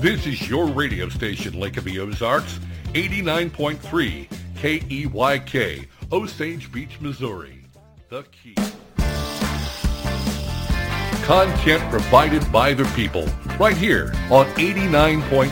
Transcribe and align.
This 0.00 0.26
is 0.26 0.48
your 0.48 0.64
radio 0.66 1.10
station, 1.10 1.60
Lake 1.60 1.76
of 1.76 1.84
the 1.84 2.00
Ozarks, 2.00 2.58
89.3 2.94 4.26
KEYK, 4.54 5.86
Osage 6.10 6.72
Beach, 6.72 6.98
Missouri. 7.02 7.66
The 8.08 8.22
Key. 8.22 8.54
Content 11.26 11.82
provided 11.90 12.50
by 12.50 12.72
the 12.72 12.86
people, 12.96 13.28
right 13.58 13.76
here 13.76 14.14
on 14.30 14.46
89.3 14.54 15.50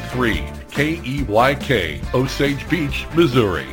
KEYK, 0.70 2.14
Osage 2.14 2.70
Beach, 2.70 3.06
Missouri. 3.14 3.66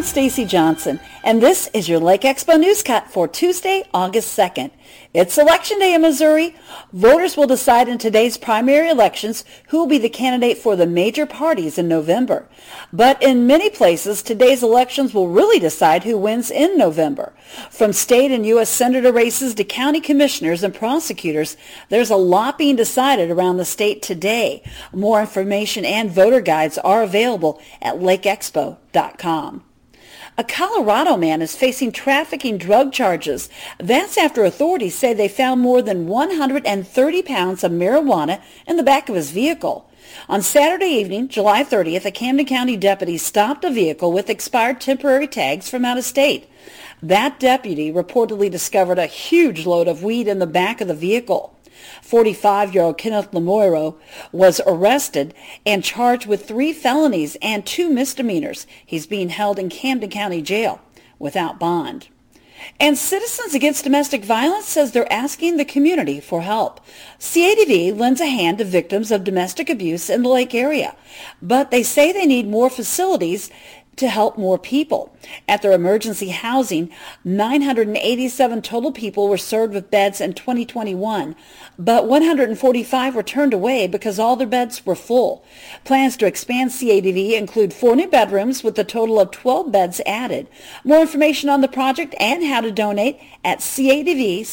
I'm 0.00 0.06
Stacy 0.06 0.46
Johnson, 0.46 0.98
and 1.22 1.42
this 1.42 1.68
is 1.74 1.86
your 1.86 1.98
Lake 1.98 2.22
Expo 2.22 2.54
Newscut 2.54 3.08
for 3.08 3.28
Tuesday, 3.28 3.84
August 3.92 4.34
2nd. 4.34 4.70
It's 5.12 5.36
Election 5.36 5.78
Day 5.78 5.92
in 5.92 6.00
Missouri. 6.00 6.56
Voters 6.90 7.36
will 7.36 7.46
decide 7.46 7.86
in 7.86 7.98
today's 7.98 8.38
primary 8.38 8.88
elections 8.88 9.44
who 9.68 9.76
will 9.76 9.86
be 9.86 9.98
the 9.98 10.08
candidate 10.08 10.56
for 10.56 10.74
the 10.74 10.86
major 10.86 11.26
parties 11.26 11.76
in 11.76 11.86
November. 11.86 12.48
But 12.90 13.22
in 13.22 13.46
many 13.46 13.68
places, 13.68 14.22
today's 14.22 14.62
elections 14.62 15.12
will 15.12 15.28
really 15.28 15.58
decide 15.58 16.04
who 16.04 16.16
wins 16.16 16.50
in 16.50 16.78
November. 16.78 17.34
From 17.68 17.92
state 17.92 18.30
and 18.30 18.46
U.S. 18.46 18.70
senator 18.70 19.12
races 19.12 19.54
to 19.56 19.64
county 19.64 20.00
commissioners 20.00 20.62
and 20.62 20.74
prosecutors, 20.74 21.58
there's 21.90 22.08
a 22.08 22.16
lot 22.16 22.56
being 22.56 22.74
decided 22.74 23.30
around 23.30 23.58
the 23.58 23.66
state 23.66 24.00
today. 24.00 24.62
More 24.94 25.20
information 25.20 25.84
and 25.84 26.10
voter 26.10 26.40
guides 26.40 26.78
are 26.78 27.02
available 27.02 27.60
at 27.82 27.96
lakeexpo.com. 27.96 29.64
A 30.40 30.44
Colorado 30.44 31.18
man 31.18 31.42
is 31.42 31.54
facing 31.54 31.92
trafficking 31.92 32.56
drug 32.56 32.94
charges. 32.94 33.50
That's 33.76 34.16
after 34.16 34.42
authorities 34.42 34.94
say 34.94 35.12
they 35.12 35.28
found 35.28 35.60
more 35.60 35.82
than 35.82 36.06
130 36.06 37.22
pounds 37.24 37.62
of 37.62 37.72
marijuana 37.72 38.40
in 38.66 38.78
the 38.78 38.82
back 38.82 39.10
of 39.10 39.16
his 39.16 39.32
vehicle. 39.32 39.86
On 40.30 40.40
Saturday 40.40 40.86
evening, 40.86 41.28
July 41.28 41.62
30th, 41.62 42.06
a 42.06 42.10
Camden 42.10 42.46
County 42.46 42.78
deputy 42.78 43.18
stopped 43.18 43.66
a 43.66 43.70
vehicle 43.70 44.12
with 44.12 44.30
expired 44.30 44.80
temporary 44.80 45.26
tags 45.26 45.68
from 45.68 45.84
out 45.84 45.98
of 45.98 46.04
state. 46.04 46.48
That 47.02 47.38
deputy 47.38 47.92
reportedly 47.92 48.50
discovered 48.50 48.98
a 48.98 49.04
huge 49.04 49.66
load 49.66 49.88
of 49.88 50.02
weed 50.02 50.26
in 50.26 50.38
the 50.38 50.46
back 50.46 50.80
of 50.80 50.88
the 50.88 50.94
vehicle. 50.94 51.54
45-year-old 52.02 52.98
Kenneth 52.98 53.30
Lamoiro 53.32 53.96
was 54.32 54.60
arrested 54.66 55.34
and 55.64 55.84
charged 55.84 56.26
with 56.26 56.46
three 56.46 56.72
felonies 56.72 57.36
and 57.40 57.64
two 57.64 57.90
misdemeanors. 57.90 58.66
He's 58.84 59.06
being 59.06 59.28
held 59.30 59.58
in 59.58 59.68
Camden 59.68 60.10
County 60.10 60.42
Jail 60.42 60.80
without 61.18 61.58
bond. 61.58 62.08
And 62.78 62.96
Citizens 62.96 63.54
Against 63.54 63.84
Domestic 63.84 64.24
Violence 64.24 64.66
says 64.66 64.92
they're 64.92 65.10
asking 65.12 65.56
the 65.56 65.64
community 65.64 66.20
for 66.20 66.42
help. 66.42 66.80
CADV 67.18 67.98
lends 67.98 68.20
a 68.20 68.26
hand 68.26 68.58
to 68.58 68.64
victims 68.64 69.10
of 69.10 69.24
domestic 69.24 69.70
abuse 69.70 70.10
in 70.10 70.22
the 70.22 70.28
lake 70.28 70.54
area, 70.54 70.94
but 71.40 71.70
they 71.70 71.82
say 71.82 72.12
they 72.12 72.26
need 72.26 72.46
more 72.48 72.70
facilities 72.70 73.50
to 73.96 74.08
help 74.08 74.38
more 74.38 74.58
people. 74.58 75.14
At 75.46 75.60
their 75.60 75.72
emergency 75.72 76.28
housing, 76.30 76.90
987 77.24 78.62
total 78.62 78.92
people 78.92 79.28
were 79.28 79.36
served 79.36 79.74
with 79.74 79.90
beds 79.90 80.20
in 80.20 80.32
2021, 80.32 81.36
but 81.78 82.06
145 82.06 83.14
were 83.14 83.22
turned 83.22 83.52
away 83.52 83.86
because 83.86 84.18
all 84.18 84.36
their 84.36 84.46
beds 84.46 84.86
were 84.86 84.94
full. 84.94 85.44
Plans 85.84 86.16
to 86.16 86.26
expand 86.26 86.70
CADV 86.70 87.34
include 87.34 87.74
four 87.74 87.94
new 87.94 88.08
bedrooms 88.08 88.64
with 88.64 88.78
a 88.78 88.84
total 88.84 89.20
of 89.20 89.30
12 89.30 89.70
beds 89.70 90.00
added. 90.06 90.48
More 90.84 91.02
information 91.02 91.50
on 91.50 91.60
the 91.60 91.68
project 91.68 92.14
and 92.18 92.42
how 92.44 92.62
to 92.62 92.72
donate 92.72 93.20
at 93.44 93.58
cadv/voc.org. 93.58 94.48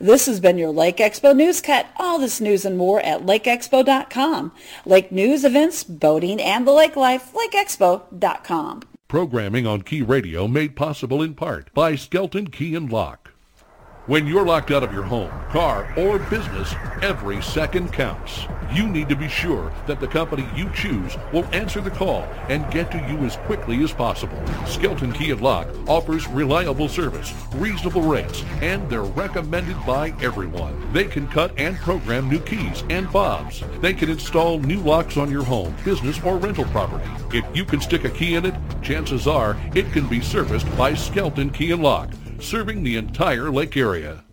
This 0.00 0.26
has 0.26 0.40
been 0.40 0.58
your 0.58 0.70
Lake 0.70 0.96
Expo 0.96 1.36
News 1.36 1.60
Cut. 1.60 1.86
All 1.98 2.18
this 2.18 2.40
news 2.40 2.64
and 2.64 2.78
more 2.78 3.00
at 3.00 3.26
lakeexpo.com. 3.26 4.52
Lake 4.86 5.12
news, 5.12 5.44
events, 5.44 5.84
boating, 5.84 6.40
and 6.40 6.66
the 6.66 6.72
lake 6.72 6.96
life 6.96 7.15
lakeexpo.com. 7.22 8.82
Programming 9.08 9.66
on 9.66 9.82
Key 9.82 10.02
Radio 10.02 10.48
made 10.48 10.74
possible 10.74 11.22
in 11.22 11.34
part 11.34 11.72
by 11.72 11.94
Skelton 11.94 12.48
Key 12.48 12.74
and 12.74 12.90
Lock. 12.90 13.25
When 14.06 14.24
you're 14.28 14.46
locked 14.46 14.70
out 14.70 14.84
of 14.84 14.92
your 14.92 15.02
home, 15.02 15.32
car, 15.50 15.92
or 15.96 16.20
business, 16.20 16.72
every 17.02 17.42
second 17.42 17.92
counts. 17.92 18.46
You 18.72 18.86
need 18.86 19.08
to 19.08 19.16
be 19.16 19.26
sure 19.26 19.72
that 19.88 19.98
the 19.98 20.06
company 20.06 20.48
you 20.54 20.70
choose 20.70 21.16
will 21.32 21.44
answer 21.46 21.80
the 21.80 21.90
call 21.90 22.22
and 22.48 22.72
get 22.72 22.92
to 22.92 22.98
you 22.98 23.18
as 23.26 23.34
quickly 23.48 23.82
as 23.82 23.90
possible. 23.90 24.40
Skelton 24.64 25.12
Key 25.12 25.32
and 25.32 25.40
Lock 25.40 25.66
offers 25.88 26.28
reliable 26.28 26.88
service, 26.88 27.34
reasonable 27.56 28.02
rates, 28.02 28.44
and 28.62 28.88
they're 28.88 29.02
recommended 29.02 29.76
by 29.84 30.14
everyone. 30.22 30.92
They 30.92 31.06
can 31.06 31.26
cut 31.26 31.50
and 31.58 31.76
program 31.78 32.28
new 32.28 32.38
keys 32.38 32.84
and 32.88 33.10
fobs. 33.10 33.64
They 33.80 33.92
can 33.92 34.08
install 34.08 34.60
new 34.60 34.78
locks 34.82 35.16
on 35.16 35.32
your 35.32 35.42
home, 35.42 35.74
business, 35.84 36.22
or 36.22 36.36
rental 36.36 36.66
property. 36.66 37.10
If 37.36 37.44
you 37.56 37.64
can 37.64 37.80
stick 37.80 38.04
a 38.04 38.10
key 38.10 38.36
in 38.36 38.46
it, 38.46 38.54
chances 38.82 39.26
are 39.26 39.56
it 39.74 39.90
can 39.90 40.06
be 40.06 40.20
serviced 40.20 40.68
by 40.78 40.94
Skelton 40.94 41.50
Key 41.50 41.72
and 41.72 41.82
Lock 41.82 42.10
serving 42.40 42.82
the 42.82 42.96
entire 42.96 43.50
lake 43.50 43.76
area. 43.76 44.25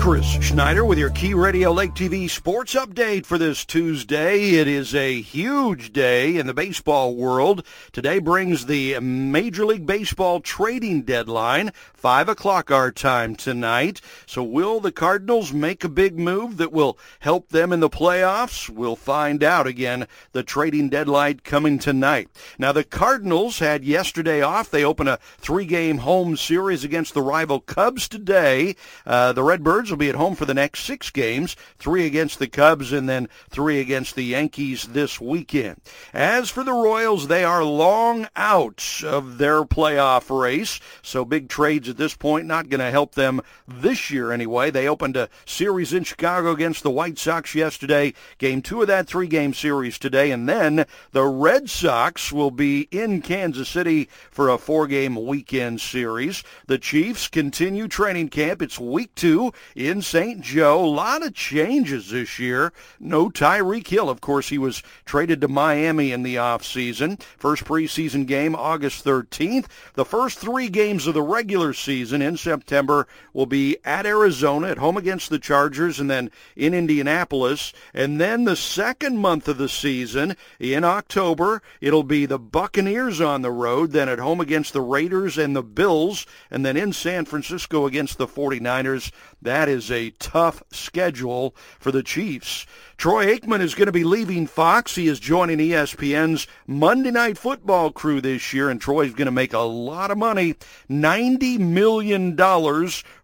Chris 0.00 0.42
Schneider 0.42 0.86
with 0.86 0.98
your 0.98 1.10
Key 1.10 1.34
Radio 1.34 1.72
Lake 1.72 1.92
TV 1.92 2.28
sports 2.28 2.74
update 2.74 3.26
for 3.26 3.36
this 3.36 3.66
Tuesday. 3.66 4.54
It 4.54 4.66
is 4.66 4.94
a 4.94 5.20
huge 5.20 5.92
day 5.92 6.38
in 6.38 6.46
the 6.46 6.54
baseball 6.54 7.14
world. 7.14 7.66
Today 7.92 8.18
brings 8.18 8.64
the 8.64 8.98
Major 8.98 9.66
League 9.66 9.84
Baseball 9.84 10.40
trading 10.40 11.02
deadline, 11.02 11.72
5 11.92 12.30
o'clock 12.30 12.70
our 12.70 12.90
time 12.90 13.36
tonight. 13.36 14.00
So 14.24 14.42
will 14.42 14.80
the 14.80 14.90
Cardinals 14.90 15.52
make 15.52 15.84
a 15.84 15.88
big 15.90 16.18
move 16.18 16.56
that 16.56 16.72
will 16.72 16.98
help 17.18 17.50
them 17.50 17.70
in 17.70 17.80
the 17.80 17.90
playoffs? 17.90 18.70
We'll 18.70 18.96
find 18.96 19.44
out 19.44 19.66
again. 19.66 20.08
The 20.32 20.42
trading 20.42 20.88
deadline 20.88 21.40
coming 21.44 21.78
tonight. 21.78 22.30
Now 22.58 22.72
the 22.72 22.84
Cardinals 22.84 23.58
had 23.58 23.84
yesterday 23.84 24.40
off. 24.40 24.70
They 24.70 24.82
open 24.82 25.08
a 25.08 25.18
three-game 25.36 25.98
home 25.98 26.38
series 26.38 26.84
against 26.84 27.12
the 27.12 27.22
rival 27.22 27.60
Cubs 27.60 28.08
today. 28.08 28.76
Uh, 29.04 29.34
the 29.34 29.42
Redbirds 29.42 29.89
will 29.90 29.96
be 29.96 30.08
at 30.08 30.14
home 30.14 30.34
for 30.34 30.44
the 30.44 30.54
next 30.54 30.84
six 30.84 31.10
games, 31.10 31.56
three 31.78 32.06
against 32.06 32.38
the 32.38 32.46
Cubs 32.46 32.92
and 32.92 33.08
then 33.08 33.28
three 33.50 33.80
against 33.80 34.14
the 34.14 34.22
Yankees 34.22 34.88
this 34.88 35.20
weekend. 35.20 35.80
As 36.14 36.50
for 36.50 36.64
the 36.64 36.72
Royals, 36.72 37.28
they 37.28 37.44
are 37.44 37.64
long 37.64 38.28
out 38.36 39.02
of 39.04 39.38
their 39.38 39.64
playoff 39.64 40.30
race, 40.30 40.80
so 41.02 41.24
big 41.24 41.48
trades 41.48 41.88
at 41.88 41.96
this 41.96 42.14
point 42.14 42.46
not 42.46 42.68
going 42.68 42.80
to 42.80 42.90
help 42.90 43.14
them 43.14 43.40
this 43.66 44.10
year 44.10 44.32
anyway. 44.32 44.70
They 44.70 44.88
opened 44.88 45.16
a 45.16 45.28
series 45.44 45.92
in 45.92 46.04
Chicago 46.04 46.50
against 46.50 46.82
the 46.82 46.90
White 46.90 47.18
Sox 47.18 47.54
yesterday, 47.54 48.14
game 48.38 48.62
two 48.62 48.82
of 48.82 48.88
that 48.88 49.06
three-game 49.06 49.54
series 49.54 49.98
today, 49.98 50.30
and 50.30 50.48
then 50.48 50.86
the 51.12 51.24
Red 51.26 51.68
Sox 51.68 52.32
will 52.32 52.50
be 52.50 52.88
in 52.90 53.22
Kansas 53.22 53.68
City 53.68 54.08
for 54.30 54.48
a 54.48 54.58
four-game 54.58 55.26
weekend 55.26 55.80
series. 55.80 56.44
The 56.66 56.78
Chiefs 56.78 57.28
continue 57.28 57.88
training 57.88 58.28
camp. 58.28 58.62
It's 58.62 58.78
week 58.78 59.14
two 59.14 59.52
in 59.88 60.02
St. 60.02 60.40
Joe. 60.42 60.84
A 60.84 60.86
lot 60.86 61.24
of 61.24 61.34
changes 61.34 62.10
this 62.10 62.38
year. 62.38 62.72
No 62.98 63.30
Tyreek 63.30 63.86
Hill. 63.86 64.10
Of 64.10 64.20
course, 64.20 64.50
he 64.50 64.58
was 64.58 64.82
traded 65.04 65.40
to 65.40 65.48
Miami 65.48 66.12
in 66.12 66.22
the 66.22 66.36
offseason. 66.36 67.20
First 67.38 67.64
preseason 67.64 68.26
game 68.26 68.54
August 68.54 69.04
13th. 69.04 69.66
The 69.94 70.04
first 70.04 70.38
three 70.38 70.68
games 70.68 71.06
of 71.06 71.14
the 71.14 71.22
regular 71.22 71.72
season 71.72 72.20
in 72.20 72.36
September 72.36 73.06
will 73.32 73.46
be 73.46 73.78
at 73.84 74.06
Arizona, 74.06 74.68
at 74.68 74.78
home 74.78 74.96
against 74.96 75.30
the 75.30 75.38
Chargers, 75.38 75.98
and 75.98 76.10
then 76.10 76.30
in 76.56 76.74
Indianapolis. 76.74 77.72
And 77.94 78.20
then 78.20 78.44
the 78.44 78.56
second 78.56 79.18
month 79.18 79.48
of 79.48 79.56
the 79.56 79.68
season 79.68 80.36
in 80.58 80.84
October, 80.84 81.62
it'll 81.80 82.02
be 82.02 82.26
the 82.26 82.38
Buccaneers 82.38 83.20
on 83.20 83.42
the 83.42 83.50
road, 83.50 83.92
then 83.92 84.08
at 84.08 84.18
home 84.18 84.40
against 84.40 84.72
the 84.72 84.82
Raiders 84.82 85.38
and 85.38 85.56
the 85.56 85.62
Bills, 85.62 86.26
and 86.50 86.66
then 86.66 86.76
in 86.76 86.92
San 86.92 87.24
Francisco 87.24 87.86
against 87.86 88.18
the 88.18 88.26
49ers. 88.26 89.10
That 89.40 89.69
is 89.70 89.90
a 89.90 90.10
tough 90.18 90.62
schedule 90.70 91.54
for 91.78 91.90
the 91.90 92.02
Chiefs. 92.02 92.66
Troy 92.96 93.26
Aikman 93.26 93.60
is 93.60 93.74
going 93.74 93.86
to 93.86 93.92
be 93.92 94.04
leaving 94.04 94.46
Fox. 94.46 94.96
He 94.96 95.08
is 95.08 95.18
joining 95.20 95.58
ESPN's 95.58 96.46
Monday 96.66 97.10
Night 97.10 97.38
Football 97.38 97.92
crew 97.92 98.20
this 98.20 98.52
year, 98.52 98.68
and 98.68 98.80
Troy's 98.80 99.14
going 99.14 99.26
to 99.26 99.32
make 99.32 99.54
a 99.54 99.60
lot 99.60 100.10
of 100.10 100.18
money, 100.18 100.56
$90 100.90 101.58
million 101.58 102.36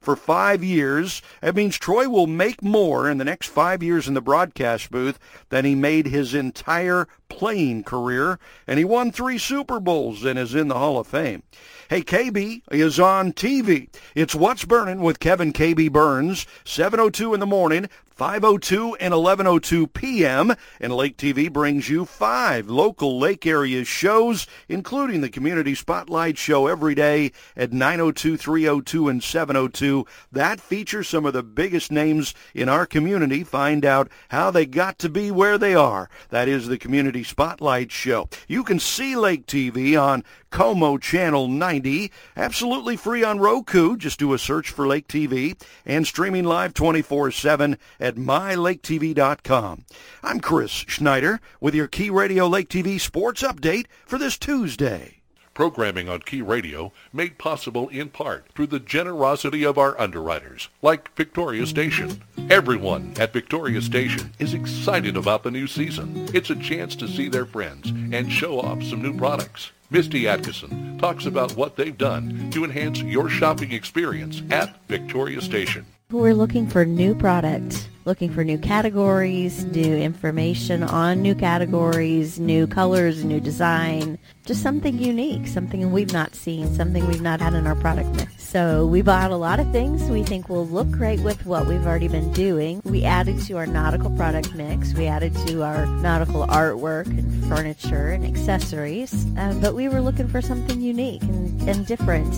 for 0.06 0.14
five 0.14 0.62
years. 0.62 1.20
That 1.41 1.56
means 1.56 1.76
Troy 1.76 2.08
will 2.08 2.29
make 2.29 2.62
more 2.62 3.11
in 3.11 3.19
the 3.19 3.25
next 3.25 3.49
five 3.49 3.82
years 3.82 4.06
in 4.06 4.14
the 4.14 4.20
broadcast 4.20 4.88
booth 4.88 5.19
than 5.49 5.64
he 5.64 5.75
made 5.75 6.06
his 6.06 6.32
entire 6.32 7.08
playing 7.29 7.82
career, 7.82 8.38
and 8.69 8.79
he 8.79 8.85
won 8.85 9.11
three 9.11 9.37
Super 9.37 9.81
Bowls 9.81 10.25
and 10.25 10.38
is 10.38 10.55
in 10.55 10.69
the 10.69 10.79
Hall 10.79 11.00
of 11.00 11.08
Fame. 11.08 11.43
Hey, 11.91 12.03
KB 12.03 12.62
is 12.70 13.00
on 13.00 13.32
TV. 13.32 13.88
It's 14.14 14.35
What's 14.35 14.64
Burning 14.64 15.00
with 15.00 15.19
Kevin 15.19 15.53
KB 15.53 15.91
Burns, 15.91 16.47
7.02 16.64 17.35
in 17.35 17.41
the 17.41 17.47
morning, 17.47 17.88
5.02 18.16 18.96
and 18.98 19.12
11.02 19.12 19.92
p.m. 19.92 20.54
And 20.80 20.94
Lake 20.94 21.18
TV 21.18 21.52
brings 21.52 21.90
you 21.90 22.06
five 22.06 22.68
local 22.70 23.18
lake 23.18 23.46
area 23.46 23.84
shows, 23.84 24.46
including 24.68 25.20
the 25.20 25.28
Community 25.28 25.74
Spotlight 25.74 26.38
Show 26.38 26.66
every 26.66 26.94
day 26.94 27.32
at 27.54 27.72
9.02, 27.72 28.38
3.02, 28.38 29.10
and 29.10 29.20
7.02. 29.20 30.06
That 30.32 30.60
features 30.60 31.08
some 31.08 31.26
of 31.26 31.34
the 31.34 31.42
biggest 31.42 31.92
names 31.92 32.34
in 32.54 32.70
our 32.70 32.86
community. 32.86 33.44
Find 33.44 33.84
out 33.84 34.10
how 34.30 34.50
they 34.50 34.64
got 34.64 34.98
to 35.00 35.10
be 35.10 35.30
where 35.30 35.58
they 35.58 35.74
are. 35.74 36.08
That 36.30 36.48
is 36.48 36.68
the 36.68 36.78
Community 36.78 37.22
Spotlight 37.22 37.92
Show. 37.92 38.30
You 38.48 38.64
can 38.64 38.80
see 38.80 39.14
Lake 39.14 39.46
TV 39.46 40.00
on 40.00 40.24
Como 40.50 40.96
Channel 40.96 41.48
90, 41.48 42.10
absolutely 42.34 42.96
free 42.96 43.22
on 43.22 43.38
Roku. 43.38 43.96
Just 43.96 44.18
do 44.18 44.32
a 44.32 44.38
search 44.38 44.70
for 44.70 44.86
Lake 44.86 45.06
TV 45.06 45.60
and 45.84 46.06
streaming 46.06 46.44
live 46.44 46.72
24-7 46.72 47.76
at 48.06 48.14
mylaketv.com. 48.14 49.85
I'm 50.23 50.41
Chris 50.41 50.70
Schneider 50.70 51.41
with 51.61 51.75
your 51.75 51.88
Key 51.88 52.08
Radio 52.08 52.47
Lake 52.47 52.69
TV 52.69 53.00
sports 53.00 53.43
update 53.43 53.87
for 54.06 54.17
this 54.17 54.38
Tuesday. 54.38 55.17
Programming 55.55 56.08
on 56.08 56.20
Key 56.20 56.43
Radio 56.43 56.93
made 57.12 57.38
possible 57.38 57.88
in 57.88 58.11
part 58.11 58.47
through 58.55 58.67
the 58.69 58.79
generosity 58.79 59.64
of 59.64 59.79
our 59.79 59.99
underwriters, 59.99 60.69
like 60.82 61.14
Victoria 61.17 61.67
Station. 61.67 62.23
Everyone 62.50 63.14
at 63.19 63.32
Victoria 63.32 63.81
Station 63.81 64.32
is 64.38 64.55
excited 64.55 65.17
about 65.17 65.43
the 65.43 65.50
new 65.50 65.67
season. 65.67 66.29
It's 66.32 66.50
a 66.50 66.56
chance 66.56 66.94
to 66.97 67.09
see 67.09 67.29
their 67.29 67.47
friends 67.47 67.88
and 67.88 68.31
show 68.31 68.61
off 68.61 68.82
some 68.82 69.02
new 69.02 69.17
products. 69.17 69.73
Misty 69.91 70.29
Atkinson 70.29 70.99
talks 70.99 71.26
about 71.26 71.56
what 71.56 71.76
they've 71.76 71.97
done 71.97 72.50
to 72.50 72.62
enhance 72.62 73.00
your 73.00 73.29
shopping 73.31 73.73
experience 73.73 74.43
at 74.50 74.76
Victoria 74.88 75.41
Station. 75.41 75.87
We're 76.12 76.35
looking 76.35 76.69
for 76.69 76.85
new 76.85 77.17
product, 77.17 77.91
looking 78.05 78.31
for 78.31 78.44
new 78.44 78.58
categories, 78.58 79.64
new 79.64 79.97
information 79.97 80.85
on 80.85 81.20
new 81.20 81.35
categories, 81.35 82.38
new 82.38 82.69
colors, 82.69 83.25
new 83.25 83.41
design, 83.41 84.17
just 84.44 84.62
something 84.62 85.00
unique, 85.00 85.49
something 85.49 85.91
we've 85.91 86.12
not 86.12 86.37
seen, 86.37 86.73
something 86.76 87.05
we've 87.08 87.23
not 87.23 87.41
had 87.41 87.55
in 87.55 87.67
our 87.67 87.75
product 87.75 88.08
mix. 88.14 88.41
So 88.41 88.87
we 88.87 89.03
bought 89.03 89.32
a 89.32 89.37
lot 89.37 89.58
of 89.58 89.73
things 89.73 90.08
we 90.08 90.23
think 90.23 90.49
will 90.49 90.69
look 90.69 90.88
great 90.93 91.19
with 91.23 91.44
what 91.44 91.67
we've 91.67 91.85
already 91.85 92.06
been 92.06 92.32
doing. 92.32 92.82
We 92.85 93.02
added 93.02 93.41
to 93.47 93.56
our 93.56 93.67
nautical 93.67 94.11
product 94.11 94.55
mix. 94.55 94.94
We 94.94 95.09
added 95.09 95.35
to 95.49 95.64
our 95.64 95.87
nautical 95.87 96.47
artwork 96.47 97.06
and 97.06 97.49
furniture 97.49 98.11
and 98.11 98.25
accessories. 98.25 99.26
Uh, 99.37 99.59
but 99.61 99.75
we 99.75 99.88
were 99.88 100.00
looking 100.00 100.29
for 100.29 100.41
something 100.41 100.81
unique 100.81 101.23
and, 101.23 101.69
and 101.69 101.85
different. 101.85 102.32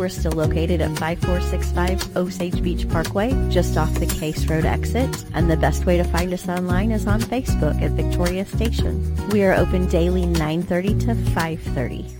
We're 0.00 0.08
still 0.08 0.32
located 0.32 0.80
at 0.80 0.98
5465 0.98 2.16
Osage 2.16 2.62
Beach 2.62 2.88
Parkway, 2.88 3.32
just 3.50 3.76
off 3.76 3.92
the 4.00 4.06
Case 4.06 4.46
Road 4.46 4.64
exit. 4.64 5.26
And 5.34 5.50
the 5.50 5.58
best 5.58 5.84
way 5.84 5.98
to 5.98 6.04
find 6.04 6.32
us 6.32 6.48
online 6.48 6.90
is 6.90 7.06
on 7.06 7.20
Facebook 7.20 7.82
at 7.82 7.90
Victoria 7.90 8.46
Station. 8.46 9.14
We 9.28 9.44
are 9.44 9.52
open 9.52 9.88
daily 9.88 10.22
9.30 10.22 11.00
to 11.00 11.06
5.30. 11.32 12.19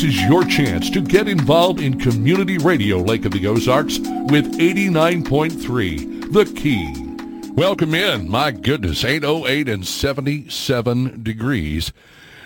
This 0.00 0.14
is 0.14 0.22
your 0.22 0.44
chance 0.44 0.88
to 0.92 1.02
get 1.02 1.28
involved 1.28 1.78
in 1.78 2.00
community 2.00 2.56
radio 2.56 2.96
Lake 2.96 3.26
of 3.26 3.32
the 3.32 3.46
Ozarks 3.46 3.98
with 3.98 4.58
89.3 4.58 6.32
The 6.32 6.46
Key. 6.58 7.52
Welcome 7.52 7.94
in. 7.94 8.26
My 8.26 8.50
goodness, 8.50 9.04
808 9.04 9.68
and 9.68 9.86
77 9.86 11.22
degrees. 11.22 11.92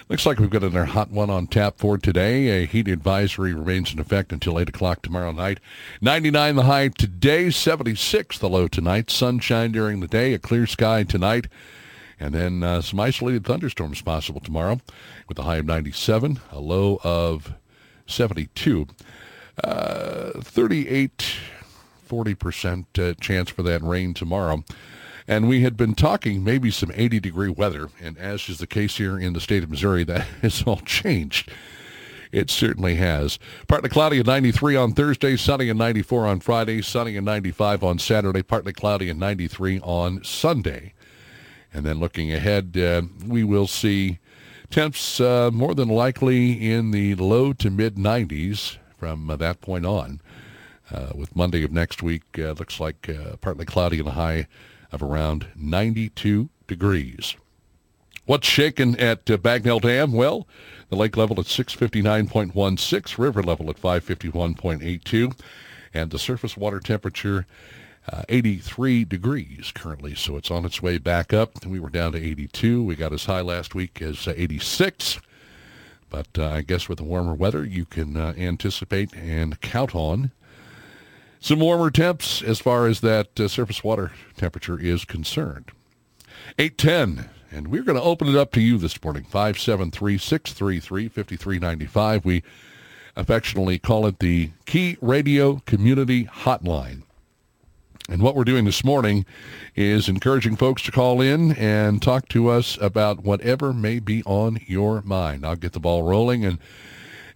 Looks 0.08 0.26
like 0.26 0.40
we've 0.40 0.50
got 0.50 0.64
another 0.64 0.87
hot 0.87 1.12
one 1.12 1.30
on 1.30 1.46
tap 1.46 1.78
for 1.78 1.96
today. 1.96 2.64
A 2.64 2.66
heat 2.66 2.88
advisory 2.88 3.54
remains 3.54 3.92
in 3.92 4.00
effect 4.00 4.32
until 4.32 4.58
8 4.58 4.70
o'clock 4.70 5.02
tomorrow 5.02 5.30
night. 5.30 5.61
99 6.00 6.56
the 6.56 6.62
high 6.64 6.88
today, 6.88 7.50
76 7.50 8.37
the 8.37 8.49
low 8.49 8.66
tonight. 8.66 9.12
Sunshine 9.12 9.70
during 9.70 10.00
the 10.00 10.08
day, 10.08 10.34
a 10.34 10.40
clear 10.40 10.66
sky 10.66 11.04
tonight. 11.04 11.46
And 12.21 12.35
then 12.35 12.62
uh, 12.62 12.80
some 12.80 13.00
isolated 13.00 13.44
thunderstorms 13.44 14.02
possible 14.02 14.40
tomorrow 14.40 14.80
with 15.28 15.38
a 15.38 15.42
high 15.42 15.56
of 15.56 15.66
97, 15.66 16.40
a 16.52 16.61
low 16.61 17.00
of 17.02 17.54
72. 18.06 18.87
Uh, 19.62 20.40
38, 20.40 21.37
40% 22.09 22.87
uh, 22.99 23.14
chance 23.21 23.50
for 23.50 23.62
that 23.62 23.83
rain 23.83 24.14
tomorrow. 24.14 24.64
And 25.26 25.49
we 25.49 25.62
had 25.62 25.76
been 25.76 25.94
talking 25.94 26.44
maybe 26.44 26.71
some 26.71 26.92
80 26.94 27.21
degree 27.21 27.49
weather. 27.49 27.88
And 28.00 28.18
as 28.18 28.49
is 28.49 28.59
the 28.59 28.66
case 28.66 28.97
here 28.97 29.18
in 29.18 29.33
the 29.33 29.40
state 29.40 29.62
of 29.62 29.71
Missouri, 29.71 30.04
that 30.04 30.23
has 30.42 30.62
all 30.62 30.80
changed. 30.80 31.50
It 32.33 32.50
certainly 32.50 32.97
has. 32.97 33.38
Partly 33.68 33.88
cloudy 33.88 34.18
at 34.18 34.26
93 34.26 34.75
on 34.75 34.92
Thursday, 34.92 35.37
sunny 35.37 35.71
at 35.71 35.76
94 35.76 36.26
on 36.26 36.40
Friday, 36.40 36.83
sunny 36.83 37.16
at 37.16 37.23
95 37.23 37.85
on 37.85 38.00
Saturday, 38.00 38.42
partly 38.42 38.73
cloudy 38.73 39.09
at 39.09 39.16
93 39.16 39.78
on 39.80 40.23
Sunday. 40.25 40.93
And 41.74 41.84
then 41.84 41.98
looking 41.98 42.32
ahead, 42.32 42.76
uh, 42.78 43.02
we 43.26 43.44
will 43.44 43.66
see 43.66 44.20
Temps 44.70 45.20
uh, 45.20 45.50
more 45.52 45.74
than 45.74 45.88
likely 45.88 46.70
in 46.70 46.90
the 46.90 47.14
low 47.16 47.52
to 47.52 47.70
mid 47.70 47.96
90s 47.96 48.78
from 48.96 49.28
uh, 49.28 49.36
that 49.36 49.60
point 49.60 49.84
on. 49.84 50.20
Uh, 50.90 51.10
with 51.14 51.36
Monday 51.36 51.62
of 51.62 51.72
next 51.72 52.02
week, 52.02 52.22
uh, 52.38 52.52
looks 52.52 52.80
like 52.80 53.08
uh, 53.08 53.36
partly 53.40 53.64
cloudy 53.64 53.98
and 53.98 54.08
a 54.08 54.12
high 54.12 54.46
of 54.92 55.02
around 55.02 55.46
92 55.56 56.48
degrees. 56.66 57.36
What's 58.26 58.48
shaking 58.48 58.98
at 58.98 59.30
uh, 59.30 59.36
Bagnell 59.36 59.80
Dam? 59.80 60.12
Well, 60.12 60.48
the 60.88 60.96
lake 60.96 61.16
level 61.16 61.38
at 61.38 61.46
659.16, 61.46 63.18
river 63.18 63.42
level 63.42 63.68
at 63.68 63.80
551.82, 63.80 65.38
and 65.92 66.10
the 66.10 66.18
surface 66.18 66.56
water 66.56 66.80
temperature 66.80 67.46
uh, 68.12 68.23
83 68.28 69.04
degrees 69.04 69.73
currently, 69.75 70.14
so 70.14 70.37
it's 70.37 70.50
on 70.50 70.64
its 70.64 70.82
way 70.82 70.99
back 70.99 71.32
up. 71.32 71.64
We 71.64 71.80
were 71.80 71.90
down 71.90 72.12
to 72.12 72.18
82. 72.18 72.82
We 72.82 72.96
got 72.96 73.12
as 73.12 73.25
high 73.25 73.40
last 73.40 73.75
week 73.75 74.02
as 74.02 74.28
uh, 74.28 74.34
86. 74.37 75.20
But 76.11 76.28
uh, 76.38 76.49
I 76.49 76.62
guess 76.62 76.88
with 76.88 76.99
the 76.99 77.04
warmer 77.04 77.34
weather, 77.34 77.64
you 77.64 77.84
can 77.84 78.16
uh, 78.16 78.34
anticipate 78.37 79.12
and 79.14 79.61
count 79.61 79.94
on 79.94 80.32
some 81.40 81.61
warmer 81.61 81.90
temps 81.90 82.42
as 82.42 82.61
far 82.61 82.87
as 82.87 83.00
that 83.00 83.40
uh, 83.40 83.49
surface 83.49 83.82
water 83.82 84.12
temperature 84.37 84.78
is 84.78 85.04
concerned. 85.04 85.73
810, 86.58 87.30
and 87.50 87.68
we're 87.68 87.82
going 87.82 87.99
to 87.99 88.02
open 88.02 88.28
it 88.28 88.37
up 88.37 88.52
to 88.52 88.61
you 88.61 88.78
this 88.78 89.02
morning, 89.02 89.25
573-633-5395. 89.25 92.25
We 92.25 92.44
affectionately 93.16 93.78
call 93.78 94.06
it 94.06 94.18
the 94.20 94.50
Key 94.66 94.96
Radio 95.00 95.62
Community 95.66 96.26
Hotline. 96.26 97.02
And 98.08 98.20
what 98.20 98.37
we're 98.37 98.44
doing 98.44 98.66
this 98.66 98.84
morning 98.84 99.25
is 99.75 100.11
encouraging 100.11 100.56
folks 100.56 100.82
to 100.82 100.92
call 100.92 101.23
in 101.23 101.52
and 101.52 102.02
talk 102.02 102.28
to 102.28 102.49
us 102.49 102.76
about 102.80 103.25
whatever 103.25 103.73
may 103.73 103.99
be 103.99 104.23
on 104.25 104.61
your 104.66 105.00
mind. 105.00 105.46
I'll 105.46 105.56
get 105.56 105.73
the 105.73 105.80
ball 105.80 106.02
rolling 106.02 106.44
and 106.44 106.58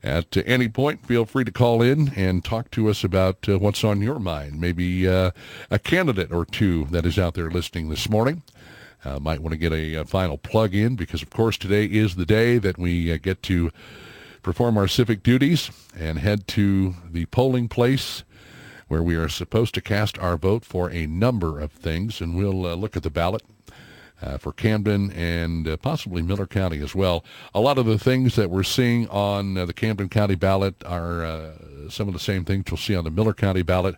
at 0.03 0.37
any 0.47 0.69
point, 0.69 1.07
feel 1.07 1.25
free 1.25 1.45
to 1.45 1.51
call 1.51 1.83
in 1.83 2.13
and 2.15 2.45
talk 2.45 2.71
to 2.73 2.89
us 2.89 3.03
about 3.03 3.49
uh, 3.49 3.59
what's 3.59 3.83
on 3.83 4.01
your 4.01 4.19
mind. 4.19 4.61
Maybe 4.61 5.09
uh, 5.09 5.33
a 5.71 5.79
candidate 5.79 6.31
or 6.31 6.45
two 6.45 6.85
that 6.91 7.05
is 7.05 7.19
out 7.19 7.35
there 7.35 7.51
listening 7.51 7.89
this 7.89 8.09
morning. 8.09 8.43
Uh, 9.05 9.19
might 9.19 9.41
want 9.41 9.53
to 9.53 9.59
get 9.59 9.73
a, 9.73 9.95
a, 9.95 10.05
final 10.05 10.37
plug 10.37 10.75
in 10.75 10.97
because, 10.97 11.23
of 11.23 11.31
course, 11.31 11.57
today 11.57 11.87
is 11.87 12.17
the 12.17 12.27
day 12.27 12.59
that 12.59 12.79
we 12.79 13.13
uh, 13.13 13.17
get 13.17 13.43
to 13.45 13.71
perform 14.43 14.77
our 14.77 14.89
civic 14.89 15.23
duties 15.23 15.71
and 15.99 16.19
head 16.19 16.47
to 16.49 16.95
the 17.11 17.27
polling 17.27 17.69
place 17.69 18.23
where 18.88 19.02
we 19.02 19.14
are 19.14 19.28
supposed 19.28 19.75
to 19.75 19.80
cast 19.80 20.18
our 20.18 20.37
vote 20.37 20.64
for 20.64 20.90
a 20.90 21.07
number 21.07 21.61
of 21.61 21.73
things. 21.73 22.21
And 22.21 22.37
we'll 22.37 22.66
uh, 22.66 22.75
look 22.75 22.97
at 22.97 23.02
the 23.02 23.11
ballot 23.11 23.42
uh, 24.23 24.38
for 24.38 24.52
Camden 24.52 25.12
and 25.12 25.68
uh, 25.68 25.76
possibly 25.76 26.23
Miller 26.23 26.47
County 26.47 26.80
as 26.80 26.95
well. 26.95 27.25
A 27.54 27.61
lot 27.61 27.78
of 27.78 27.87
the 27.87 27.99
things 27.99 28.37
that 28.37 28.50
we're 28.50 28.62
seeing 28.62 29.09
on 29.09 29.57
uh, 29.57 29.66
the 29.66 29.73
Camden 29.73 30.09
County 30.09 30.35
ballot 30.35 30.75
are 30.85 31.25
uh, 31.25 31.52
some 31.88 32.09
of 32.09 32.14
the 32.14 32.21
same 32.21 32.45
things 32.45 32.64
we'll 32.71 32.78
see 32.78 32.97
on 32.97 33.04
the 33.04 33.11
Miller 33.11 33.35
County 33.35 33.62
ballot. 33.62 33.97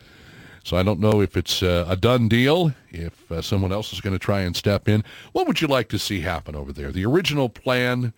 So 0.64 0.76
I 0.76 0.83
don't 0.83 1.00
know 1.00 1.21
if 1.21 1.37
it's 1.37 1.62
uh, 1.62 1.85
a 1.88 1.97
done 1.97 2.29
deal, 2.29 2.73
if 2.91 3.31
uh, 3.31 3.43
someone 3.43 3.73
else 3.73 3.93
is 3.93 4.00
going 4.00 4.14
to 4.14 4.19
try 4.19 4.41
and 4.43 4.57
step 4.57 4.88
in. 4.88 5.05
What 5.33 5.47
would 5.47 5.61
you 5.61 5.67
like 5.67 5.88
to 5.88 5.99
see 5.99 6.21
happen 6.21 6.55
over 6.55 6.73
there? 6.73 6.93
The 6.93 7.05
original 7.05 7.49
plan, 7.49 8.12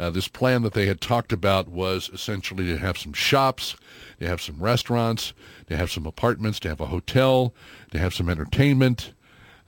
uh, 0.00 0.08
this 0.08 0.28
plan 0.28 0.62
that 0.62 0.72
they 0.72 0.86
had 0.86 1.00
talked 1.00 1.32
about 1.32 1.68
was 1.68 2.08
essentially 2.12 2.64
to 2.66 2.78
have 2.78 2.96
some 2.96 3.12
shops, 3.12 3.76
to 4.18 4.26
have 4.26 4.40
some 4.40 4.58
restaurants, 4.58 5.34
to 5.68 5.76
have 5.76 5.90
some 5.90 6.06
apartments, 6.06 6.58
to 6.60 6.68
have 6.68 6.80
a 6.80 6.86
hotel, 6.86 7.52
to 7.90 7.98
have 7.98 8.14
some 8.14 8.30
entertainment. 8.30 9.12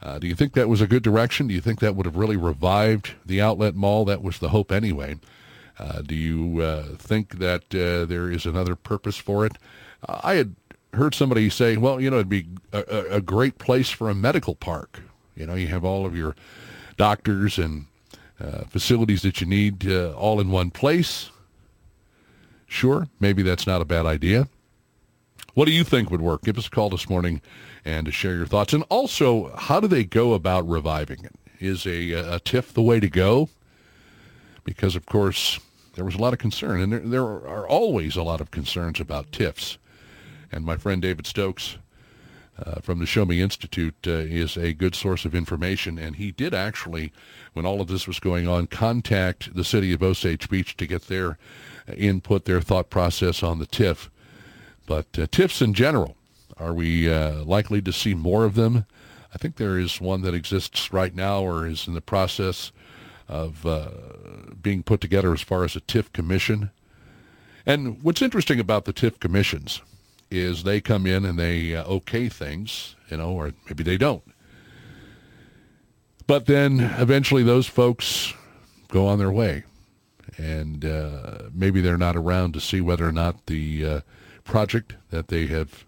Uh, 0.01 0.19
do 0.19 0.27
you 0.27 0.35
think 0.35 0.55
that 0.55 0.69
was 0.69 0.81
a 0.81 0.87
good 0.87 1.03
direction? 1.03 1.47
Do 1.47 1.55
you 1.55 1.61
think 1.61 1.81
that 1.81 1.95
would 1.95 2.07
have 2.07 2.17
really 2.17 2.37
revived 2.37 3.15
the 3.27 3.43
outlet 3.43 3.75
mall? 3.75 4.07
That 4.07 4.23
was 4.23 4.39
the 4.39 4.49
hope 4.49 4.73
anyway. 4.73 5.17
Uh, 5.79 6.01
do 6.01 6.15
you 6.15 6.63
uh, 6.63 6.97
think 6.97 7.39
that 7.39 7.63
uh, 7.75 8.07
there 8.07 8.31
is 8.31 8.47
another 8.47 8.75
purpose 8.75 9.17
for 9.17 9.45
it? 9.45 9.53
Uh, 10.09 10.21
I 10.25 10.35
had 10.35 10.57
heard 10.95 11.15
somebody 11.15 11.51
say, 11.51 11.77
well, 11.77 12.01
you 12.01 12.11
know, 12.11 12.17
it'd 12.17 12.29
be 12.29 12.47
a, 12.73 13.17
a, 13.17 13.21
great 13.21 13.59
place 13.59 13.89
for 13.89 14.11
a 14.11 14.15
medical 14.15 14.55
park. 14.55 15.01
You 15.35 15.47
know, 15.47 15.55
you 15.55 15.69
have 15.69 15.85
all 15.85 16.05
of 16.05 16.15
your 16.15 16.37
doctors 16.99 17.59
and 17.59 17.87
uh, 18.43 18.65
facilities 18.65 19.23
that 19.23 19.41
you 19.41 19.47
need 19.47 19.89
all 19.91 20.41
in 20.41 20.51
one 20.51 20.71
place. 20.71 21.31
Sure, 22.67 23.07
maybe 23.21 23.43
that's 23.43 23.67
not 23.67 23.83
a 23.83 23.85
bad 23.85 24.07
idea. 24.07 24.49
What 25.55 25.67
do 25.67 25.73
you 25.73 25.85
think 25.85 26.11
would 26.11 26.23
work? 26.23 26.43
Give 26.43 26.57
us 26.57 26.67
a 26.67 26.71
call 26.71 26.89
this 26.89 27.11
morning 27.11 27.43
and 27.85 28.07
to 28.07 28.13
share 28.13 28.35
your 28.35 28.47
thoughts. 28.47 28.73
And 28.73 28.85
also, 28.89 29.55
how 29.57 29.81
do 29.81 29.87
they 29.87 30.05
go 30.05 30.33
about 30.33 30.67
reviving 30.67 31.25
it? 31.25 31.35
Is 31.61 31.87
a, 31.87 32.13
a 32.13 32.41
TIF 32.41 32.73
the 32.73 32.83
way 32.83 32.99
to 33.01 33.09
go? 33.09 33.49
Because, 34.65 34.97
of 34.97 35.07
course, 35.07 35.61
there 35.95 36.05
was 36.05 36.15
a 36.15 36.19
lot 36.19 36.33
of 36.33 36.39
concern, 36.39 36.81
and 36.81 36.93
there, 36.93 37.01
there 37.01 37.23
are 37.23 37.69
always 37.69 38.17
a 38.17 38.23
lot 38.23 38.41
of 38.41 38.51
concerns 38.51 38.99
about 38.99 39.31
TIFs. 39.31 39.77
And 40.51 40.65
my 40.65 40.77
friend 40.77 41.03
David 41.03 41.27
Stokes 41.27 41.77
uh, 42.59 42.81
from 42.81 42.99
the 42.99 43.07
Show 43.07 43.25
Me 43.25 43.41
Institute 43.41 43.95
uh, 44.07 44.11
is 44.11 44.57
a 44.57 44.73
good 44.73 44.95
source 44.95 45.25
of 45.25 45.35
information, 45.35 45.99
and 45.99 46.17
he 46.17 46.31
did 46.31 46.53
actually, 46.53 47.13
when 47.55 47.65
all 47.65 47.81
of 47.81 47.89
this 47.89 48.07
was 48.07 48.21
going 48.21 48.47
on, 48.47 48.67
contact 48.67 49.55
the 49.55 49.65
city 49.65 49.93
of 49.93 50.03
Osage 50.03 50.49
Beach 50.49 50.77
to 50.77 50.87
get 50.87 51.09
their 51.09 51.39
input, 51.97 52.45
their 52.45 52.61
thought 52.61 52.91
process 52.91 53.43
on 53.43 53.59
the 53.59 53.67
TIF. 53.67 54.09
But 54.87 55.07
uh, 55.19 55.27
TIFs 55.27 55.63
in 55.63 55.75
general, 55.75 56.17
are 56.59 56.75
we 56.75 57.11
uh, 57.11 57.43
likely 57.45 57.81
to 57.83 57.93
see 57.93 58.15
more 58.15 58.45
of 58.45 58.55
them? 58.55 58.85
I 59.35 59.39
think 59.39 59.57
there 59.57 59.79
is 59.79 60.01
one 60.01 60.23
that 60.23 60.35
exists 60.35 60.93
right 60.93 61.15
now 61.15 61.43
or 61.43 61.67
is 61.67 61.89
in 61.89 61.95
the 61.95 62.03
process 62.03 62.71
of 63.29 63.65
uh, 63.65 63.89
being 64.61 64.83
put 64.83 65.01
together 65.01 65.33
as 65.33 65.41
far 65.41 65.65
as 65.65 65.75
a 65.75 65.81
TIF 65.81 66.13
commission. 66.13 66.71
And 67.65 68.03
what's 68.03 68.21
interesting 68.21 68.61
about 68.61 68.85
the 68.85 68.93
TIF 68.93 69.21
commissions 69.21 69.81
is 70.33 70.63
they 70.63 70.81
come 70.81 71.07
in 71.07 71.25
and 71.25 71.39
they 71.39 71.77
uh, 71.77 71.85
okay 71.85 72.29
things, 72.29 72.97
you 73.11 73.19
know, 73.19 73.31
or 73.31 73.53
maybe 73.67 73.83
they 73.83 73.99
don't. 73.99 74.25
But 76.27 76.47
then 76.47 76.81
eventually 76.99 77.43
those 77.43 77.67
folks 77.67 78.33
go 78.89 79.07
on 79.07 79.19
their 79.19 79.31
way. 79.31 79.65
And 80.39 80.85
uh, 80.85 81.51
maybe 81.53 81.81
they're 81.81 81.99
not 81.99 82.17
around 82.17 82.55
to 82.55 82.61
see 82.61 82.81
whether 82.81 83.07
or 83.07 83.13
not 83.13 83.47
the 83.47 83.87
uh, 83.87 84.01
project 84.45 84.95
that 85.11 85.29
they 85.29 85.47
have 85.47 85.85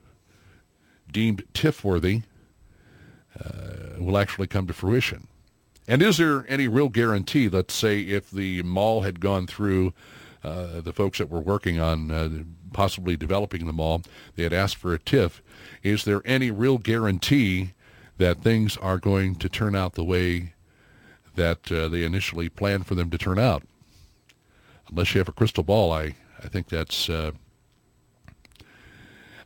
deemed 1.10 1.44
TIF-worthy 1.54 2.22
uh, 3.42 3.98
will 3.98 4.18
actually 4.18 4.46
come 4.46 4.66
to 4.66 4.74
fruition. 4.74 5.28
And 5.88 6.02
is 6.02 6.18
there 6.18 6.44
any 6.48 6.68
real 6.68 6.88
guarantee, 6.88 7.48
let's 7.48 7.74
say, 7.74 8.00
if 8.00 8.30
the 8.30 8.62
mall 8.62 9.02
had 9.02 9.20
gone 9.20 9.46
through, 9.46 9.94
uh, 10.42 10.80
the 10.82 10.92
folks 10.92 11.18
that 11.18 11.30
were 11.30 11.40
working 11.40 11.80
on 11.80 12.10
uh, 12.10 12.28
possibly 12.74 13.16
developing 13.16 13.66
the 13.66 13.72
mall, 13.72 14.02
they 14.36 14.42
had 14.42 14.52
asked 14.52 14.76
for 14.76 14.92
a 14.92 14.98
TIF, 14.98 15.40
is 15.82 16.04
there 16.04 16.20
any 16.26 16.50
real 16.50 16.76
guarantee 16.76 17.72
that 18.18 18.42
things 18.42 18.76
are 18.76 18.98
going 18.98 19.36
to 19.36 19.48
turn 19.48 19.74
out 19.74 19.94
the 19.94 20.04
way 20.04 20.52
that 21.34 21.72
uh, 21.72 21.88
they 21.88 22.04
initially 22.04 22.50
planned 22.50 22.86
for 22.86 22.94
them 22.94 23.08
to 23.10 23.16
turn 23.16 23.38
out? 23.38 23.62
Unless 24.90 25.14
you 25.14 25.18
have 25.20 25.28
a 25.28 25.32
crystal 25.32 25.64
ball, 25.64 25.92
I, 25.92 26.16
I 26.42 26.48
think 26.48 26.68
that's 26.68 27.08
uh, 27.08 27.32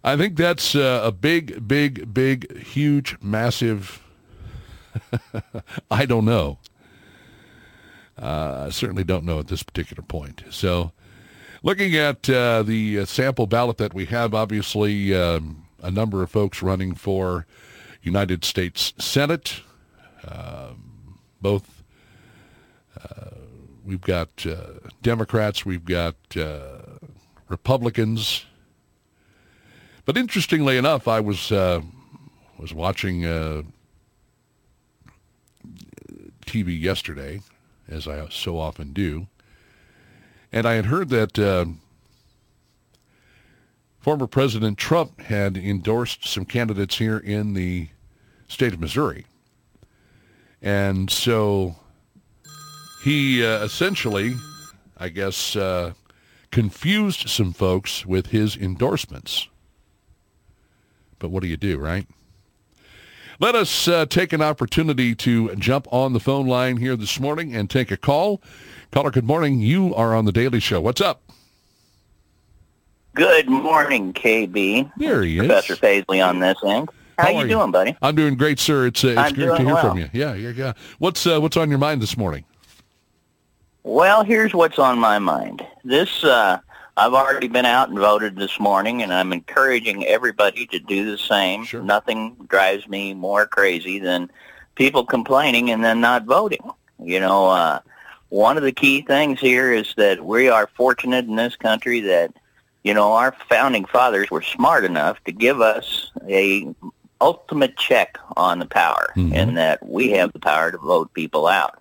I 0.04 0.16
think 0.16 0.36
that's 0.36 0.74
uh, 0.74 1.02
a 1.04 1.12
big, 1.12 1.66
big, 1.66 2.14
big, 2.14 2.56
huge, 2.58 3.16
massive. 3.20 4.02
I 5.90 6.06
don't 6.06 6.24
know. 6.24 6.58
Uh, 8.20 8.64
I 8.66 8.70
certainly 8.70 9.04
don't 9.04 9.24
know 9.24 9.38
at 9.38 9.48
this 9.48 9.62
particular 9.62 10.02
point. 10.02 10.44
So, 10.50 10.92
looking 11.62 11.94
at 11.96 12.28
uh, 12.28 12.62
the 12.62 13.00
uh, 13.00 13.04
sample 13.04 13.46
ballot 13.46 13.78
that 13.78 13.94
we 13.94 14.06
have, 14.06 14.34
obviously 14.34 15.14
um, 15.14 15.64
a 15.82 15.90
number 15.90 16.22
of 16.22 16.30
folks 16.30 16.62
running 16.62 16.94
for 16.94 17.46
United 18.02 18.44
States 18.44 18.92
Senate, 18.98 19.60
um, 20.26 21.18
both 21.40 21.82
Uh, 22.98 23.30
we've 23.84 24.00
got 24.00 24.44
uh, 24.44 24.88
Democrats, 25.02 25.64
we've 25.64 25.84
got 25.84 26.16
uh, 26.36 26.78
Republicans. 27.48 28.44
But 30.04 30.16
interestingly 30.16 30.76
enough, 30.76 31.06
I 31.06 31.20
was 31.20 31.52
uh, 31.52 31.80
was 32.58 32.74
watching 32.74 33.22
TV 36.44 36.80
yesterday, 36.80 37.40
as 37.88 38.08
I 38.08 38.26
so 38.30 38.58
often 38.58 38.92
do, 38.92 39.28
and 40.52 40.66
I 40.66 40.74
had 40.74 40.86
heard 40.86 41.08
that 41.10 41.38
uh, 41.38 41.66
former 44.00 44.26
President 44.26 44.78
Trump 44.78 45.20
had 45.20 45.56
endorsed 45.56 46.26
some 46.26 46.44
candidates 46.44 46.98
here 46.98 47.18
in 47.18 47.54
the 47.54 47.88
state 48.48 48.72
of 48.72 48.80
Missouri. 48.80 49.26
And 50.62 51.10
so 51.10 51.76
he 53.04 53.44
uh, 53.44 53.64
essentially, 53.64 54.34
I 54.96 55.08
guess, 55.08 55.54
uh, 55.54 55.92
confused 56.50 57.28
some 57.28 57.52
folks 57.52 58.06
with 58.06 58.28
his 58.28 58.56
endorsements. 58.56 59.48
But 61.18 61.30
what 61.30 61.42
do 61.42 61.48
you 61.48 61.56
do, 61.56 61.78
right? 61.78 62.06
Let 63.40 63.54
us 63.54 63.86
uh, 63.86 64.06
take 64.06 64.32
an 64.32 64.42
opportunity 64.42 65.14
to 65.14 65.54
jump 65.56 65.86
on 65.92 66.12
the 66.12 66.18
phone 66.20 66.48
line 66.48 66.78
here 66.78 66.96
this 66.96 67.20
morning 67.20 67.54
and 67.54 67.70
take 67.70 67.92
a 67.92 67.96
call. 67.96 68.42
Caller, 68.90 69.10
good 69.10 69.24
morning. 69.24 69.60
You 69.60 69.94
are 69.94 70.14
on 70.14 70.24
the 70.24 70.32
Daily 70.32 70.60
Show. 70.60 70.80
What's 70.80 71.00
up? 71.00 71.22
Good 73.14 73.48
morning, 73.48 74.12
KB. 74.12 74.90
There 74.96 75.22
he 75.22 75.38
Professor 75.38 75.74
is. 75.74 75.78
Paisley 75.78 76.20
on 76.20 76.38
this 76.38 76.56
end. 76.64 76.88
How, 77.18 77.24
How 77.24 77.30
you 77.30 77.36
are 77.38 77.42
you? 77.42 77.48
doing, 77.48 77.70
buddy? 77.70 77.96
I'm 78.00 78.14
doing 78.14 78.36
great, 78.36 78.58
sir. 78.58 78.86
It's 78.86 79.04
uh, 79.04 79.08
it's 79.08 79.32
great 79.32 79.48
to 79.48 79.56
hear 79.58 79.66
well. 79.74 79.90
from 79.90 79.98
you. 79.98 80.08
Yeah, 80.12 80.34
yeah, 80.34 80.50
yeah. 80.50 80.72
What's 80.98 81.26
uh, 81.26 81.40
what's 81.40 81.56
on 81.56 81.68
your 81.68 81.78
mind 81.78 82.00
this 82.00 82.16
morning? 82.16 82.44
Well, 83.82 84.24
here's 84.24 84.54
what's 84.54 84.78
on 84.78 84.98
my 84.98 85.18
mind. 85.18 85.66
This, 85.84 86.22
uh, 86.22 86.58
I've 86.96 87.14
already 87.14 87.48
been 87.48 87.66
out 87.66 87.88
and 87.88 87.98
voted 87.98 88.36
this 88.36 88.58
morning, 88.60 89.02
and 89.02 89.12
I'm 89.12 89.32
encouraging 89.32 90.06
everybody 90.06 90.66
to 90.66 90.78
do 90.78 91.10
the 91.10 91.18
same. 91.18 91.64
Sure. 91.64 91.82
Nothing 91.82 92.36
drives 92.48 92.86
me 92.88 93.14
more 93.14 93.46
crazy 93.46 93.98
than 93.98 94.30
people 94.76 95.04
complaining 95.04 95.70
and 95.70 95.84
then 95.84 96.00
not 96.00 96.24
voting. 96.24 96.70
You 97.02 97.20
know, 97.20 97.48
uh, 97.48 97.80
one 98.30 98.56
of 98.56 98.62
the 98.62 98.72
key 98.72 99.02
things 99.02 99.40
here 99.40 99.72
is 99.72 99.94
that 99.96 100.24
we 100.24 100.48
are 100.48 100.68
fortunate 100.74 101.26
in 101.26 101.36
this 101.36 101.56
country 101.56 102.00
that, 102.00 102.32
you 102.84 102.94
know, 102.94 103.12
our 103.12 103.34
founding 103.48 103.84
fathers 103.84 104.30
were 104.30 104.42
smart 104.42 104.84
enough 104.84 105.22
to 105.24 105.32
give 105.32 105.60
us 105.60 106.10
a 106.28 106.74
ultimate 107.20 107.76
check 107.76 108.18
on 108.36 108.58
the 108.58 108.66
power 108.66 109.12
Mhm. 109.16 109.34
and 109.34 109.56
that 109.56 109.84
we 109.86 110.10
have 110.10 110.32
the 110.32 110.38
power 110.38 110.70
to 110.70 110.78
vote 110.78 111.12
people 111.14 111.46
out. 111.46 111.78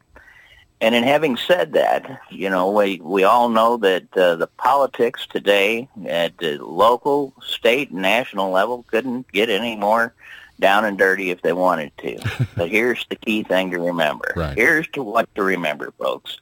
And 0.79 0.93
in 0.93 1.03
having 1.03 1.37
said 1.37 1.73
that, 1.73 2.21
you 2.29 2.49
know, 2.49 2.69
we, 2.71 3.01
we 3.03 3.23
all 3.23 3.49
know 3.49 3.77
that 3.77 4.15
uh, 4.15 4.35
the 4.35 4.47
politics 4.57 5.25
today 5.27 5.89
at 6.05 6.37
the 6.37 6.57
local, 6.59 7.33
state, 7.41 7.89
and 7.89 8.01
national 8.01 8.51
level 8.51 8.85
couldn't 8.87 9.31
get 9.31 9.49
any 9.49 9.75
more 9.75 10.13
down 10.59 10.85
and 10.85 10.97
dirty 10.97 11.31
if 11.31 11.41
they 11.41 11.53
wanted 11.53 11.91
to. 11.99 12.17
but 12.55 12.69
here's 12.69 13.05
the 13.09 13.15
key 13.15 13.43
thing 13.43 13.71
to 13.71 13.79
remember. 13.79 14.33
Right. 14.35 14.57
Here's 14.57 14.87
to 14.89 15.03
what 15.03 15.33
to 15.35 15.43
remember, 15.43 15.91
folks. 15.99 16.39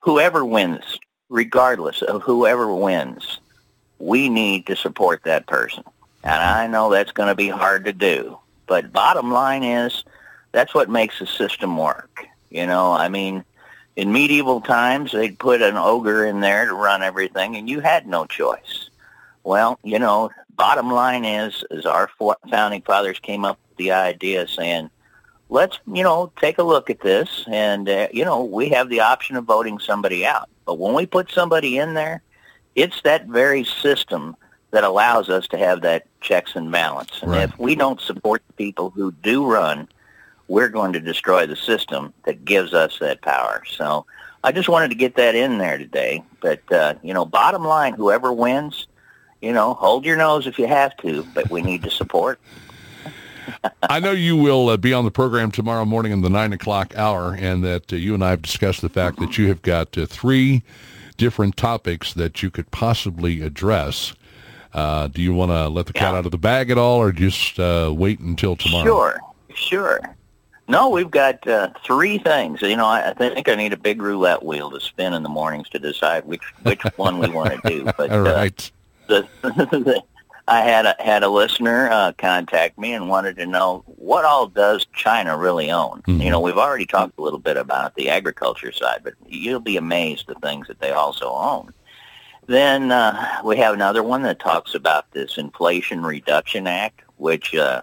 Whoever 0.00 0.44
wins, 0.44 0.98
regardless 1.28 2.02
of 2.02 2.22
whoever 2.22 2.72
wins, 2.74 3.40
we 3.98 4.28
need 4.28 4.66
to 4.66 4.76
support 4.76 5.22
that 5.24 5.46
person. 5.46 5.84
And 6.24 6.42
I 6.42 6.66
know 6.66 6.90
that's 6.90 7.12
going 7.12 7.28
to 7.28 7.34
be 7.34 7.48
hard 7.48 7.84
to 7.84 7.92
do. 7.92 8.38
But 8.66 8.92
bottom 8.92 9.32
line 9.32 9.62
is, 9.62 10.04
that's 10.52 10.74
what 10.74 10.90
makes 10.90 11.18
the 11.18 11.26
system 11.26 11.76
work. 11.76 12.26
You 12.50 12.66
know, 12.66 12.92
I 12.92 13.08
mean, 13.08 13.44
in 13.96 14.12
medieval 14.12 14.60
times, 14.60 15.12
they'd 15.12 15.38
put 15.38 15.62
an 15.62 15.76
ogre 15.76 16.24
in 16.24 16.40
there 16.40 16.66
to 16.66 16.74
run 16.74 17.02
everything, 17.02 17.56
and 17.56 17.68
you 17.68 17.80
had 17.80 18.06
no 18.06 18.26
choice. 18.26 18.90
Well, 19.42 19.78
you 19.82 19.98
know, 19.98 20.30
bottom 20.58 20.90
line 20.90 21.24
is, 21.24 21.64
is 21.70 21.86
our 21.86 22.10
founding 22.50 22.82
fathers 22.82 23.18
came 23.20 23.44
up 23.46 23.58
with 23.70 23.78
the 23.78 23.92
idea 23.92 24.46
saying, 24.46 24.90
let's, 25.48 25.78
you 25.86 26.02
know, 26.02 26.30
take 26.38 26.58
a 26.58 26.62
look 26.62 26.90
at 26.90 27.00
this, 27.00 27.44
and, 27.50 27.88
uh, 27.88 28.08
you 28.12 28.24
know, 28.24 28.44
we 28.44 28.68
have 28.68 28.90
the 28.90 29.00
option 29.00 29.36
of 29.36 29.44
voting 29.44 29.78
somebody 29.78 30.26
out. 30.26 30.48
But 30.66 30.78
when 30.78 30.94
we 30.94 31.06
put 31.06 31.30
somebody 31.30 31.78
in 31.78 31.94
there, 31.94 32.22
it's 32.74 33.00
that 33.02 33.26
very 33.26 33.64
system 33.64 34.36
that 34.72 34.84
allows 34.84 35.30
us 35.30 35.48
to 35.48 35.56
have 35.56 35.80
that 35.80 36.06
checks 36.20 36.54
and 36.54 36.70
balance. 36.70 37.22
And 37.22 37.30
Right. 37.30 37.44
if 37.44 37.58
we 37.58 37.74
don't 37.74 38.00
support 38.00 38.42
the 38.46 38.52
people 38.52 38.90
who 38.90 39.12
do 39.12 39.46
run, 39.46 39.88
we're 40.48 40.68
going 40.68 40.92
to 40.92 41.00
destroy 41.00 41.46
the 41.46 41.56
system 41.56 42.12
that 42.24 42.44
gives 42.44 42.74
us 42.74 42.98
that 42.98 43.22
power. 43.22 43.62
So 43.66 44.04
I 44.44 44.52
just 44.52 44.68
wanted 44.68 44.90
to 44.90 44.96
get 44.96 45.14
that 45.16 45.34
in 45.34 45.58
there 45.58 45.78
today. 45.78 46.22
But, 46.40 46.60
uh, 46.72 46.94
you 47.02 47.14
know, 47.14 47.24
bottom 47.24 47.64
line, 47.64 47.94
whoever 47.94 48.32
wins, 48.32 48.86
you 49.40 49.52
know, 49.52 49.74
hold 49.74 50.04
your 50.04 50.16
nose 50.16 50.46
if 50.46 50.58
you 50.58 50.66
have 50.66 50.96
to, 50.98 51.22
but 51.34 51.50
we 51.50 51.62
need 51.62 51.82
to 51.84 51.90
support. 51.90 52.38
I 53.88 53.98
know 53.98 54.12
you 54.12 54.36
will 54.36 54.68
uh, 54.68 54.76
be 54.76 54.92
on 54.92 55.04
the 55.04 55.10
program 55.10 55.50
tomorrow 55.50 55.84
morning 55.84 56.12
in 56.12 56.20
the 56.20 56.28
nine 56.30 56.52
o'clock 56.52 56.92
hour, 56.96 57.34
and 57.38 57.64
that 57.64 57.92
uh, 57.92 57.96
you 57.96 58.14
and 58.14 58.22
I 58.22 58.30
have 58.30 58.42
discussed 58.42 58.82
the 58.82 58.88
fact 58.88 59.18
that 59.20 59.38
you 59.38 59.48
have 59.48 59.62
got 59.62 59.96
uh, 59.96 60.06
three 60.06 60.62
different 61.16 61.56
topics 61.56 62.12
that 62.14 62.42
you 62.42 62.50
could 62.50 62.70
possibly 62.70 63.40
address. 63.40 64.14
Uh, 64.74 65.08
do 65.08 65.22
you 65.22 65.32
want 65.32 65.50
to 65.50 65.68
let 65.68 65.86
the 65.86 65.92
cat 65.94 66.12
Yeah. 66.12 66.18
out 66.18 66.26
of 66.26 66.30
the 66.32 66.38
bag 66.38 66.70
at 66.70 66.76
all, 66.76 66.98
or 67.00 67.10
just 67.10 67.58
uh, 67.58 67.92
wait 67.96 68.20
until 68.20 68.54
tomorrow? 68.54 68.84
Sure, 68.84 69.20
sure. 69.54 70.00
No, 70.68 70.90
we've 70.90 71.10
got 71.10 71.46
uh, 71.48 71.70
three 71.82 72.18
things. 72.18 72.60
You 72.60 72.76
know, 72.76 72.84
I, 72.84 73.10
I 73.10 73.14
think 73.14 73.48
I 73.48 73.54
need 73.54 73.72
a 73.72 73.78
big 73.78 74.02
roulette 74.02 74.44
wheel 74.44 74.70
to 74.70 74.80
spin 74.80 75.14
in 75.14 75.22
the 75.22 75.28
mornings 75.30 75.70
to 75.70 75.78
decide 75.78 76.26
which 76.26 76.42
which 76.64 76.82
one 76.96 77.18
we 77.18 77.30
want 77.30 77.62
to 77.62 77.68
do. 77.68 77.84
But 77.96 78.10
All 78.10 78.26
uh, 78.26 78.34
right. 78.34 78.70
The, 79.08 80.02
I 80.48 80.60
had 80.60 80.86
a, 80.86 80.96
had 80.98 81.22
a 81.22 81.28
listener 81.28 81.90
uh, 81.90 82.12
contact 82.16 82.78
me 82.78 82.94
and 82.94 83.08
wanted 83.08 83.36
to 83.36 83.46
know 83.46 83.82
what 83.86 84.24
all 84.24 84.46
does 84.46 84.86
China 84.94 85.36
really 85.36 85.70
own. 85.70 86.02
Mhm. 86.06 86.22
You 86.22 86.30
know, 86.30 86.40
we've 86.40 86.56
already 86.56 86.86
talked 86.86 87.18
a 87.18 87.22
little 87.22 87.38
bit 87.38 87.56
about 87.56 87.94
the 87.96 88.08
agriculture 88.08 88.72
side, 88.72 89.00
but 89.04 89.14
you'll 89.26 89.60
be 89.60 89.76
amazed 89.76 90.26
the 90.26 90.34
things 90.36 90.66
that 90.68 90.80
they 90.80 90.90
also 90.92 91.30
own. 91.30 91.74
Then 92.46 92.92
uh, 92.92 93.40
we 93.44 93.58
have 93.58 93.74
another 93.74 94.02
one 94.02 94.22
that 94.22 94.38
talks 94.38 94.74
about 94.74 95.10
this 95.12 95.36
Inflation 95.36 96.02
Reduction 96.02 96.66
Act, 96.66 97.02
which 97.18 97.54
uh, 97.54 97.82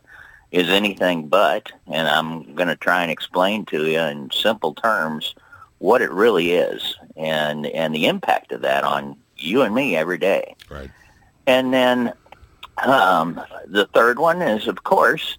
is 0.51 0.69
anything 0.69 1.27
but, 1.27 1.71
and 1.85 2.07
I'm 2.07 2.55
going 2.55 2.69
to 2.69 2.75
try 2.75 3.03
and 3.03 3.11
explain 3.11 3.65
to 3.65 3.85
you 3.85 3.99
in 3.99 4.31
simple 4.31 4.73
terms 4.73 5.35
what 5.77 6.01
it 6.01 6.09
really 6.09 6.53
is 6.53 6.95
and 7.15 7.67
and 7.67 7.93
the 7.93 8.07
impact 8.07 8.51
of 8.53 8.61
that 8.61 8.83
on 8.83 9.17
you 9.37 9.61
and 9.61 9.75
me 9.75 9.95
every 9.95 10.17
day. 10.17 10.55
Right. 10.69 10.89
And 11.47 11.73
then 11.73 12.13
um, 12.83 13.39
the 13.67 13.87
third 13.93 14.19
one 14.19 14.41
is, 14.41 14.67
of 14.67 14.83
course, 14.83 15.37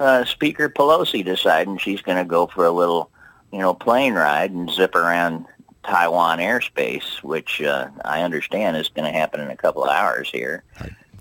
uh, 0.00 0.24
Speaker 0.24 0.68
Pelosi 0.68 1.24
deciding 1.24 1.78
she's 1.78 2.02
going 2.02 2.18
to 2.18 2.24
go 2.24 2.46
for 2.46 2.66
a 2.66 2.70
little, 2.70 3.10
you 3.52 3.60
know, 3.60 3.74
plane 3.74 4.14
ride 4.14 4.50
and 4.50 4.70
zip 4.70 4.94
around 4.94 5.46
Taiwan 5.84 6.38
airspace, 6.38 7.22
which 7.22 7.62
uh, 7.62 7.88
I 8.04 8.22
understand 8.22 8.76
is 8.76 8.88
going 8.88 9.10
to 9.10 9.16
happen 9.16 9.40
in 9.40 9.50
a 9.50 9.56
couple 9.56 9.84
of 9.84 9.90
hours 9.90 10.30
here. 10.30 10.64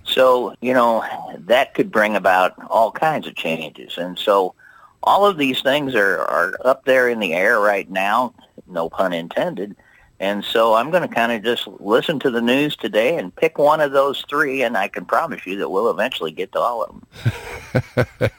So, 0.06 0.56
you 0.62 0.74
know, 0.74 1.04
that 1.38 1.74
could 1.76 1.92
bring 1.92 2.16
about 2.16 2.54
all 2.70 2.92
kinds 2.92 3.28
of 3.28 3.36
changes. 3.36 3.98
And 3.98 4.18
so 4.18 4.56
all 5.04 5.26
of 5.26 5.38
these 5.38 5.62
things 5.62 5.96
are, 5.96 6.20
are 6.22 6.54
up 6.66 6.86
there 6.86 7.10
in 7.10 7.20
the 7.20 7.34
air 7.34 7.60
right 7.60 7.90
now, 7.90 8.34
no 8.68 8.90
pun 8.90 9.14
intended. 9.14 9.76
And 10.24 10.46
so 10.46 10.74
I'm 10.76 10.90
going 10.90 11.06
to 11.06 11.14
kind 11.14 11.34
of 11.34 11.44
just 11.44 11.68
listen 11.82 12.18
to 12.22 12.32
the 12.32 12.40
news 12.40 12.78
today 12.78 13.18
and 13.18 13.36
pick 13.36 13.58
one 13.58 13.82
of 13.82 13.92
those 13.92 14.24
three, 14.30 14.64
and 14.64 14.78
I 14.78 14.88
can 14.88 15.04
promise 15.04 15.46
you 15.46 15.58
that 15.58 15.68
we'll 15.68 15.90
eventually 15.90 16.32
get 16.32 16.54
to 16.54 16.60
all 16.60 16.82
of 16.86 18.06
them. 18.24 18.32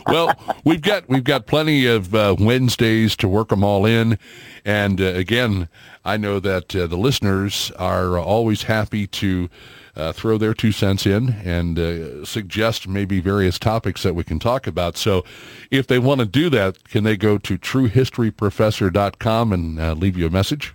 well, 0.08 0.34
we've 0.64 0.82
got 0.82 1.08
we've 1.08 1.22
got 1.22 1.46
plenty 1.46 1.86
of 1.86 2.12
uh, 2.12 2.34
Wednesdays 2.36 3.14
to 3.18 3.28
work 3.28 3.50
them 3.50 3.62
all 3.62 3.86
in, 3.86 4.18
and 4.64 5.00
uh, 5.00 5.04
again, 5.04 5.68
I 6.04 6.16
know 6.16 6.40
that 6.40 6.74
uh, 6.74 6.88
the 6.88 6.96
listeners 6.96 7.70
are 7.78 8.18
always 8.18 8.64
happy 8.64 9.06
to 9.06 9.48
uh, 9.94 10.12
throw 10.12 10.38
their 10.38 10.54
two 10.54 10.72
cents 10.72 11.04
in 11.06 11.30
and 11.44 11.78
uh, 11.78 12.24
suggest 12.24 12.88
maybe 12.88 13.20
various 13.20 13.58
topics 13.58 14.02
that 14.02 14.14
we 14.14 14.24
can 14.24 14.38
talk 14.38 14.66
about. 14.66 14.96
So, 14.96 15.24
if 15.70 15.86
they 15.86 15.98
want 15.98 16.20
to 16.20 16.26
do 16.26 16.48
that, 16.50 16.88
can 16.88 17.04
they 17.04 17.16
go 17.16 17.36
to 17.38 17.58
TrueHistoryProfessor.com 17.58 19.52
and 19.52 19.78
uh, 19.80 19.92
leave 19.94 20.16
you 20.16 20.26
a 20.26 20.30
message? 20.30 20.74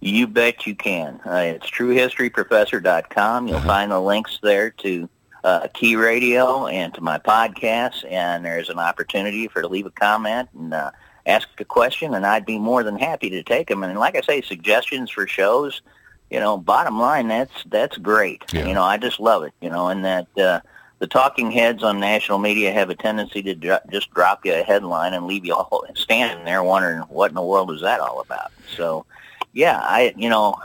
You 0.00 0.26
bet 0.26 0.66
you 0.66 0.74
can. 0.74 1.20
Uh, 1.26 1.54
it's 1.56 1.70
truehistoryprofessor.com. 1.70 3.48
You'll 3.48 3.56
Uh-huh. 3.56 3.66
find 3.66 3.90
the 3.90 4.00
links 4.00 4.38
there 4.42 4.70
to 4.70 5.08
uh, 5.44 5.68
Key 5.74 5.96
Radio 5.96 6.66
and 6.66 6.92
to 6.94 7.00
my 7.00 7.18
podcast, 7.18 8.04
and 8.10 8.44
there's 8.44 8.68
an 8.70 8.78
opportunity 8.78 9.48
for 9.48 9.60
to 9.62 9.68
leave 9.68 9.86
a 9.86 9.90
comment 9.90 10.48
and 10.58 10.72
uh, 10.74 10.90
ask 11.26 11.48
a 11.58 11.64
question, 11.64 12.14
and 12.14 12.26
I'd 12.26 12.46
be 12.46 12.58
more 12.58 12.82
than 12.82 12.98
happy 12.98 13.30
to 13.30 13.42
take 13.42 13.68
them. 13.68 13.82
And 13.82 13.98
like 13.98 14.16
I 14.16 14.20
say, 14.22 14.40
suggestions 14.42 15.10
for 15.10 15.26
shows. 15.26 15.82
You 16.30 16.40
know, 16.40 16.56
bottom 16.56 16.98
line, 16.98 17.28
that's 17.28 17.52
that's 17.66 17.96
great. 17.98 18.42
Yeah. 18.52 18.66
You 18.66 18.74
know, 18.74 18.82
I 18.82 18.96
just 18.96 19.20
love 19.20 19.44
it. 19.44 19.52
You 19.60 19.70
know, 19.70 19.88
and 19.88 20.04
that 20.04 20.38
uh, 20.38 20.60
the 20.98 21.06
talking 21.06 21.50
heads 21.50 21.82
on 21.82 22.00
national 22.00 22.38
media 22.38 22.72
have 22.72 22.90
a 22.90 22.94
tendency 22.94 23.42
to 23.42 23.54
dr- 23.54 23.90
just 23.90 24.10
drop 24.12 24.44
you 24.44 24.54
a 24.54 24.62
headline 24.62 25.12
and 25.14 25.26
leave 25.26 25.44
you 25.44 25.54
all 25.54 25.84
standing 25.94 26.44
there 26.44 26.62
wondering 26.62 27.00
what 27.02 27.30
in 27.30 27.34
the 27.34 27.42
world 27.42 27.70
is 27.70 27.82
that 27.82 28.00
all 28.00 28.20
about. 28.20 28.50
So, 28.76 29.04
yeah, 29.52 29.80
I 29.82 30.14
you 30.16 30.28
know 30.28 30.56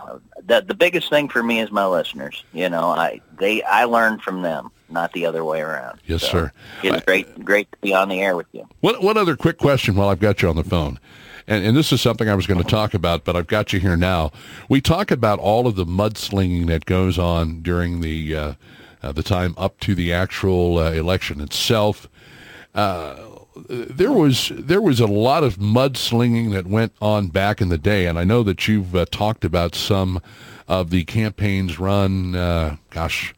the 0.45 0.61
the 0.61 0.73
biggest 0.73 1.09
thing 1.09 1.29
for 1.29 1.43
me 1.43 1.59
is 1.59 1.71
my 1.71 1.85
listeners. 1.85 2.43
You 2.53 2.69
know, 2.69 2.85
I 2.85 3.21
they 3.37 3.61
I 3.63 3.83
learn 3.83 4.19
from 4.19 4.41
them, 4.41 4.71
not 4.89 5.13
the 5.13 5.25
other 5.25 5.43
way 5.43 5.61
around. 5.61 5.99
Yes, 6.05 6.21
so 6.21 6.27
sir. 6.27 6.51
It's 6.83 6.97
I, 6.97 6.99
great 7.01 7.45
great 7.45 7.71
to 7.71 7.77
be 7.79 7.93
on 7.93 8.09
the 8.09 8.21
air 8.21 8.35
with 8.35 8.47
you. 8.51 8.67
One 8.79 8.95
one 8.95 9.17
other 9.17 9.35
quick 9.35 9.57
question 9.57 9.95
while 9.95 10.09
I've 10.09 10.19
got 10.19 10.41
you 10.41 10.49
on 10.49 10.55
the 10.55 10.63
phone. 10.63 10.99
And, 11.49 11.65
and 11.65 11.75
this 11.75 11.91
is 11.91 11.99
something 11.99 12.29
I 12.29 12.35
was 12.35 12.45
going 12.45 12.61
to 12.61 12.69
talk 12.69 12.93
about, 12.93 13.25
but 13.25 13.35
I've 13.35 13.47
got 13.47 13.73
you 13.73 13.79
here 13.79 13.97
now. 13.97 14.31
We 14.69 14.81
talk 14.81 15.09
about 15.09 15.39
all 15.39 15.65
of 15.65 15.75
the 15.75 15.85
mudslinging 15.85 16.67
that 16.67 16.85
goes 16.85 17.17
on 17.17 17.61
during 17.61 18.01
the 18.01 18.35
uh, 18.35 18.53
uh, 19.01 19.11
the 19.11 19.23
time 19.23 19.55
up 19.57 19.79
to 19.79 19.95
the 19.95 20.13
actual 20.13 20.77
uh, 20.77 20.91
election 20.91 21.41
itself. 21.41 22.07
Uh, 22.75 23.15
there 23.67 24.11
was 24.11 24.51
there 24.55 24.81
was 24.81 24.99
a 24.99 25.07
lot 25.07 25.43
of 25.43 25.57
mudslinging 25.57 26.51
that 26.51 26.67
went 26.67 26.93
on 27.01 27.29
back 27.29 27.61
in 27.61 27.69
the 27.69 27.79
day, 27.79 28.05
and 28.05 28.19
I 28.19 28.23
know 28.23 28.43
that 28.43 28.67
you've 28.67 28.95
uh, 28.95 29.05
talked 29.09 29.43
about 29.43 29.73
some 29.73 30.21
of 30.67 30.91
the 30.91 31.03
campaigns 31.05 31.79
run. 31.79 32.35
Uh, 32.35 32.77
gosh, 32.91 33.33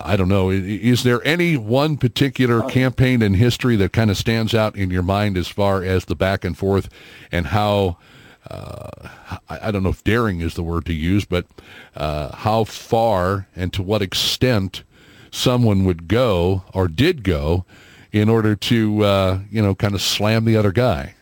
I 0.00 0.16
don't 0.16 0.28
know. 0.28 0.50
Is 0.50 1.02
there 1.02 1.24
any 1.26 1.56
one 1.56 1.96
particular 1.96 2.62
campaign 2.62 3.22
in 3.22 3.34
history 3.34 3.76
that 3.76 3.92
kind 3.92 4.10
of 4.10 4.16
stands 4.16 4.54
out 4.54 4.76
in 4.76 4.90
your 4.90 5.02
mind 5.02 5.36
as 5.36 5.48
far 5.48 5.82
as 5.82 6.06
the 6.06 6.16
back 6.16 6.44
and 6.44 6.56
forth 6.56 6.88
and 7.30 7.48
how? 7.48 7.98
Uh, 8.50 9.08
I, 9.48 9.58
I, 9.68 9.70
don't 9.70 9.82
know 9.82 9.90
if 9.90 10.02
daring 10.04 10.40
is 10.40 10.54
the 10.54 10.62
word 10.62 10.86
to 10.86 10.94
use, 10.94 11.26
but 11.26 11.44
uh, 11.94 12.34
how 12.34 12.64
far 12.64 13.46
and 13.54 13.70
to 13.74 13.82
what 13.82 14.00
extent 14.00 14.84
someone 15.30 15.84
would 15.84 16.08
go 16.08 16.62
or 16.72 16.88
did 16.88 17.24
go 17.24 17.66
in 18.10 18.30
order 18.30 18.56
to, 18.56 19.04
uh, 19.04 19.40
you 19.50 19.60
know, 19.60 19.74
kind 19.74 19.94
of 19.94 20.00
slam 20.00 20.46
the 20.46 20.56
other 20.56 20.72
guy? 20.72 21.14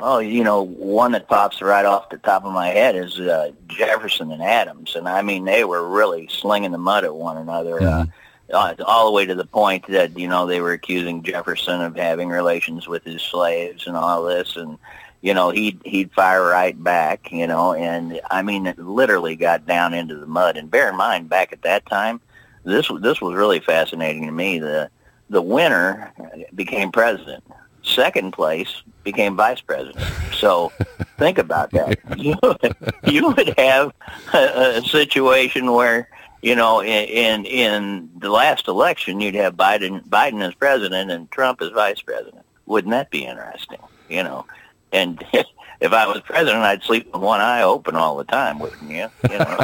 Oh, 0.00 0.18
you 0.18 0.44
know, 0.44 0.62
one 0.62 1.12
that 1.12 1.28
pops 1.28 1.60
right 1.60 1.84
off 1.84 2.10
the 2.10 2.18
top 2.18 2.44
of 2.44 2.52
my 2.52 2.68
head 2.68 2.96
is 2.96 3.18
uh, 3.18 3.52
Jefferson 3.66 4.30
and 4.30 4.42
Adams, 4.42 4.94
and 4.96 5.08
I 5.08 5.22
mean 5.22 5.44
they 5.44 5.64
were 5.64 5.88
really 5.88 6.28
slinging 6.28 6.72
the 6.72 6.78
mud 6.78 7.04
at 7.04 7.14
one 7.14 7.36
another, 7.36 7.78
mm-hmm. 7.80 8.10
uh, 8.54 8.74
all 8.84 9.06
the 9.06 9.12
way 9.12 9.26
to 9.26 9.34
the 9.34 9.44
point 9.44 9.86
that 9.88 10.18
you 10.18 10.28
know 10.28 10.46
they 10.46 10.60
were 10.60 10.72
accusing 10.72 11.22
Jefferson 11.22 11.80
of 11.80 11.96
having 11.96 12.28
relations 12.28 12.86
with 12.86 13.04
his 13.04 13.22
slaves 13.22 13.86
and 13.86 13.96
all 13.96 14.24
this, 14.24 14.56
and 14.56 14.78
you 15.20 15.34
know 15.34 15.50
he'd 15.50 15.80
he'd 15.84 16.12
fire 16.12 16.44
right 16.44 16.82
back, 16.82 17.30
you 17.32 17.46
know, 17.46 17.74
and 17.74 18.20
I 18.30 18.42
mean 18.42 18.66
it 18.66 18.78
literally 18.78 19.36
got 19.36 19.66
down 19.66 19.94
into 19.94 20.16
the 20.16 20.26
mud. 20.26 20.56
And 20.56 20.70
bear 20.70 20.90
in 20.90 20.96
mind, 20.96 21.28
back 21.28 21.52
at 21.52 21.62
that 21.62 21.86
time, 21.86 22.20
this 22.64 22.88
this 23.00 23.20
was 23.20 23.34
really 23.34 23.60
fascinating 23.60 24.26
to 24.26 24.32
me. 24.32 24.58
The 24.58 24.90
the 25.30 25.42
winner 25.42 26.12
became 26.54 26.92
president. 26.92 27.44
Second 27.82 28.32
place 28.32 28.82
became 29.10 29.36
vice 29.36 29.60
president. 29.60 30.04
So 30.34 30.70
think 31.16 31.38
about 31.38 31.70
that. 31.72 31.98
You 32.16 32.34
would, 32.42 32.76
you 33.06 33.28
would 33.28 33.58
have 33.58 33.92
a, 34.34 34.78
a 34.78 34.82
situation 34.82 35.72
where 35.72 36.08
you 36.42 36.56
know 36.56 36.82
in, 36.82 37.04
in 37.06 37.46
in 37.46 38.10
the 38.18 38.30
last 38.30 38.66
election 38.66 39.20
you'd 39.20 39.34
have 39.36 39.54
Biden 39.54 40.06
Biden 40.08 40.46
as 40.46 40.54
president 40.54 41.10
and 41.10 41.30
Trump 41.30 41.62
as 41.62 41.70
vice 41.70 42.02
president. 42.02 42.44
Wouldn't 42.66 42.90
that 42.90 43.10
be 43.10 43.24
interesting? 43.24 43.78
You 44.08 44.24
know, 44.24 44.46
and 44.92 45.24
if 45.80 45.92
I 45.92 46.06
was 46.06 46.20
president, 46.22 46.64
I'd 46.64 46.82
sleep 46.82 47.06
with 47.12 47.22
one 47.22 47.40
eye 47.40 47.62
open 47.62 47.94
all 47.94 48.16
the 48.16 48.24
time, 48.24 48.58
wouldn't 48.58 48.90
you? 48.90 49.08
You 49.30 49.38
know, 49.38 49.58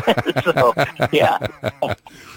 so 0.45 0.75
yeah. 1.13 1.39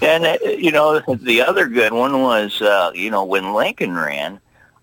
And 0.01 0.25
uh, 0.25 0.37
you 0.43 0.71
know, 0.71 0.99
the 0.99 1.41
other 1.41 1.67
good 1.67 1.93
one 1.93 2.21
was 2.21 2.61
uh, 2.61 2.91
you 2.95 3.11
know 3.11 3.23
when 3.23 3.53
Lincoln 3.53 3.95
ran, 3.95 4.39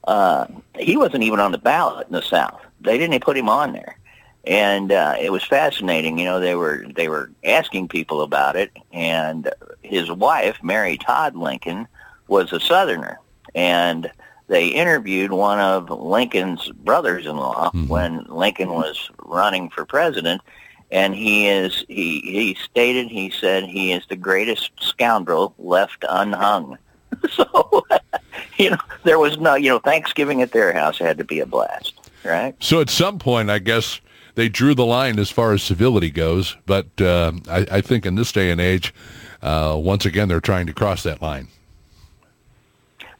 uh, 0.07 0.47
he 0.79 0.97
wasn't 0.97 1.25
even 1.25 1.41
on 1.41 1.53
the 1.53 1.59
ballot 1.59 2.07
in 2.07 2.13
the 2.13 2.23
South. 2.23 2.61
They 2.81 2.99
didn't 2.99 3.23
put 3.23 3.37
him 3.37 3.49
on 3.49 3.73
there, 3.73 3.99
and 4.47 4.93
uh, 4.93 5.17
it 5.19 5.31
was 5.31 5.45
fascinating. 5.45 6.19
You 6.19 6.27
know, 6.27 6.41
they 6.41 6.55
were 6.55 6.85
they 6.95 7.09
were 7.09 7.31
asking 7.45 7.89
people 7.89 8.23
about 8.23 8.57
it, 8.57 8.71
and 8.93 9.51
his 9.83 10.11
wife, 10.11 10.59
Mary 10.63 10.99
Todd 10.99 11.37
Lincoln, 11.37 11.89
was 12.29 12.53
a 12.53 12.61
Southerner, 12.61 13.19
and 13.55 14.11
they 14.47 14.69
interviewed 14.69 15.33
one 15.33 15.59
of 15.59 15.89
Lincoln's 15.89 16.69
brothers-in-law 16.69 17.71
mm-hmm. 17.71 17.89
when 17.89 18.25
Lincoln 18.29 18.71
was 18.71 19.11
running 19.25 19.71
for 19.71 19.87
president, 19.87 20.43
and 20.91 21.15
he 21.15 21.49
is 21.49 21.85
he 21.89 22.21
he 22.21 22.57
stated 22.63 23.09
he 23.09 23.31
said 23.31 23.65
he 23.65 23.93
is 23.93 24.05
the 24.09 24.17
greatest 24.17 24.73
scoundrel 24.81 25.55
left 25.59 26.05
unhung. 26.09 26.77
so 27.31 27.87
you 28.59 28.71
know 28.71 28.79
there 29.05 29.19
was 29.19 29.39
no 29.39 29.55
you 29.55 29.69
know 29.69 29.79
Thanksgiving 29.79 30.43
at 30.43 30.53
their 30.53 30.73
house 30.73 30.99
had 30.99 31.19
to 31.19 31.25
be 31.25 31.41
a 31.41 31.47
blast, 31.47 31.95
right? 32.25 32.55
So 32.61 32.81
at 32.81 32.91
some 32.91 33.19
point, 33.19 33.51
I 33.51 33.59
guess 33.59 34.01
they 34.35 34.49
drew 34.49 34.75
the 34.75 34.87
line 34.87 35.19
as 35.19 35.31
far 35.31 35.53
as 35.53 35.63
civility 35.63 36.11
goes, 36.11 36.57
but 36.67 36.87
uh, 37.01 37.33
I, 37.49 37.67
I 37.71 37.81
think 37.81 38.05
in 38.05 38.17
this 38.17 38.33
day 38.33 38.51
and 38.51 38.61
age, 38.61 38.93
uh, 39.43 39.77
once 39.79 40.05
again 40.05 40.29
they're 40.29 40.41
trying 40.41 40.67
to 40.67 40.73
cross 40.73 41.03
that 41.05 41.23
line. 41.23 41.49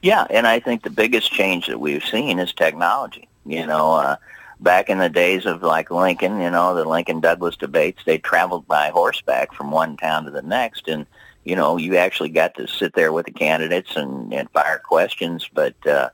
Yeah, 0.03 0.27
and 0.29 0.47
I 0.47 0.61
think 0.61 0.83
the 0.83 0.91
biggest 0.91 1.33
change 1.33 1.67
that 1.67 1.81
we've 1.81 2.05
seen 2.05 2.39
is 2.39 2.53
technology. 2.53 3.27
You 3.47 3.67
know, 3.67 3.93
uh, 3.93 4.17
back 4.61 4.91
in 4.91 4.99
the 4.99 5.09
days 5.09 5.47
of 5.47 5.63
like 5.63 5.91
Lincoln, 5.91 6.41
you 6.41 6.51
know, 6.51 6.75
the 6.75 6.85
Lincoln 6.85 7.21
Douglas 7.21 7.57
debates, 7.57 8.03
they 8.05 8.19
traveled 8.19 8.67
by 8.67 8.91
horseback 8.91 9.55
from 9.55 9.71
one 9.71 9.97
town 9.97 10.25
to 10.25 10.31
the 10.31 10.43
next, 10.43 10.89
and 10.89 11.07
you 11.45 11.55
know, 11.55 11.77
you 11.77 11.97
actually 11.97 12.31
got 12.31 12.55
to 12.55 12.67
sit 12.67 12.95
there 12.95 13.13
with 13.13 13.27
the 13.27 13.33
candidates 13.33 13.97
and, 13.97 14.33
and 14.33 14.51
fire 14.51 14.79
questions, 14.79 15.49
but 15.53 15.75
uh, 15.87 16.09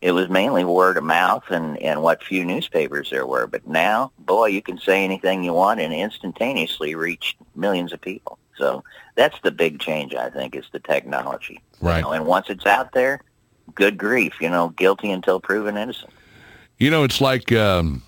it 0.00 0.12
was 0.12 0.28
mainly 0.28 0.64
word 0.64 0.96
of 0.96 1.04
mouth 1.04 1.44
and, 1.50 1.76
and 1.78 2.02
what 2.02 2.22
few 2.22 2.44
newspapers 2.44 3.10
there 3.10 3.26
were. 3.26 3.46
But 3.46 3.66
now, 3.66 4.12
boy, 4.20 4.46
you 4.46 4.62
can 4.62 4.78
say 4.78 5.04
anything 5.04 5.42
you 5.42 5.52
want 5.52 5.80
and 5.80 5.92
instantaneously 5.92 6.94
reach 6.94 7.36
millions 7.54 7.92
of 7.92 8.00
people. 8.00 8.38
So 8.56 8.84
that's 9.16 9.38
the 9.42 9.50
big 9.50 9.80
change, 9.80 10.14
I 10.14 10.30
think, 10.30 10.54
is 10.54 10.66
the 10.72 10.78
technology. 10.78 11.60
Right. 11.80 11.96
You 11.96 12.02
know, 12.02 12.12
and 12.12 12.26
once 12.26 12.48
it's 12.48 12.66
out 12.66 12.92
there, 12.92 13.20
good 13.74 13.98
grief, 13.98 14.34
you 14.40 14.48
know, 14.48 14.70
guilty 14.70 15.10
until 15.10 15.40
proven 15.40 15.76
innocent. 15.76 16.12
You 16.78 16.90
know, 16.90 17.04
it's 17.04 17.20
like 17.20 17.52
um, 17.52 18.02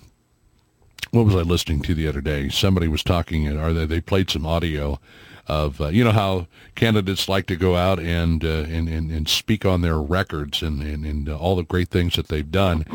what 1.11 1.25
was 1.25 1.35
I 1.35 1.41
listening 1.41 1.81
to 1.83 1.93
the 1.93 2.07
other 2.07 2.21
day? 2.21 2.49
Somebody 2.49 2.87
was 2.87 3.03
talking, 3.03 3.47
or 3.57 3.73
they 3.73 3.85
they 3.85 4.01
played 4.01 4.29
some 4.29 4.45
audio 4.45 4.99
of 5.49 5.81
uh, 5.81 5.87
you 5.87 6.03
know 6.03 6.11
how 6.11 6.47
candidates 6.75 7.27
like 7.27 7.47
to 7.47 7.55
go 7.55 7.75
out 7.75 7.99
and, 7.99 8.45
uh, 8.45 8.65
and, 8.69 8.87
and 8.87 9.11
and 9.11 9.27
speak 9.27 9.65
on 9.65 9.81
their 9.81 9.99
records 9.99 10.61
and 10.61 10.81
and, 10.81 11.05
and 11.05 11.27
uh, 11.27 11.37
all 11.37 11.55
the 11.55 11.63
great 11.63 11.89
things 11.89 12.15
that 12.15 12.27
they've 12.27 12.51
done, 12.51 12.85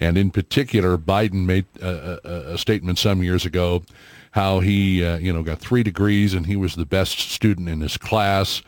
and 0.00 0.16
in 0.16 0.30
particular, 0.30 0.96
Biden 0.96 1.44
made 1.44 1.66
a, 1.82 2.20
a, 2.24 2.54
a 2.54 2.58
statement 2.58 2.98
some 2.98 3.22
years 3.22 3.44
ago 3.44 3.82
how 4.30 4.60
he 4.60 5.04
uh, 5.04 5.18
you 5.18 5.32
know 5.32 5.42
got 5.42 5.58
three 5.58 5.82
degrees 5.82 6.34
and 6.34 6.46
he 6.46 6.56
was 6.56 6.74
the 6.74 6.86
best 6.86 7.18
student 7.18 7.68
in 7.68 7.80
his 7.80 7.96
class 7.96 8.62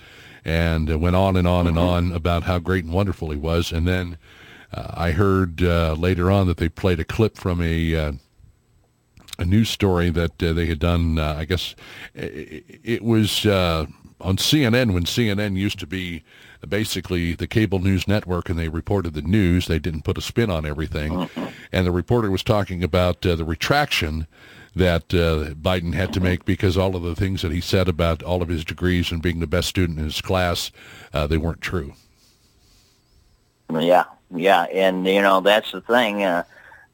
and 0.45 0.91
uh, 0.91 0.99
went 0.99 1.17
on 1.17 1.37
and 1.37 1.49
on 1.49 1.67
and 1.67 1.79
on 1.79 2.13
about 2.13 2.45
how 2.45 2.59
great 2.59 2.85
and 2.85 2.93
wonderful 2.93 3.31
he 3.31 3.37
was. 3.37 3.73
And 3.73 3.87
then 3.87 4.17
uh, 4.73 4.93
I 4.95 5.11
heard 5.11 5.63
uh, 5.63 5.95
later 5.95 6.31
on 6.31 6.47
that 6.47 6.59
they 6.59 6.69
played 6.69 7.01
a 7.01 7.05
clip 7.05 7.37
from 7.37 7.61
a 7.61 7.95
uh, 7.97 8.13
a 9.39 9.45
news 9.45 9.69
story 9.69 10.11
that 10.11 10.43
uh, 10.43 10.53
they 10.53 10.67
had 10.67 10.79
done. 10.79 11.19
Uh, 11.19 11.37
I 11.39 11.45
guess 11.45 11.75
it, 12.15 12.65
it 12.83 13.03
was 13.03 13.47
on 13.47 14.37
CNN 14.39 14.95
when 14.95 15.05
CNN 15.05 15.57
used 15.57 15.79
to 15.81 15.87
be 15.87 16.25
basically 16.67 17.35
the 17.35 17.47
cable 17.47 17.79
news 17.79 18.09
network 18.09 18.49
and 18.49 18.59
they 18.59 18.69
reported 18.69 19.15
the 19.15 19.23
news. 19.23 19.67
They 19.67 19.79
didn't 19.79 20.03
put 20.03 20.19
a 20.19 20.23
spin 20.23 20.51
on 20.51 20.67
everything. 20.67 21.29
And 21.71 21.87
the 21.87 21.93
reporter 21.93 22.31
was 22.31 22.43
talking 22.43 22.83
about 22.83 23.21
the 23.21 23.45
retraction 23.45 24.27
that 24.77 25.15
uh, 25.15 25.55
Biden 25.55 25.95
had 25.95 26.13
to 26.13 26.21
make 26.21 26.45
because 26.45 26.77
all 26.77 26.95
of 26.95 27.03
the 27.03 27.15
things 27.15 27.41
that 27.43 27.51
he 27.51 27.63
said 27.63 27.89
about 27.89 28.23
all 28.23 28.43
of 28.43 28.49
his 28.49 28.65
degrees 28.65 29.11
and 29.11 29.23
being 29.23 29.41
the 29.41 29.47
best 29.47 29.69
student 29.69 29.99
in 29.99 30.05
his 30.05 30.21
class, 30.21 30.71
uh, 31.15 31.27
they 31.27 31.39
weren't 31.39 31.63
true. 31.63 31.95
Yeah, 33.73 34.05
yeah, 34.35 34.65
and 34.65 35.07
you 35.07 35.23
know 35.23 35.41
that's 35.41 35.73
the 35.73 35.81
thing. 35.81 36.23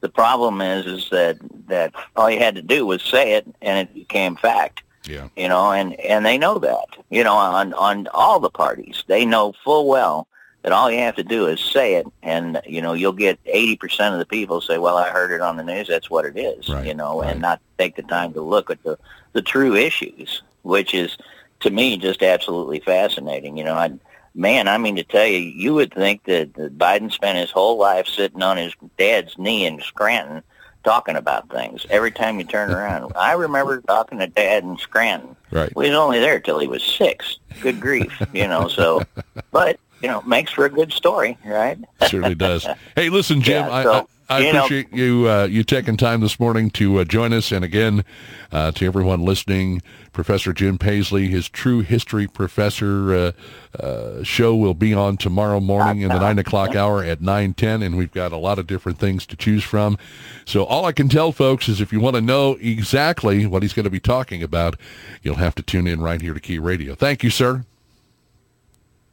The 0.03 0.09
problem 0.09 0.59
is, 0.59 0.85
is 0.85 1.09
that 1.11 1.37
that 1.67 1.93
all 2.17 2.29
you 2.29 2.37
had 2.37 2.55
to 2.55 2.61
do 2.61 2.85
was 2.85 3.01
say 3.01 3.35
it, 3.35 3.47
and 3.61 3.87
it 3.87 3.93
became 3.93 4.35
fact. 4.35 4.83
Yeah. 5.05 5.29
You 5.37 5.47
know, 5.47 5.71
and 5.71 5.97
and 5.97 6.25
they 6.25 6.37
know 6.37 6.59
that. 6.59 6.97
You 7.09 7.23
know, 7.23 7.35
on 7.35 7.73
on 7.73 8.09
all 8.13 8.41
the 8.41 8.49
parties, 8.49 9.05
they 9.07 9.25
know 9.25 9.53
full 9.63 9.87
well 9.87 10.27
that 10.61 10.73
all 10.73 10.91
you 10.91 10.99
have 10.99 11.15
to 11.15 11.23
do 11.23 11.47
is 11.47 11.61
say 11.61 11.95
it, 11.95 12.05
and 12.21 12.61
you 12.65 12.81
know 12.81 12.91
you'll 12.91 13.13
get 13.13 13.39
eighty 13.45 13.77
percent 13.77 14.11
of 14.13 14.19
the 14.19 14.25
people 14.25 14.59
say, 14.59 14.77
"Well, 14.77 14.97
I 14.97 15.09
heard 15.09 15.31
it 15.31 15.39
on 15.39 15.55
the 15.55 15.63
news. 15.63 15.87
That's 15.87 16.09
what 16.09 16.25
it 16.25 16.35
is." 16.35 16.67
Right, 16.67 16.85
you 16.85 16.93
know, 16.93 17.21
right. 17.21 17.31
and 17.31 17.41
not 17.41 17.61
take 17.77 17.95
the 17.95 18.03
time 18.03 18.33
to 18.33 18.41
look 18.41 18.69
at 18.69 18.83
the 18.83 18.99
the 19.31 19.41
true 19.41 19.73
issues, 19.73 20.41
which 20.63 20.93
is 20.93 21.17
to 21.61 21.69
me 21.69 21.95
just 21.95 22.21
absolutely 22.21 22.81
fascinating. 22.81 23.55
You 23.55 23.63
know, 23.63 23.75
I 23.75 23.93
man, 24.35 24.67
I 24.67 24.77
mean 24.77 24.95
to 24.95 25.03
tell 25.03 25.25
you, 25.25 25.39
you 25.39 25.73
would 25.73 25.93
think 25.93 26.23
that, 26.25 26.53
that 26.55 26.77
Biden 26.77 27.11
spent 27.11 27.37
his 27.37 27.51
whole 27.51 27.77
life 27.77 28.07
sitting 28.07 28.41
on 28.41 28.57
his 28.57 28.73
dad's 28.97 29.37
knee 29.37 29.65
in 29.65 29.81
Scranton, 29.81 30.43
talking 30.83 31.15
about 31.15 31.49
things 31.49 31.85
every 31.89 32.11
time 32.11 32.39
you 32.39 32.45
turn 32.45 32.71
around. 32.71 33.13
I 33.15 33.33
remember 33.33 33.81
talking 33.81 34.19
to 34.19 34.27
Dad 34.27 34.63
in 34.63 34.77
Scranton. 34.77 35.35
Right. 35.51 35.73
We 35.75 35.89
was 35.89 35.97
only 35.97 36.19
there 36.19 36.39
till 36.39 36.59
he 36.59 36.67
was 36.67 36.83
six. 36.83 37.37
Good 37.61 37.79
grief, 37.79 38.21
you 38.33 38.47
know. 38.47 38.67
So, 38.67 39.03
but 39.51 39.79
you 40.01 40.09
know, 40.09 40.21
makes 40.23 40.51
for 40.51 40.65
a 40.65 40.69
good 40.69 40.91
story, 40.91 41.37
right? 41.45 41.77
Certainly 42.01 42.35
does. 42.35 42.67
Hey, 42.95 43.09
listen, 43.09 43.41
Jim. 43.41 43.65
Yeah, 43.65 43.83
so, 43.83 43.91
I, 43.91 43.99
I, 43.99 44.05
I 44.29 44.39
you 44.39 44.53
know- 44.53 44.65
appreciate 44.65 44.93
you 44.93 45.29
uh, 45.29 45.45
you 45.45 45.63
taking 45.63 45.97
time 45.97 46.21
this 46.21 46.39
morning 46.39 46.69
to 46.71 46.99
uh, 46.99 47.03
join 47.03 47.33
us, 47.33 47.51
and 47.51 47.63
again, 47.63 48.05
uh, 48.51 48.71
to 48.71 48.85
everyone 48.85 49.21
listening, 49.21 49.81
Professor 50.13 50.53
Jim 50.53 50.77
Paisley, 50.77 51.27
his 51.27 51.49
True 51.49 51.81
History 51.81 52.27
Professor 52.27 53.13
uh, 53.13 53.31
uh, 53.77 54.23
show 54.23 54.55
will 54.55 54.73
be 54.73 54.93
on 54.93 55.17
tomorrow 55.17 55.59
morning 55.59 56.01
in 56.01 56.09
the 56.09 56.19
nine 56.19 56.39
o'clock 56.39 56.75
hour 56.75 57.03
at 57.03 57.21
nine 57.21 57.53
ten, 57.53 57.81
and 57.81 57.97
we've 57.97 58.11
got 58.11 58.31
a 58.31 58.37
lot 58.37 58.59
of 58.59 58.67
different 58.67 58.97
things 58.97 59.25
to 59.25 59.35
choose 59.35 59.63
from. 59.63 59.97
So 60.45 60.63
all 60.63 60.85
I 60.85 60.93
can 60.93 61.09
tell 61.09 61.31
folks 61.31 61.67
is, 61.67 61.81
if 61.81 61.91
you 61.91 61.99
want 61.99 62.15
to 62.15 62.21
know 62.21 62.57
exactly 62.61 63.45
what 63.45 63.61
he's 63.61 63.73
going 63.73 63.83
to 63.85 63.89
be 63.89 63.99
talking 63.99 64.41
about, 64.41 64.79
you'll 65.21 65.35
have 65.35 65.55
to 65.55 65.61
tune 65.63 65.87
in 65.87 66.01
right 66.01 66.21
here 66.21 66.33
to 66.33 66.39
Key 66.39 66.59
Radio. 66.59 66.95
Thank 66.95 67.23
you, 67.23 67.29
sir. 67.29 67.65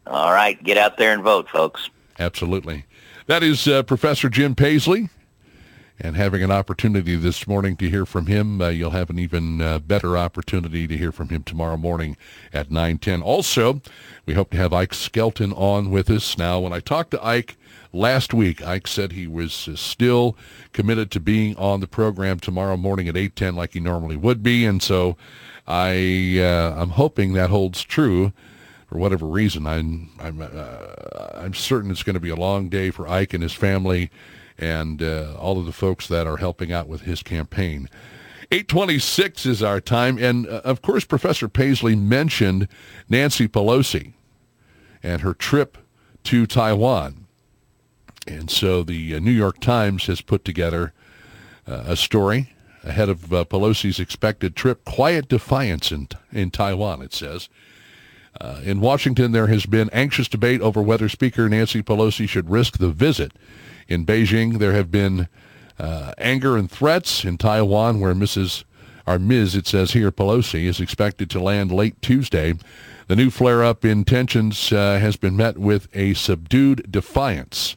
All 0.07 0.33
right, 0.33 0.63
get 0.63 0.77
out 0.77 0.99
there 0.99 1.13
and 1.13 1.23
vote, 1.23 1.49
folks. 1.49 1.91
Absolutely. 2.19 2.85
That 3.31 3.45
is 3.45 3.69
uh, 3.69 3.85
Professor 3.85 4.29
Jim 4.29 4.57
Paisley. 4.57 5.09
And 6.01 6.17
having 6.17 6.43
an 6.43 6.51
opportunity 6.51 7.15
this 7.15 7.47
morning 7.47 7.77
to 7.77 7.89
hear 7.89 8.05
from 8.05 8.27
him, 8.27 8.61
uh, 8.61 8.71
you'll 8.71 8.91
have 8.91 9.09
an 9.09 9.21
even 9.21 9.61
uh, 9.61 9.79
better 9.79 10.19
opportunity 10.19 10.89
to 10.89 10.99
hear 10.99 11.13
from 11.13 11.29
him 11.29 11.45
tomorrow 11.45 11.77
morning 11.77 12.17
at 12.53 12.71
9:10. 12.71 13.23
Also, 13.23 13.83
we 14.27 14.35
hope 14.35 14.51
to 14.51 14.57
have 14.57 14.73
Ike 14.73 14.95
Skelton 14.95 15.53
on 15.53 15.93
with 15.93 16.11
us. 16.11 16.37
Now, 16.37 16.59
when 16.59 16.73
I 16.73 16.81
talked 16.81 17.13
to 17.13 17.25
Ike 17.25 17.57
last 17.93 18.35
week, 18.35 18.67
Ike 18.67 18.89
said 18.89 19.13
he 19.13 19.29
was 19.29 19.69
uh, 19.69 19.77
still 19.77 20.37
committed 20.73 21.13
to 21.13 21.21
being 21.21 21.55
on 21.55 21.79
the 21.79 21.87
program 21.87 22.41
tomorrow 22.41 22.77
morning 22.77 23.07
at 23.07 23.15
8:10 23.15 23.55
like 23.55 23.75
he 23.75 23.81
normally 23.81 24.17
would 24.17 24.43
be, 24.43 24.67
and 24.67 24.83
so 24.83 25.17
I 25.69 26.41
uh, 26.41 26.75
I'm 26.77 26.91
hoping 26.91 27.35
that 27.35 27.51
holds 27.51 27.85
true 27.85 28.33
for 28.91 28.99
whatever 28.99 29.25
reason. 29.25 29.67
I'm 29.69 30.11
I'm 30.19 30.43
uh, 30.43 31.29
I'm 31.35 31.55
certain 31.55 31.93
it's 31.93 32.03
going 32.03 32.15
to 32.15 32.21
be 32.21 32.29
a 32.29 32.37
long 32.37 32.69
day 32.69 32.91
for 32.91 33.09
Ike 33.09 33.33
and 33.33 33.43
his 33.43 33.53
family, 33.53 34.11
and 34.59 35.01
uh, 35.01 35.37
all 35.39 35.59
of 35.59 35.67
the 35.67 35.73
folks 35.73 36.09
that 36.09 36.27
are 36.27 36.39
helping 36.39 36.73
out 36.73 36.89
with 36.89 37.03
his 37.03 37.23
campaign. 37.23 37.89
826 38.51 39.47
is 39.47 39.63
our 39.63 39.81
time, 39.81 40.19
and 40.19 40.45
uh, 40.49 40.61
of 40.65 40.83
course, 40.83 41.05
Professor 41.05 41.49
Paisley 41.49 41.95
mentioned 41.95 42.67
Nancy 43.09 43.47
Pelosi 43.47 44.15
and 45.05 45.23
her 45.23 45.35
trip 45.35 45.79
to 46.25 46.47
Taiwan, 46.47 47.29
and 48.27 48.51
so 48.51 48.83
the 48.83 49.15
uh, 49.15 49.21
New 49.21 49.31
York 49.31 49.61
Times 49.61 50.07
has 50.07 50.21
put 50.21 50.45
together 50.45 50.93
uh, 51.69 51.85
a 51.87 51.95
story 51.95 52.55
ahead 52.83 53.09
of 53.09 53.33
uh, 53.33 53.45
Pelosi's 53.45 54.01
expected 54.01 54.57
trip. 54.57 54.85
Quiet 54.85 55.29
defiance 55.29 55.93
in 55.93 56.09
in 56.33 56.51
Taiwan, 56.51 57.03
it 57.03 57.15
says. 57.15 57.49
Uh, 58.41 58.61
in 58.65 58.81
Washington, 58.81 59.33
there 59.33 59.49
has 59.49 59.67
been 59.67 59.91
anxious 59.91 60.27
debate 60.27 60.61
over 60.63 60.81
whether 60.81 61.09
Speaker 61.09 61.49
Nancy 61.49 61.83
Pelosi 61.83 62.29
should 62.29 62.49
risk 62.51 62.79
the 62.79 62.89
visit. 62.89 63.33
In 63.87 64.07
Beijing, 64.07 64.59
there 64.59 64.73
have 64.73 64.91
been 64.91 65.29
uh, 65.79 66.13
anger 66.17 66.57
and 66.57 66.71
threats. 66.71 67.25
In 67.25 67.37
Taiwan, 67.37 68.01
where 68.01 68.15
Mrs. 68.15 68.65
or 69.07 69.19
Ms. 69.19 69.55
it 69.57 69.67
says 69.67 69.93
here 69.93 70.11
Pelosi 70.11 70.65
is 70.65 70.81
expected 70.81 71.29
to 71.31 71.41
land 71.41 71.71
late 71.71 72.01
Tuesday, 72.01 72.55
the 73.09 73.17
new 73.17 73.29
flare-up 73.29 73.85
in 73.85 74.05
tensions 74.05 74.73
uh, 74.73 74.99
has 75.01 75.17
been 75.17 75.37
met 75.37 75.59
with 75.59 75.89
a 75.93 76.15
subdued 76.15 76.91
defiance. 76.91 77.77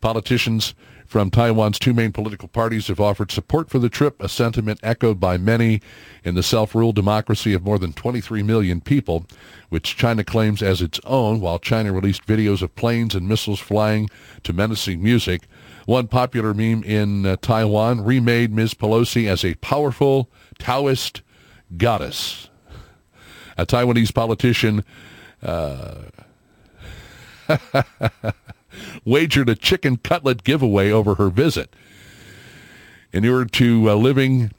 Politicians 0.00 0.74
from 1.08 1.30
Taiwan's 1.30 1.78
two 1.78 1.94
main 1.94 2.12
political 2.12 2.48
parties 2.48 2.88
have 2.88 3.00
offered 3.00 3.32
support 3.32 3.70
for 3.70 3.78
the 3.78 3.88
trip, 3.88 4.22
a 4.22 4.28
sentiment 4.28 4.78
echoed 4.82 5.18
by 5.18 5.38
many 5.38 5.80
in 6.22 6.34
the 6.34 6.42
self-ruled 6.42 6.94
democracy 6.94 7.54
of 7.54 7.64
more 7.64 7.78
than 7.78 7.94
23 7.94 8.42
million 8.42 8.82
people, 8.82 9.24
which 9.70 9.96
China 9.96 10.22
claims 10.22 10.62
as 10.62 10.82
its 10.82 11.00
own, 11.04 11.40
while 11.40 11.58
China 11.58 11.94
released 11.94 12.26
videos 12.26 12.60
of 12.60 12.76
planes 12.76 13.14
and 13.14 13.26
missiles 13.26 13.58
flying 13.58 14.10
to 14.42 14.52
menacing 14.52 15.02
music. 15.02 15.48
One 15.86 16.08
popular 16.08 16.52
meme 16.52 16.84
in 16.84 17.24
uh, 17.24 17.36
Taiwan 17.40 18.04
remade 18.04 18.52
Ms. 18.52 18.74
Pelosi 18.74 19.26
as 19.26 19.46
a 19.46 19.54
powerful 19.56 20.30
Taoist 20.58 21.22
goddess. 21.78 22.50
A 23.56 23.64
Taiwanese 23.64 24.14
politician 24.14 24.84
wagered 29.04 29.48
a 29.48 29.54
chicken 29.54 29.96
cutlet 29.96 30.44
giveaway 30.44 30.90
over 30.90 31.14
her 31.16 31.28
visit. 31.28 31.74
Inured 33.12 33.52
to 33.52 33.90
uh, 33.90 33.94
living 33.94 34.50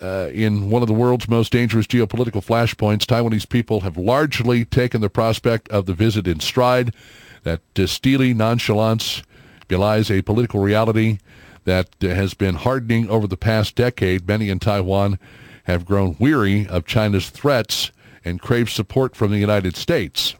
uh, 0.00 0.30
in 0.32 0.70
one 0.70 0.82
of 0.82 0.88
the 0.88 0.94
world's 0.94 1.28
most 1.28 1.52
dangerous 1.52 1.86
geopolitical 1.86 2.44
flashpoints, 2.44 3.04
Taiwanese 3.04 3.48
people 3.48 3.80
have 3.80 3.96
largely 3.96 4.64
taken 4.64 5.00
the 5.00 5.10
prospect 5.10 5.68
of 5.70 5.86
the 5.86 5.94
visit 5.94 6.26
in 6.28 6.40
stride. 6.40 6.94
That 7.42 7.62
uh, 7.78 7.86
steely 7.86 8.34
nonchalance 8.34 9.22
belies 9.66 10.10
a 10.10 10.22
political 10.22 10.60
reality 10.60 11.18
that 11.64 11.88
uh, 12.02 12.08
has 12.08 12.34
been 12.34 12.56
hardening 12.56 13.08
over 13.08 13.26
the 13.26 13.36
past 13.36 13.74
decade. 13.74 14.26
Many 14.26 14.48
in 14.48 14.58
Taiwan 14.58 15.18
have 15.64 15.84
grown 15.84 16.16
weary 16.18 16.66
of 16.66 16.86
China's 16.86 17.30
threats 17.30 17.90
and 18.24 18.40
crave 18.40 18.70
support 18.70 19.14
from 19.14 19.30
the 19.30 19.38
United 19.38 19.76
States. 19.76 20.34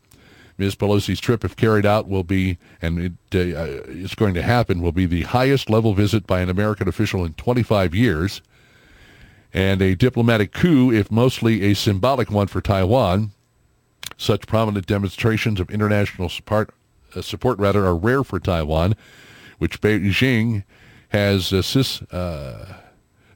Ms. 0.59 0.75
Pelosi's 0.75 1.21
trip, 1.21 1.45
if 1.45 1.57
carried 1.57 1.87
out, 1.87 2.09
will 2.09 2.25
be, 2.25 2.59
and 2.83 2.99
it, 2.99 3.13
uh, 3.33 3.83
it's 3.89 4.17
going 4.17 4.35
to 4.35 4.43
happen, 4.43 4.83
will 4.83 4.93
be 4.93 5.07
the 5.07 5.23
highest 5.23 5.71
level 5.71 5.95
visit 5.95 6.27
by 6.27 6.41
an 6.41 6.51
American 6.51 6.89
official 6.89 7.25
in 7.25 7.33
25 7.35 7.95
years, 7.95 8.43
and 9.55 9.81
a 9.81 9.95
diplomatic 9.95 10.53
coup, 10.53 10.93
if 10.93 11.11
mostly 11.11 11.63
a 11.63 11.75
symbolic 11.75 12.31
one 12.31 12.49
for 12.49 12.61
Taiwan. 12.61 13.31
Such 14.17 14.49
prominent 14.49 14.87
demonstrations 14.87 15.61
of 15.61 15.71
international 15.71 16.29
support, 16.29 16.75
uh, 17.15 17.23
support 17.23 17.59
rather, 17.61 17.87
are 17.87 17.97
rare 17.97 18.25
for 18.25 18.41
Taiwan, 18.41 18.97
which 19.59 19.81
Beijing 19.81 20.65
has 21.11 21.53
uh, 21.53 21.57
sys, 21.57 22.05
uh, 22.13 22.75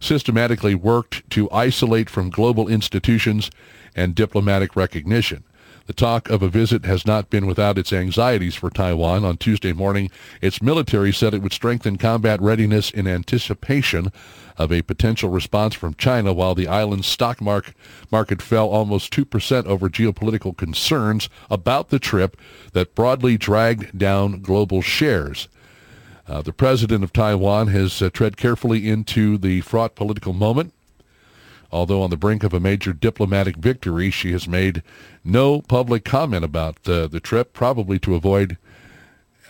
systematically 0.01 0.75
worked 0.75 1.29
to 1.31 1.49
isolate 1.53 2.11
from 2.11 2.31
global 2.31 2.67
institutions 2.67 3.49
and 3.95 4.17
diplomatic 4.17 4.75
recognition. 4.75 5.45
The 5.93 5.97
talk 5.97 6.31
of 6.31 6.43
a 6.43 6.49
visit 6.49 6.87
has 6.87 7.07
not 7.07 7.29
been 7.29 7.45
without 7.45 7.77
its 7.77 7.93
anxieties 7.93 8.55
for 8.55 8.71
Taiwan. 8.71 9.27
On 9.27 9.37
Tuesday 9.37 9.75
morning, 9.75 10.11
its 10.41 10.63
military 10.63 11.13
said 11.13 11.35
it 11.35 11.43
would 11.43 11.53
strengthen 11.53 11.99
combat 11.99 12.41
readiness 12.41 12.91
in 12.91 13.07
anticipation 13.07 14.11
of 14.57 14.73
a 14.73 14.81
potential 14.81 15.29
response 15.29 15.75
from 15.75 15.93
China, 15.93 16.33
while 16.33 16.55
the 16.55 16.67
island's 16.67 17.07
stock 17.07 17.43
mark, 17.43 17.75
market 18.11 18.41
fell 18.41 18.71
almost 18.71 19.13
2% 19.13 19.67
over 19.67 19.91
geopolitical 19.91 20.57
concerns 20.57 21.29
about 21.51 21.91
the 21.91 21.99
trip 21.99 22.39
that 22.73 22.95
broadly 22.95 23.37
dragged 23.37 23.99
down 23.99 24.41
global 24.41 24.81
shares. 24.81 25.47
Uh, 26.27 26.41
the 26.41 26.55
president 26.55 27.05
of 27.05 27.13
Taiwan 27.13 27.67
has 27.67 28.01
uh, 28.01 28.09
tread 28.09 28.39
carefully 28.39 28.89
into 28.89 29.37
the 29.37 29.61
fraught 29.61 29.95
political 29.95 30.33
moment. 30.33 30.73
Although 31.73 32.03
on 32.03 32.11
the 32.11 32.17
brink 32.19 32.45
of 32.45 32.53
a 32.53 32.61
major 32.61 32.93
diplomatic 32.93 33.57
victory, 33.57 34.11
she 34.11 34.33
has 34.33 34.47
made 34.47 34.83
no 35.25 35.63
public 35.63 36.05
comment 36.05 36.45
about 36.45 36.87
uh, 36.87 37.07
the 37.07 37.21
trip, 37.21 37.55
probably 37.55 37.99
to 38.01 38.15
avoid 38.15 38.59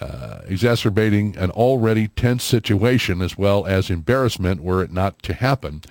uh, 0.00 0.40
exacerbating 0.46 1.37
an 1.37 1.50
already 1.50 2.08
tense 2.08 2.44
situation 2.44 3.20
as 3.22 3.37
well 3.37 3.66
as 3.66 3.90
embarrassment 3.90 4.62
were 4.62 4.82
it 4.82 4.92
not 4.92 5.20
to 5.22 5.35
happen. 5.35 5.82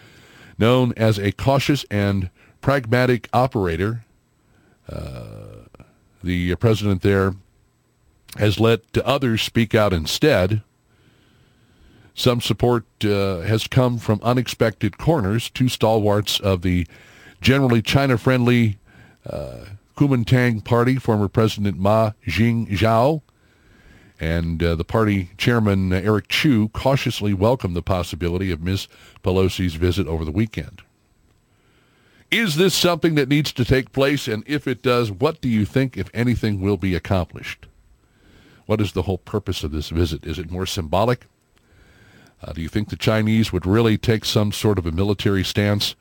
Known 0.58 0.94
as 0.96 1.18
a 1.18 1.32
cautious 1.32 1.86
and 1.92 2.30
pragmatic 2.62 3.28
operator, 3.34 4.06
uh, 4.90 5.66
the 6.24 6.56
president 6.56 7.02
there 7.02 7.36
has 8.38 8.60
let 8.60 8.82
others 9.04 9.42
speak 9.42 9.76
out 9.76 9.92
instead. 9.94 10.62
Some 12.14 12.42
support 12.42 12.86
uh, 13.04 13.40
has 13.42 13.68
come 13.68 13.98
from 13.98 14.20
unexpected 14.22 14.98
corners. 14.98 15.50
Two 15.50 15.70
stalwarts 15.70 16.40
of 16.40 16.62
the 16.62 16.86
generally 17.42 17.82
China-friendly 17.82 18.78
uh, 19.26 19.66
Kuomintang 19.96 20.64
Party, 20.64 20.98
former 20.98 21.28
President 21.28 21.78
Ma 21.78 22.12
Ying-jeou, 22.26 23.22
and 24.20 24.62
uh, 24.62 24.76
the 24.76 24.84
party 24.84 25.32
chairman 25.38 25.92
uh, 25.92 25.96
Eric 25.98 26.28
Chu 26.28 26.70
cautiously 26.70 27.34
welcomed 27.34 27.76
the 27.76 27.82
possibility 27.82 28.52
of 28.52 28.62
Ms. 28.62 28.88
Pelosi's 29.24 29.76
visit 29.76 30.08
over 30.08 30.24
the 30.24 30.32
weekend. 30.32 30.84
Is 32.30 32.56
this 32.56 32.74
something 32.74 33.16
that 33.16 33.28
needs 33.28 33.52
to 33.54 33.66
take 33.66 33.92
place? 33.92 34.28
And 34.28 34.44
if 34.48 34.68
it 34.68 34.82
does, 34.82 35.12
what 35.12 35.42
do 35.42 35.50
you 35.50 35.66
think, 35.66 35.98
if 35.98 36.10
anything, 36.14 36.62
will 36.62 36.78
be 36.78 36.96
accomplished? 36.96 37.66
What 38.68 38.80
is 38.80 38.94
the 38.94 39.02
whole 39.02 39.18
purpose 39.18 39.64
of 39.64 39.72
this 39.72 39.90
visit? 39.90 40.26
Is 40.26 40.40
it 40.40 40.52
more 40.52 40.66
symbolic? 40.66 41.26
Uh, 42.44 42.54
do 42.54 42.62
you 42.62 42.68
think 42.68 42.90
the 42.90 42.96
Chinese 42.96 43.54
would 43.54 43.66
really 43.66 43.98
take 43.98 44.26
some 44.26 44.52
sort 44.52 44.78
of 44.80 44.86
a 44.86 44.92
military 44.92 45.44
stance? 45.44 45.96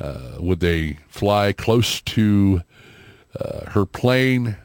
Uh, 0.00 0.36
would 0.38 0.60
they 0.60 0.98
fly 1.08 1.52
close 1.52 2.00
to 2.00 2.62
uh, 3.38 3.70
her 3.70 3.84
plane? 3.84 4.56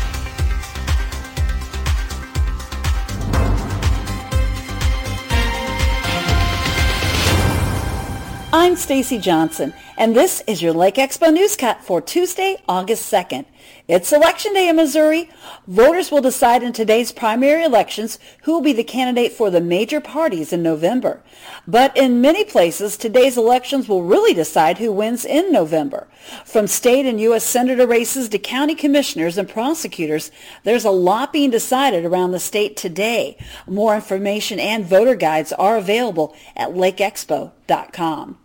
I'm 8.62 8.77
Stacy 8.77 9.18
Johnson, 9.18 9.75
and 9.98 10.14
this 10.14 10.40
is 10.46 10.62
your 10.62 10.72
Lake 10.72 10.94
Expo 10.94 11.37
Newscut 11.37 11.81
for 11.81 12.01
Tuesday, 12.01 12.62
August 12.68 13.12
2nd. 13.12 13.44
It's 13.88 14.12
Election 14.12 14.55
Day 14.55 14.68
in 14.68 14.77
Missouri. 14.77 15.29
Voters 15.66 16.12
will 16.12 16.20
decide 16.20 16.62
in 16.62 16.72
today's 16.72 17.11
primary 17.11 17.64
elections 17.64 18.20
who 18.44 18.53
will 18.53 18.61
be 18.61 18.72
the 18.72 18.85
candidate 18.85 19.33
for 19.33 19.51
the 19.51 19.61
major 19.61 20.01
parties 20.01 20.53
in 20.53 20.62
November. 20.62 21.25
But 21.66 21.96
in 21.96 22.20
many 22.20 22.44
places, 22.44 22.96
today's 22.96 23.37
elections 23.37 23.88
will 23.88 24.05
really 24.05 24.33
decide 24.33 24.79
who 24.79 24.92
wins 24.92 25.25
in 25.25 25.51
November. 25.51 26.07
From 26.44 26.68
state 26.68 27.05
and 27.05 27.20
U.S. 27.20 27.42
Senator 27.42 27.88
races 27.88 28.29
to 28.29 28.38
county 28.38 28.77
commissioners 28.77 29.37
and 29.38 29.48
prosecutors, 29.48 30.31
there's 30.62 30.85
a 30.85 30.90
lot 30.92 31.33
being 31.33 31.51
decided 31.51 32.05
around 32.05 32.31
the 32.31 32.38
state 32.38 32.77
today. 32.77 33.37
More 33.66 33.96
information 33.96 34.61
and 34.61 34.87
voter 34.87 35.16
guides 35.16 35.53
are 35.53 35.77
available 35.77 36.33
at 36.55 36.70
lakeexpo.com. 36.70 38.38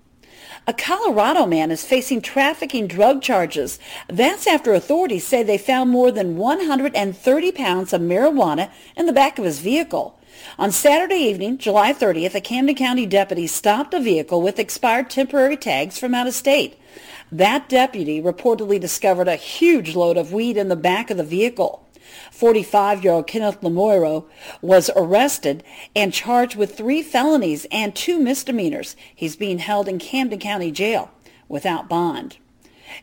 A 0.69 0.73
Colorado 0.73 1.45
man 1.45 1.71
is 1.71 1.85
facing 1.85 2.19
trafficking 2.21 2.87
drug 2.87 3.21
charges. 3.21 3.79
That's 4.09 4.45
after 4.45 4.73
authorities 4.73 5.25
say 5.25 5.41
they 5.41 5.57
found 5.57 5.91
more 5.91 6.11
than 6.11 6.35
130 6.35 7.51
pounds 7.53 7.93
of 7.93 8.01
marijuana 8.01 8.69
in 8.97 9.05
the 9.05 9.13
back 9.13 9.39
of 9.39 9.45
his 9.45 9.61
vehicle. 9.61 10.19
On 10.59 10.69
Saturday 10.73 11.19
evening, 11.19 11.57
July 11.57 11.93
30th, 11.93 12.35
a 12.35 12.41
Camden 12.41 12.75
County 12.75 13.05
deputy 13.05 13.47
stopped 13.47 13.93
a 13.93 13.99
vehicle 14.01 14.41
with 14.41 14.59
expired 14.59 15.09
temporary 15.09 15.55
tags 15.55 15.97
from 15.97 16.13
out 16.13 16.27
of 16.27 16.33
state. 16.33 16.77
That 17.31 17.69
deputy 17.69 18.21
reportedly 18.21 18.77
discovered 18.77 19.29
a 19.29 19.37
huge 19.37 19.95
load 19.95 20.17
of 20.17 20.33
weed 20.33 20.57
in 20.57 20.67
the 20.67 20.75
back 20.75 21.09
of 21.09 21.15
the 21.15 21.23
vehicle. 21.23 21.86
45-year-old 22.31 23.27
Kenneth 23.27 23.61
Lamoiro 23.61 24.25
was 24.61 24.89
arrested 24.95 25.63
and 25.95 26.13
charged 26.13 26.55
with 26.55 26.75
three 26.75 27.01
felonies 27.01 27.65
and 27.71 27.95
two 27.95 28.19
misdemeanors. 28.19 28.95
He's 29.13 29.35
being 29.35 29.59
held 29.59 29.87
in 29.87 29.99
Camden 29.99 30.39
County 30.39 30.71
Jail 30.71 31.11
without 31.47 31.89
bond. 31.89 32.37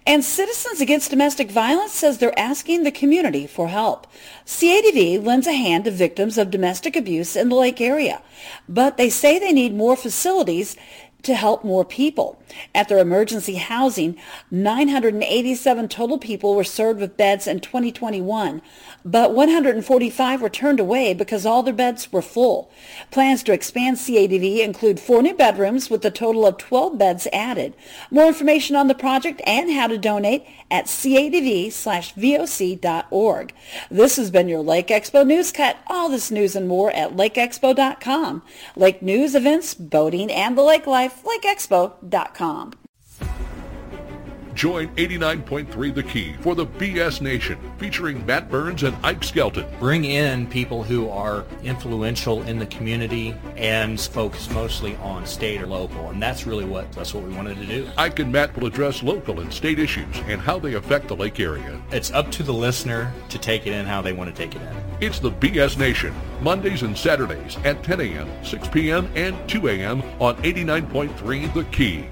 And 0.06 0.24
Citizens 0.24 0.80
Against 0.80 1.10
Domestic 1.10 1.50
Violence 1.50 1.92
says 1.92 2.18
they're 2.18 2.38
asking 2.38 2.82
the 2.82 2.90
community 2.90 3.46
for 3.46 3.68
help. 3.68 4.06
CADV 4.46 5.24
lends 5.24 5.46
a 5.46 5.52
hand 5.52 5.84
to 5.84 5.90
victims 5.90 6.36
of 6.38 6.50
domestic 6.50 6.96
abuse 6.96 7.36
in 7.36 7.48
the 7.48 7.54
lake 7.54 7.80
area, 7.80 8.22
but 8.68 8.96
they 8.96 9.10
say 9.10 9.38
they 9.38 9.52
need 9.52 9.74
more 9.74 9.96
facilities 9.96 10.76
to 11.24 11.34
help 11.34 11.64
more 11.64 11.84
people. 11.84 12.40
At 12.74 12.88
their 12.88 12.98
emergency 12.98 13.54
housing, 13.54 14.16
987 14.50 15.88
total 15.88 16.18
people 16.18 16.54
were 16.54 16.64
served 16.64 17.00
with 17.00 17.16
beds 17.16 17.46
in 17.46 17.60
2021, 17.60 18.62
but 19.04 19.32
145 19.32 20.40
were 20.42 20.48
turned 20.48 20.80
away 20.80 21.14
because 21.14 21.44
all 21.44 21.62
their 21.62 21.74
beds 21.74 22.12
were 22.12 22.22
full. 22.22 22.70
Plans 23.10 23.42
to 23.44 23.52
expand 23.52 23.96
CADV 23.96 24.60
include 24.60 25.00
four 25.00 25.22
new 25.22 25.34
bedrooms 25.34 25.90
with 25.90 26.04
a 26.04 26.10
total 26.10 26.46
of 26.46 26.58
12 26.58 26.96
beds 26.98 27.26
added. 27.32 27.74
More 28.10 28.26
information 28.26 28.76
on 28.76 28.88
the 28.88 28.94
project 28.94 29.40
and 29.46 29.72
how 29.72 29.86
to 29.88 29.98
donate 29.98 30.46
at 30.70 30.86
cadv/voc.org. 30.86 31.74
This 33.90 34.16
has 34.16 34.30
been 34.30 34.48
your 34.48 34.62
Lake 34.62 34.88
Expo 34.88 35.26
News 35.26 35.52
Cut. 35.52 35.76
All 35.86 36.08
this 36.08 36.30
news 36.30 36.56
and 36.56 36.66
more 36.68 36.90
at 36.92 37.16
lakeexpo.com. 37.16 38.42
Lake 38.76 39.02
news, 39.02 39.34
events, 39.34 39.74
boating, 39.74 40.30
and 40.30 40.56
the 40.56 40.62
lake 40.62 40.86
life, 40.86 41.13
lakeexpo.com. 41.22 42.70
Join 44.54 44.88
89.3 44.94 45.94
The 45.94 46.02
Key 46.04 46.34
for 46.34 46.54
the 46.54 46.64
BS 46.64 47.20
Nation, 47.20 47.58
featuring 47.76 48.24
Matt 48.24 48.48
Burns 48.48 48.84
and 48.84 48.96
Ike 49.04 49.24
Skelton. 49.24 49.66
Bring 49.80 50.04
in 50.04 50.46
people 50.46 50.84
who 50.84 51.08
are 51.08 51.44
influential 51.64 52.40
in 52.44 52.60
the 52.60 52.66
community 52.66 53.34
and 53.56 54.00
focus 54.00 54.48
mostly 54.50 54.94
on 54.96 55.26
state 55.26 55.60
or 55.60 55.66
local, 55.66 56.08
and 56.10 56.22
that's 56.22 56.46
really 56.46 56.64
what 56.64 56.90
that's 56.92 57.12
what 57.12 57.24
we 57.24 57.34
wanted 57.34 57.56
to 57.56 57.66
do. 57.66 57.88
Ike 57.98 58.20
and 58.20 58.30
Matt 58.30 58.56
will 58.56 58.68
address 58.68 59.02
local 59.02 59.40
and 59.40 59.52
state 59.52 59.80
issues 59.80 60.16
and 60.28 60.40
how 60.40 60.60
they 60.60 60.74
affect 60.74 61.08
the 61.08 61.16
lake 61.16 61.40
area. 61.40 61.80
It's 61.90 62.12
up 62.12 62.30
to 62.32 62.44
the 62.44 62.54
listener 62.54 63.12
to 63.30 63.38
take 63.38 63.66
it 63.66 63.72
in 63.72 63.86
how 63.86 64.02
they 64.02 64.12
want 64.12 64.34
to 64.34 64.36
take 64.36 64.54
it 64.54 64.62
in. 64.62 64.76
It's 65.00 65.18
the 65.18 65.32
BS 65.32 65.78
Nation, 65.78 66.14
Mondays 66.40 66.82
and 66.82 66.96
Saturdays 66.96 67.56
at 67.64 67.82
10 67.82 68.00
a.m., 68.00 68.44
6 68.44 68.68
p.m., 68.68 69.10
and 69.16 69.36
2 69.48 69.68
a.m. 69.68 70.02
on 70.20 70.36
89.3 70.36 71.52
The 71.52 71.64
Key. 71.64 72.06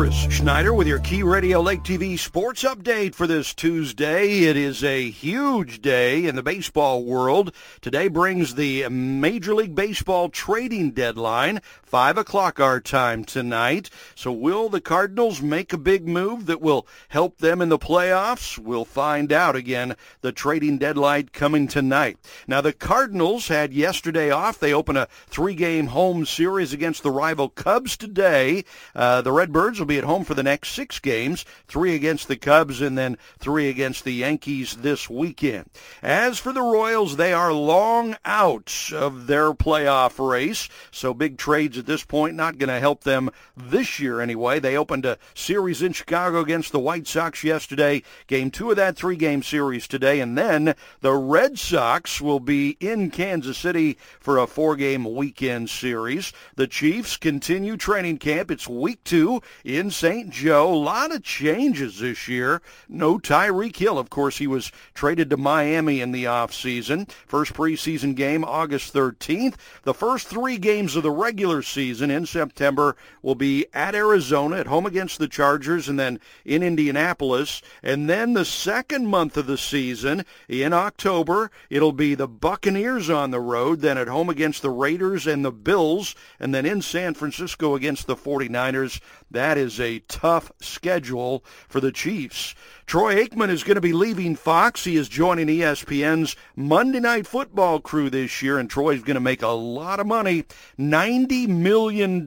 Chris 0.00 0.32
Schneider 0.32 0.72
with 0.72 0.86
your 0.86 0.98
Key 1.00 1.22
Radio 1.22 1.60
Lake 1.60 1.82
TV 1.82 2.18
sports 2.18 2.62
update 2.62 3.14
for 3.14 3.26
this 3.26 3.52
Tuesday. 3.52 4.44
It 4.44 4.56
is 4.56 4.82
a 4.82 5.10
huge 5.10 5.82
day 5.82 6.24
in 6.24 6.36
the 6.36 6.42
baseball 6.42 7.04
world. 7.04 7.52
Today 7.82 8.08
brings 8.08 8.54
the 8.54 8.88
Major 8.88 9.54
League 9.54 9.74
Baseball 9.74 10.30
trading 10.30 10.92
deadline, 10.92 11.60
5 11.82 12.16
o'clock 12.16 12.58
our 12.58 12.80
time 12.80 13.26
tonight. 13.26 13.90
So 14.14 14.32
will 14.32 14.70
the 14.70 14.80
Cardinals 14.80 15.42
make 15.42 15.74
a 15.74 15.78
big 15.78 16.08
move 16.08 16.46
that 16.46 16.62
will 16.62 16.86
help 17.08 17.36
them 17.36 17.60
in 17.60 17.68
the 17.68 17.78
playoffs? 17.78 18.56
We'll 18.56 18.86
find 18.86 19.30
out 19.30 19.54
again. 19.54 19.96
The 20.22 20.32
trading 20.32 20.78
deadline 20.78 21.28
coming 21.34 21.68
tonight. 21.68 22.16
Now 22.46 22.62
the 22.62 22.72
Cardinals 22.72 23.48
had 23.48 23.74
yesterday 23.74 24.30
off. 24.30 24.58
They 24.58 24.72
open 24.72 24.96
a 24.96 25.08
three-game 25.26 25.88
home 25.88 26.24
series 26.24 26.72
against 26.72 27.02
the 27.02 27.10
rival 27.10 27.50
Cubs 27.50 27.98
today. 27.98 28.64
Uh, 28.94 29.20
the 29.20 29.32
Redbirds 29.32 29.78
will 29.78 29.89
be 29.90 29.98
at 29.98 30.04
home 30.04 30.22
for 30.24 30.34
the 30.34 30.42
next 30.44 30.70
six 30.70 31.00
games, 31.00 31.44
three 31.66 31.96
against 31.96 32.28
the 32.28 32.36
Cubs 32.36 32.80
and 32.80 32.96
then 32.96 33.18
three 33.40 33.68
against 33.68 34.04
the 34.04 34.12
Yankees 34.12 34.76
this 34.76 35.10
weekend. 35.10 35.68
As 36.00 36.38
for 36.38 36.52
the 36.52 36.62
Royals, 36.62 37.16
they 37.16 37.32
are 37.32 37.52
long 37.52 38.16
out 38.24 38.72
of 38.94 39.26
their 39.26 39.52
playoff 39.52 40.24
race, 40.24 40.68
so 40.92 41.12
big 41.12 41.38
trades 41.38 41.76
at 41.76 41.86
this 41.86 42.04
point 42.04 42.36
not 42.36 42.58
going 42.58 42.68
to 42.68 42.78
help 42.78 43.02
them 43.02 43.30
this 43.56 43.98
year 43.98 44.20
anyway. 44.20 44.60
They 44.60 44.76
opened 44.76 45.04
a 45.04 45.18
series 45.34 45.82
in 45.82 45.92
Chicago 45.92 46.38
against 46.38 46.70
the 46.70 46.78
White 46.78 47.08
Sox 47.08 47.42
yesterday, 47.42 48.04
game 48.28 48.52
two 48.52 48.70
of 48.70 48.76
that 48.76 48.96
three-game 48.96 49.42
series 49.42 49.88
today, 49.88 50.20
and 50.20 50.38
then 50.38 50.76
the 51.00 51.14
Red 51.14 51.58
Sox 51.58 52.20
will 52.20 52.38
be 52.38 52.76
in 52.78 53.10
Kansas 53.10 53.58
City 53.58 53.98
for 54.20 54.38
a 54.38 54.46
four-game 54.46 55.16
weekend 55.16 55.68
series. 55.68 56.32
The 56.54 56.68
Chiefs 56.68 57.16
continue 57.16 57.76
training 57.76 58.18
camp. 58.18 58.52
It's 58.52 58.68
week 58.68 59.02
two 59.02 59.42
in 59.80 59.90
St. 59.90 60.28
Joe. 60.28 60.72
A 60.72 60.76
lot 60.76 61.10
of 61.12 61.22
changes 61.22 61.98
this 61.98 62.28
year. 62.28 62.60
No 62.86 63.18
Tyreek 63.18 63.74
Hill. 63.76 63.98
Of 63.98 64.10
course, 64.10 64.36
he 64.36 64.46
was 64.46 64.70
traded 64.92 65.30
to 65.30 65.38
Miami 65.38 66.02
in 66.02 66.12
the 66.12 66.24
offseason. 66.24 67.10
First 67.26 67.54
preseason 67.54 68.14
game 68.14 68.44
August 68.44 68.92
13th. 68.92 69.54
The 69.84 69.94
first 69.94 70.26
three 70.26 70.58
games 70.58 70.96
of 70.96 71.02
the 71.02 71.10
regular 71.10 71.62
season 71.62 72.10
in 72.10 72.26
September 72.26 72.94
will 73.22 73.34
be 73.34 73.66
at 73.72 73.94
Arizona, 73.94 74.56
at 74.56 74.66
home 74.66 74.84
against 74.84 75.18
the 75.18 75.28
Chargers, 75.28 75.88
and 75.88 75.98
then 75.98 76.20
in 76.44 76.62
Indianapolis. 76.62 77.62
And 77.82 78.08
then 78.08 78.34
the 78.34 78.44
second 78.44 79.06
month 79.06 79.38
of 79.38 79.46
the 79.46 79.58
season 79.58 80.26
in 80.46 80.74
October, 80.74 81.50
it'll 81.70 81.92
be 81.92 82.14
the 82.14 82.28
Buccaneers 82.28 83.08
on 83.08 83.30
the 83.30 83.40
road, 83.40 83.80
then 83.80 83.96
at 83.96 84.08
home 84.08 84.28
against 84.28 84.60
the 84.60 84.70
Raiders 84.70 85.26
and 85.26 85.42
the 85.42 85.50
Bills, 85.50 86.14
and 86.38 86.54
then 86.54 86.66
in 86.66 86.82
San 86.82 87.14
Francisco 87.14 87.74
against 87.74 88.06
the 88.06 88.16
49ers. 88.16 89.00
That 89.30 89.56
is 89.56 89.69
a 89.78 90.00
tough 90.08 90.50
schedule 90.60 91.44
for 91.68 91.80
the 91.80 91.92
Chiefs. 91.92 92.54
Troy 92.86 93.14
Aikman 93.14 93.50
is 93.50 93.62
going 93.62 93.76
to 93.76 93.80
be 93.80 93.92
leaving 93.92 94.34
Fox. 94.34 94.84
He 94.84 94.96
is 94.96 95.08
joining 95.08 95.46
ESPN's 95.46 96.34
Monday 96.56 96.98
Night 96.98 97.26
Football 97.26 97.80
crew 97.80 98.10
this 98.10 98.42
year, 98.42 98.58
and 98.58 98.68
Troy's 98.68 99.02
going 99.02 99.14
to 99.14 99.20
make 99.20 99.42
a 99.42 99.48
lot 99.48 100.00
of 100.00 100.06
money, 100.06 100.44
$90 100.78 101.46
million 101.46 102.26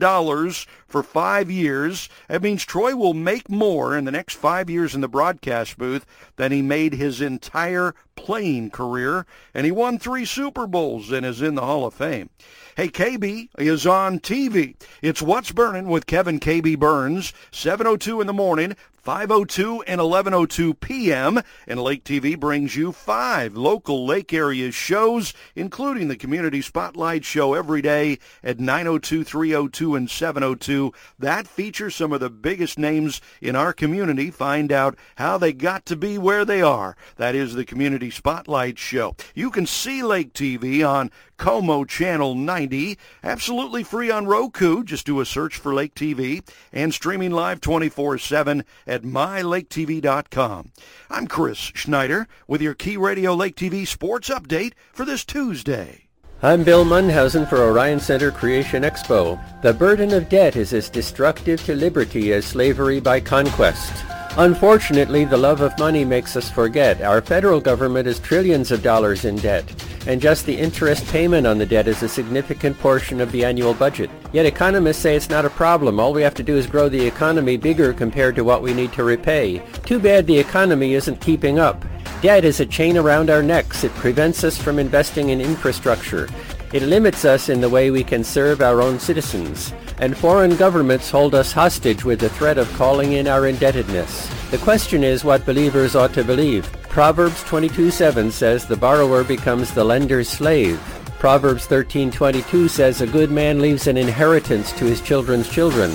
for 0.86 1.02
five 1.02 1.50
years. 1.50 2.08
That 2.28 2.42
means 2.42 2.64
Troy 2.64 2.96
will 2.96 3.12
make 3.12 3.50
more 3.50 3.94
in 3.94 4.04
the 4.04 4.12
next 4.12 4.34
five 4.34 4.70
years 4.70 4.94
in 4.94 5.00
the 5.00 5.08
broadcast 5.08 5.76
booth 5.76 6.06
than 6.36 6.52
he 6.52 6.62
made 6.62 6.94
his 6.94 7.20
entire 7.20 7.94
playing 8.16 8.70
career, 8.70 9.26
and 9.52 9.66
he 9.66 9.72
won 9.72 9.98
three 9.98 10.24
Super 10.24 10.66
Bowls 10.66 11.10
and 11.10 11.26
is 11.26 11.42
in 11.42 11.56
the 11.56 11.66
Hall 11.66 11.84
of 11.84 11.94
Fame. 11.94 12.30
Hey, 12.76 12.88
KB 12.88 13.50
is 13.56 13.86
on 13.86 14.18
TV. 14.18 14.74
It's 15.00 15.22
What's 15.22 15.52
Burning 15.52 15.86
with 15.86 16.06
Kevin 16.06 16.40
KB 16.40 16.76
Burns, 16.76 17.32
7.02 17.52 18.20
in 18.20 18.26
the 18.26 18.32
morning, 18.32 18.74
5.02 19.04 19.82
and 19.86 20.00
11.02 20.00 20.80
p.m. 20.80 21.42
And 21.66 21.80
Lake 21.80 22.04
TV 22.04 22.38
brings 22.38 22.74
you 22.74 22.90
five 22.90 23.56
local 23.56 24.06
lake 24.06 24.32
area 24.32 24.72
shows, 24.72 25.34
including 25.54 26.08
the 26.08 26.16
Community 26.16 26.62
Spotlight 26.62 27.24
Show 27.24 27.52
every 27.52 27.82
day 27.82 28.18
at 28.42 28.56
9.02, 28.56 29.24
3.02, 29.24 29.96
and 29.96 30.08
7.02. 30.08 30.94
That 31.18 31.46
features 31.46 31.94
some 31.94 32.12
of 32.12 32.20
the 32.20 32.30
biggest 32.30 32.78
names 32.78 33.20
in 33.42 33.54
our 33.54 33.72
community. 33.74 34.30
Find 34.30 34.72
out 34.72 34.96
how 35.16 35.36
they 35.36 35.52
got 35.52 35.84
to 35.86 35.96
be 35.96 36.16
where 36.16 36.46
they 36.46 36.62
are. 36.62 36.96
That 37.16 37.34
is 37.34 37.54
the 37.54 37.64
Community 37.64 38.10
Spotlight 38.10 38.78
Show. 38.78 39.16
You 39.34 39.50
can 39.50 39.66
see 39.66 40.02
Lake 40.02 40.32
TV 40.32 40.86
on 40.88 41.10
Como 41.36 41.84
Channel 41.84 42.34
90, 42.34 42.98
absolutely 43.22 43.82
free 43.82 44.10
on 44.10 44.26
Roku. 44.26 44.84
Just 44.84 45.06
do 45.06 45.20
a 45.20 45.26
search 45.26 45.56
for 45.56 45.74
Lake 45.74 45.94
TV 45.94 46.46
and 46.72 46.94
streaming 46.94 47.32
live 47.32 47.60
24-7 47.60 48.64
at 48.86 48.93
mylaketv.com. 49.02 50.72
I'm 51.10 51.26
Chris 51.26 51.58
Schneider 51.58 52.28
with 52.46 52.62
your 52.62 52.74
Key 52.74 52.96
Radio 52.96 53.34
Lake 53.34 53.56
TV 53.56 53.86
sports 53.86 54.28
update 54.28 54.72
for 54.92 55.04
this 55.04 55.24
Tuesday. 55.24 56.08
I'm 56.42 56.62
Bill 56.62 56.84
Munhausen 56.84 57.48
for 57.48 57.62
Orion 57.62 57.98
Center 57.98 58.30
Creation 58.30 58.82
Expo. 58.82 59.40
The 59.62 59.72
burden 59.72 60.12
of 60.12 60.28
debt 60.28 60.56
is 60.56 60.72
as 60.74 60.90
destructive 60.90 61.64
to 61.64 61.74
liberty 61.74 62.32
as 62.34 62.44
slavery 62.44 63.00
by 63.00 63.20
conquest. 63.20 64.04
Unfortunately, 64.36 65.24
the 65.24 65.36
love 65.36 65.60
of 65.60 65.78
money 65.78 66.04
makes 66.04 66.34
us 66.34 66.50
forget 66.50 67.00
our 67.02 67.20
federal 67.20 67.60
government 67.60 68.08
is 68.08 68.18
trillions 68.18 68.72
of 68.72 68.82
dollars 68.82 69.24
in 69.24 69.36
debt, 69.36 69.64
and 70.08 70.20
just 70.20 70.44
the 70.44 70.56
interest 70.56 71.06
payment 71.06 71.46
on 71.46 71.56
the 71.56 71.64
debt 71.64 71.86
is 71.86 72.02
a 72.02 72.08
significant 72.08 72.76
portion 72.80 73.20
of 73.20 73.30
the 73.30 73.44
annual 73.44 73.74
budget. 73.74 74.10
Yet 74.32 74.44
economists 74.44 74.98
say 74.98 75.14
it's 75.14 75.30
not 75.30 75.44
a 75.44 75.50
problem. 75.50 76.00
All 76.00 76.12
we 76.12 76.22
have 76.22 76.34
to 76.34 76.42
do 76.42 76.56
is 76.56 76.66
grow 76.66 76.88
the 76.88 77.06
economy 77.06 77.56
bigger 77.56 77.92
compared 77.92 78.34
to 78.34 78.42
what 78.42 78.60
we 78.60 78.74
need 78.74 78.92
to 78.94 79.04
repay. 79.04 79.62
Too 79.84 80.00
bad 80.00 80.26
the 80.26 80.38
economy 80.38 80.94
isn't 80.94 81.20
keeping 81.20 81.60
up. 81.60 81.84
Debt 82.20 82.44
is 82.44 82.58
a 82.58 82.66
chain 82.66 82.96
around 82.96 83.30
our 83.30 83.42
necks. 83.42 83.84
It 83.84 83.94
prevents 83.94 84.42
us 84.42 84.58
from 84.58 84.80
investing 84.80 85.28
in 85.28 85.40
infrastructure. 85.40 86.28
It 86.74 86.82
limits 86.82 87.24
us 87.24 87.50
in 87.50 87.60
the 87.60 87.68
way 87.68 87.92
we 87.92 88.02
can 88.02 88.24
serve 88.24 88.60
our 88.60 88.82
own 88.82 88.98
citizens 88.98 89.72
and 89.98 90.18
foreign 90.18 90.56
governments 90.56 91.08
hold 91.08 91.32
us 91.32 91.52
hostage 91.52 92.04
with 92.04 92.18
the 92.18 92.28
threat 92.30 92.58
of 92.58 92.72
calling 92.72 93.12
in 93.12 93.28
our 93.28 93.46
indebtedness. 93.46 94.28
The 94.50 94.58
question 94.58 95.04
is 95.04 95.22
what 95.22 95.46
believers 95.46 95.94
ought 95.94 96.12
to 96.14 96.24
believe. 96.24 96.64
Proverbs 96.88 97.44
22:7 97.44 98.32
says 98.32 98.66
the 98.66 98.76
borrower 98.76 99.22
becomes 99.22 99.70
the 99.70 99.84
lender's 99.84 100.28
slave. 100.28 100.80
Proverbs 101.20 101.64
13:22 101.66 102.68
says 102.68 103.00
a 103.00 103.06
good 103.06 103.30
man 103.30 103.60
leaves 103.60 103.86
an 103.86 103.96
inheritance 103.96 104.72
to 104.72 104.84
his 104.84 105.00
children's 105.00 105.48
children. 105.48 105.92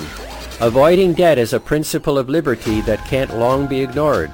Avoiding 0.60 1.12
debt 1.12 1.36
is 1.36 1.52
a 1.52 1.60
principle 1.60 2.16
of 2.16 2.30
liberty 2.30 2.80
that 2.88 3.04
can't 3.06 3.38
long 3.38 3.66
be 3.66 3.82
ignored. 3.82 4.30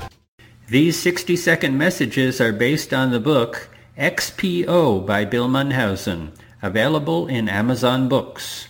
These 0.69 0.97
60-second 1.05 1.77
messages 1.77 2.41
are 2.41 2.53
based 2.53 2.95
on 2.95 3.11
the 3.11 3.19
book 3.19 3.69
XPO 3.97 5.07
by 5.07 5.25
Bill 5.25 5.49
Munhausen, 5.49 6.33
available 6.61 7.29
in 7.29 7.49
Amazon 7.49 8.11
Books. 8.11 8.69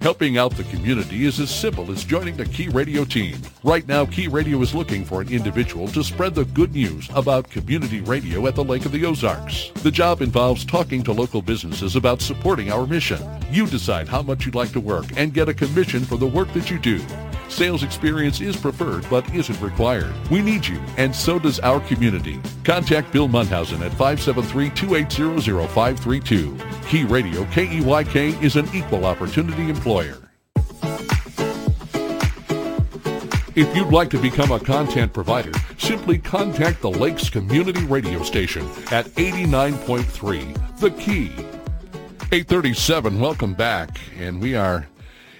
Helping 0.00 0.38
out 0.38 0.56
the 0.56 0.64
community 0.64 1.26
is 1.26 1.38
as 1.38 1.50
simple 1.50 1.92
as 1.92 2.02
joining 2.02 2.38
the 2.38 2.46
Key 2.46 2.70
Radio 2.70 3.04
team. 3.04 3.36
Right 3.64 3.86
now, 3.86 4.04
Key 4.04 4.26
Radio 4.26 4.60
is 4.60 4.74
looking 4.74 5.04
for 5.04 5.20
an 5.20 5.28
individual 5.28 5.86
to 5.88 6.02
spread 6.02 6.34
the 6.34 6.46
good 6.46 6.74
news 6.74 7.08
about 7.14 7.48
community 7.48 8.00
radio 8.00 8.48
at 8.48 8.56
the 8.56 8.64
Lake 8.64 8.84
of 8.84 8.90
the 8.90 9.04
Ozarks. 9.04 9.70
The 9.84 9.90
job 9.90 10.20
involves 10.20 10.64
talking 10.64 11.04
to 11.04 11.12
local 11.12 11.42
businesses 11.42 11.94
about 11.94 12.20
supporting 12.20 12.72
our 12.72 12.88
mission. 12.88 13.20
You 13.52 13.68
decide 13.68 14.08
how 14.08 14.20
much 14.20 14.44
you'd 14.44 14.56
like 14.56 14.72
to 14.72 14.80
work 14.80 15.04
and 15.16 15.32
get 15.32 15.48
a 15.48 15.54
commission 15.54 16.04
for 16.04 16.16
the 16.16 16.26
work 16.26 16.52
that 16.54 16.72
you 16.72 16.80
do. 16.80 17.00
Sales 17.48 17.84
experience 17.84 18.40
is 18.40 18.56
preferred 18.56 19.06
but 19.08 19.32
isn't 19.32 19.60
required. 19.60 20.12
We 20.28 20.42
need 20.42 20.66
you, 20.66 20.80
and 20.96 21.14
so 21.14 21.38
does 21.38 21.60
our 21.60 21.78
community. 21.82 22.40
Contact 22.64 23.12
Bill 23.12 23.28
Munhausen 23.28 23.86
at 23.86 23.92
573-280-0532. 23.92 26.88
Key 26.88 27.04
Radio, 27.04 27.44
KEYK, 27.44 28.42
is 28.42 28.56
an 28.56 28.68
equal 28.74 29.04
opportunity 29.04 29.70
employer. 29.70 30.18
If 33.54 33.76
you'd 33.76 33.92
like 33.92 34.10
to 34.10 34.18
become 34.18 34.50
a 34.50 34.58
content 34.58 35.12
provider, 35.12 35.52
simply 35.78 36.18
contact 36.18 36.80
the 36.80 36.90
Lakes 36.90 37.28
Community 37.28 37.84
Radio 37.84 38.22
Station 38.22 38.62
at 38.90 39.06
89.3 39.16 40.78
The 40.78 40.90
Key. 40.90 41.30
837, 42.32 43.20
welcome 43.20 43.54
back. 43.54 44.00
And 44.18 44.40
we 44.40 44.54
are 44.54 44.86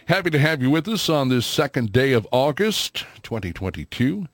Happy 0.06 0.30
to 0.30 0.38
have 0.38 0.60
you 0.60 0.68
with 0.68 0.88
us 0.88 1.08
on 1.08 1.28
this 1.28 1.46
second 1.46 1.92
day 1.92 2.12
of 2.12 2.26
August 2.32 3.06
2022. 3.22 4.26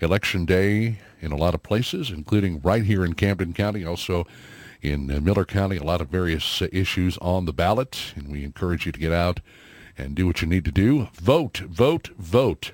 Election 0.00 0.44
day 0.44 0.98
in 1.20 1.32
a 1.32 1.36
lot 1.36 1.54
of 1.54 1.62
places, 1.62 2.10
including 2.10 2.60
right 2.60 2.84
here 2.84 3.04
in 3.04 3.14
Camden 3.14 3.54
County, 3.54 3.84
also 3.84 4.26
in 4.82 5.10
uh, 5.10 5.18
Miller 5.20 5.46
County, 5.46 5.76
a 5.76 5.82
lot 5.82 6.02
of 6.02 6.08
various 6.08 6.60
uh, 6.62 6.68
issues 6.70 7.16
on 7.18 7.46
the 7.46 7.54
ballot, 7.54 8.12
and 8.14 8.28
we 8.28 8.44
encourage 8.44 8.84
you 8.84 8.92
to 8.92 9.00
get 9.00 9.12
out 9.12 9.40
and 9.96 10.14
do 10.14 10.26
what 10.26 10.42
you 10.42 10.46
need 10.46 10.64
to 10.66 10.70
do. 10.70 11.08
Vote, 11.14 11.62
vote, 11.66 12.10
vote. 12.18 12.72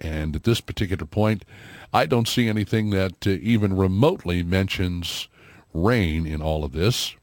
And 0.00 0.34
at 0.34 0.42
this 0.42 0.60
particular 0.60 1.06
point, 1.06 1.44
I 1.92 2.06
don't 2.06 2.26
see 2.26 2.48
anything 2.48 2.90
that 2.90 3.26
uh, 3.26 3.30
even 3.30 3.76
remotely 3.76 4.42
mentions 4.42 5.28
rain 5.72 6.26
in 6.26 6.42
all 6.42 6.64
of 6.64 6.72
this. 6.72 7.14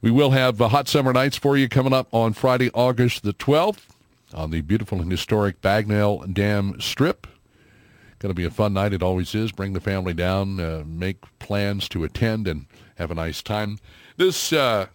We 0.00 0.10
will 0.10 0.30
have 0.30 0.60
uh, 0.60 0.68
hot 0.68 0.88
summer 0.88 1.12
nights 1.12 1.36
for 1.36 1.56
you 1.56 1.68
coming 1.68 1.92
up 1.92 2.08
on 2.12 2.32
Friday, 2.32 2.70
August 2.74 3.22
the 3.22 3.34
12th 3.34 3.82
on 4.34 4.50
the 4.50 4.62
beautiful 4.62 5.00
and 5.00 5.10
historic 5.10 5.60
Bagnell 5.60 6.32
Dam 6.32 6.80
Strip. 6.80 7.26
Going 8.18 8.30
to 8.30 8.34
be 8.34 8.44
a 8.44 8.50
fun 8.50 8.72
night. 8.72 8.92
It 8.92 9.02
always 9.02 9.34
is. 9.34 9.52
Bring 9.52 9.72
the 9.72 9.80
family 9.80 10.14
down, 10.14 10.60
uh, 10.60 10.84
make 10.86 11.18
plans 11.38 11.88
to 11.90 12.04
attend, 12.04 12.46
and 12.46 12.66
have 12.96 13.10
a 13.10 13.16
nice 13.16 13.42
time. 13.42 13.78
This 14.16 14.52
uh, 14.52 14.86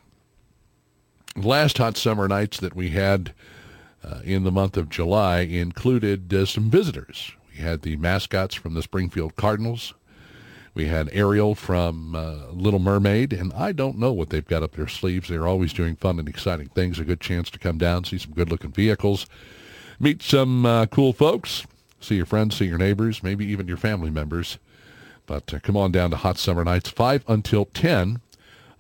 last 1.37 1.77
hot 1.77 1.97
summer 1.97 2.27
nights 2.27 2.59
that 2.59 2.75
we 2.75 2.89
had 2.89 3.33
uh, 4.03 4.19
in 4.23 4.43
the 4.43 4.51
month 4.51 4.77
of 4.77 4.89
July 4.89 5.41
included 5.41 6.33
uh, 6.33 6.45
some 6.45 6.69
visitors. 6.69 7.31
We 7.51 7.63
had 7.63 7.81
the 7.81 7.95
mascots 7.97 8.55
from 8.55 8.73
the 8.73 8.81
Springfield 8.81 9.35
Cardinals. 9.35 9.93
We 10.73 10.85
had 10.85 11.09
Ariel 11.11 11.55
from 11.55 12.13
uh, 12.13 12.51
Little 12.51 12.79
Mermaid, 12.79 13.33
and 13.33 13.51
I 13.53 13.71
don't 13.71 13.97
know 13.97 14.13
what 14.13 14.29
they've 14.29 14.45
got 14.45 14.61
up 14.61 14.73
their 14.73 14.87
sleeves. 14.87 15.27
They're 15.27 15.47
always 15.47 15.73
doing 15.73 15.95
fun 15.95 16.19
and 16.19 16.29
exciting 16.29 16.69
things. 16.69 16.99
A 16.99 17.03
good 17.03 17.19
chance 17.19 17.49
to 17.49 17.59
come 17.59 17.79
down, 17.79 18.03
see 18.03 18.19
some 18.19 18.33
good-looking 18.33 18.73
vehicles, 18.73 19.25
meet 19.99 20.21
some 20.21 20.67
uh, 20.67 20.85
cool 20.85 21.13
folks, 21.13 21.65
see 21.99 22.15
your 22.15 22.27
friends, 22.27 22.57
see 22.57 22.65
your 22.65 22.77
neighbors, 22.77 23.23
maybe 23.23 23.45
even 23.45 23.67
your 23.67 23.77
family 23.77 24.11
members. 24.11 24.59
But 25.25 25.51
uh, 25.51 25.59
come 25.59 25.75
on 25.75 25.91
down 25.91 26.11
to 26.11 26.17
Hot 26.17 26.37
Summer 26.37 26.63
Nights, 26.63 26.89
5 26.89 27.23
until 27.27 27.65
10 27.65 28.21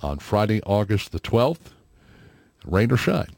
on 0.01 0.19
Friday, 0.19 0.61
August 0.67 1.11
the 1.11 1.19
12th, 1.19 1.71
rain 2.67 2.91
or 2.91 2.97
shine. 2.97 3.35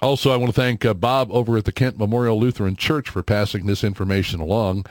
Also, 0.00 0.32
I 0.32 0.36
want 0.36 0.52
to 0.52 0.60
thank 0.60 0.84
uh, 0.84 0.94
Bob 0.94 1.30
over 1.30 1.56
at 1.56 1.64
the 1.64 1.72
Kent 1.72 1.96
Memorial 1.98 2.38
Lutheran 2.38 2.74
Church 2.74 3.08
for 3.08 3.22
passing 3.22 3.66
this 3.66 3.84
information 3.84 4.40
along. 4.40 4.84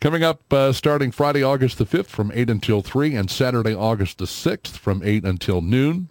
Coming 0.00 0.22
up 0.22 0.52
uh, 0.52 0.72
starting 0.72 1.10
Friday, 1.10 1.42
August 1.42 1.78
the 1.78 1.86
5th 1.86 2.06
from 2.06 2.30
8 2.32 2.50
until 2.50 2.82
3 2.82 3.16
and 3.16 3.30
Saturday, 3.30 3.74
August 3.74 4.18
the 4.18 4.26
6th 4.26 4.76
from 4.76 5.02
8 5.02 5.24
until 5.24 5.62
noon, 5.62 6.10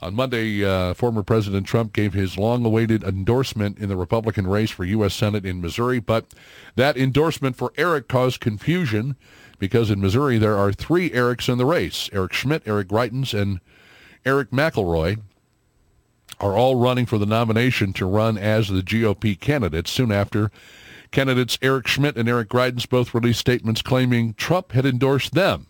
On 0.00 0.14
Monday, 0.14 0.64
uh, 0.64 0.94
former 0.94 1.22
President 1.22 1.66
Trump 1.66 1.92
gave 1.92 2.14
his 2.14 2.38
long-awaited 2.38 3.04
endorsement 3.04 3.76
in 3.76 3.90
the 3.90 3.96
Republican 3.96 4.46
race 4.46 4.70
for 4.70 4.84
U.S. 4.86 5.12
Senate 5.12 5.44
in 5.44 5.60
Missouri, 5.60 6.00
but 6.00 6.32
that 6.74 6.96
endorsement 6.96 7.54
for 7.54 7.74
Eric 7.76 8.08
caused 8.08 8.40
confusion 8.40 9.16
because 9.58 9.90
in 9.90 10.00
Missouri 10.00 10.38
there 10.38 10.56
are 10.56 10.72
three 10.72 11.10
Erics 11.10 11.50
in 11.50 11.58
the 11.58 11.66
race, 11.66 12.08
Eric 12.14 12.32
Schmitt, 12.32 12.62
Eric 12.64 12.88
Greitens, 12.88 13.38
and 13.38 13.60
Eric 14.24 14.50
McElroy 14.50 15.20
are 16.40 16.56
all 16.56 16.76
running 16.76 17.06
for 17.06 17.18
the 17.18 17.26
nomination 17.26 17.92
to 17.94 18.06
run 18.06 18.36
as 18.36 18.68
the 18.68 18.82
GOP 18.82 19.38
candidates. 19.38 19.90
Soon 19.90 20.10
after, 20.10 20.50
candidates 21.10 21.58
Eric 21.62 21.86
Schmitt 21.86 22.16
and 22.16 22.28
Eric 22.28 22.48
Greitens 22.48 22.88
both 22.88 23.14
released 23.14 23.40
statements 23.40 23.82
claiming 23.82 24.34
Trump 24.34 24.72
had 24.72 24.86
endorsed 24.86 25.34
them. 25.34 25.66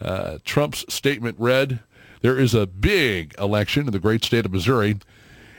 Uh, 0.00 0.38
Trump's 0.44 0.84
statement 0.92 1.36
read, 1.38 1.80
there 2.22 2.38
is 2.38 2.54
a 2.54 2.66
big 2.66 3.34
election 3.38 3.86
in 3.86 3.92
the 3.92 3.98
great 3.98 4.24
state 4.24 4.46
of 4.46 4.52
Missouri, 4.52 4.98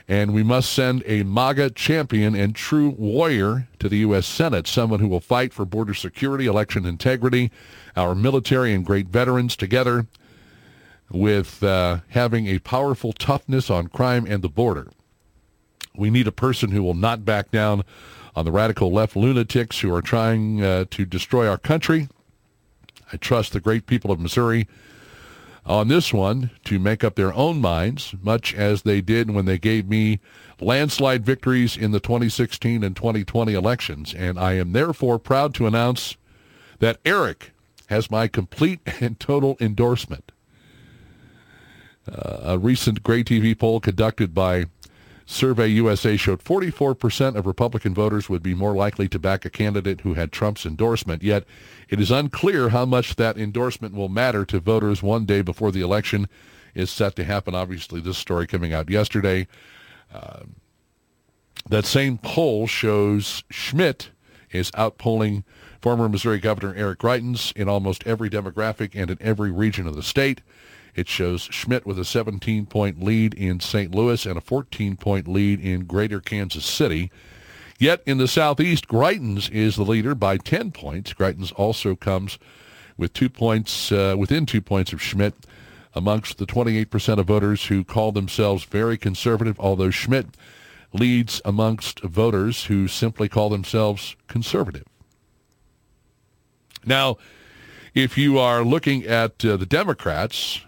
and 0.08 0.34
we 0.34 0.42
must 0.42 0.72
send 0.72 1.02
a 1.06 1.22
MAGA 1.22 1.70
champion 1.70 2.34
and 2.34 2.54
true 2.54 2.90
warrior 2.90 3.68
to 3.78 3.88
the 3.88 3.98
U.S. 3.98 4.26
Senate, 4.26 4.66
someone 4.66 5.00
who 5.00 5.08
will 5.08 5.20
fight 5.20 5.52
for 5.52 5.64
border 5.64 5.94
security, 5.94 6.46
election 6.46 6.84
integrity, 6.84 7.50
our 7.96 8.14
military 8.14 8.74
and 8.74 8.84
great 8.84 9.08
veterans 9.08 9.56
together 9.56 10.06
with 11.10 11.62
uh, 11.62 11.98
having 12.08 12.46
a 12.46 12.58
powerful 12.58 13.12
toughness 13.12 13.70
on 13.70 13.88
crime 13.88 14.26
and 14.26 14.42
the 14.42 14.48
border. 14.48 14.90
We 15.94 16.10
need 16.10 16.26
a 16.26 16.32
person 16.32 16.70
who 16.70 16.82
will 16.82 16.94
not 16.94 17.24
back 17.24 17.50
down 17.50 17.84
on 18.34 18.44
the 18.44 18.52
radical 18.52 18.90
left 18.90 19.14
lunatics 19.14 19.80
who 19.80 19.94
are 19.94 20.00
trying 20.00 20.62
uh, 20.62 20.86
to 20.90 21.04
destroy 21.04 21.46
our 21.46 21.58
country. 21.58 22.08
I 23.12 23.18
trust 23.18 23.52
the 23.52 23.60
great 23.60 23.86
people 23.86 24.10
of 24.10 24.18
Missouri 24.18 24.66
on 25.64 25.88
this 25.88 26.12
one 26.12 26.50
to 26.64 26.78
make 26.78 27.04
up 27.04 27.14
their 27.14 27.32
own 27.34 27.60
minds, 27.60 28.14
much 28.20 28.54
as 28.54 28.82
they 28.82 29.00
did 29.00 29.30
when 29.30 29.44
they 29.44 29.58
gave 29.58 29.88
me 29.88 30.20
landslide 30.60 31.24
victories 31.24 31.76
in 31.76 31.92
the 31.92 32.00
2016 32.00 32.82
and 32.82 32.96
2020 32.96 33.54
elections. 33.54 34.14
And 34.14 34.38
I 34.38 34.54
am 34.54 34.72
therefore 34.72 35.18
proud 35.18 35.54
to 35.54 35.66
announce 35.66 36.16
that 36.80 36.98
Eric 37.04 37.52
has 37.86 38.10
my 38.10 38.26
complete 38.26 38.80
and 39.00 39.18
total 39.20 39.56
endorsement. 39.60 40.32
Uh, 42.10 42.40
a 42.42 42.58
recent 42.58 43.04
Gray 43.04 43.22
TV 43.22 43.56
poll 43.56 43.78
conducted 43.78 44.34
by 44.34 44.66
Survey 45.32 45.68
USA 45.68 46.16
showed 46.16 46.44
44% 46.44 47.36
of 47.36 47.46
Republican 47.46 47.94
voters 47.94 48.28
would 48.28 48.42
be 48.42 48.54
more 48.54 48.74
likely 48.74 49.08
to 49.08 49.18
back 49.18 49.44
a 49.44 49.50
candidate 49.50 50.02
who 50.02 50.14
had 50.14 50.30
Trump's 50.30 50.66
endorsement. 50.66 51.22
Yet 51.22 51.44
it 51.88 51.98
is 51.98 52.10
unclear 52.10 52.68
how 52.68 52.84
much 52.84 53.16
that 53.16 53.38
endorsement 53.38 53.94
will 53.94 54.10
matter 54.10 54.44
to 54.44 54.60
voters 54.60 55.02
one 55.02 55.24
day 55.24 55.40
before 55.40 55.72
the 55.72 55.80
election 55.80 56.28
is 56.74 56.90
set 56.90 57.16
to 57.16 57.24
happen. 57.24 57.54
Obviously, 57.54 57.98
this 57.98 58.18
story 58.18 58.46
coming 58.46 58.74
out 58.74 58.90
yesterday. 58.90 59.48
Uh, 60.12 60.40
that 61.66 61.86
same 61.86 62.18
poll 62.18 62.66
shows 62.66 63.42
Schmitt 63.50 64.10
is 64.50 64.70
outpolling 64.72 65.44
former 65.80 66.08
Missouri 66.10 66.40
Governor 66.40 66.74
Eric 66.74 66.98
Greitens 66.98 67.56
in 67.56 67.68
almost 67.68 68.06
every 68.06 68.28
demographic 68.28 68.90
and 68.94 69.10
in 69.10 69.18
every 69.20 69.50
region 69.50 69.86
of 69.86 69.96
the 69.96 70.02
state. 70.02 70.42
It 70.94 71.08
shows 71.08 71.42
Schmitt 71.50 71.86
with 71.86 71.98
a 71.98 72.02
17-point 72.02 73.02
lead 73.02 73.34
in 73.34 73.60
St. 73.60 73.94
Louis 73.94 74.26
and 74.26 74.36
a 74.36 74.42
14-point 74.42 75.26
lead 75.26 75.60
in 75.60 75.86
Greater 75.86 76.20
Kansas 76.20 76.66
City. 76.66 77.10
Yet 77.78 78.02
in 78.06 78.18
the 78.18 78.28
Southeast, 78.28 78.88
Greitens 78.88 79.50
is 79.50 79.76
the 79.76 79.84
leader 79.84 80.14
by 80.14 80.36
10 80.36 80.70
points. 80.72 81.14
Greitens 81.14 81.52
also 81.56 81.96
comes 81.96 82.38
with 82.96 83.12
two 83.12 83.30
points, 83.30 83.90
uh, 83.90 84.14
within 84.18 84.46
two 84.46 84.60
points 84.60 84.92
of 84.92 85.00
Schmitt 85.00 85.34
amongst 85.94 86.38
the 86.38 86.46
28% 86.46 87.18
of 87.18 87.26
voters 87.26 87.66
who 87.66 87.84
call 87.84 88.12
themselves 88.12 88.64
very 88.64 88.96
conservative, 88.96 89.58
although 89.58 89.90
Schmitt 89.90 90.26
leads 90.92 91.40
amongst 91.44 92.00
voters 92.00 92.66
who 92.66 92.86
simply 92.86 93.28
call 93.28 93.48
themselves 93.48 94.14
conservative. 94.28 94.84
Now, 96.84 97.16
if 97.94 98.16
you 98.18 98.38
are 98.38 98.64
looking 98.64 99.04
at 99.04 99.44
uh, 99.44 99.56
the 99.56 99.66
Democrats, 99.66 100.60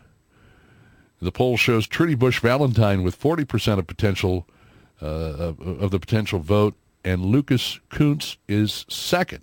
the 1.25 1.33
poll 1.33 1.57
shows 1.57 1.87
Trudy 1.87 2.15
Busch 2.15 2.41
Valentine 2.41 3.03
with 3.03 3.19
40% 3.19 3.79
of 3.79 3.87
potential 3.87 4.47
uh, 5.03 5.55
of 5.59 5.91
the 5.91 5.99
potential 5.99 6.39
vote, 6.39 6.75
and 7.05 7.25
Lucas 7.25 7.81
Kunce 7.91 8.37
is 8.49 8.87
second. 8.89 9.43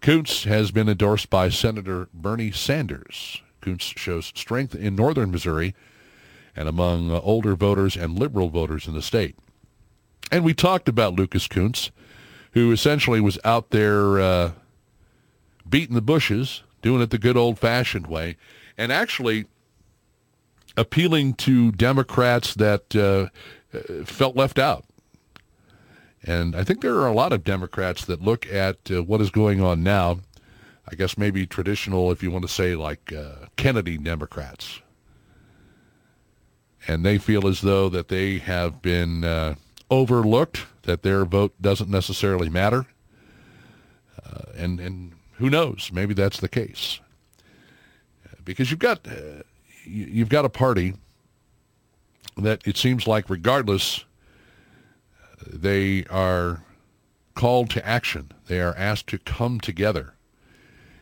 Kunce 0.00 0.44
has 0.44 0.70
been 0.70 0.88
endorsed 0.88 1.30
by 1.30 1.48
Senator 1.48 2.08
Bernie 2.12 2.50
Sanders. 2.50 3.40
Kunce 3.62 3.96
shows 3.96 4.26
strength 4.34 4.74
in 4.74 4.96
northern 4.96 5.30
Missouri 5.30 5.74
and 6.56 6.68
among 6.68 7.10
uh, 7.10 7.20
older 7.20 7.54
voters 7.54 7.96
and 7.96 8.18
liberal 8.18 8.48
voters 8.48 8.86
in 8.86 8.94
the 8.94 9.02
state. 9.02 9.36
And 10.30 10.44
we 10.44 10.54
talked 10.54 10.88
about 10.88 11.14
Lucas 11.14 11.46
Kunce, 11.46 11.90
who 12.52 12.72
essentially 12.72 13.20
was 13.20 13.38
out 13.44 13.70
there 13.70 14.20
uh, 14.20 14.50
beating 15.68 15.94
the 15.94 16.02
bushes, 16.02 16.62
doing 16.82 17.00
it 17.00 17.10
the 17.10 17.18
good 17.18 17.36
old-fashioned 17.36 18.06
way, 18.06 18.36
and 18.76 18.92
actually 18.92 19.46
appealing 20.76 21.34
to 21.34 21.72
Democrats 21.72 22.54
that 22.54 22.94
uh, 22.96 23.28
felt 24.04 24.36
left 24.36 24.58
out. 24.58 24.84
And 26.24 26.54
I 26.54 26.62
think 26.62 26.80
there 26.80 26.96
are 26.96 27.08
a 27.08 27.12
lot 27.12 27.32
of 27.32 27.42
Democrats 27.42 28.04
that 28.04 28.22
look 28.22 28.46
at 28.46 28.90
uh, 28.90 29.02
what 29.02 29.20
is 29.20 29.30
going 29.30 29.60
on 29.60 29.82
now, 29.82 30.20
I 30.88 30.94
guess 30.94 31.18
maybe 31.18 31.46
traditional, 31.46 32.12
if 32.12 32.22
you 32.22 32.30
want 32.30 32.42
to 32.42 32.52
say 32.52 32.76
like 32.76 33.12
uh, 33.12 33.46
Kennedy 33.56 33.98
Democrats. 33.98 34.80
And 36.86 37.04
they 37.04 37.18
feel 37.18 37.46
as 37.46 37.60
though 37.60 37.88
that 37.88 38.08
they 38.08 38.38
have 38.38 38.82
been 38.82 39.24
uh, 39.24 39.54
overlooked, 39.90 40.66
that 40.82 41.02
their 41.02 41.24
vote 41.24 41.54
doesn't 41.60 41.90
necessarily 41.90 42.48
matter. 42.48 42.86
Uh, 44.24 44.52
and, 44.56 44.80
and 44.80 45.12
who 45.34 45.50
knows? 45.50 45.90
Maybe 45.92 46.14
that's 46.14 46.40
the 46.40 46.48
case. 46.48 47.00
Because 48.44 48.70
you've 48.70 48.80
got, 48.80 49.06
uh, 49.06 49.42
you've 49.84 50.28
got 50.28 50.44
a 50.44 50.48
party 50.48 50.94
that 52.36 52.66
it 52.66 52.76
seems 52.76 53.06
like 53.06 53.28
regardless, 53.28 54.04
they 55.46 56.04
are 56.06 56.62
called 57.34 57.70
to 57.70 57.86
action. 57.86 58.30
They 58.46 58.60
are 58.60 58.74
asked 58.76 59.06
to 59.08 59.18
come 59.18 59.60
together. 59.60 60.14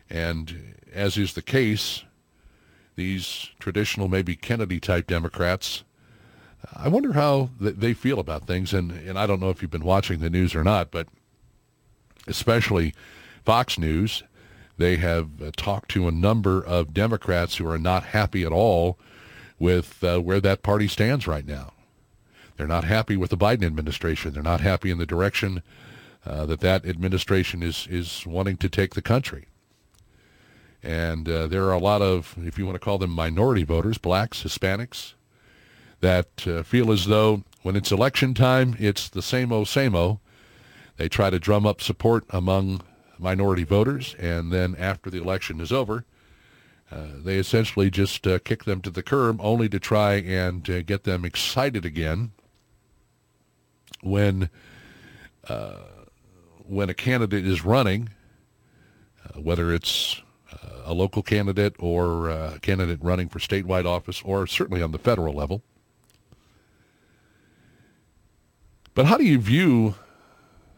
And 0.09 0.75
as 0.93 1.17
is 1.17 1.33
the 1.33 1.41
case, 1.41 2.03
these 2.95 3.49
traditional, 3.59 4.07
maybe 4.07 4.35
Kennedy-type 4.35 5.07
Democrats, 5.07 5.83
I 6.73 6.87
wonder 6.89 7.13
how 7.13 7.49
they 7.59 7.93
feel 7.93 8.19
about 8.19 8.45
things. 8.45 8.73
And, 8.73 8.91
and 8.91 9.17
I 9.17 9.25
don't 9.25 9.39
know 9.39 9.49
if 9.49 9.61
you've 9.61 9.71
been 9.71 9.83
watching 9.83 10.19
the 10.19 10.29
news 10.29 10.53
or 10.53 10.63
not, 10.63 10.91
but 10.91 11.07
especially 12.27 12.93
Fox 13.45 13.77
News, 13.77 14.23
they 14.81 14.97
have 14.97 15.41
uh, 15.41 15.51
talked 15.55 15.89
to 15.91 16.07
a 16.07 16.11
number 16.11 16.63
of 16.63 16.93
Democrats 16.93 17.57
who 17.57 17.67
are 17.69 17.77
not 17.77 18.03
happy 18.05 18.43
at 18.43 18.51
all 18.51 18.97
with 19.59 20.03
uh, 20.03 20.19
where 20.19 20.41
that 20.41 20.63
party 20.63 20.87
stands 20.87 21.27
right 21.27 21.45
now. 21.45 21.73
They're 22.57 22.67
not 22.67 22.83
happy 22.83 23.15
with 23.15 23.29
the 23.29 23.37
Biden 23.37 23.63
administration. 23.63 24.33
They're 24.33 24.43
not 24.43 24.61
happy 24.61 24.91
in 24.91 24.97
the 24.97 25.05
direction 25.05 25.63
uh, 26.25 26.45
that 26.45 26.59
that 26.59 26.85
administration 26.85 27.63
is 27.63 27.87
is 27.89 28.25
wanting 28.27 28.57
to 28.57 28.69
take 28.69 28.93
the 28.93 29.01
country. 29.01 29.47
And 30.83 31.29
uh, 31.29 31.47
there 31.47 31.65
are 31.65 31.73
a 31.73 31.79
lot 31.79 32.01
of, 32.01 32.35
if 32.39 32.57
you 32.57 32.65
want 32.65 32.75
to 32.75 32.79
call 32.83 32.97
them 32.97 33.11
minority 33.11 33.63
voters, 33.63 33.99
blacks, 33.99 34.43
Hispanics, 34.43 35.13
that 35.99 36.47
uh, 36.47 36.63
feel 36.63 36.91
as 36.91 37.05
though 37.05 37.43
when 37.61 37.75
it's 37.75 37.91
election 37.91 38.33
time, 38.33 38.75
it's 38.79 39.07
the 39.07 39.21
same 39.21 39.51
o 39.51 39.63
same 39.63 39.95
o. 39.95 40.19
They 40.97 41.07
try 41.07 41.29
to 41.29 41.39
drum 41.39 41.65
up 41.65 41.81
support 41.81 42.25
among 42.31 42.81
minority 43.21 43.63
voters, 43.63 44.15
and 44.19 44.51
then 44.51 44.75
after 44.77 45.09
the 45.09 45.21
election 45.21 45.61
is 45.61 45.71
over, 45.71 46.05
uh, 46.91 47.05
they 47.23 47.37
essentially 47.37 47.89
just 47.89 48.27
uh, 48.27 48.39
kick 48.39 48.65
them 48.65 48.81
to 48.81 48.89
the 48.89 49.03
curb 49.03 49.39
only 49.41 49.69
to 49.69 49.79
try 49.79 50.15
and 50.15 50.69
uh, 50.69 50.81
get 50.81 51.03
them 51.03 51.23
excited 51.23 51.85
again 51.85 52.31
when 54.01 54.49
uh, 55.47 55.77
when 56.67 56.89
a 56.89 56.93
candidate 56.93 57.45
is 57.45 57.63
running, 57.63 58.09
uh, 59.25 59.39
whether 59.39 59.73
it's 59.73 60.21
a 60.85 60.93
local 60.93 61.21
candidate 61.21 61.75
or 61.79 62.29
a 62.29 62.59
candidate 62.61 62.99
running 63.01 63.29
for 63.29 63.39
statewide 63.39 63.85
office 63.85 64.21
or 64.23 64.45
certainly 64.47 64.81
on 64.81 64.91
the 64.91 64.97
federal 64.97 65.33
level. 65.33 65.61
But 68.93 69.05
how 69.05 69.17
do 69.17 69.23
you 69.23 69.39
view 69.39 69.95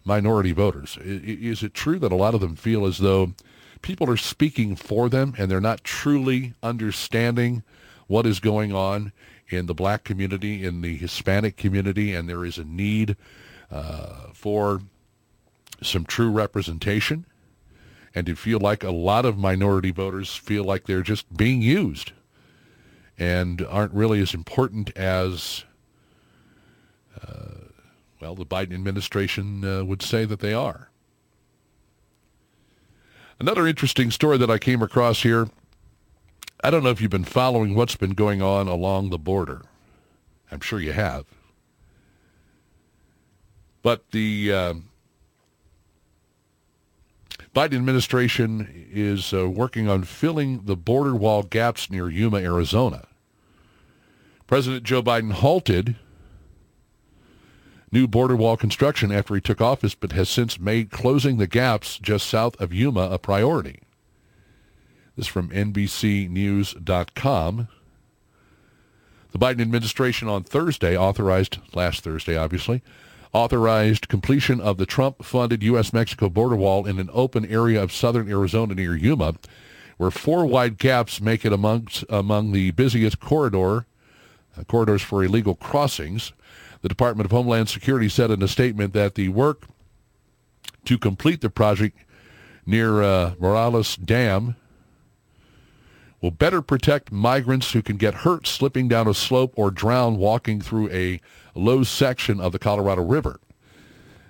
minority 0.06 0.51
voters? 0.51 0.97
Is 1.01 1.64
it 1.64 1.74
true 1.74 1.99
that 1.99 2.12
a 2.12 2.16
lot 2.16 2.34
of 2.34 2.41
them 2.41 2.56
feel 2.56 2.86
as 2.86 2.97
though 2.97 3.34
people 3.82 4.10
are 4.10 4.18
speaking 4.18 4.76
for 4.76 5.10
them 5.10 5.34
and 5.38 5.49
they're 5.49 5.62
not 5.62 5.84
truly 5.84 6.54
understanding 6.64 7.64
what 8.08 8.26
is 8.26 8.39
going 8.39 8.74
on 8.74 9.12
in 9.49 9.66
the 9.66 9.74
black 9.74 10.04
community, 10.04 10.66
in 10.66 10.82
the 10.82 10.97
Hispanic 10.97 11.58
community, 11.58 12.14
and 12.14 12.28
there 12.28 12.45
is 12.45 12.58
a 12.58 12.64
need 12.64 13.16
uh, 13.72 14.28
for 14.34 14.82
some 15.82 16.06
true 16.06 16.32
representation? 16.32 17.26
And 18.16 18.26
to 18.28 18.36
feel 18.36 18.60
like 18.60 18.84
a 18.84 18.91
lot 18.91 19.26
of 19.26 19.38
minority 19.38 19.91
voters 19.91 20.36
feel 20.36 20.64
like 20.64 20.86
they're 20.86 21.01
just 21.01 21.36
being 21.36 21.62
used 21.62 22.12
and 23.18 23.62
aren't 23.68 23.93
really 23.93 24.22
as 24.22 24.34
important 24.34 24.95
as 24.95 25.66
uh, 27.22 27.62
well, 28.24 28.36
the 28.36 28.45
Biden 28.45 28.74
administration 28.74 29.65
uh, 29.65 29.84
would 29.84 30.01
say 30.01 30.24
that 30.24 30.39
they 30.39 30.53
are. 30.53 30.89
Another 33.38 33.67
interesting 33.67 34.11
story 34.11 34.38
that 34.38 34.49
I 34.49 34.57
came 34.57 34.82
across 34.82 35.24
here. 35.24 35.49
I 36.63 36.69
don't 36.69 36.86
know 36.86 36.89
if 36.89 37.01
you've 37.01 37.11
been 37.11 37.26
following 37.26 37.76
what's 37.76 37.97
been 37.97 38.13
going 38.13 38.41
on 38.41 38.69
along 38.69 39.09
the 39.09 39.17
border. 39.17 39.63
I'm 40.49 40.61
sure 40.61 40.80
you 40.80 40.93
have. 40.93 41.26
But 43.82 44.11
the 44.11 44.53
uh, 44.53 44.74
Biden 47.53 47.76
administration 47.76 48.88
is 48.89 49.34
uh, 49.34 49.49
working 49.49 49.89
on 49.89 50.03
filling 50.03 50.61
the 50.63 50.78
border 50.78 51.13
wall 51.13 51.43
gaps 51.43 51.91
near 51.91 52.09
Yuma, 52.09 52.38
Arizona. 52.38 53.05
President 54.47 54.86
Joe 54.86 55.03
Biden 55.03 55.34
halted 55.34 55.97
new 57.93 58.07
border 58.07 58.35
wall 58.35 58.57
construction 58.57 59.11
after 59.11 59.35
he 59.35 59.41
took 59.41 59.61
office, 59.61 59.95
but 59.95 60.11
has 60.11 60.27
since 60.27 60.59
made 60.59 60.89
closing 60.89 61.37
the 61.37 61.47
gaps 61.47 61.99
just 61.99 62.27
south 62.27 62.59
of 62.59 62.73
Yuma 62.73 63.09
a 63.11 63.19
priority. 63.19 63.81
This 65.15 65.27
from 65.27 65.49
NBCNews.com. 65.49 67.67
The 69.31 69.39
Biden 69.39 69.61
administration 69.61 70.27
on 70.27 70.43
Thursday 70.43 70.97
authorized, 70.97 71.59
last 71.73 72.03
Thursday 72.03 72.35
obviously, 72.35 72.81
authorized 73.31 74.07
completion 74.07 74.59
of 74.59 74.77
the 74.77 74.85
Trump-funded 74.85 75.63
U.S.-Mexico 75.63 76.33
border 76.33 76.55
wall 76.55 76.85
in 76.85 76.99
an 76.99 77.09
open 77.13 77.45
area 77.45 77.81
of 77.81 77.91
southern 77.91 78.29
Arizona 78.29 78.75
near 78.75 78.95
Yuma, 78.95 79.33
where 79.97 80.11
four 80.11 80.45
wide 80.45 80.77
gaps 80.77 81.19
make 81.21 81.45
it 81.45 81.53
amongst, 81.53 82.03
among 82.09 82.51
the 82.51 82.71
busiest 82.71 83.19
corridor 83.19 83.85
uh, 84.57 84.63
corridors 84.65 85.01
for 85.01 85.23
illegal 85.23 85.55
crossings. 85.55 86.33
The 86.84 86.89
Department 86.89 87.25
of 87.25 87.31
Homeland 87.31 87.69
Security 87.69 88.09
said 88.09 88.29
in 88.29 88.43
a 88.43 88.47
statement 88.47 88.91
that 88.91 89.15
the 89.15 89.29
work 89.29 89.67
to 90.84 90.97
complete 90.97 91.39
the 91.39 91.49
project 91.49 91.97
near 92.65 93.01
uh, 93.01 93.34
Morelos 93.39 93.95
Dam 93.95 94.57
will 96.21 96.31
better 96.31 96.61
protect 96.61 97.09
migrants 97.09 97.71
who 97.71 97.81
can 97.81 97.95
get 97.95 98.13
hurt 98.13 98.47
slipping 98.47 98.89
down 98.89 99.07
a 99.07 99.13
slope 99.13 99.53
or 99.55 99.71
drown 99.71 100.17
walking 100.17 100.59
through 100.59 100.89
a 100.89 101.21
low 101.55 101.84
section 101.84 102.41
of 102.41 102.51
the 102.51 102.59
Colorado 102.59 103.01
River. 103.01 103.39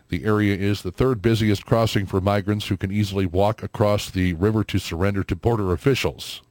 The 0.10 0.24
area 0.24 0.56
is 0.56 0.84
the 0.84 0.92
third 0.92 1.24
busiest 1.24 1.66
crossing 1.66 2.06
for 2.06 2.22
migrants 2.22 2.68
who 2.68 2.78
can 2.78 2.92
easily 2.92 3.26
walk 3.26 3.64
across 3.64 4.12
the 4.12 4.34
river 4.34 4.64
to 4.66 4.78
surrender 4.78 5.24
to 5.24 5.36
border 5.36 5.74
officials. 5.74 6.44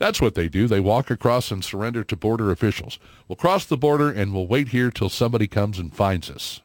That's 0.00 0.18
what 0.18 0.34
they 0.34 0.48
do. 0.48 0.66
They 0.66 0.80
walk 0.80 1.10
across 1.10 1.50
and 1.50 1.62
surrender 1.62 2.02
to 2.04 2.16
border 2.16 2.50
officials. 2.50 2.98
We'll 3.28 3.36
cross 3.36 3.66
the 3.66 3.76
border 3.76 4.10
and 4.10 4.32
we'll 4.32 4.46
wait 4.46 4.68
here 4.68 4.90
till 4.90 5.10
somebody 5.10 5.46
comes 5.46 5.78
and 5.78 5.94
finds 5.94 6.30
us. 6.30 6.62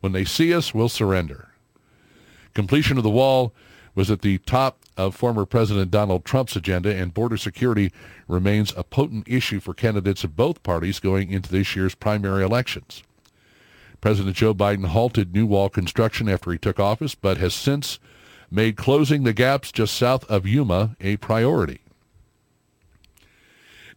When 0.00 0.10
they 0.10 0.24
see 0.24 0.52
us, 0.52 0.74
we'll 0.74 0.88
surrender. 0.88 1.50
Completion 2.52 2.96
of 2.96 3.04
the 3.04 3.10
wall 3.10 3.54
was 3.94 4.10
at 4.10 4.22
the 4.22 4.38
top 4.38 4.80
of 4.96 5.14
former 5.14 5.46
President 5.46 5.92
Donald 5.92 6.24
Trump's 6.24 6.56
agenda, 6.56 6.92
and 6.92 7.14
border 7.14 7.36
security 7.36 7.92
remains 8.26 8.74
a 8.76 8.82
potent 8.82 9.28
issue 9.28 9.60
for 9.60 9.72
candidates 9.72 10.24
of 10.24 10.34
both 10.34 10.64
parties 10.64 10.98
going 10.98 11.30
into 11.30 11.52
this 11.52 11.76
year's 11.76 11.94
primary 11.94 12.42
elections. 12.42 13.04
President 14.00 14.34
Joe 14.34 14.52
Biden 14.52 14.86
halted 14.86 15.32
new 15.32 15.46
wall 15.46 15.68
construction 15.68 16.28
after 16.28 16.50
he 16.50 16.58
took 16.58 16.80
office, 16.80 17.14
but 17.14 17.36
has 17.36 17.54
since 17.54 18.00
made 18.50 18.76
closing 18.76 19.22
the 19.22 19.32
gaps 19.32 19.70
just 19.70 19.94
south 19.94 20.28
of 20.28 20.44
Yuma 20.44 20.96
a 21.00 21.16
priority. 21.18 21.78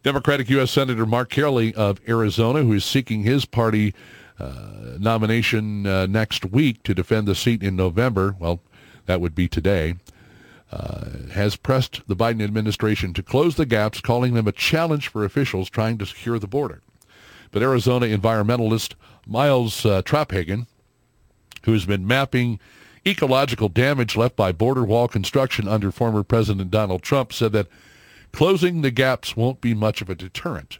Democratic 0.02 0.48
U.S. 0.50 0.70
Senator 0.70 1.06
Mark 1.06 1.30
Kelly 1.30 1.74
of 1.74 2.00
Arizona, 2.08 2.62
who 2.62 2.72
is 2.72 2.84
seeking 2.84 3.22
his 3.22 3.44
party 3.44 3.94
uh, 4.38 4.96
nomination 4.98 5.86
uh, 5.86 6.06
next 6.06 6.44
week 6.44 6.82
to 6.84 6.94
defend 6.94 7.26
the 7.26 7.34
seat 7.34 7.62
in 7.62 7.74
November, 7.74 8.36
well, 8.38 8.60
that 9.06 9.20
would 9.20 9.34
be 9.34 9.48
today, 9.48 9.96
uh, 10.70 11.06
has 11.32 11.56
pressed 11.56 12.02
the 12.06 12.14
Biden 12.16 12.42
administration 12.42 13.12
to 13.14 13.22
close 13.22 13.56
the 13.56 13.66
gaps, 13.66 14.00
calling 14.00 14.34
them 14.34 14.46
a 14.46 14.52
challenge 14.52 15.08
for 15.08 15.24
officials 15.24 15.68
trying 15.68 15.98
to 15.98 16.06
secure 16.06 16.38
the 16.38 16.46
border. 16.46 16.82
But 17.50 17.62
Arizona 17.62 18.06
environmentalist 18.06 18.94
Myles 19.26 19.84
uh, 19.84 20.02
Traphagen, 20.02 20.66
who 21.64 21.72
has 21.72 21.86
been 21.86 22.06
mapping 22.06 22.60
ecological 23.06 23.68
damage 23.68 24.16
left 24.16 24.36
by 24.36 24.52
border 24.52 24.84
wall 24.84 25.08
construction 25.08 25.66
under 25.66 25.90
former 25.90 26.22
President 26.22 26.70
Donald 26.70 27.02
Trump, 27.02 27.32
said 27.32 27.52
that 27.52 27.68
Closing 28.32 28.82
the 28.82 28.90
gaps 28.90 29.36
won't 29.36 29.60
be 29.60 29.74
much 29.74 30.00
of 30.00 30.10
a 30.10 30.14
deterrent. 30.14 30.78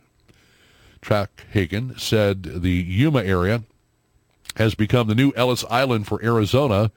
Traphagen 1.00 1.98
said 1.98 2.42
the 2.62 2.70
Yuma 2.72 3.22
area 3.22 3.62
has 4.56 4.74
become 4.74 5.08
the 5.08 5.14
new 5.14 5.32
Ellis 5.36 5.64
Island 5.70 6.06
for 6.06 6.22
Arizona, 6.22 6.90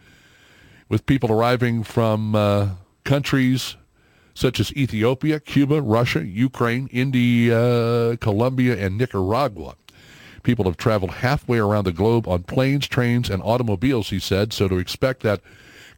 with 0.90 1.06
people 1.06 1.32
arriving 1.32 1.84
from 1.84 2.36
uh, 2.36 2.70
countries 3.04 3.78
such 4.34 4.60
as 4.60 4.74
Ethiopia, 4.74 5.40
Cuba, 5.40 5.82
Russia, 5.82 6.26
Ukraine, 6.26 6.88
India, 6.92 8.18
Colombia, 8.18 8.78
and 8.78 8.98
Nicaragua. 8.98 9.76
People 10.44 10.66
have 10.66 10.78
traveled 10.78 11.12
halfway 11.12 11.60
around 11.60 11.84
the 11.84 11.92
globe 11.92 12.28
on 12.28 12.44
planes, 12.44 12.88
trains, 12.88 13.30
and 13.30 13.44
automobiles, 13.44 14.10
he 14.10 14.20
said, 14.20 14.54
so 14.54 14.68
to 14.68 14.78
expect 14.78 15.22
that 15.22 15.42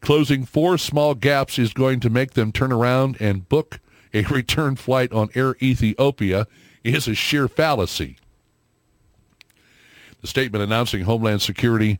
closing 0.01 0.45
four 0.45 0.77
small 0.77 1.15
gaps 1.15 1.57
is 1.57 1.73
going 1.73 1.99
to 2.01 2.09
make 2.09 2.33
them 2.33 2.51
turn 2.51 2.71
around 2.71 3.15
and 3.21 3.47
book 3.47 3.79
a 4.13 4.23
return 4.23 4.75
flight 4.75 5.11
on 5.11 5.29
Air 5.35 5.55
Ethiopia 5.61 6.47
is 6.83 7.07
a 7.07 7.15
sheer 7.15 7.47
fallacy. 7.47 8.17
The 10.21 10.27
statement 10.27 10.63
announcing 10.63 11.03
Homeland 11.03 11.41
Security 11.41 11.99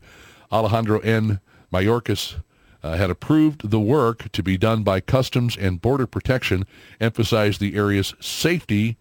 Alejandro 0.52 1.00
N. 1.00 1.40
Mayorkas 1.74 2.36
uh, 2.84 2.96
had 2.96 3.10
approved 3.10 3.70
the 3.70 3.80
work 3.80 4.32
to 4.32 4.44
be 4.44 4.58
done 4.58 4.84
by 4.84 5.00
Customs 5.00 5.58
and 5.58 5.82
Border 5.82 6.06
Protection, 6.06 6.66
emphasized 7.00 7.60
the 7.60 7.76
area's 7.76 8.14
safety 8.20 8.98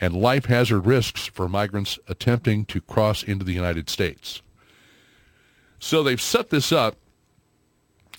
and 0.00 0.14
life 0.14 0.46
hazard 0.46 0.86
risks 0.86 1.26
for 1.26 1.48
migrants 1.48 1.98
attempting 2.08 2.64
to 2.66 2.80
cross 2.80 3.22
into 3.22 3.44
the 3.44 3.52
United 3.52 3.88
States. 3.88 4.42
So 5.78 6.02
they've 6.02 6.20
set 6.20 6.50
this 6.50 6.72
up 6.72 6.96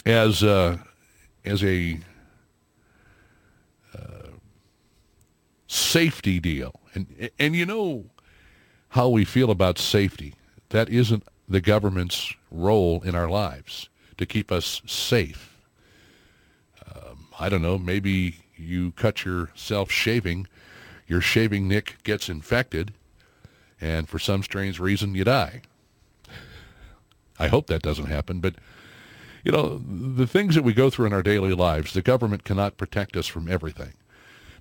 as 0.05 0.43
uh, 0.43 0.77
as 1.45 1.63
a 1.63 1.99
safety 5.72 6.38
deal, 6.39 6.82
and 6.93 7.30
and 7.39 7.55
you 7.55 7.65
know 7.65 8.05
how 8.89 9.07
we 9.07 9.24
feel 9.24 9.49
about 9.49 9.78
safety. 9.78 10.34
That 10.69 10.89
isn't 10.89 11.24
the 11.47 11.61
government's 11.61 12.34
role 12.49 13.01
in 13.03 13.15
our 13.15 13.30
lives 13.30 13.89
to 14.17 14.26
keep 14.26 14.51
us 14.51 14.82
safe. 14.86 15.57
Um, 16.86 17.28
I 17.39 17.49
don't 17.49 17.61
know. 17.61 17.78
Maybe 17.78 18.38
you 18.57 18.91
cut 18.91 19.24
yourself 19.24 19.91
shaving, 19.91 20.47
your 21.07 21.22
shaving 21.22 21.67
nick 21.67 21.97
gets 22.03 22.28
infected, 22.28 22.93
and 23.80 24.09
for 24.09 24.19
some 24.19 24.43
strange 24.43 24.80
reason 24.80 25.15
you 25.15 25.24
die. 25.24 25.61
I 27.39 27.47
hope 27.47 27.67
that 27.67 27.82
doesn't 27.82 28.05
happen, 28.05 28.39
but 28.39 28.55
you 29.43 29.51
know, 29.51 29.82
the 29.88 30.28
things 30.28 30.53
that 30.55 30.63
we 30.63 30.74
go 30.74 30.89
through 30.89 31.07
in 31.07 31.13
our 31.13 31.24
daily 31.24 31.53
lives, 31.53 31.93
the 31.93 32.01
government 32.01 32.43
cannot 32.43 32.78
protect 32.78 33.17
us 33.17 33.26
from 33.26 33.49
everything. 33.49 33.93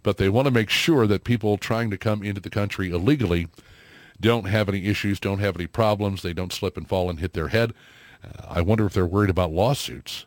But 0.02 0.16
they 0.16 0.28
want 0.28 0.46
to 0.46 0.50
make 0.50 0.70
sure 0.70 1.06
that 1.06 1.24
people 1.24 1.58
trying 1.58 1.90
to 1.90 1.98
come 1.98 2.22
into 2.22 2.40
the 2.40 2.50
country 2.50 2.90
illegally 2.90 3.48
don't 4.20 4.46
have 4.46 4.68
any 4.68 4.86
issues, 4.86 5.20
don't 5.20 5.38
have 5.38 5.56
any 5.56 5.66
problems, 5.66 6.22
they 6.22 6.32
don't 6.32 6.52
slip 6.52 6.76
and 6.76 6.88
fall 6.88 7.10
and 7.10 7.20
hit 7.20 7.32
their 7.32 7.48
head. 7.48 7.72
Uh, 8.24 8.46
I 8.48 8.60
wonder 8.60 8.86
if 8.86 8.92
they're 8.92 9.06
worried 9.06 9.30
about 9.30 9.52
lawsuits. 9.52 10.26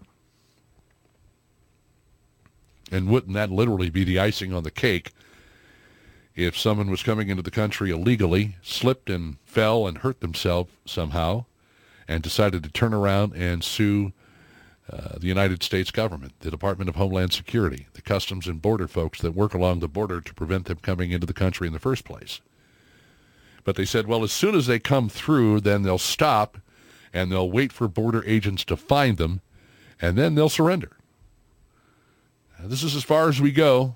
And 2.91 3.07
wouldn't 3.07 3.33
that 3.33 3.51
literally 3.51 3.89
be 3.89 4.03
the 4.03 4.19
icing 4.19 4.53
on 4.53 4.63
the 4.63 4.71
cake 4.71 5.11
if 6.35 6.57
someone 6.57 6.89
was 6.89 7.03
coming 7.03 7.29
into 7.29 7.43
the 7.43 7.51
country 7.51 7.91
illegally, 7.91 8.55
slipped 8.61 9.09
and 9.09 9.37
fell 9.45 9.87
and 9.87 9.99
hurt 9.99 10.19
themselves 10.21 10.71
somehow, 10.85 11.45
and 12.07 12.23
decided 12.23 12.63
to 12.63 12.69
turn 12.69 12.93
around 12.93 13.33
and 13.35 13.63
sue 13.63 14.13
uh, 14.91 15.17
the 15.17 15.27
United 15.27 15.63
States 15.63 15.91
government, 15.91 16.33
the 16.39 16.51
Department 16.51 16.89
of 16.89 16.95
Homeland 16.95 17.31
Security, 17.31 17.87
the 17.93 18.01
Customs 18.01 18.47
and 18.47 18.61
Border 18.61 18.87
folks 18.87 19.21
that 19.21 19.33
work 19.33 19.53
along 19.53 19.79
the 19.79 19.87
border 19.87 20.19
to 20.19 20.33
prevent 20.33 20.65
them 20.65 20.79
coming 20.81 21.11
into 21.11 21.25
the 21.25 21.33
country 21.33 21.67
in 21.67 21.73
the 21.73 21.79
first 21.79 22.03
place. 22.03 22.41
But 23.63 23.77
they 23.77 23.85
said, 23.85 24.07
well, 24.07 24.23
as 24.23 24.33
soon 24.33 24.55
as 24.55 24.67
they 24.67 24.79
come 24.79 25.07
through, 25.07 25.61
then 25.61 25.83
they'll 25.83 25.97
stop 25.97 26.57
and 27.13 27.31
they'll 27.31 27.49
wait 27.49 27.71
for 27.71 27.87
border 27.87 28.23
agents 28.25 28.65
to 28.65 28.75
find 28.75 29.17
them, 29.17 29.39
and 30.01 30.17
then 30.17 30.35
they'll 30.35 30.49
surrender. 30.49 30.97
Now, 32.59 32.67
this 32.67 32.83
is 32.83 32.95
as 32.95 33.03
far 33.03 33.29
as 33.29 33.39
we 33.39 33.51
go. 33.51 33.95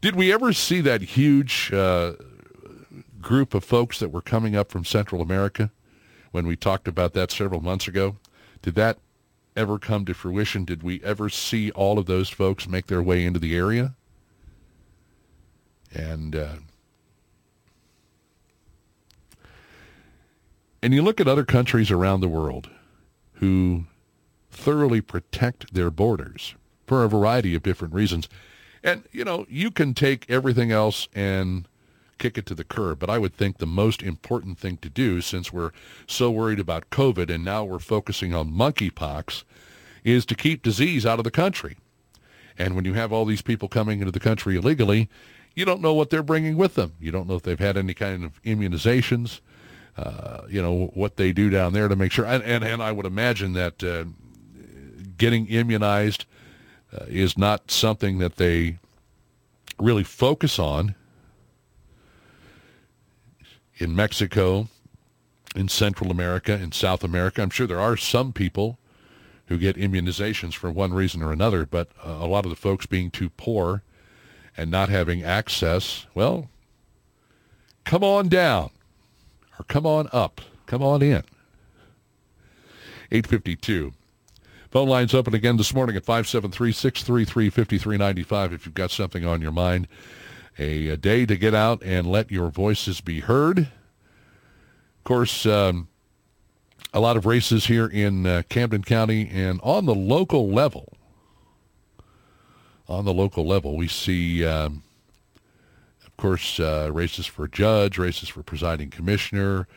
Did 0.00 0.16
we 0.16 0.32
ever 0.32 0.52
see 0.52 0.80
that 0.80 1.00
huge 1.02 1.72
uh, 1.72 2.14
group 3.20 3.54
of 3.54 3.64
folks 3.64 3.98
that 4.00 4.08
were 4.08 4.22
coming 4.22 4.56
up 4.56 4.70
from 4.70 4.84
Central 4.84 5.22
America? 5.22 5.70
When 6.30 6.46
we 6.46 6.56
talked 6.56 6.88
about 6.88 7.12
that 7.14 7.30
several 7.30 7.60
months 7.60 7.88
ago. 7.88 8.16
Did 8.62 8.74
that 8.76 8.98
ever 9.56 9.78
come 9.78 10.04
to 10.04 10.14
fruition? 10.14 10.64
Did 10.64 10.82
we 10.82 11.02
ever 11.02 11.28
see 11.28 11.70
all 11.72 11.98
of 11.98 12.06
those 12.06 12.28
folks 12.28 12.68
make 12.68 12.86
their 12.86 13.02
way 13.02 13.24
into 13.24 13.40
the 13.40 13.56
area? 13.56 13.94
And 15.92 16.36
uh, 16.36 16.56
and 20.82 20.94
you 20.94 21.02
look 21.02 21.20
at 21.20 21.28
other 21.28 21.44
countries 21.44 21.90
around 21.90 22.20
the 22.20 22.28
world 22.28 22.70
who 23.34 23.84
thoroughly 24.50 25.00
protect 25.00 25.74
their 25.74 25.90
borders 25.90 26.54
for 26.86 27.04
a 27.04 27.08
variety 27.08 27.54
of 27.54 27.62
different 27.62 27.94
reasons. 27.94 28.28
And 28.82 29.04
you 29.10 29.24
know, 29.24 29.46
you 29.48 29.70
can 29.70 29.94
take 29.94 30.30
everything 30.30 30.70
else 30.70 31.08
and 31.12 31.66
kick 32.20 32.38
it 32.38 32.46
to 32.46 32.54
the 32.54 32.62
curb. 32.62 33.00
But 33.00 33.10
I 33.10 33.18
would 33.18 33.34
think 33.34 33.58
the 33.58 33.66
most 33.66 34.02
important 34.02 34.58
thing 34.58 34.76
to 34.78 34.88
do, 34.88 35.20
since 35.20 35.52
we're 35.52 35.72
so 36.06 36.30
worried 36.30 36.60
about 36.60 36.90
COVID 36.90 37.28
and 37.28 37.44
now 37.44 37.64
we're 37.64 37.80
focusing 37.80 38.32
on 38.32 38.52
monkeypox, 38.52 39.42
is 40.04 40.24
to 40.26 40.36
keep 40.36 40.62
disease 40.62 41.04
out 41.04 41.18
of 41.18 41.24
the 41.24 41.30
country. 41.30 41.76
And 42.56 42.76
when 42.76 42.84
you 42.84 42.94
have 42.94 43.12
all 43.12 43.24
these 43.24 43.42
people 43.42 43.68
coming 43.68 44.00
into 44.00 44.12
the 44.12 44.20
country 44.20 44.56
illegally, 44.56 45.08
you 45.54 45.64
don't 45.64 45.80
know 45.80 45.94
what 45.94 46.10
they're 46.10 46.22
bringing 46.22 46.56
with 46.56 46.74
them. 46.74 46.92
You 47.00 47.10
don't 47.10 47.26
know 47.26 47.34
if 47.34 47.42
they've 47.42 47.58
had 47.58 47.76
any 47.76 47.94
kind 47.94 48.24
of 48.24 48.40
immunizations, 48.42 49.40
uh, 49.96 50.42
you 50.48 50.62
know, 50.62 50.90
what 50.94 51.16
they 51.16 51.32
do 51.32 51.50
down 51.50 51.72
there 51.72 51.88
to 51.88 51.96
make 51.96 52.12
sure. 52.12 52.24
And, 52.24 52.44
and, 52.44 52.62
and 52.62 52.82
I 52.82 52.92
would 52.92 53.06
imagine 53.06 53.54
that 53.54 53.82
uh, 53.82 54.04
getting 55.16 55.46
immunized 55.46 56.26
uh, 56.92 57.06
is 57.08 57.36
not 57.36 57.70
something 57.70 58.18
that 58.18 58.36
they 58.36 58.78
really 59.78 60.04
focus 60.04 60.58
on 60.58 60.94
in 63.80 63.96
Mexico, 63.96 64.68
in 65.56 65.68
Central 65.68 66.10
America, 66.10 66.52
in 66.52 66.72
South 66.72 67.02
America. 67.02 67.40
I'm 67.42 67.48
sure 67.50 67.66
there 67.66 67.80
are 67.80 67.96
some 67.96 68.32
people 68.32 68.78
who 69.46 69.58
get 69.58 69.76
immunizations 69.76 70.54
for 70.54 70.70
one 70.70 70.94
reason 70.94 71.22
or 71.22 71.32
another, 71.32 71.66
but 71.66 71.88
uh, 72.04 72.18
a 72.20 72.26
lot 72.26 72.44
of 72.44 72.50
the 72.50 72.56
folks 72.56 72.86
being 72.86 73.10
too 73.10 73.30
poor 73.30 73.82
and 74.56 74.70
not 74.70 74.88
having 74.88 75.24
access, 75.24 76.06
well, 76.14 76.48
come 77.84 78.04
on 78.04 78.28
down 78.28 78.70
or 79.58 79.64
come 79.64 79.86
on 79.86 80.08
up. 80.12 80.40
Come 80.66 80.82
on 80.82 81.02
in. 81.02 81.24
852. 83.10 83.92
Phone 84.70 84.88
lines 84.88 85.14
open 85.14 85.34
again 85.34 85.56
this 85.56 85.74
morning 85.74 85.96
at 85.96 86.04
573-633-5395 86.04 88.52
if 88.52 88.66
you've 88.66 88.74
got 88.74 88.92
something 88.92 89.26
on 89.26 89.42
your 89.42 89.50
mind 89.50 89.88
a, 90.58 90.88
a 90.88 90.96
day 90.96 91.26
to 91.26 91.36
get 91.36 91.54
out 91.54 91.82
and 91.82 92.06
let 92.06 92.30
your 92.30 92.50
voices 92.50 93.00
be 93.00 93.20
heard. 93.20 93.58
Of 93.58 95.04
course, 95.04 95.46
um, 95.46 95.88
a 96.92 97.00
lot 97.00 97.16
of 97.16 97.26
races 97.26 97.66
here 97.66 97.86
in 97.86 98.26
uh, 98.26 98.42
Camden 98.48 98.82
County 98.82 99.28
and 99.32 99.60
on 99.62 99.86
the 99.86 99.94
local 99.94 100.50
level. 100.50 100.92
On 102.88 103.04
the 103.04 103.14
local 103.14 103.46
level, 103.46 103.76
we 103.76 103.86
see, 103.86 104.44
um, 104.44 104.82
of 106.04 106.16
course, 106.16 106.58
uh, 106.58 106.90
races 106.92 107.24
for 107.24 107.46
judge, 107.46 107.98
races 107.98 108.28
for 108.28 108.42
presiding 108.42 108.90
commissioner, 108.90 109.68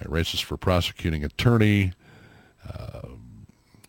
uh, 0.00 0.08
races 0.08 0.40
for 0.40 0.56
prosecuting 0.56 1.22
attorney. 1.22 1.92
Uh, 2.66 3.08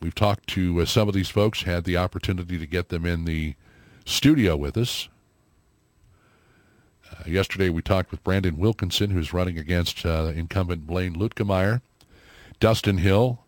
we've 0.01 0.13
talked 0.13 0.47
to 0.47 0.81
uh, 0.81 0.85
some 0.85 1.07
of 1.07 1.13
these 1.13 1.29
folks, 1.29 1.63
had 1.63 1.85
the 1.85 1.95
opportunity 1.95 2.57
to 2.57 2.67
get 2.67 2.89
them 2.89 3.05
in 3.05 3.23
the 3.23 3.55
studio 4.05 4.57
with 4.57 4.75
us 4.75 5.07
yesterday 7.25 7.69
we 7.69 7.81
talked 7.81 8.11
with 8.11 8.23
Brandon 8.23 8.57
Wilkinson, 8.57 9.11
who's 9.11 9.33
running 9.33 9.57
against 9.57 10.05
uh, 10.05 10.31
incumbent 10.35 10.87
Blaine 10.87 11.15
Luetkemeyer, 11.15 11.81
Dustin 12.59 12.97
Hill, 12.97 13.43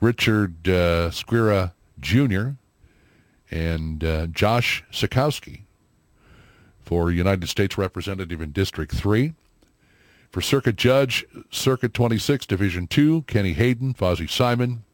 Richard 0.00 0.68
uh, 0.68 1.10
Squira 1.10 1.72
Jr., 2.00 2.50
and 3.50 4.04
uh, 4.04 4.26
Josh 4.26 4.84
Sikowski 4.92 5.62
for 6.80 7.10
United 7.10 7.48
States 7.48 7.78
Representative 7.78 8.40
in 8.40 8.52
District 8.52 8.94
3. 8.94 9.34
For 10.30 10.42
Circuit 10.42 10.76
Judge, 10.76 11.24
Circuit 11.50 11.94
26, 11.94 12.44
Division 12.46 12.86
2, 12.86 13.22
Kenny 13.22 13.54
Hayden, 13.54 13.94
Fozzie 13.94 14.28
Simon, 14.28 14.84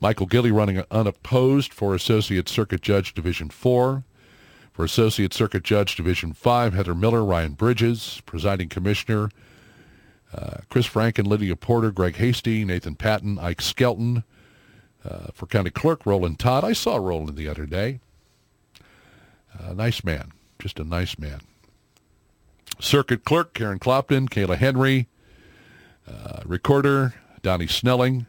Michael 0.00 0.26
Gilly 0.26 0.52
running 0.52 0.82
unopposed 0.90 1.72
for 1.72 1.94
Associate 1.94 2.48
Circuit 2.48 2.80
Judge 2.80 3.14
Division 3.14 3.48
4. 3.50 4.04
For 4.78 4.84
Associate 4.84 5.34
Circuit 5.34 5.64
Judge 5.64 5.96
Division 5.96 6.32
5, 6.32 6.72
Heather 6.72 6.94
Miller, 6.94 7.24
Ryan 7.24 7.54
Bridges, 7.54 8.22
Presiding 8.26 8.68
Commissioner, 8.68 9.28
uh, 10.32 10.58
Chris 10.68 10.86
Franken, 10.86 11.26
Lydia 11.26 11.56
Porter, 11.56 11.90
Greg 11.90 12.14
Hasty, 12.14 12.64
Nathan 12.64 12.94
Patton, 12.94 13.40
Ike 13.40 13.60
Skelton. 13.60 14.22
Uh, 15.04 15.32
for 15.34 15.46
County 15.46 15.70
Clerk, 15.70 16.06
Roland 16.06 16.38
Todd. 16.38 16.62
I 16.62 16.74
saw 16.74 16.94
Roland 16.94 17.36
the 17.36 17.48
other 17.48 17.66
day. 17.66 17.98
A 19.58 19.74
nice 19.74 20.04
man, 20.04 20.30
just 20.60 20.78
a 20.78 20.84
nice 20.84 21.18
man. 21.18 21.40
Circuit 22.78 23.24
Clerk, 23.24 23.54
Karen 23.54 23.80
Clopton, 23.80 24.28
Kayla 24.28 24.58
Henry. 24.58 25.08
Uh, 26.06 26.42
recorder, 26.46 27.14
Donnie 27.42 27.66
Snelling. 27.66 28.26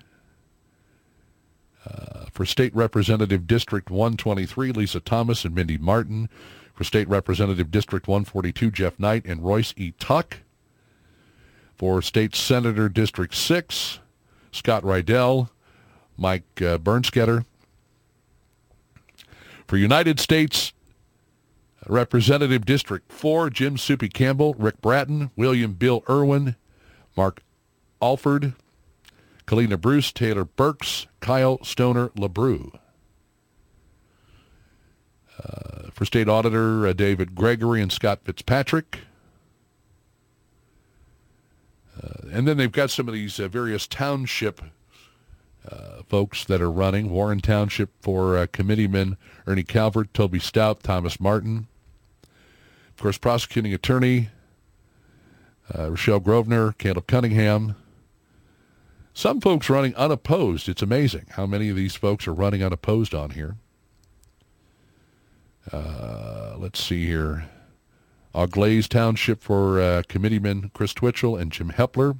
For 2.31 2.45
State 2.45 2.75
Representative 2.75 3.47
District 3.47 3.89
123, 3.89 4.71
Lisa 4.71 4.99
Thomas 4.99 5.43
and 5.43 5.53
Mindy 5.53 5.77
Martin. 5.77 6.29
For 6.73 6.83
State 6.83 7.09
Representative 7.09 7.71
District 7.71 8.07
142, 8.07 8.71
Jeff 8.71 8.97
Knight 8.97 9.25
and 9.25 9.43
Royce 9.43 9.73
E. 9.75 9.91
Tuck. 9.99 10.37
For 11.75 12.01
State 12.01 12.35
Senator 12.35 12.89
District 12.89 13.33
6, 13.33 13.99
Scott 14.51 14.83
Rydell, 14.83 15.49
Mike 16.17 16.43
uh, 16.57 16.77
Bernskoetter. 16.77 17.45
For 19.67 19.77
United 19.77 20.19
States 20.19 20.73
Representative 21.87 22.65
District 22.65 23.11
4, 23.11 23.49
Jim 23.49 23.77
Soupy 23.77 24.09
Campbell, 24.09 24.53
Rick 24.55 24.81
Brattin, 24.81 25.31
William 25.35 25.73
Bill 25.73 26.03
Irwin, 26.09 26.55
Mark 27.15 27.41
Alford, 28.01 28.53
Kalena 29.49 29.81
Bruce, 29.81 30.11
Taylor 30.11 30.45
Burks, 30.45 31.07
Kyle 31.21 31.57
Stoner 31.63 32.09
LaBrue. 32.09 32.77
Uh, 35.43 35.89
for 35.91 36.05
state 36.05 36.29
auditor, 36.29 36.85
uh, 36.85 36.93
David 36.93 37.33
Gregory 37.33 37.81
and 37.81 37.91
Scott 37.91 38.19
Fitzpatrick. 38.23 38.99
Uh, 41.99 42.27
and 42.31 42.47
then 42.47 42.57
they've 42.57 42.71
got 42.71 42.91
some 42.91 43.07
of 43.07 43.15
these 43.15 43.39
uh, 43.39 43.47
various 43.47 43.87
township 43.87 44.61
uh, 45.67 46.03
folks 46.07 46.45
that 46.45 46.61
are 46.61 46.69
running. 46.69 47.09
Warren 47.09 47.39
Township 47.39 47.89
for 48.03 48.37
uh, 48.37 48.45
committeemen 48.51 49.17
Ernie 49.47 49.63
Calvert, 49.63 50.13
Toby 50.13 50.37
Stout, 50.37 50.83
Thomas 50.83 51.19
Martin. 51.19 51.65
Of 52.89 53.01
course, 53.01 53.17
prosecuting 53.17 53.73
attorney 53.73 54.29
Rochelle 55.75 56.19
Grosvenor, 56.19 56.73
Caleb 56.73 57.07
Cunningham. 57.07 57.75
Some 59.19 59.41
folks 59.41 59.69
running 59.69 59.93
unopposed. 59.95 60.69
It's 60.69 60.81
amazing 60.81 61.25
how 61.31 61.45
many 61.45 61.67
of 61.67 61.75
these 61.75 61.93
folks 61.93 62.25
are 62.25 62.33
running 62.33 62.63
unopposed 62.63 63.13
on 63.13 63.31
here. 63.31 63.57
Uh, 65.73 66.55
let's 66.57 66.81
see 66.81 67.05
here. 67.05 67.49
Auglaize 68.33 68.87
Township 68.87 69.43
for 69.43 69.81
uh, 69.81 70.03
committeemen 70.07 70.71
Chris 70.73 70.93
Twitchell 70.93 71.35
and 71.35 71.51
Jim 71.51 71.71
Hepler. 71.71 72.17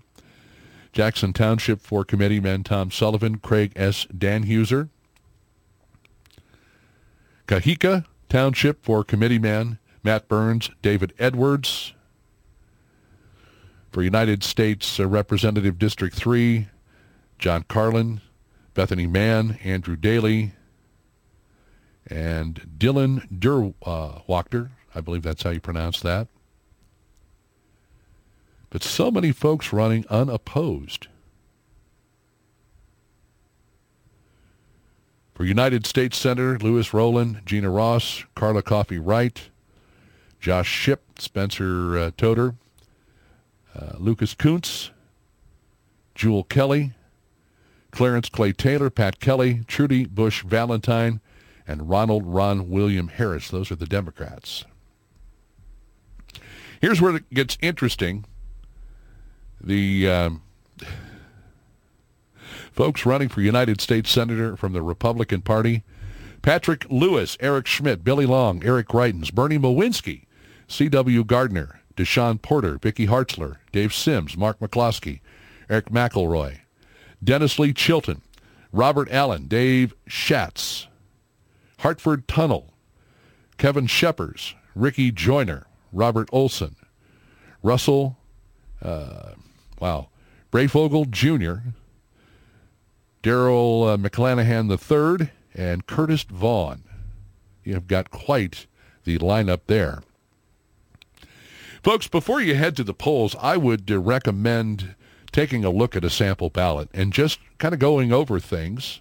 Jackson 0.92 1.32
Township 1.32 1.80
for 1.80 2.04
committeemen 2.04 2.66
Tom 2.66 2.92
Sullivan, 2.92 3.38
Craig 3.38 3.72
S. 3.78 4.06
Danhuser. 4.08 4.90
Kahika 7.48 8.04
Township 8.28 8.84
for 8.84 9.06
committeeman 9.06 9.80
Matt 10.04 10.28
Burns, 10.28 10.70
David 10.82 11.14
Edwards. 11.18 11.94
For 13.90 14.04
United 14.04 14.44
States 14.44 15.00
uh, 15.00 15.08
Representative 15.08 15.80
District 15.80 16.14
3, 16.14 16.68
John 17.40 17.64
Carlin, 17.68 18.22
Bethany 18.74 19.08
Mann, 19.08 19.58
Andrew 19.64 19.96
Daly, 19.96 20.52
and 22.08 22.70
Dylan 22.78 23.28
Derwachter. 23.32 24.70
I 24.94 25.02
believe 25.02 25.24
that's 25.24 25.44
how 25.44 25.52
you 25.52 25.60
pronounce 25.60 26.02
that. 26.02 26.28
But 28.70 28.84
so 28.84 29.10
many 29.10 29.32
folks 29.32 29.74
running 29.74 30.06
unopposed. 30.10 31.08
For 35.34 35.46
United 35.46 35.86
States 35.86 36.18
Senator 36.18 36.60
Lewis 36.60 36.94
Rowland, 36.94 37.42
Gina 37.46 37.70
Ross, 37.70 38.26
Carla 38.36 38.62
Coffey 38.62 39.00
Wright, 39.00 39.50
Josh 40.42 40.68
Ship, 40.68 41.02
Spencer 41.18 41.98
uh, 41.98 42.12
Toder, 42.12 42.56
uh, 43.74 43.94
Lucas 43.98 44.36
Kunce, 44.36 44.90
Jewel 46.14 46.44
Kelly, 46.44 46.92
Clarence 47.92 48.30
Clay 48.30 48.52
Taylor, 48.52 48.90
Pat 48.90 49.20
Kelly, 49.20 49.62
Trudy 49.68 50.06
Busch 50.06 50.44
Valentine, 50.44 51.20
and 51.68 51.90
Ronald 51.90 52.26
Ron 52.26 52.70
William 52.70 53.08
Harris. 53.10 53.50
Those 53.50 53.72
are 53.72 53.76
the 53.76 53.86
Democrats. 53.86 54.66
Here's 56.82 57.02
where 57.02 57.16
it 57.16 57.30
gets 57.34 57.58
interesting. 57.62 58.26
The 59.62 60.10
um, 60.10 60.42
folks 62.72 63.06
running 63.06 63.30
for 63.30 63.42
United 63.42 63.82
States 63.82 64.10
Senator 64.10 64.56
from 64.56 64.74
the 64.74 64.82
Republican 64.82 65.42
Party, 65.42 65.84
Patrick 66.42 66.86
Lewis, 66.90 67.38
Eric 67.42 67.68
Schmitt, 67.68 68.04
Billy 68.04 68.26
Long, 68.26 68.64
Eric 68.64 68.88
Greitens, 68.88 69.34
Bernie 69.34 69.60
Mowinski, 69.60 70.26
C.W. 70.68 71.26
Gardner, 71.26 71.82
Deshon 71.98 72.42
Porter, 72.42 72.78
Vicky 72.78 73.08
Hartzler, 73.08 73.58
Dave 73.74 73.94
Sims, 73.94 74.38
Mark 74.38 74.60
McCloskey, 74.60 75.20
Eric 75.70 75.90
McElroy, 75.90 76.60
Dennis 77.24 77.60
Lee 77.60 77.74
Chilton, 77.74 78.22
Robert 78.72 79.10
Allen, 79.12 79.48
Dave 79.48 79.94
Schatz, 80.08 80.88
Hartford 81.80 82.28
Tunnell, 82.28 82.72
Kevin 83.58 83.88
Schepers, 83.88 84.54
Ricky 84.76 85.12
Joyner, 85.12 85.68
Robert 85.92 86.30
Olson, 86.32 86.76
Russell, 87.62 88.18
uh, 88.82 89.34
wow, 89.80 90.10
Breyfogle 90.52 91.10
Jr., 91.10 91.70
Daryl 93.22 93.94
uh, 93.94 93.98
McClanahan 93.98 94.70
III, 94.70 95.30
and 95.54 95.86
Curtis 95.86 96.24
Vaughn. 96.24 96.84
You 97.64 97.74
have 97.74 97.88
got 97.88 98.12
quite 98.12 98.68
the 99.04 99.18
lineup 99.18 99.62
there. 99.68 100.02
Folks, 101.84 102.08
before 102.08 102.42
you 102.42 102.56
head 102.56 102.76
to 102.78 102.84
the 102.84 102.94
polls, 102.94 103.36
I 103.42 103.58
would 103.58 103.90
uh, 103.92 104.00
recommend 104.00 104.96
taking 105.40 105.64
a 105.64 105.70
look 105.70 105.96
at 105.96 106.04
a 106.04 106.10
sample 106.10 106.50
ballot 106.50 106.90
and 106.94 107.14
just 107.14 107.40
kind 107.60 107.74
of 107.74 107.80
going 107.80 108.12
over 108.12 108.42
things 108.42 109.00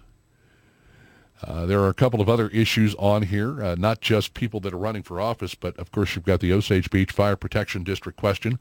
uh, 1.43 1.65
there 1.65 1.79
are 1.79 1.89
a 1.89 1.93
couple 1.93 2.19
of 2.19 2.27
other 2.27 2.49
issues 2.49 2.93
on 2.95 3.23
here, 3.23 3.63
uh, 3.63 3.75
not 3.77 4.01
just 4.01 4.33
people 4.33 4.59
that 4.59 4.73
are 4.73 4.77
running 4.77 5.03
for 5.03 5.21
office, 5.21 5.55
but 5.55 5.77
of 5.77 5.91
course 5.91 6.15
you've 6.15 6.25
got 6.25 6.41
the 6.41 6.51
Osage 6.51 6.89
Beach 6.89 7.11
Fire 7.11 7.37
Protection 7.37 7.83
District 7.83 8.17
question. 8.17 8.59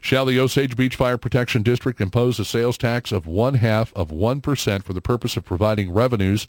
Shall 0.00 0.24
the 0.24 0.38
Osage 0.38 0.76
Beach 0.76 0.94
Fire 0.94 1.18
Protection 1.18 1.62
District 1.62 2.00
impose 2.00 2.38
a 2.38 2.44
sales 2.44 2.78
tax 2.78 3.10
of 3.10 3.26
one 3.26 3.54
half 3.54 3.92
of 3.96 4.10
1% 4.10 4.82
for 4.84 4.92
the 4.92 5.00
purpose 5.00 5.36
of 5.36 5.44
providing 5.44 5.92
revenues 5.92 6.46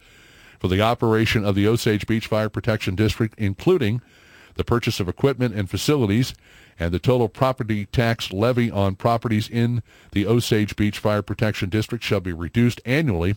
for 0.60 0.68
the 0.68 0.82
operation 0.82 1.44
of 1.44 1.56
the 1.56 1.68
Osage 1.68 2.06
Beach 2.06 2.28
Fire 2.28 2.50
Protection 2.50 2.94
District, 2.94 3.34
including 3.40 4.02
the 4.56 4.64
purchase 4.64 5.00
of 5.00 5.10
equipment 5.10 5.56
and 5.56 5.70
facilities, 5.70 6.36
and 6.80 6.94
the 6.94 7.00
total 7.00 7.28
property 7.28 7.86
tax 7.86 8.32
levy 8.32 8.70
on 8.70 8.96
properties 8.96 9.50
in 9.50 9.82
the 10.12 10.26
Osage 10.26 10.76
Beach 10.76 11.00
Fire 11.00 11.22
Protection 11.22 11.70
District 11.70 12.04
shall 12.04 12.20
be 12.20 12.34
reduced 12.34 12.82
annually 12.86 13.36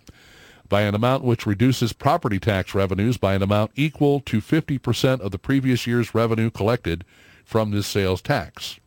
by 0.68 0.82
an 0.82 0.94
amount 0.94 1.24
which 1.24 1.46
reduces 1.46 1.92
property 1.92 2.38
tax 2.38 2.74
revenues 2.74 3.16
by 3.16 3.34
an 3.34 3.42
amount 3.42 3.72
equal 3.74 4.20
to 4.20 4.40
50% 4.40 5.20
of 5.20 5.32
the 5.32 5.38
previous 5.38 5.86
year's 5.86 6.14
revenue 6.14 6.50
collected 6.50 7.04
from 7.44 7.72
this 7.72 7.86
sales 7.86 8.22
tax. 8.22 8.78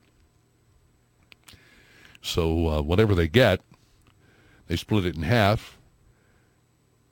So 2.21 2.67
uh, 2.69 2.81
whatever 2.81 3.13
they 3.13 3.27
get, 3.27 3.59
they 4.67 4.77
split 4.77 5.05
it 5.05 5.15
in 5.15 5.23
half. 5.23 5.77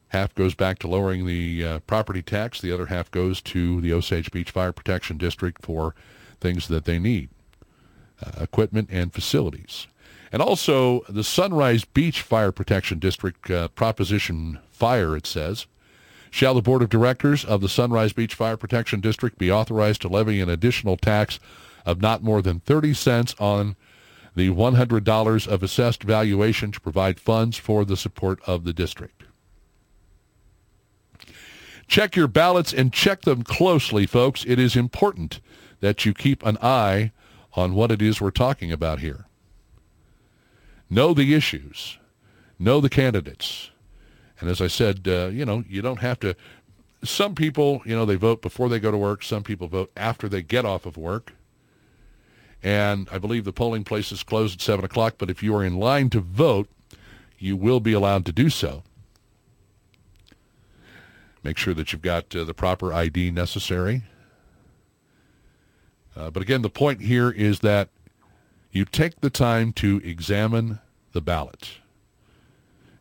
Half 0.10 0.36
goes 0.36 0.56
back 0.56 0.80
to 0.80 0.88
lowering 0.88 1.26
the 1.26 1.66
uh, 1.66 1.80
property 1.80 2.22
tax. 2.22 2.62
The 2.62 2.72
other 2.72 2.86
half 2.88 3.12
goes 3.12 3.42
to 3.42 3.82
the 3.82 3.94
Osage 3.94 4.32
Beach 4.32 4.52
Fire 4.52 4.72
Protection 4.72 5.18
District 5.18 5.62
for 5.62 5.96
things 6.42 6.68
that 6.68 6.86
they 6.86 7.00
need, 7.00 7.30
uh, 8.22 8.44
equipment 8.44 8.90
and 8.92 9.14
facilities. 9.14 9.88
And 10.32 10.42
also 10.42 11.02
the 11.10 11.24
Sunrise 11.24 11.86
Beach 11.86 12.22
Fire 12.22 12.52
Protection 12.52 13.00
District 13.00 13.50
uh, 13.50 13.68
Proposition 13.70 14.60
Fire, 14.72 15.16
it 15.16 15.28
says. 15.28 15.68
Shall 16.30 16.54
the 16.54 16.62
Board 16.62 16.82
of 16.82 16.90
Directors 16.90 17.44
of 17.44 17.60
the 17.60 17.68
Sunrise 17.68 18.14
Beach 18.14 18.34
Fire 18.34 18.56
Protection 18.56 19.02
District 19.02 19.38
be 19.38 19.52
authorized 19.52 20.02
to 20.02 20.08
levy 20.08 20.40
an 20.40 20.50
additional 20.50 20.96
tax 20.96 21.40
of 21.86 22.02
not 22.02 22.24
more 22.24 22.42
than 22.42 22.62
30 22.62 22.94
cents 22.94 23.36
on 23.38 23.76
the 24.34 24.50
$100 24.50 25.48
of 25.48 25.64
assessed 25.64 26.04
valuation 26.04 26.72
to 26.72 26.80
provide 26.80 27.20
funds 27.20 27.58
for 27.58 27.84
the 27.84 27.98
support 27.98 28.40
of 28.48 28.64
the 28.64 28.72
district? 28.72 29.24
Check 31.90 32.16
your 32.16 32.30
ballots 32.30 32.72
and 32.72 32.94
check 32.94 33.24
them 33.24 33.44
closely, 33.44 34.06
folks. 34.06 34.46
It 34.48 34.58
is 34.58 34.78
important 34.78 35.42
that 35.82 36.06
you 36.06 36.14
keep 36.14 36.44
an 36.46 36.58
eye 36.62 37.12
on 37.54 37.74
what 37.74 37.92
it 37.92 38.02
is 38.02 38.22
we're 38.22 38.32
talking 38.32 38.72
about 38.72 39.00
here. 39.00 39.26
Know 40.90 41.14
the 41.14 41.34
issues. 41.34 41.98
Know 42.58 42.80
the 42.80 42.90
candidates. 42.90 43.72
And 44.40 44.50
as 44.50 44.62
I 44.62 44.68
said, 44.68 45.08
uh, 45.08 45.28
you 45.28 45.46
know, 45.46 45.64
you 45.68 45.82
don't 45.82 46.00
have 46.00 46.20
to. 46.22 46.36
Some 47.04 47.36
people, 47.36 47.82
you 47.86 47.96
know, 47.96 48.06
they 48.06 48.16
vote 48.16 48.42
before 48.42 48.70
they 48.70 48.80
go 48.80 48.92
to 48.92 48.98
work. 48.98 49.24
Some 49.24 49.44
people 49.44 49.68
vote 49.68 49.92
after 49.98 50.30
they 50.30 50.42
get 50.42 50.66
off 50.66 50.86
of 50.86 50.98
work. 50.98 51.34
And 52.64 53.08
I 53.12 53.18
believe 53.18 53.44
the 53.44 53.54
polling 53.54 53.84
places 53.84 54.22
close 54.22 54.54
at 54.54 54.62
7 54.62 54.86
o'clock, 54.86 55.16
but 55.18 55.30
if 55.30 55.42
you 55.42 55.56
are 55.56 55.64
in 55.64 55.78
line 55.78 56.10
to 56.12 56.20
vote, 56.20 56.70
you 57.40 57.56
will 57.56 57.80
be 57.80 57.94
allowed 57.94 58.26
to 58.28 58.32
do 58.32 58.52
so. 58.52 58.84
Make 61.44 61.58
sure 61.58 61.74
that 61.74 61.92
you've 61.92 62.04
got 62.04 62.36
uh, 62.36 62.44
the 62.44 62.54
proper 62.54 62.94
ID 62.94 63.32
necessary. 63.32 64.04
Uh, 66.16 66.30
but 66.30 66.44
again, 66.44 66.62
the 66.62 66.70
point 66.70 67.02
here 67.02 67.30
is 67.30 67.60
that 67.60 67.90
you 68.72 68.86
take 68.86 69.22
the 69.22 69.30
time 69.30 69.74
to 69.74 70.02
examine 70.04 70.80
the 71.14 71.22
ballot 71.22 71.70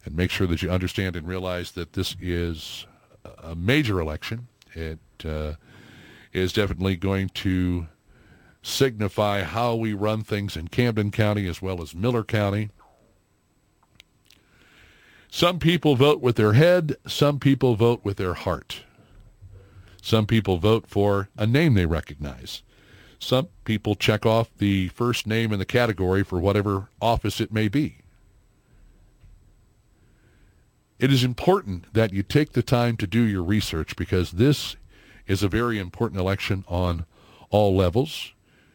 and 0.04 0.16
make 0.16 0.30
sure 0.30 0.46
that 0.46 0.62
you 0.62 0.70
understand 0.70 1.16
and 1.16 1.26
realize 1.26 1.72
that 1.72 1.92
this 1.92 2.16
is 2.20 2.86
a 3.42 3.54
major 3.54 4.00
election. 4.00 4.48
It 4.74 4.98
uh, 5.24 5.54
is 6.32 6.52
definitely 6.52 6.96
going 6.96 7.28
to 7.30 7.86
signify 8.62 9.42
how 9.42 9.74
we 9.74 9.92
run 9.92 10.22
things 10.22 10.56
in 10.56 10.68
Camden 10.68 11.11
County 11.11 11.46
as 11.48 11.62
well 11.62 11.82
as 11.82 11.94
Miller 11.94 12.24
County. 12.24 12.70
Some 15.30 15.58
people 15.58 15.94
vote 15.94 16.20
with 16.20 16.36
their 16.36 16.54
head. 16.54 16.96
Some 17.06 17.38
people 17.38 17.76
vote 17.76 18.00
with 18.04 18.16
their 18.16 18.34
heart. 18.34 18.82
Some 20.02 20.26
people 20.26 20.58
vote 20.58 20.86
for 20.88 21.28
a 21.36 21.46
name 21.46 21.74
they 21.74 21.86
recognize. 21.86 22.62
Some 23.21 23.49
people 23.64 23.95
check 23.95 24.27
off 24.27 24.51
the 24.59 24.89
first 24.89 25.27
name 25.27 25.53
in 25.53 25.61
the 25.61 25.64
category 25.64 26.25
for 26.25 26.41
whatever 26.41 26.89
office 27.01 27.41
it 27.41 27.53
may 27.53 27.68
be. 27.68 28.01
it 31.01 31.11
is 31.11 31.25
important 31.25 31.93
that 31.95 32.12
you 32.12 32.23
take 32.23 32.53
the 32.53 32.62
time 32.62 32.97
to 32.99 33.07
do 33.07 33.23
your 33.23 33.43
research 33.43 33.97
because 33.97 34.33
this 34.33 34.77
is 35.27 35.43
a 35.43 35.49
very 35.49 35.79
important 35.79 36.21
election 36.21 36.62
on 36.68 37.07
all 37.49 37.75
levels. 37.75 38.33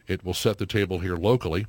It 0.07 0.25
will 0.25 0.33
set 0.33 0.57
the 0.57 0.65
table 0.65 0.99
here 0.99 1.15
locally 1.15 1.67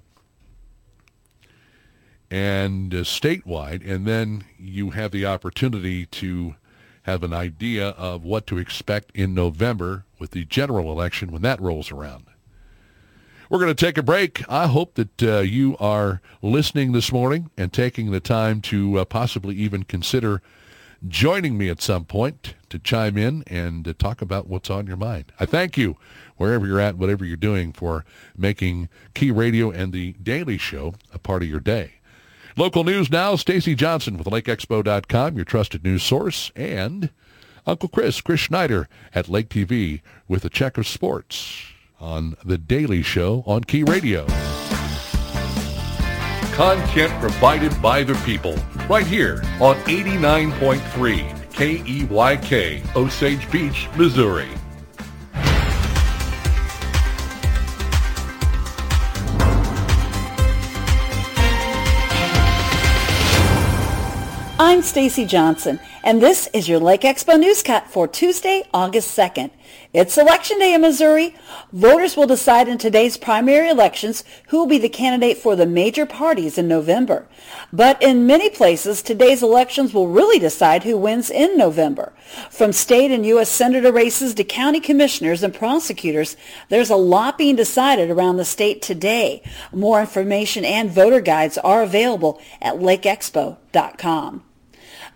and 2.30 2.92
uh, 2.92 2.98
statewide, 2.98 3.88
and 3.88 4.06
then 4.06 4.44
you 4.58 4.90
have 4.90 5.12
the 5.12 5.26
opportunity 5.26 6.06
to 6.06 6.56
have 7.02 7.22
an 7.22 7.32
idea 7.32 7.90
of 7.90 8.24
what 8.24 8.46
to 8.48 8.58
expect 8.58 9.12
in 9.14 9.34
November 9.34 10.06
with 10.18 10.30
the 10.32 10.44
general 10.46 10.90
election 10.90 11.30
when 11.30 11.42
that 11.42 11.60
rolls 11.60 11.92
around. 11.92 12.25
We're 13.48 13.60
going 13.60 13.74
to 13.74 13.86
take 13.86 13.96
a 13.96 14.02
break. 14.02 14.42
I 14.48 14.66
hope 14.66 14.94
that 14.94 15.22
uh, 15.22 15.38
you 15.38 15.76
are 15.78 16.20
listening 16.42 16.90
this 16.90 17.12
morning 17.12 17.48
and 17.56 17.72
taking 17.72 18.10
the 18.10 18.18
time 18.18 18.60
to 18.62 18.98
uh, 18.98 19.04
possibly 19.04 19.54
even 19.54 19.84
consider 19.84 20.42
joining 21.06 21.56
me 21.56 21.68
at 21.68 21.80
some 21.80 22.04
point 22.06 22.54
to 22.70 22.80
chime 22.80 23.16
in 23.16 23.44
and 23.46 23.84
to 23.84 23.94
talk 23.94 24.20
about 24.20 24.48
what's 24.48 24.68
on 24.68 24.88
your 24.88 24.96
mind. 24.96 25.30
I 25.38 25.46
thank 25.46 25.76
you 25.76 25.96
wherever 26.36 26.66
you're 26.66 26.80
at, 26.80 26.96
whatever 26.96 27.24
you're 27.24 27.36
doing, 27.36 27.72
for 27.72 28.04
making 28.36 28.88
Key 29.14 29.30
Radio 29.30 29.70
and 29.70 29.92
the 29.92 30.14
Daily 30.14 30.58
Show 30.58 30.94
a 31.14 31.18
part 31.20 31.44
of 31.44 31.48
your 31.48 31.60
day. 31.60 31.92
Local 32.56 32.82
news 32.82 33.10
now, 33.12 33.36
Stacy 33.36 33.76
Johnson 33.76 34.18
with 34.18 34.26
LakeExpo.com, 34.26 35.36
your 35.36 35.44
trusted 35.44 35.84
news 35.84 36.02
source, 36.02 36.50
and 36.56 37.10
Uncle 37.64 37.90
Chris, 37.90 38.20
Chris 38.20 38.40
Schneider 38.40 38.88
at 39.14 39.28
Lake 39.28 39.50
TV 39.50 40.00
with 40.26 40.44
a 40.44 40.50
check 40.50 40.76
of 40.78 40.88
sports 40.88 41.75
on 42.00 42.36
The 42.44 42.58
Daily 42.58 43.02
Show 43.02 43.42
on 43.46 43.64
Key 43.64 43.82
Radio. 43.84 44.26
Content 46.52 47.12
provided 47.20 47.80
by 47.82 48.02
the 48.02 48.14
people, 48.24 48.56
right 48.88 49.06
here 49.06 49.42
on 49.60 49.76
89.3 49.84 50.80
KEYK, 51.50 52.96
Osage 52.96 53.50
Beach, 53.50 53.88
Missouri. 53.96 54.48
I'm 64.58 64.80
Stacy 64.82 65.26
Johnson, 65.26 65.78
and 66.02 66.22
this 66.22 66.48
is 66.54 66.68
your 66.68 66.80
Lake 66.80 67.02
Expo 67.02 67.34
Newscut 67.38 67.86
for 67.88 68.08
Tuesday, 68.08 68.64
August 68.72 69.16
2nd. 69.16 69.50
It's 69.92 70.18
Election 70.18 70.58
Day 70.58 70.74
in 70.74 70.80
Missouri. 70.80 71.34
Voters 71.72 72.16
will 72.16 72.26
decide 72.26 72.68
in 72.68 72.76
today's 72.76 73.16
primary 73.16 73.68
elections 73.68 74.24
who 74.48 74.58
will 74.58 74.66
be 74.66 74.78
the 74.78 74.88
candidate 74.88 75.38
for 75.38 75.54
the 75.54 75.66
major 75.66 76.04
parties 76.04 76.58
in 76.58 76.66
November. 76.66 77.26
But 77.72 78.02
in 78.02 78.26
many 78.26 78.50
places, 78.50 79.00
today's 79.00 79.42
elections 79.42 79.94
will 79.94 80.08
really 80.08 80.38
decide 80.38 80.82
who 80.82 80.98
wins 80.98 81.30
in 81.30 81.56
November. 81.56 82.12
From 82.50 82.72
state 82.72 83.10
and 83.10 83.24
U.S. 83.26 83.48
Senator 83.48 83.92
races 83.92 84.34
to 84.34 84.44
county 84.44 84.80
commissioners 84.80 85.42
and 85.42 85.54
prosecutors, 85.54 86.36
there's 86.68 86.90
a 86.90 86.96
lot 86.96 87.38
being 87.38 87.56
decided 87.56 88.10
around 88.10 88.36
the 88.36 88.44
state 88.44 88.82
today. 88.82 89.42
More 89.72 90.00
information 90.00 90.64
and 90.64 90.90
voter 90.90 91.20
guides 91.20 91.58
are 91.58 91.82
available 91.82 92.40
at 92.60 92.74
lakeexpo.com. 92.76 94.42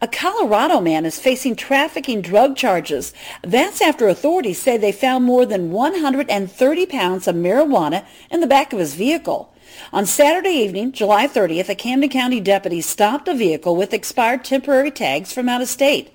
A 0.02 0.08
Colorado 0.08 0.80
man 0.80 1.04
is 1.04 1.20
facing 1.20 1.56
trafficking 1.56 2.22
drug 2.22 2.56
charges. 2.56 3.12
That's 3.42 3.82
after 3.82 4.08
authorities 4.08 4.58
say 4.58 4.78
they 4.78 4.92
found 4.92 5.26
more 5.26 5.44
than 5.44 5.70
130 5.72 6.86
pounds 6.86 7.28
of 7.28 7.36
marijuana 7.36 8.06
in 8.30 8.40
the 8.40 8.46
back 8.46 8.72
of 8.72 8.78
his 8.78 8.94
vehicle. 8.94 9.52
On 9.92 10.06
Saturday 10.06 10.52
evening, 10.52 10.92
July 10.92 11.26
30th, 11.26 11.68
a 11.68 11.74
Camden 11.74 12.08
County 12.08 12.40
deputy 12.40 12.80
stopped 12.80 13.28
a 13.28 13.34
vehicle 13.34 13.76
with 13.76 13.92
expired 13.92 14.42
temporary 14.42 14.90
tags 14.90 15.34
from 15.34 15.50
out 15.50 15.60
of 15.60 15.68
state. 15.68 16.10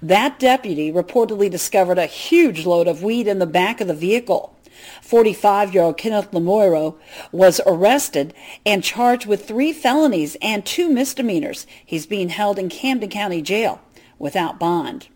That 0.00 0.38
deputy 0.38 0.90
reportedly 0.90 1.50
discovered 1.50 1.98
a 1.98 2.06
huge 2.06 2.64
load 2.64 2.88
of 2.88 3.02
weed 3.02 3.28
in 3.28 3.38
the 3.38 3.44
back 3.44 3.82
of 3.82 3.86
the 3.86 3.94
vehicle. 3.94 4.55
45-year-old 5.02 5.96
Kenneth 5.98 6.30
Lamoiro 6.30 6.96
was 7.32 7.60
arrested 7.66 8.34
and 8.64 8.82
charged 8.82 9.26
with 9.26 9.46
three 9.46 9.72
felonies 9.72 10.36
and 10.42 10.64
two 10.64 10.88
misdemeanors. 10.88 11.66
He's 11.84 12.06
being 12.06 12.28
held 12.28 12.58
in 12.58 12.68
Camden 12.68 13.10
County 13.10 13.42
Jail 13.42 13.80
without 14.18 14.58
bond. 14.58 15.08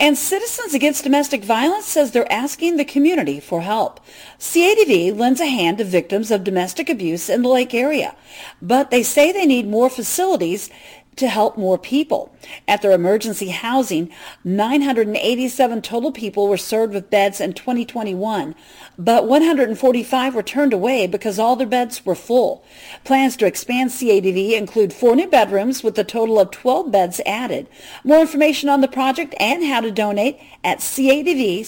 And 0.00 0.16
Citizens 0.16 0.74
Against 0.74 1.04
Domestic 1.04 1.44
Violence 1.44 1.86
says 1.86 2.10
they're 2.10 2.30
asking 2.32 2.76
the 2.76 2.84
community 2.84 3.40
for 3.40 3.60
help. 3.62 4.00
CADV 4.38 5.16
lends 5.16 5.40
a 5.40 5.46
hand 5.46 5.78
to 5.78 5.84
victims 5.84 6.30
of 6.30 6.44
domestic 6.44 6.88
abuse 6.88 7.28
in 7.28 7.42
the 7.42 7.48
Lake 7.48 7.74
area, 7.74 8.16
but 8.60 8.90
they 8.90 9.02
say 9.02 9.32
they 9.32 9.46
need 9.46 9.68
more 9.68 9.90
facilities 9.90 10.70
to 11.16 11.28
help 11.28 11.56
more 11.56 11.78
people. 11.78 12.32
At 12.68 12.82
their 12.82 12.92
emergency 12.92 13.48
housing, 13.48 14.10
987 14.44 15.82
total 15.82 16.12
people 16.12 16.48
were 16.48 16.56
served 16.56 16.94
with 16.94 17.10
beds 17.10 17.40
in 17.40 17.54
2021, 17.54 18.54
but 18.98 19.26
145 19.26 20.34
were 20.34 20.42
turned 20.42 20.72
away 20.72 21.06
because 21.06 21.38
all 21.38 21.56
their 21.56 21.66
beds 21.66 22.04
were 22.06 22.14
full. 22.14 22.64
Plans 23.04 23.36
to 23.36 23.46
expand 23.46 23.90
CADV 23.90 24.52
include 24.52 24.92
four 24.92 25.16
new 25.16 25.26
bedrooms 25.26 25.82
with 25.82 25.98
a 25.98 26.04
total 26.04 26.38
of 26.38 26.50
12 26.50 26.92
beds 26.92 27.20
added. 27.26 27.66
More 28.04 28.20
information 28.20 28.68
on 28.68 28.80
the 28.80 28.88
project 28.88 29.34
and 29.40 29.64
how 29.64 29.80
to 29.80 29.90
donate 29.90 30.38
at 30.62 30.78
cadv-voc.org. 30.78 31.66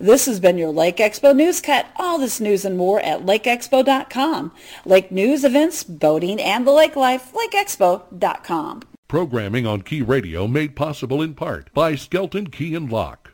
This 0.00 0.26
has 0.26 0.40
been 0.40 0.58
your 0.58 0.70
Lake 0.70 0.96
Expo 0.98 1.34
News 1.34 1.60
Cut. 1.60 1.86
All 1.96 2.18
this 2.18 2.40
news 2.40 2.64
and 2.64 2.76
more 2.76 3.00
at 3.00 3.24
lakeexpo.com. 3.24 4.52
Lake 4.84 5.12
news, 5.12 5.44
events, 5.44 5.84
boating, 5.84 6.40
and 6.40 6.66
the 6.66 6.72
lake 6.72 6.96
life, 6.96 7.21
lakeexpo.com. 7.32 8.82
Programming 9.08 9.66
on 9.66 9.82
Key 9.82 10.00
Radio 10.02 10.48
made 10.48 10.74
possible 10.74 11.20
in 11.20 11.34
part 11.34 11.72
by 11.74 11.94
Skelton 11.94 12.46
Key 12.48 12.74
and 12.74 12.90
Lock. 12.90 13.31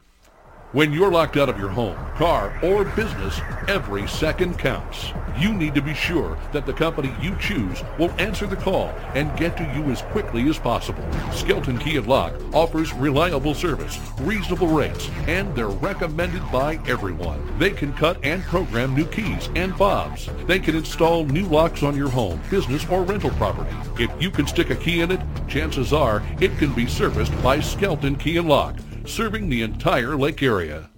When 0.79 0.93
you're 0.93 1.11
locked 1.11 1.37
out 1.37 1.49
of 1.49 1.59
your 1.59 1.71
home, 1.71 1.97
car, 2.15 2.57
or 2.63 2.85
business, 2.85 3.41
every 3.67 4.07
second 4.07 4.61
counts. 4.61 5.13
You 5.37 5.53
need 5.53 5.75
to 5.75 5.83
be 5.83 5.93
sure 5.93 6.39
that 6.53 6.67
the 6.67 6.73
company 6.73 7.13
you 7.21 7.35
choose 7.41 7.83
will 7.99 8.13
answer 8.21 8.47
the 8.47 8.55
call 8.55 8.95
and 9.17 9.37
get 9.37 9.57
to 9.57 9.65
you 9.75 9.83
as 9.91 10.03
quickly 10.03 10.49
as 10.49 10.57
possible. 10.57 11.05
Skelton 11.33 11.79
Key 11.79 11.97
and 11.97 12.07
Lock 12.07 12.33
offers 12.55 12.95
reliable 12.95 13.55
service, 13.55 13.99
reasonable 14.21 14.69
rates, 14.69 15.11
and 15.27 15.53
they're 15.57 15.67
recommended 15.67 16.49
by 16.53 16.79
everyone. 16.87 17.59
They 17.59 17.71
can 17.71 17.93
cut 17.95 18.25
and 18.25 18.45
program 18.45 18.95
new 18.95 19.07
keys 19.07 19.49
and 19.57 19.77
fobs. 19.77 20.29
They 20.47 20.61
can 20.61 20.77
install 20.77 21.25
new 21.25 21.47
locks 21.47 21.83
on 21.83 21.97
your 21.97 22.09
home, 22.09 22.41
business, 22.51 22.89
or 22.89 23.03
rental 23.03 23.31
property. 23.31 23.77
If 24.01 24.13
you 24.23 24.31
can 24.31 24.47
stick 24.47 24.71
a 24.71 24.77
key 24.77 25.01
in 25.01 25.11
it, 25.11 25.21
chances 25.49 25.93
are 25.93 26.23
it 26.41 26.57
can 26.57 26.73
be 26.73 26.87
serviced 26.87 27.35
by 27.43 27.59
Skelton 27.59 28.15
Key 28.15 28.37
and 28.37 28.49
Lock 28.49 28.77
serving 29.09 29.49
the 29.49 29.63
entire 29.63 30.17
lake 30.17 30.43
area. 30.43 30.91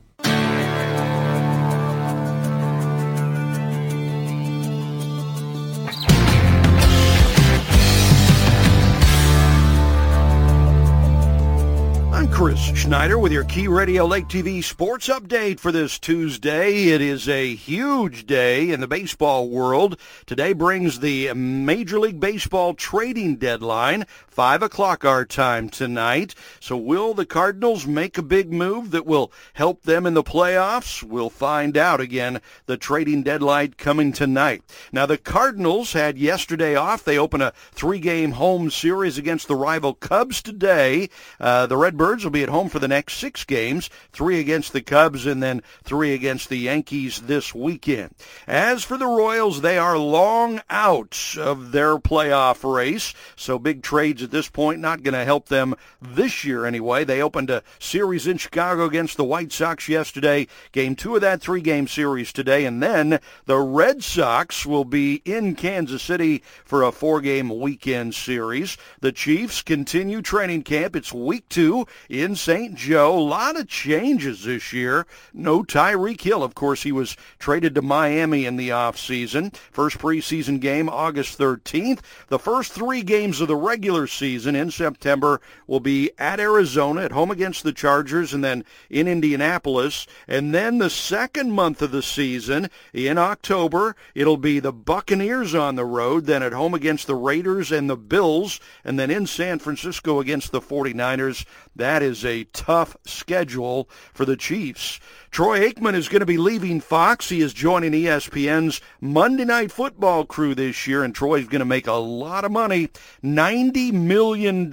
Chris 12.41 12.75
Schneider 12.75 13.19
with 13.19 13.33
your 13.33 13.45
Key 13.45 13.69
Radio 13.69 14.07
Lake 14.07 14.27
TV 14.27 14.65
sports 14.65 15.09
update 15.09 15.61
for 15.61 15.71
this 15.71 15.99
Tuesday. 15.99 16.89
It 16.89 17.03
is 17.03 17.29
a 17.29 17.55
huge 17.55 18.25
day 18.25 18.71
in 18.71 18.81
the 18.81 18.89
baseball 18.89 19.51
world. 19.51 20.01
Today 20.25 20.55
brings 20.55 21.01
the 21.01 21.35
Major 21.35 22.01
League 22.01 22.19
Baseball 22.19 22.73
trading 22.73 23.37
deadline, 23.37 24.07
5 24.29 24.63
o'clock 24.63 25.05
our 25.05 25.27
time 25.27 25.69
tonight. 25.69 26.35
So 26.61 26.79
will 26.79 27.13
the 27.13 27.27
Cardinals 27.27 27.87
make 27.87 28.17
a 28.17 28.23
big 28.23 28.51
move 28.51 28.91
that 28.93 29.05
will 29.05 29.31
help 29.53 29.83
them 29.83 30.07
in 30.07 30.15
the 30.15 30.23
playoffs? 30.23 31.03
We'll 31.03 31.29
find 31.29 31.77
out 31.77 32.01
again. 32.01 32.41
The 32.65 32.79
trading 32.79 33.23
deadline 33.23 33.75
coming 33.77 34.13
tonight. 34.13 34.63
Now 34.93 35.05
the 35.05 35.19
Cardinals 35.19 35.93
had 35.93 36.17
yesterday 36.17 36.75
off. 36.75 37.05
They 37.05 37.19
open 37.19 37.43
a 37.43 37.53
three-game 37.73 38.33
home 38.33 38.71
series 38.71 39.19
against 39.19 39.47
the 39.47 39.57
rival 39.57 39.93
Cubs 39.93 40.41
today. 40.41 41.11
Uh, 41.39 41.67
the 41.67 41.77
Redbirds 41.77 42.30
will 42.31 42.39
be 42.39 42.43
at 42.45 42.49
home 42.49 42.69
for 42.69 42.79
the 42.79 42.87
next 42.87 43.15
six 43.15 43.43
games, 43.43 43.91
three 44.13 44.39
against 44.39 44.73
the 44.73 44.81
Cubs 44.81 45.27
and 45.27 45.43
then 45.43 45.63
three 45.83 46.15
against 46.15 46.49
the 46.49 46.59
Yankees 46.59 47.23
this 47.23 47.53
weekend. 47.53 48.15
As 48.47 48.85
for 48.85 48.97
the 48.97 49.07
Royals, 49.07 49.63
they 49.63 49.77
are 49.77 49.99
long 49.99 50.61
out 50.71 51.19
of 51.37 51.73
their 51.73 51.99
playoff 51.99 52.63
race, 52.63 53.15
so 53.35 53.59
big 53.59 53.83
trades 53.83 54.23
at 54.23 54.31
this 54.31 54.49
point 54.49 54.79
not 54.79 55.03
going 55.03 55.15
to 55.15 55.25
help 55.25 55.49
them 55.49 55.75
this 56.01 56.45
year 56.45 56.67
anyway. 56.67 57.03
They 57.03 57.21
opened 57.21 57.51
a 57.51 57.65
series 57.81 58.29
in 58.29 58.37
Chicago 58.37 58.85
against 58.85 59.17
the 59.17 59.25
White 59.25 59.51
Sox 59.51 59.89
yesterday, 59.89 60.47
game 60.71 60.95
two 60.95 61.17
of 61.17 61.23
that 61.23 61.41
three-game 61.41 61.89
series 61.89 62.33
today, 62.33 62.65
and 62.65 62.81
then 62.81 63.19
the 63.47 63.59
Red 63.59 64.05
Sox 64.05 64.65
will 64.65 64.85
be 64.85 65.21
in 65.25 65.57
Kansas 65.57 66.03
City 66.03 66.45
for 66.65 66.85
a 66.85 66.93
four-game 66.93 67.59
weekend 67.59 68.15
series. 68.15 68.77
The 69.01 69.11
Chiefs 69.11 69.63
continue 69.63 70.23
training 70.23 70.63
camp. 70.63 70.95
It's 70.95 71.13
week 71.13 71.49
two 71.49 71.89
St. 72.37 72.75
Joe. 72.75 73.19
A 73.19 73.21
lot 73.21 73.59
of 73.59 73.69
changes 73.69 74.45
this 74.45 74.73
year. 74.73 75.07
No 75.33 75.63
Tyreek 75.63 76.21
Hill. 76.21 76.43
Of 76.43 76.55
course, 76.55 76.83
he 76.83 76.93
was 76.93 77.17
traded 77.39 77.75
to 77.75 77.83
Miami 77.83 78.45
in 78.47 78.57
the 78.57 78.69
offseason. 78.69 79.55
First 79.71 79.99
preseason 79.99 80.61
game 80.61 80.89
August 80.89 81.39
13th. 81.39 82.01
The 82.29 82.39
first 82.39 82.73
three 82.73 83.03
games 83.03 83.41
of 83.41 83.49
the 83.49 83.57
regular 83.57 84.07
season 84.07 84.55
in 84.55 84.71
September 84.71 85.41
will 85.67 85.81
be 85.81 86.11
at 86.19 86.41
Arizona, 86.41 87.03
at 87.03 87.13
home 87.13 87.31
against 87.31 87.63
the 87.63 87.73
Chargers, 87.73 88.35
and 88.35 88.45
then 88.45 88.65
in 88.91 89.09
Indianapolis. 89.09 90.07
And 90.29 90.55
then 90.55 90.79
the 90.79 90.91
second 90.91 91.53
month 91.53 91.81
of 91.81 91.91
the 91.91 92.03
season 92.03 92.69
in 92.93 93.17
October, 93.17 93.97
it'll 94.15 94.37
be 94.37 94.61
the 94.61 94.73
Buccaneers 94.73 95.55
on 95.55 95.77
the 95.77 95.85
road, 95.85 96.27
then 96.27 96.43
at 96.43 96.53
home 96.53 96.75
against 96.75 97.07
the 97.07 97.15
Raiders 97.15 97.73
and 97.73 97.89
the 97.89 97.97
Bills, 97.97 98.61
and 98.85 98.99
then 98.99 99.11
in 99.11 99.27
San 99.27 99.59
Francisco 99.59 100.21
against 100.21 100.51
the 100.51 100.61
49ers. 100.61 101.47
That 101.77 102.03
is 102.03 102.10
a 102.25 102.45
tough 102.53 102.97
schedule 103.07 103.89
for 104.13 104.25
the 104.25 104.37
Chiefs. 104.37 105.01
Troy 105.31 105.61
Aikman 105.61 105.95
is 105.95 106.09
going 106.09 106.21
to 106.21 106.27
be 106.27 106.37
leaving 106.37 106.81
Fox. 106.81 107.29
He 107.29 107.41
is 107.41 107.53
joining 107.53 107.93
ESPN's 107.93 108.81
Monday 109.01 109.45
Night 109.45 109.71
Football 109.71 110.25
crew 110.25 110.55
this 110.55 110.87
year, 110.87 111.05
and 111.05 111.15
Troy's 111.15 111.47
going 111.47 111.61
to 111.61 111.65
make 111.65 111.87
a 111.87 111.93
lot 111.93 112.45
of 112.45 112.51
money, 112.51 112.89
$90 113.23 113.93
million 113.93 114.69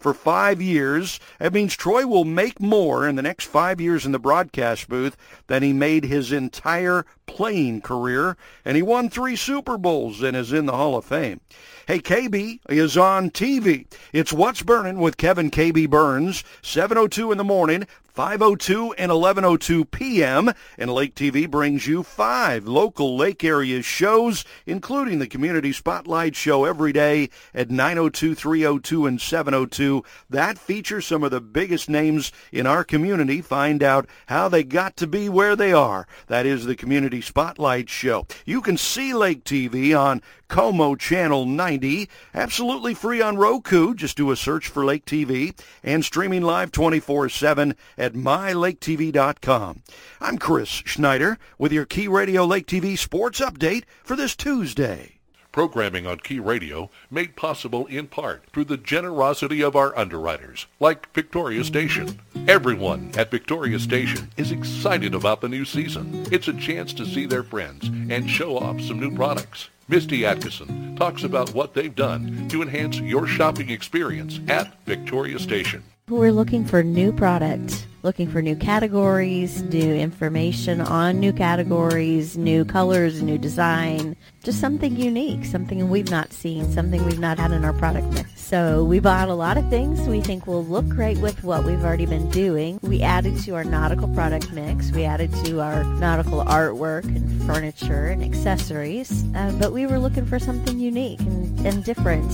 for 0.00 0.14
five 0.14 0.60
years. 0.60 1.20
That 1.38 1.52
means 1.52 1.76
Troy 1.76 2.06
will 2.06 2.24
make 2.24 2.60
more 2.60 3.06
in 3.06 3.16
the 3.16 3.22
next 3.22 3.44
five 3.44 3.80
years 3.80 4.04
in 4.04 4.12
the 4.12 4.18
broadcast 4.18 4.88
booth 4.88 5.16
than 5.46 5.62
he 5.62 5.72
made 5.72 6.04
his 6.04 6.32
entire 6.32 7.04
playing 7.26 7.80
career, 7.80 8.36
and 8.64 8.76
he 8.76 8.82
won 8.82 9.08
three 9.08 9.36
Super 9.36 9.78
Bowls 9.78 10.22
and 10.22 10.36
is 10.36 10.52
in 10.52 10.66
the 10.66 10.76
Hall 10.76 10.96
of 10.96 11.04
Fame. 11.04 11.40
Hey, 11.86 12.00
KB 12.00 12.60
is 12.68 12.96
on 12.96 13.30
TV. 13.30 13.86
It's 14.12 14.32
What's 14.32 14.62
Burning 14.62 14.98
with 14.98 15.16
Kevin 15.16 15.50
KB 15.50 15.88
Burns, 15.88 16.42
7.02 16.62 17.32
in 17.32 17.38
the 17.38 17.44
morning, 17.44 17.86
5.02 18.20 18.92
and 18.98 19.10
11.02 19.10 19.90
p.m. 19.90 20.52
And 20.76 20.92
Lake 20.92 21.14
TV 21.14 21.50
brings 21.50 21.86
you 21.86 22.02
five 22.02 22.68
local 22.68 23.16
lake 23.16 23.42
area 23.42 23.80
shows, 23.80 24.44
including 24.66 25.20
the 25.20 25.26
Community 25.26 25.72
Spotlight 25.72 26.36
Show 26.36 26.66
every 26.66 26.92
day 26.92 27.30
at 27.54 27.70
9.02, 27.70 28.36
3.02, 28.36 29.08
and 29.08 29.18
7.02. 29.18 30.04
That 30.28 30.58
features 30.58 31.06
some 31.06 31.24
of 31.24 31.30
the 31.30 31.40
biggest 31.40 31.88
names 31.88 32.30
in 32.52 32.66
our 32.66 32.84
community. 32.84 33.40
Find 33.40 33.82
out 33.82 34.06
how 34.26 34.50
they 34.50 34.64
got 34.64 34.98
to 34.98 35.06
be 35.06 35.30
where 35.30 35.56
they 35.56 35.72
are. 35.72 36.06
That 36.26 36.44
is 36.44 36.66
the 36.66 36.76
Community 36.76 37.22
Spotlight 37.22 37.88
Show. 37.88 38.26
You 38.44 38.60
can 38.60 38.76
see 38.76 39.14
Lake 39.14 39.44
TV 39.44 39.98
on 39.98 40.20
KOMO 40.50 40.98
Channel 40.98 41.46
90, 41.46 42.08
absolutely 42.34 42.92
free 42.92 43.22
on 43.22 43.36
Roku. 43.36 43.94
Just 43.94 44.16
do 44.16 44.32
a 44.32 44.36
search 44.36 44.66
for 44.66 44.84
Lake 44.84 45.06
TV 45.06 45.56
and 45.84 46.04
streaming 46.04 46.42
live 46.42 46.72
24-7 46.72 47.74
at 47.96 48.14
mylaketv.com. 48.14 49.82
I'm 50.20 50.38
Chris 50.38 50.68
Schneider 50.68 51.38
with 51.56 51.72
your 51.72 51.86
Key 51.86 52.08
Radio 52.08 52.44
Lake 52.44 52.66
TV 52.66 52.98
sports 52.98 53.40
update 53.40 53.84
for 54.02 54.16
this 54.16 54.34
Tuesday. 54.34 55.20
Programming 55.52 56.06
on 56.06 56.18
Key 56.18 56.40
Radio 56.40 56.90
made 57.10 57.36
possible 57.36 57.86
in 57.86 58.08
part 58.08 58.44
through 58.52 58.64
the 58.64 58.76
generosity 58.76 59.62
of 59.62 59.76
our 59.76 59.96
underwriters, 59.96 60.66
like 60.80 61.12
Victoria 61.12 61.62
Station. 61.62 62.20
Everyone 62.48 63.12
at 63.16 63.30
Victoria 63.30 63.78
Station 63.78 64.30
is 64.36 64.50
excited 64.50 65.14
about 65.14 65.40
the 65.40 65.48
new 65.48 65.64
season. 65.64 66.26
It's 66.32 66.48
a 66.48 66.52
chance 66.52 66.92
to 66.94 67.06
see 67.06 67.26
their 67.26 67.42
friends 67.44 67.88
and 67.88 68.28
show 68.28 68.58
off 68.58 68.80
some 68.80 68.98
new 68.98 69.14
products. 69.14 69.68
Misty 69.90 70.24
Atkinson 70.24 70.94
talks 70.94 71.24
about 71.24 71.52
what 71.52 71.74
they've 71.74 71.94
done 71.96 72.46
to 72.48 72.62
enhance 72.62 73.00
your 73.00 73.26
shopping 73.26 73.70
experience 73.70 74.38
at 74.46 74.72
Victoria 74.84 75.36
Station. 75.40 75.82
We're 76.10 76.32
looking 76.32 76.64
for 76.64 76.82
new 76.82 77.12
product 77.12 77.86
looking 78.02 78.30
for 78.30 78.40
new 78.40 78.56
categories, 78.56 79.62
new 79.62 79.94
information 79.94 80.80
on 80.80 81.20
new 81.20 81.32
categories, 81.32 82.36
new 82.36 82.64
colors, 82.64 83.22
new 83.22 83.36
design, 83.36 84.16
just 84.42 84.58
something 84.60 84.96
unique, 84.96 85.44
something 85.44 85.90
we've 85.90 86.10
not 86.10 86.32
seen, 86.32 86.70
something 86.72 87.04
we've 87.04 87.18
not 87.18 87.38
had 87.38 87.52
in 87.52 87.64
our 87.64 87.74
product 87.74 88.06
mix. 88.12 88.40
So 88.40 88.84
we 88.84 89.00
bought 89.00 89.28
a 89.28 89.34
lot 89.34 89.58
of 89.58 89.68
things 89.68 90.00
we 90.08 90.20
think 90.20 90.46
will 90.46 90.64
look 90.64 90.88
great 90.88 91.18
with 91.18 91.44
what 91.44 91.64
we've 91.64 91.84
already 91.84 92.06
been 92.06 92.30
doing. 92.30 92.80
We 92.82 93.02
added 93.02 93.38
to 93.44 93.54
our 93.54 93.64
nautical 93.64 94.08
product 94.14 94.50
mix. 94.52 94.90
We 94.92 95.04
added 95.04 95.32
to 95.44 95.60
our 95.60 95.84
nautical 95.84 96.42
artwork 96.44 97.04
and 97.04 97.42
furniture 97.44 98.06
and 98.06 98.22
accessories. 98.22 99.24
Uh, 99.34 99.52
but 99.60 99.72
we 99.72 99.86
were 99.86 99.98
looking 99.98 100.24
for 100.24 100.38
something 100.38 100.78
unique 100.78 101.20
and, 101.20 101.66
and 101.66 101.84
different. 101.84 102.30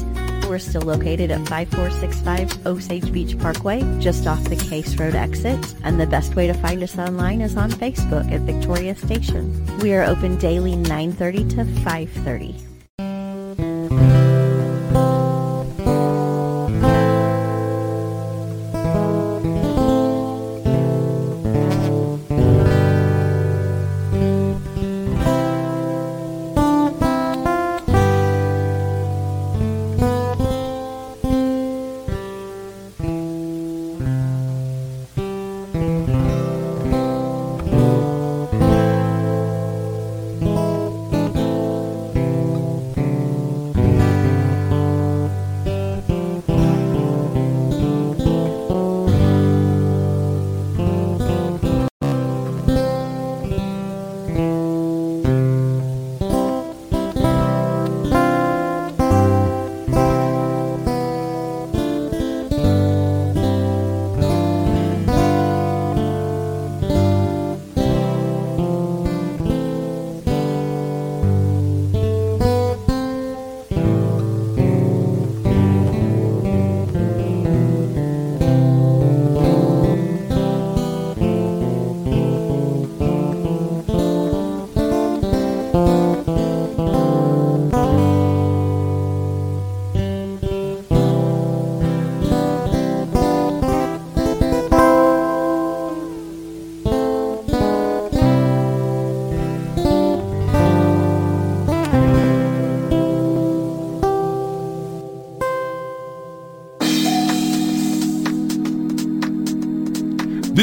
We're 0.49 0.61
still 0.61 0.83
located 0.83 1.33
at 1.33 1.49
5465 1.49 2.67
Osage 2.67 3.13
Beach 3.13 3.39
Parkway, 3.39 3.81
just 4.01 4.27
off 4.27 4.43
the 4.45 4.57
Case 4.57 4.97
Road 4.97 5.15
exit. 5.15 5.75
And 5.83 6.01
the 6.01 6.07
best 6.07 6.37
way 6.37 6.47
to 6.47 6.55
find 6.55 6.83
us 6.83 6.97
online 6.99 7.41
is 7.41 7.57
on 7.57 7.71
Facebook 7.71 8.31
at 8.33 8.43
Victoria 8.43 8.95
Station. 8.95 9.67
We 9.79 9.93
are 9.95 10.05
open 10.05 10.39
daily 10.39 10.75
9.30 10.75 11.51
to 11.51 11.65
5.30. 11.83 12.66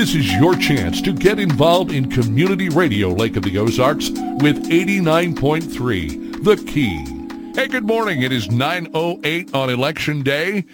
This 0.04 0.16
is 0.16 0.34
your 0.34 0.54
chance 0.58 1.02
to 1.04 1.14
get 1.14 1.40
involved 1.40 1.90
in 1.90 2.12
community 2.12 2.68
radio 2.68 3.08
Lake 3.08 3.38
of 3.38 3.44
the 3.44 3.58
Ozarks 3.58 4.10
with 4.10 4.70
89.3 4.70 6.44
The 6.44 6.58
Key. 6.58 7.54
Hey, 7.56 7.70
good 7.70 7.86
morning. 7.86 8.22
It 8.22 8.34
is 8.34 8.50
9.08 8.50 9.56
on 9.56 9.70
Election 9.70 10.22
Day. 10.22 10.66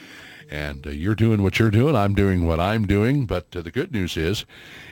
And 0.49 0.88
uh, 0.88 0.89
you're 0.89 1.14
doing 1.14 1.43
what 1.43 1.60
you're 1.60 1.69
doing. 1.69 1.95
I'm 1.95 2.15
doing 2.15 2.47
what 2.47 2.60
I'm 2.60 2.88
doing. 2.88 3.27
But 3.27 3.56
uh, 3.56 3.61
the 3.61 3.69
good 3.69 3.91
news 3.91 4.18
is, 4.18 4.47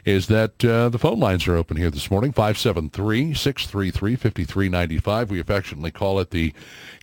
is 0.08 0.28
that 0.28 0.64
uh, 0.64 0.88
the 0.88 0.98
phone 0.98 1.20
lines 1.20 1.46
are 1.50 1.58
open 1.58 1.76
here 1.76 1.92
this 1.92 2.10
morning, 2.10 2.32
573-633-5395. 2.32 5.28
We 5.28 5.42
affectionately 5.42 5.92
call 5.92 6.22
it 6.22 6.32
the 6.32 6.54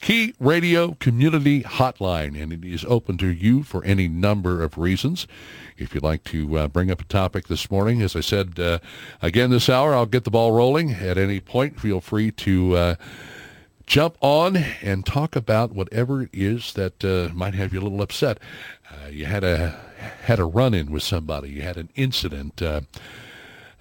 Key 0.01 0.35
Radio 0.41 0.97
Community 1.01 1.63
Hotline, 1.65 2.43
and 2.43 2.51
it 2.51 2.65
is 2.65 2.83
open 2.87 3.19
to 3.19 3.27
you 3.27 3.63
for 3.63 3.85
any 3.85 4.09
number 4.09 4.63
of 4.63 4.79
reasons. 4.79 5.27
If 5.77 5.93
you'd 5.93 6.03
like 6.03 6.25
to 6.25 6.61
uh, 6.61 6.69
bring 6.69 6.91
up 6.91 7.03
a 7.03 7.05
topic 7.05 7.49
this 7.49 7.71
morning, 7.71 8.01
as 8.01 8.17
I 8.17 8.21
said, 8.21 8.59
uh, 8.59 8.79
again 9.21 9.51
this 9.51 9.69
hour, 9.69 9.95
I'll 9.95 10.07
get 10.07 10.25
the 10.25 10.31
ball 10.31 10.53
rolling. 10.53 10.93
At 10.93 11.19
any 11.19 11.41
point, 11.41 11.79
feel 11.79 12.01
free 12.01 12.31
to 12.31 12.75
uh, 12.75 12.95
jump 13.87 14.17
on 14.23 14.57
and 14.57 15.05
talk 15.05 15.37
about 15.37 15.73
whatever 15.73 16.23
it 16.23 16.31
is 16.33 16.73
that 16.73 17.05
uh, 17.05 17.29
might 17.35 17.53
have 17.53 17.75
you 17.75 17.81
a 17.81 17.83
little 17.83 18.01
upset. 18.01 18.39
Uh, 18.91 19.09
you 19.09 19.27
had 19.27 19.45
a 19.45 19.79
had 20.25 20.39
a 20.39 20.45
run-in 20.45 20.91
with 20.91 21.03
somebody, 21.03 21.51
you 21.51 21.63
had 21.63 21.77
an 21.77 21.91
incident. 21.95 22.63
Uh, 22.63 22.83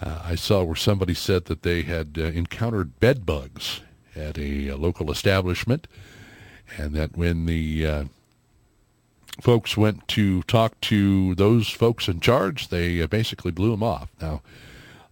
uh, 0.01 0.21
I 0.23 0.35
saw 0.35 0.63
where 0.63 0.75
somebody 0.75 1.13
said 1.13 1.45
that 1.45 1.63
they 1.63 1.83
had 1.83 2.17
uh, 2.17 2.23
encountered 2.23 2.99
bed 2.99 3.25
bugs 3.25 3.81
at 4.15 4.37
a, 4.37 4.67
a, 4.67 4.77
local 4.77 5.11
establishment, 5.11 5.87
and 6.77 6.93
that 6.93 7.15
when 7.15 7.45
the 7.45 7.87
uh, 7.87 8.03
folks 9.41 9.77
went 9.77 10.07
to 10.09 10.43
talk 10.43 10.79
to 10.81 11.35
those 11.35 11.69
folks 11.69 12.07
in 12.07 12.19
charge, 12.19 12.67
they 12.67 13.01
uh, 13.01 13.07
basically 13.07 13.51
blew 13.51 13.71
them 13.71 13.83
off. 13.83 14.09
Now, 14.21 14.41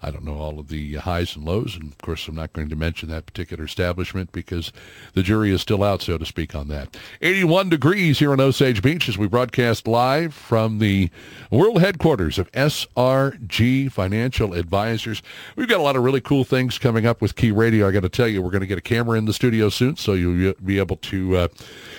I 0.03 0.09
don't 0.09 0.23
know 0.23 0.37
all 0.37 0.59
of 0.59 0.69
the 0.69 0.95
highs 0.95 1.35
and 1.35 1.45
lows, 1.45 1.75
and 1.75 1.91
of 1.91 1.97
course, 1.99 2.27
I'm 2.27 2.35
not 2.35 2.53
going 2.53 2.69
to 2.69 2.75
mention 2.75 3.09
that 3.09 3.27
particular 3.27 3.65
establishment 3.65 4.31
because 4.31 4.73
the 5.13 5.21
jury 5.21 5.51
is 5.51 5.61
still 5.61 5.83
out, 5.83 6.01
so 6.01 6.17
to 6.17 6.25
speak, 6.25 6.55
on 6.55 6.67
that. 6.69 6.97
81 7.21 7.69
degrees 7.69 8.17
here 8.17 8.33
in 8.33 8.39
Osage 8.39 8.81
Beach 8.81 9.07
as 9.07 9.17
we 9.17 9.27
broadcast 9.27 9.87
live 9.87 10.33
from 10.33 10.79
the 10.79 11.09
world 11.51 11.81
headquarters 11.81 12.39
of 12.39 12.51
SRG 12.53 13.91
Financial 13.91 14.53
Advisors. 14.53 15.21
We've 15.55 15.67
got 15.67 15.79
a 15.79 15.83
lot 15.83 15.95
of 15.95 16.03
really 16.03 16.21
cool 16.21 16.43
things 16.43 16.79
coming 16.79 17.05
up 17.05 17.21
with 17.21 17.35
Key 17.35 17.51
Radio. 17.51 17.87
I 17.87 17.91
got 17.91 18.01
to 18.01 18.09
tell 18.09 18.27
you, 18.27 18.41
we're 18.41 18.51
going 18.51 18.61
to 18.61 18.67
get 18.67 18.79
a 18.79 18.81
camera 18.81 19.17
in 19.17 19.25
the 19.25 19.33
studio 19.33 19.69
soon, 19.69 19.97
so 19.97 20.13
you'll 20.13 20.53
be 20.65 20.79
able 20.79 20.97
to 20.97 21.37
uh, 21.37 21.47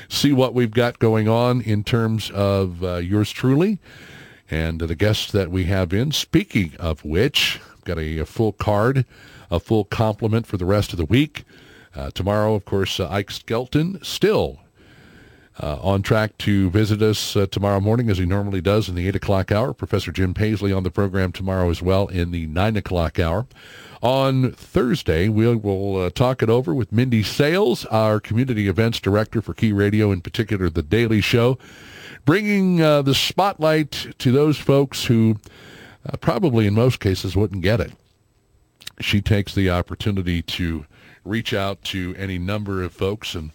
see 0.09 0.33
what 0.33 0.55
we've 0.55 0.73
got 0.73 0.99
going 0.99 1.29
on 1.29 1.61
in 1.61 1.85
terms 1.85 2.31
of 2.31 2.83
uh, 2.83 2.97
yours 2.97 3.31
truly 3.31 3.79
and 4.51 4.81
the 4.81 4.95
guests 4.95 5.33
that 5.33 5.51
we 5.51 5.65
have 5.65 5.95
in. 5.95 6.13
Speaking 6.13 6.75
of 6.79 7.05
which, 7.05 7.59
Got 7.85 7.99
a, 7.99 8.19
a, 8.19 8.27
full 8.27 8.53
card, 8.53 9.05
a 9.51 9.59
full 9.59 9.85
complement 9.85 10.47
for 10.47 10.57
the 10.57 10.65
rest 10.65 10.93
of 10.93 10.97
the 10.97 11.05
week. 11.05 11.45
Uh, 11.95 12.11
tomorrow, 12.11 12.55
of 12.55 12.65
course, 12.65 12.99
uh, 13.01 13.09
Ike 13.11 13.31
Skelton 13.31 13.99
still 14.03 14.61
uh, 15.61 15.79
on 15.83 16.03
track 16.03 16.39
to 16.39 16.71
visit 16.71 17.03
us 17.03 17.37
uh, 17.37 17.47
tomorrow 17.47 17.81
morning 17.81 18.09
as 18.09 18.19
he 18.19 18.25
normally 18.25 18.61
does 18.61 18.89
in 18.89 18.95
the 18.95 19.07
8 19.09 19.17
o'clock 19.17 19.53
hour. 19.53 19.75
Professor 19.75 20.11
Jim 20.11 20.33
Paisley 20.33 20.73
on 20.73 20.83
the 20.83 20.91
program 20.91 21.33
tomorrow 21.33 21.69
as 21.71 21.83
well 21.83 22.07
in 22.09 22.31
the 22.31 22.47
9 22.47 22.77
o'clock 22.77 23.19
hour. 23.19 23.47
On 24.03 24.51
Thursday, 24.53 25.29
we 25.29 25.55
will 25.55 25.97
uh, 25.97 26.11
talk 26.11 26.43
it 26.43 26.51
over 26.51 26.75
with 26.75 26.91
Mindy 26.91 27.23
Sales, 27.23 27.85
our 27.87 28.19
community 28.19 28.67
events 28.67 28.99
director 28.99 29.41
for 29.41 29.55
Key 29.55 29.73
Radio, 29.73 30.11
in 30.11 30.23
particular 30.23 30.69
The 30.69 30.83
Daily 30.83 31.21
Show, 31.21 31.59
bringing 32.25 32.81
uh, 32.81 33.03
the 33.03 33.15
spotlight 33.15 34.15
to 34.19 34.33
those 34.33 34.59
folks 34.59 35.05
who 35.05 35.37
uh, 36.07 36.17
probably 36.19 36.67
in 36.67 36.75
most 36.75 37.01
cases 37.01 37.37
wouldn't 37.37 37.63
get 37.63 37.81
it. 37.81 37.93
She 39.01 39.21
takes 39.21 39.55
the 39.55 39.71
opportunity 39.71 40.43
to 40.43 40.87
reach 41.25 41.55
out 41.55 41.83
to 41.85 42.15
any 42.19 42.39
number 42.39 42.83
of 42.83 42.93
folks 42.93 43.35
and 43.35 43.53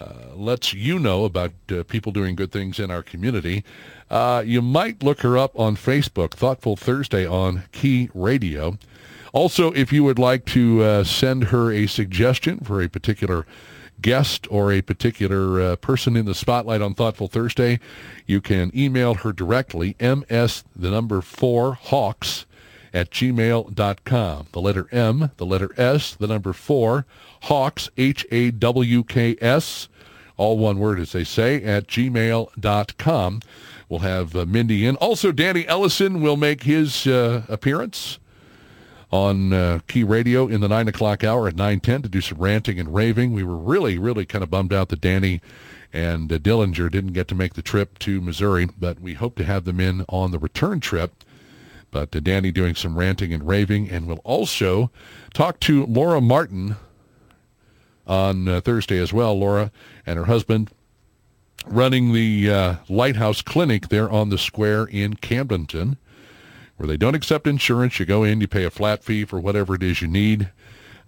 uh, 0.00 0.34
lets 0.34 0.72
you 0.72 0.98
know 0.98 1.24
about 1.24 1.52
uh, 1.70 1.82
people 1.82 2.12
doing 2.12 2.36
good 2.36 2.52
things 2.52 2.78
in 2.78 2.90
our 2.90 3.02
community. 3.02 3.64
Uh, 4.10 4.42
you 4.46 4.62
might 4.62 5.02
look 5.02 5.22
her 5.22 5.36
up 5.36 5.58
on 5.58 5.76
Facebook, 5.76 6.32
Thoughtful 6.32 6.76
Thursday 6.76 7.26
on 7.26 7.64
Key 7.72 8.08
Radio. 8.14 8.78
Also, 9.32 9.72
if 9.72 9.92
you 9.92 10.04
would 10.04 10.18
like 10.18 10.44
to 10.46 10.82
uh, 10.82 11.04
send 11.04 11.44
her 11.44 11.72
a 11.72 11.86
suggestion 11.86 12.60
for 12.60 12.80
a 12.80 12.88
particular 12.88 13.44
guest 14.00 14.46
or 14.50 14.72
a 14.72 14.82
particular 14.82 15.60
uh, 15.60 15.76
person 15.76 16.16
in 16.16 16.24
the 16.24 16.34
spotlight 16.34 16.80
on 16.80 16.94
Thoughtful 16.94 17.28
Thursday, 17.28 17.80
you 18.26 18.40
can 18.40 18.70
email 18.74 19.14
her 19.14 19.32
directly, 19.32 19.96
ms, 20.00 20.64
the 20.76 20.90
number 20.90 21.20
four, 21.20 21.74
hawks 21.74 22.46
at 22.92 23.10
gmail.com. 23.10 24.46
The 24.52 24.60
letter 24.60 24.88
M, 24.92 25.30
the 25.36 25.46
letter 25.46 25.70
S, 25.76 26.14
the 26.14 26.26
number 26.26 26.52
four, 26.52 27.06
hawks, 27.42 27.90
H-A-W-K-S, 27.96 29.88
all 30.36 30.58
one 30.58 30.78
word 30.78 31.00
as 31.00 31.12
they 31.12 31.24
say, 31.24 31.62
at 31.62 31.86
gmail.com. 31.86 33.40
We'll 33.88 34.00
have 34.00 34.36
uh, 34.36 34.44
Mindy 34.46 34.86
in. 34.86 34.96
Also, 34.96 35.32
Danny 35.32 35.66
Ellison 35.66 36.20
will 36.20 36.36
make 36.36 36.64
his 36.64 37.06
uh, 37.06 37.42
appearance 37.48 38.18
on 39.10 39.52
uh, 39.52 39.80
Key 39.86 40.04
Radio 40.04 40.46
in 40.46 40.60
the 40.60 40.68
9 40.68 40.88
o'clock 40.88 41.24
hour 41.24 41.48
at 41.48 41.56
9.10 41.56 42.02
to 42.02 42.08
do 42.08 42.20
some 42.20 42.38
ranting 42.38 42.78
and 42.78 42.94
raving. 42.94 43.32
We 43.32 43.42
were 43.42 43.56
really, 43.56 43.98
really 43.98 44.26
kind 44.26 44.42
of 44.42 44.50
bummed 44.50 44.72
out 44.72 44.88
that 44.90 45.00
Danny 45.00 45.40
and 45.92 46.30
uh, 46.30 46.38
Dillinger 46.38 46.90
didn't 46.90 47.12
get 47.12 47.28
to 47.28 47.34
make 47.34 47.54
the 47.54 47.62
trip 47.62 47.98
to 48.00 48.20
Missouri, 48.20 48.68
but 48.78 49.00
we 49.00 49.14
hope 49.14 49.36
to 49.36 49.44
have 49.44 49.64
them 49.64 49.80
in 49.80 50.04
on 50.08 50.30
the 50.30 50.38
return 50.38 50.80
trip. 50.80 51.24
But 51.90 52.14
uh, 52.14 52.20
Danny 52.20 52.50
doing 52.50 52.74
some 52.74 52.98
ranting 52.98 53.32
and 53.32 53.46
raving, 53.46 53.88
and 53.90 54.06
we'll 54.06 54.18
also 54.18 54.90
talk 55.32 55.58
to 55.60 55.86
Laura 55.86 56.20
Martin 56.20 56.76
on 58.06 58.46
uh, 58.46 58.60
Thursday 58.60 58.98
as 58.98 59.12
well. 59.12 59.38
Laura 59.38 59.72
and 60.04 60.18
her 60.18 60.26
husband 60.26 60.70
running 61.66 62.12
the 62.12 62.50
uh, 62.50 62.74
Lighthouse 62.88 63.40
Clinic 63.40 63.88
there 63.88 64.10
on 64.10 64.28
the 64.28 64.38
square 64.38 64.84
in 64.84 65.14
Camdenton 65.14 65.96
where 66.78 66.86
they 66.86 66.96
don't 66.96 67.14
accept 67.14 67.46
insurance. 67.46 67.98
You 67.98 68.06
go 68.06 68.24
in, 68.24 68.40
you 68.40 68.48
pay 68.48 68.64
a 68.64 68.70
flat 68.70 69.04
fee 69.04 69.24
for 69.24 69.38
whatever 69.38 69.74
it 69.74 69.82
is 69.82 70.00
you 70.00 70.08
need. 70.08 70.50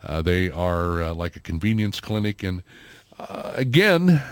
Uh, 0.05 0.21
they 0.21 0.51
are 0.51 1.03
uh, 1.03 1.15
like 1.15 1.37
a 1.37 1.41
convenience 1.41 2.01
clinic. 2.01 2.43
And 2.43 2.63
uh, 3.19 3.53
again, 3.55 4.23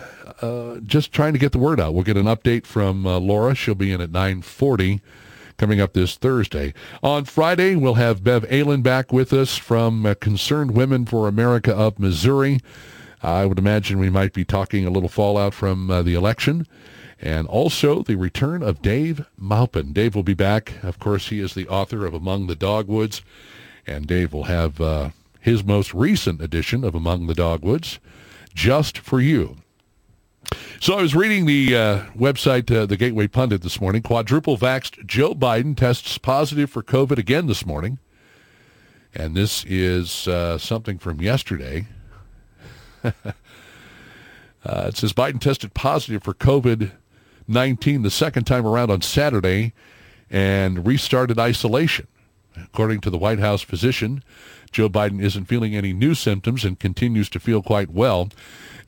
uh, 0.43 0.81
just 0.85 1.13
trying 1.13 1.33
to 1.33 1.39
get 1.39 1.53
the 1.53 1.59
word 1.59 1.81
out. 1.81 1.95
We'll 1.95 2.03
get 2.03 2.17
an 2.17 2.27
update 2.27 2.67
from 2.67 3.07
uh, 3.07 3.19
Laura. 3.19 3.55
She'll 3.55 3.77
be 3.77 3.93
in 3.93 4.01
at 4.01 4.11
940 4.11 5.01
coming 5.57 5.81
up 5.81 5.93
this 5.93 6.17
Thursday. 6.17 6.75
On 7.03 7.25
Friday, 7.25 7.77
we'll 7.77 7.95
have 7.95 8.25
Bev 8.25 8.43
Aylen 8.49 8.83
back 8.83 9.13
with 9.13 9.33
us 9.33 9.57
from 9.57 10.07
uh, 10.07 10.15
Concerned 10.15 10.73
Women 10.73 11.07
for 11.07 11.29
America 11.29 11.75
of 11.75 12.01
Missouri. 12.01 12.61
I 13.23 13.47
would 13.47 13.59
imagine 13.59 13.99
we 13.99 14.11
might 14.11 14.33
be 14.33 14.45
talking 14.45 14.87
a 14.87 14.91
little 14.91 15.09
fallout 15.09 15.55
from 15.55 15.89
the 15.89 16.15
election 16.15 16.67
and 17.21 17.47
also 17.49 18.03
the 18.03 18.17
return 18.17 18.63
of 18.63 18.83
Dave 18.83 19.27
Maupin. 19.37 19.93
Dave 19.93 20.15
will 20.15 20.23
be 20.23 20.35
back. 20.35 20.75
Of 20.83 20.99
course, 20.99 21.29
he 21.29 21.41
is 21.41 21.55
the 21.55 21.69
author 21.69 22.07
of 22.07 22.15
Among 22.15 22.47
the 22.47 22.55
Dogwoods, 22.55 23.23
and 23.87 24.07
Dave 24.07 24.33
will 24.33 24.45
have 24.45 24.81
uh, 24.81 25.11
his 25.41 25.65
most 25.65 25.93
recent 25.95 26.41
edition 26.41 26.85
of 26.85 26.95
Among 26.95 27.27
the 27.27 27.35
Dogwoods, 27.35 27.99
Just 28.55 28.99
for 28.99 29.21
You. 29.21 29.57
So 30.81 30.97
I 30.97 31.03
was 31.03 31.15
reading 31.15 31.47
the 31.47 31.77
uh, 31.77 32.03
website, 32.17 32.75
uh, 32.75 32.87
the 32.87 32.97
Gateway 32.97 33.27
Pundit 33.27 33.63
this 33.63 33.81
morning. 33.81 34.01
Quadruple 34.01 34.57
vaxxed 34.57 35.05
Joe 35.05 35.35
Biden 35.35 35.77
tests 35.77 36.19
positive 36.19 36.71
for 36.71 36.83
COVID 36.83 37.19
again 37.19 37.47
this 37.47 37.67
morning. 37.67 37.99
And 39.15 39.35
this 39.35 39.65
is 39.67 40.29
uh, 40.29 40.59
something 40.59 40.99
from 40.99 41.21
yesterday. 41.21 41.89
uh, 43.05 43.13
it 44.65 44.97
says 44.97 45.13
Biden 45.13 45.41
tested 45.41 45.75
positive 45.75 46.23
for 46.23 46.35
COVID 46.35 46.93
19 47.49 48.03
the 48.03 48.11
second 48.11 48.45
time 48.45 48.67
around 48.67 48.91
on 48.91 49.01
Saturday 49.01 49.73
and 50.31 50.87
restarted 50.87 51.39
isolation. 51.39 52.07
According 52.57 53.01
to 53.03 53.11
the 53.11 53.19
White 53.19 53.39
House 53.39 53.63
physician, 53.63 54.23
Joe 54.73 54.89
Biden 54.89 55.23
isn't 55.23 55.47
feeling 55.47 55.75
any 55.75 55.93
new 55.93 56.15
symptoms 56.15 56.65
and 56.65 56.79
continues 56.79 57.29
to 57.31 57.41
feel 57.41 57.63
quite 57.63 57.91
well. 57.91 58.29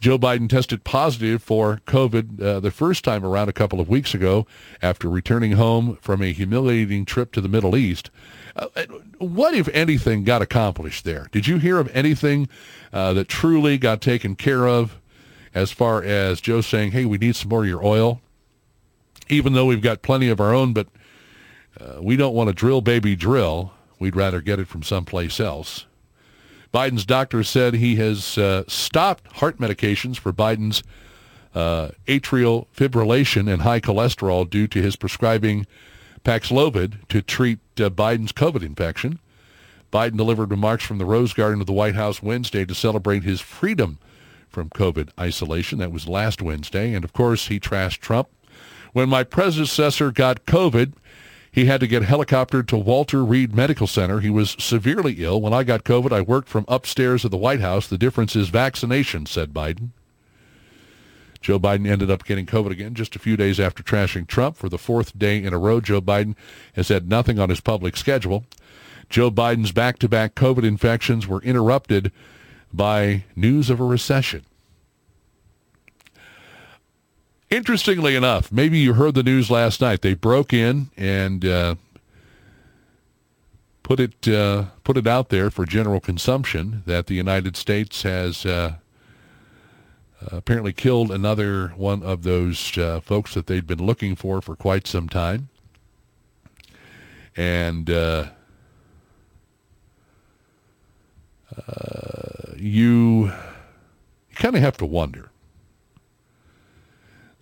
Joe 0.00 0.18
Biden 0.18 0.48
tested 0.48 0.82
positive 0.82 1.42
for 1.42 1.80
COVID 1.86 2.42
uh, 2.42 2.60
the 2.60 2.70
first 2.70 3.04
time 3.04 3.24
around 3.24 3.48
a 3.48 3.52
couple 3.52 3.80
of 3.80 3.88
weeks 3.88 4.14
ago 4.14 4.46
after 4.82 5.08
returning 5.08 5.52
home 5.52 5.98
from 6.00 6.22
a 6.22 6.32
humiliating 6.32 7.04
trip 7.04 7.32
to 7.32 7.40
the 7.40 7.48
Middle 7.48 7.76
East. 7.76 8.10
Uh, 8.56 8.66
what, 9.18 9.54
if 9.54 9.68
anything, 9.68 10.24
got 10.24 10.42
accomplished 10.42 11.04
there? 11.04 11.28
Did 11.32 11.46
you 11.46 11.58
hear 11.58 11.78
of 11.78 11.94
anything 11.94 12.48
uh, 12.92 13.12
that 13.12 13.28
truly 13.28 13.78
got 13.78 14.00
taken 14.00 14.36
care 14.36 14.66
of 14.66 14.98
as 15.54 15.70
far 15.70 16.02
as 16.02 16.40
Joe 16.40 16.60
saying, 16.60 16.92
hey, 16.92 17.04
we 17.04 17.18
need 17.18 17.36
some 17.36 17.50
more 17.50 17.62
of 17.62 17.68
your 17.68 17.84
oil? 17.84 18.20
Even 19.30 19.52
though 19.52 19.66
we've 19.66 19.82
got 19.82 20.02
plenty 20.02 20.28
of 20.28 20.40
our 20.40 20.54
own, 20.54 20.72
but 20.72 20.88
uh, 21.80 22.00
we 22.02 22.16
don't 22.16 22.34
want 22.34 22.48
to 22.48 22.54
drill 22.54 22.80
baby 22.80 23.16
drill. 23.16 23.72
We'd 23.98 24.16
rather 24.16 24.40
get 24.40 24.58
it 24.58 24.68
from 24.68 24.82
someplace 24.82 25.40
else. 25.40 25.86
Biden's 26.72 27.04
doctor 27.04 27.42
said 27.42 27.74
he 27.74 27.96
has 27.96 28.38
uh, 28.38 28.64
stopped 28.68 29.26
heart 29.38 29.58
medications 29.58 30.18
for 30.18 30.32
Biden's 30.32 30.82
uh, 31.54 31.90
atrial 32.06 32.66
fibrillation 32.76 33.52
and 33.52 33.62
high 33.62 33.80
cholesterol 33.80 34.48
due 34.48 34.68
to 34.68 34.80
his 34.80 34.94
prescribing 34.94 35.66
Paxlovid 36.24 37.06
to 37.08 37.22
treat 37.22 37.58
uh, 37.78 37.90
Biden's 37.90 38.32
COVID 38.32 38.62
infection. 38.62 39.18
Biden 39.92 40.16
delivered 40.16 40.50
remarks 40.52 40.84
from 40.84 40.98
the 40.98 41.04
Rose 41.04 41.32
Garden 41.32 41.60
of 41.60 41.66
the 41.66 41.72
White 41.72 41.96
House 41.96 42.22
Wednesday 42.22 42.64
to 42.64 42.74
celebrate 42.74 43.24
his 43.24 43.40
freedom 43.40 43.98
from 44.48 44.70
COVID 44.70 45.10
isolation. 45.18 45.78
That 45.78 45.90
was 45.90 46.06
last 46.06 46.40
Wednesday. 46.40 46.94
And 46.94 47.04
of 47.04 47.12
course, 47.12 47.48
he 47.48 47.58
trashed 47.58 47.98
Trump 47.98 48.28
when 48.92 49.08
my 49.08 49.24
predecessor 49.24 50.10
got 50.10 50.46
COVID, 50.46 50.92
he 51.52 51.64
had 51.64 51.80
to 51.80 51.86
get 51.86 52.04
helicoptered 52.04 52.68
to 52.68 52.76
Walter 52.76 53.24
Reed 53.24 53.54
Medical 53.54 53.86
Center. 53.86 54.20
He 54.20 54.30
was 54.30 54.56
severely 54.58 55.16
ill. 55.18 55.40
When 55.40 55.52
I 55.52 55.64
got 55.64 55.84
COVID, 55.84 56.12
I 56.12 56.20
worked 56.20 56.48
from 56.48 56.64
upstairs 56.68 57.24
of 57.24 57.32
the 57.32 57.36
White 57.36 57.60
House. 57.60 57.88
The 57.88 57.98
difference 57.98 58.36
is 58.36 58.48
vaccination, 58.50 59.26
said 59.26 59.52
Biden. 59.52 59.90
Joe 61.40 61.58
Biden 61.58 61.88
ended 61.88 62.10
up 62.10 62.24
getting 62.24 62.46
COVID 62.46 62.70
again 62.70 62.94
just 62.94 63.16
a 63.16 63.18
few 63.18 63.36
days 63.36 63.58
after 63.58 63.82
trashing 63.82 64.28
Trump. 64.28 64.56
For 64.56 64.68
the 64.68 64.78
fourth 64.78 65.18
day 65.18 65.42
in 65.42 65.54
a 65.54 65.58
row, 65.58 65.80
Joe 65.80 66.00
Biden 66.00 66.36
has 66.74 66.88
had 66.88 67.08
nothing 67.08 67.38
on 67.38 67.48
his 67.48 67.60
public 67.60 67.96
schedule. 67.96 68.44
Joe 69.08 69.30
Biden's 69.30 69.72
back-to-back 69.72 70.34
COVID 70.34 70.64
infections 70.64 71.26
were 71.26 71.42
interrupted 71.42 72.12
by 72.72 73.24
news 73.34 73.70
of 73.70 73.80
a 73.80 73.84
recession. 73.84 74.44
Interestingly 77.50 78.14
enough, 78.14 78.52
maybe 78.52 78.78
you 78.78 78.92
heard 78.94 79.14
the 79.14 79.24
news 79.24 79.50
last 79.50 79.80
night. 79.80 80.02
They 80.02 80.14
broke 80.14 80.52
in 80.52 80.90
and 80.96 81.44
uh, 81.44 81.74
put 83.82 83.98
it 83.98 84.28
uh, 84.28 84.66
put 84.84 84.96
it 84.96 85.08
out 85.08 85.30
there 85.30 85.50
for 85.50 85.66
general 85.66 85.98
consumption 85.98 86.84
that 86.86 87.08
the 87.08 87.14
United 87.14 87.56
States 87.56 88.02
has 88.02 88.46
uh, 88.46 88.74
apparently 90.28 90.72
killed 90.72 91.10
another 91.10 91.68
one 91.76 92.04
of 92.04 92.22
those 92.22 92.78
uh, 92.78 93.00
folks 93.00 93.34
that 93.34 93.48
they'd 93.48 93.66
been 93.66 93.84
looking 93.84 94.14
for 94.14 94.40
for 94.40 94.54
quite 94.54 94.86
some 94.86 95.08
time, 95.08 95.48
and 97.36 97.90
uh, 97.90 98.26
uh, 101.56 102.52
you 102.56 103.24
you 103.24 103.32
kind 104.36 104.54
of 104.54 104.62
have 104.62 104.76
to 104.76 104.86
wonder 104.86 105.29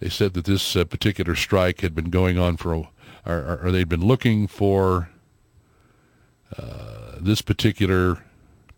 they 0.01 0.09
said 0.09 0.35
that 0.35 0.45
this 0.45 0.77
uh, 0.77 0.85
particular 0.85 1.35
strike 1.35 1.81
had 1.81 1.95
been 1.95 2.11
going 2.11 2.39
on 2.39 2.57
for, 2.57 2.89
or, 3.27 3.61
or 3.63 3.73
they'd 3.73 3.89
been 3.89 4.07
looking 4.07 4.47
for 4.47 5.11
uh, 6.57 7.17
this 7.21 7.43
particular 7.43 8.25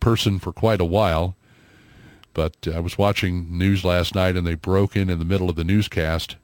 person 0.01 0.38
for 0.38 0.52
quite 0.52 0.80
a 0.80 0.84
while. 0.84 1.36
But 2.32 2.68
I 2.72 2.80
was 2.80 2.97
watching 2.97 3.59
news 3.59 3.84
last 3.84 4.14
night, 4.14 4.36
and 4.36 4.47
they 4.47 4.55
broke 4.55 4.97
in 4.97 5.10
in 5.10 5.18
the 5.18 5.24
middle 5.24 5.51
of 5.51 5.56
the 5.56 5.64
newscast 5.64 6.36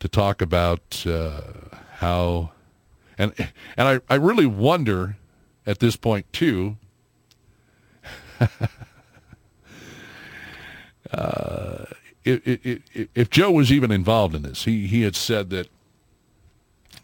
to 0.00 0.08
talk 0.08 0.40
about 0.40 1.04
uh, 1.06 1.42
how, 1.96 2.52
and 3.18 3.32
and 3.76 3.86
I, 3.86 4.00
I 4.08 4.16
really 4.16 4.46
wonder 4.46 5.18
at 5.66 5.78
this 5.78 5.96
point 5.96 6.32
too. 6.32 6.78
uh, 11.12 11.84
if 12.24 13.30
Joe 13.30 13.50
was 13.50 13.72
even 13.72 13.90
involved 13.90 14.34
in 14.34 14.42
this, 14.42 14.64
he, 14.64 14.86
he 14.86 15.02
had 15.02 15.16
said 15.16 15.50
that, 15.50 15.68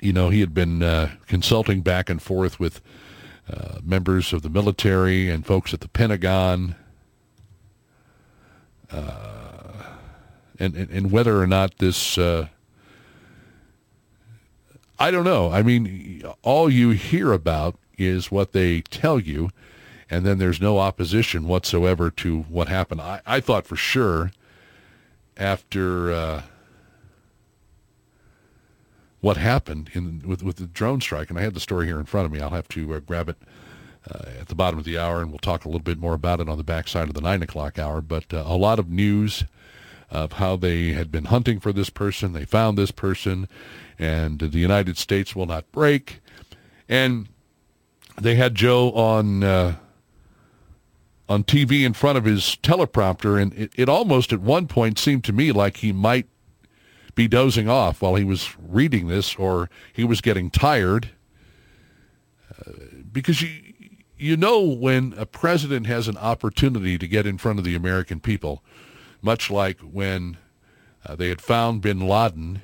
you 0.01 0.13
know, 0.13 0.29
he 0.29 0.41
had 0.41 0.53
been 0.53 0.83
uh, 0.83 1.13
consulting 1.27 1.81
back 1.81 2.11
and 2.11 2.21
forth 2.21 2.61
with 2.61 2.81
uh, 3.51 3.79
members 3.83 4.33
of 4.33 4.43
the 4.43 4.51
military 4.51 5.31
and 5.31 5.47
folks 5.47 5.73
at 5.73 5.81
the 5.81 5.89
Pentagon, 5.89 6.75
uh, 8.91 9.73
and, 10.59 10.75
and, 10.75 10.91
and 10.91 11.11
whether 11.11 11.41
or 11.41 11.47
not 11.47 11.79
this, 11.79 12.19
uh, 12.19 12.49
I 14.99 15.11
don't 15.11 15.25
know. 15.25 15.51
I 15.51 15.63
mean, 15.63 16.23
all 16.43 16.71
you 16.71 16.91
hear 16.91 17.33
about 17.33 17.77
is 17.97 18.31
what 18.31 18.53
they 18.53 18.81
tell 18.83 19.19
you, 19.19 19.51
and 20.11 20.27
then 20.27 20.39
there's 20.39 20.61
no 20.61 20.79
opposition 20.79 21.49
whatsoever 21.49 22.11
to 22.11 22.43
what 22.43 22.69
happened. 22.69 23.01
I, 23.01 23.21
I 23.27 23.41
thought 23.41 23.67
for 23.67 23.77
sure 23.77 24.31
after 25.37 26.13
uh, 26.13 26.43
what 29.21 29.37
happened 29.37 29.91
in 29.93 30.23
with 30.25 30.43
with 30.43 30.57
the 30.57 30.67
drone 30.67 31.01
strike, 31.01 31.31
and 31.31 31.39
I 31.39 31.43
had 31.43 31.55
the 31.55 31.61
story 31.61 31.87
here 31.87 31.99
in 31.99 32.07
front 32.07 32.27
of 32.27 32.33
me. 32.33 32.41
I'll 32.41 32.51
have 32.51 32.69
to 32.69 32.95
uh, 32.95 33.01
grab 33.01 33.29
it 33.29 33.37
uh, 34.11 34.31
at 34.41 34.49
the 34.49 34.55
bottom 34.55 34.79
of 34.79 34.85
the 34.85 34.99
hour, 34.99 35.21
and 35.21 35.31
we'll 35.31 35.39
talk 35.39 35.65
a 35.65 35.69
little 35.69 35.81
bit 35.81 35.99
more 35.99 36.15
about 36.15 36.41
it 36.41 36.49
on 36.49 36.59
the 36.59 36.65
backside 36.65 37.09
of 37.09 37.15
the 37.15 37.21
nine 37.21 37.43
o'clock 37.43 37.79
hour. 37.79 38.01
But 38.01 38.33
uh, 38.33 38.45
a 38.47 38.57
lot 38.57 38.79
of 38.79 38.91
news 38.91 39.45
of 40.11 40.35
how 40.35 40.57
they 40.57 40.93
had 40.93 41.11
been 41.11 41.27
hunting 41.27 41.59
for 41.59 41.73
this 41.73 41.91
person, 41.91 42.33
they 42.33 42.45
found 42.45 42.79
this 42.79 42.93
person, 42.93 43.49
and 43.99 44.39
the 44.39 44.59
United 44.59 44.97
States 44.97 45.35
will 45.35 45.47
not 45.47 45.71
break, 45.73 46.21
and 46.89 47.29
they 48.21 48.37
had 48.37 48.55
Joe 48.55 48.93
on 48.93 49.43
uh, 49.43 49.77
on 51.29 51.45
TV 51.45 51.85
in 51.85 51.93
front 51.93 52.19
of 52.19 52.25
his 52.25 52.57
teleprompter, 52.63 53.41
and 53.41 53.53
it, 53.55 53.73
it, 53.77 53.89
almost 53.89 54.33
at 54.33 54.41
one 54.41 54.67
point 54.67 54.99
seemed 54.99 55.25
to 55.25 55.33
me 55.33 55.53
like 55.53 55.79
he 55.79 55.93
might 55.93 56.29
be 57.15 57.27
dozing 57.27 57.69
off 57.69 58.03
while 58.03 58.15
he 58.15 58.25
was 58.25 58.55
reading 58.59 59.09
this, 59.09 59.35
or 59.37 59.69
he 59.93 60.05
was 60.05 60.21
getting 60.21 60.51
tired. 60.51 61.11
Uh, 62.59 62.73
because 63.11 63.43
you 63.43 63.63
you 64.19 64.37
know 64.37 64.63
when 64.63 65.15
a 65.19 65.27
president 65.27 65.87
has 65.87 66.09
an 66.09 66.17
opportunity 66.17 66.97
to 66.97 67.09
get 67.09 67.27
in 67.27 67.39
front 67.39 67.59
of 67.59 67.65
the 67.65 67.75
American 67.75 68.21
people, 68.21 68.63
much 69.21 69.51
like 69.51 69.81
when 69.81 70.37
uh, 71.05 71.17
they 71.17 71.29
had 71.29 71.41
found 71.41 71.83
Bin 71.83 72.01
Laden 72.01 72.63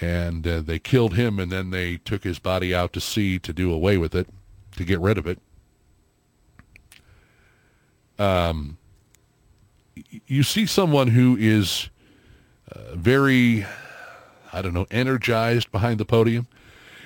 and 0.00 0.46
uh, 0.46 0.60
they 0.60 0.78
killed 0.78 1.14
him, 1.14 1.38
and 1.38 1.52
then 1.52 1.70
they 1.70 1.98
took 1.98 2.24
his 2.24 2.38
body 2.38 2.74
out 2.74 2.92
to 2.94 3.00
sea 3.00 3.38
to 3.38 3.52
do 3.52 3.70
away 3.70 3.98
with 3.98 4.14
it, 4.14 4.28
to 4.76 4.84
get 4.84 4.98
rid 4.98 5.18
of 5.18 5.26
it 5.26 5.38
um, 8.18 8.78
you 10.26 10.42
see 10.42 10.66
someone 10.66 11.08
who 11.08 11.36
is 11.38 11.88
uh, 12.70 12.94
very, 12.94 13.66
I 14.52 14.62
don't 14.62 14.74
know, 14.74 14.86
energized 14.90 15.70
behind 15.70 15.98
the 15.98 16.04
podium. 16.04 16.46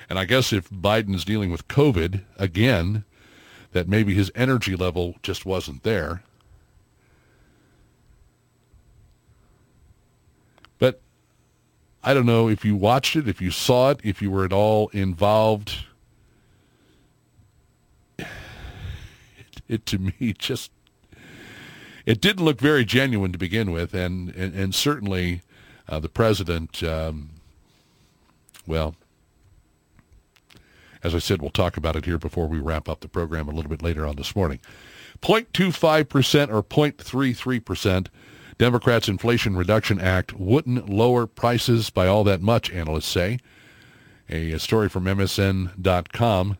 And 0.09 0.17
I 0.17 0.25
guess 0.25 0.53
if 0.53 0.69
Biden's 0.69 1.25
dealing 1.25 1.51
with 1.51 1.67
COVID 1.67 2.23
again, 2.37 3.03
that 3.73 3.87
maybe 3.87 4.13
his 4.13 4.31
energy 4.35 4.75
level 4.75 5.15
just 5.21 5.45
wasn't 5.45 5.83
there. 5.83 6.23
But 10.79 11.01
I 12.03 12.13
don't 12.13 12.25
know 12.25 12.47
if 12.47 12.63
you 12.63 12.75
watched 12.75 13.15
it, 13.15 13.27
if 13.27 13.41
you 13.41 13.51
saw 13.51 13.91
it, 13.91 13.99
if 14.03 14.21
you 14.21 14.31
were 14.31 14.45
at 14.45 14.53
all 14.53 14.89
involved. 14.89 15.75
It, 19.39 19.61
it 19.67 19.85
to 19.87 19.99
me 19.99 20.33
just 20.37 20.71
it 22.07 22.21
didn't 22.21 22.45
look 22.45 22.59
very 22.59 22.85
genuine 22.85 23.33
to 23.33 23.37
begin 23.37 23.69
with, 23.69 23.93
and 23.93 24.33
and, 24.33 24.55
and 24.55 24.73
certainly 24.73 25.41
uh, 25.89 25.99
the 25.99 26.09
president, 26.09 26.81
um, 26.81 27.29
well, 28.65 28.95
as 31.03 31.13
I 31.13 31.19
said, 31.19 31.41
we'll 31.41 31.51
talk 31.51 31.75
about 31.75 31.97
it 31.97 32.05
here 32.05 32.17
before 32.17 32.47
we 32.47 32.59
wrap 32.59 32.87
up 32.87 33.01
the 33.01 33.09
program 33.09 33.49
a 33.49 33.51
little 33.51 33.69
bit 33.69 33.83
later 33.83 34.07
on 34.07 34.15
this 34.15 34.35
morning. 34.35 34.59
0.25% 35.21 36.49
or 36.49 36.63
0.33%. 36.63 38.07
Democrats' 38.57 39.07
Inflation 39.07 39.55
Reduction 39.55 39.99
Act 39.99 40.33
wouldn't 40.33 40.89
lower 40.89 41.27
prices 41.27 41.89
by 41.89 42.07
all 42.07 42.23
that 42.23 42.41
much, 42.41 42.71
analysts 42.71 43.07
say. 43.07 43.39
A, 44.29 44.51
a 44.51 44.59
story 44.59 44.89
from 44.89 45.05
MSN.com. 45.05 46.57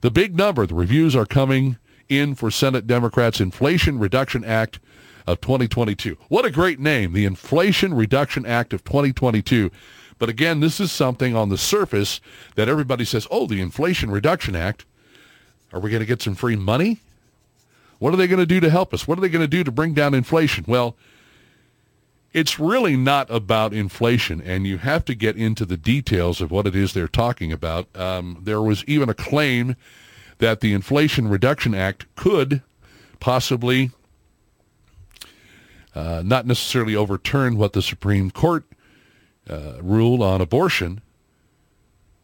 The 0.00 0.10
big 0.10 0.36
number, 0.36 0.66
the 0.66 0.74
reviews 0.74 1.16
are 1.16 1.26
coming 1.26 1.78
in 2.12 2.34
for 2.34 2.50
Senate 2.50 2.86
Democrats' 2.86 3.40
Inflation 3.40 3.98
Reduction 3.98 4.44
Act 4.44 4.78
of 5.26 5.40
2022. 5.40 6.16
What 6.28 6.44
a 6.44 6.50
great 6.50 6.78
name, 6.78 7.12
the 7.12 7.24
Inflation 7.24 7.94
Reduction 7.94 8.44
Act 8.46 8.72
of 8.72 8.84
2022. 8.84 9.70
But 10.18 10.28
again, 10.28 10.60
this 10.60 10.78
is 10.78 10.92
something 10.92 11.34
on 11.34 11.48
the 11.48 11.58
surface 11.58 12.20
that 12.54 12.68
everybody 12.68 13.04
says, 13.04 13.26
oh, 13.30 13.46
the 13.46 13.60
Inflation 13.60 14.10
Reduction 14.10 14.54
Act. 14.54 14.84
Are 15.72 15.80
we 15.80 15.90
going 15.90 16.00
to 16.00 16.06
get 16.06 16.22
some 16.22 16.34
free 16.34 16.56
money? 16.56 17.00
What 17.98 18.12
are 18.12 18.16
they 18.16 18.26
going 18.26 18.40
to 18.40 18.46
do 18.46 18.60
to 18.60 18.68
help 18.68 18.92
us? 18.92 19.06
What 19.06 19.16
are 19.16 19.20
they 19.20 19.28
going 19.28 19.44
to 19.44 19.48
do 19.48 19.64
to 19.64 19.70
bring 19.70 19.94
down 19.94 20.12
inflation? 20.12 20.64
Well, 20.66 20.96
it's 22.32 22.58
really 22.58 22.96
not 22.96 23.30
about 23.30 23.72
inflation, 23.72 24.40
and 24.40 24.66
you 24.66 24.78
have 24.78 25.04
to 25.04 25.14
get 25.14 25.36
into 25.36 25.64
the 25.64 25.76
details 25.76 26.40
of 26.40 26.50
what 26.50 26.66
it 26.66 26.74
is 26.74 26.92
they're 26.92 27.06
talking 27.06 27.52
about. 27.52 27.94
Um, 27.96 28.38
there 28.42 28.60
was 28.60 28.84
even 28.86 29.08
a 29.08 29.14
claim 29.14 29.76
that 30.42 30.60
the 30.60 30.72
Inflation 30.72 31.28
Reduction 31.28 31.72
Act 31.72 32.04
could 32.16 32.62
possibly 33.20 33.92
uh, 35.94 36.20
not 36.24 36.46
necessarily 36.46 36.96
overturn 36.96 37.56
what 37.56 37.74
the 37.74 37.80
Supreme 37.80 38.28
Court 38.28 38.64
uh, 39.48 39.74
ruled 39.80 40.20
on 40.20 40.40
abortion, 40.40 41.00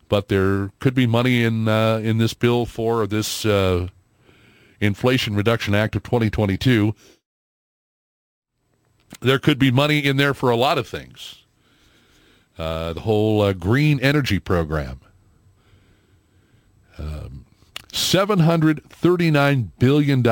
but 0.09 0.27
there 0.27 0.73
could 0.81 0.95
be 0.95 1.07
money 1.07 1.45
in 1.45 1.69
uh, 1.69 1.99
in 1.99 2.19
this 2.19 2.35
bill 2.35 2.67
for 2.67 3.07
this 3.07 3.47
uh, 3.47 3.87
Inflation 4.81 5.37
Reduction 5.37 5.73
Act 5.77 5.95
of 5.95 6.03
2022. 6.03 6.97
There 9.21 9.39
could 9.39 9.61
be 9.61 9.71
money 9.71 10.05
in 10.05 10.17
there 10.17 10.35
for 10.35 10.51
a 10.51 10.57
lot 10.57 10.77
of 10.77 10.89
things. 10.89 11.45
Uh, 12.59 12.95
the 12.95 13.01
whole 13.03 13.43
uh, 13.43 13.53
green 13.53 14.01
energy 14.01 14.41
program. 14.41 14.99
Um, 16.99 17.38
$739 17.93 19.71
billion 19.79 20.27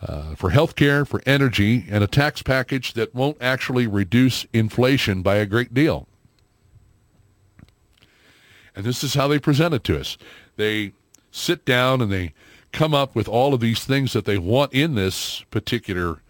uh, 0.00 0.34
for 0.34 0.50
health 0.50 0.76
care, 0.76 1.04
for 1.04 1.22
energy, 1.26 1.86
and 1.88 2.04
a 2.04 2.06
tax 2.06 2.42
package 2.42 2.92
that 2.94 3.14
won't 3.14 3.36
actually 3.40 3.86
reduce 3.86 4.46
inflation 4.52 5.22
by 5.22 5.36
a 5.36 5.46
great 5.46 5.72
deal. 5.72 6.06
And 8.74 8.84
this 8.84 9.02
is 9.02 9.14
how 9.14 9.26
they 9.26 9.38
present 9.38 9.72
it 9.74 9.84
to 9.84 9.98
us. 9.98 10.18
They 10.56 10.92
sit 11.30 11.64
down 11.64 12.02
and 12.02 12.12
they 12.12 12.34
come 12.72 12.94
up 12.94 13.14
with 13.14 13.26
all 13.26 13.54
of 13.54 13.60
these 13.60 13.84
things 13.84 14.12
that 14.12 14.26
they 14.26 14.36
want 14.36 14.72
in 14.74 14.94
this 14.94 15.42
particular 15.50 16.20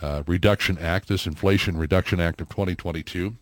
uh, 0.00 0.22
Reduction 0.26 0.78
Act, 0.78 1.08
this 1.08 1.26
Inflation 1.26 1.76
Reduction 1.76 2.20
Act 2.20 2.40
of 2.40 2.48
2022. 2.48 3.34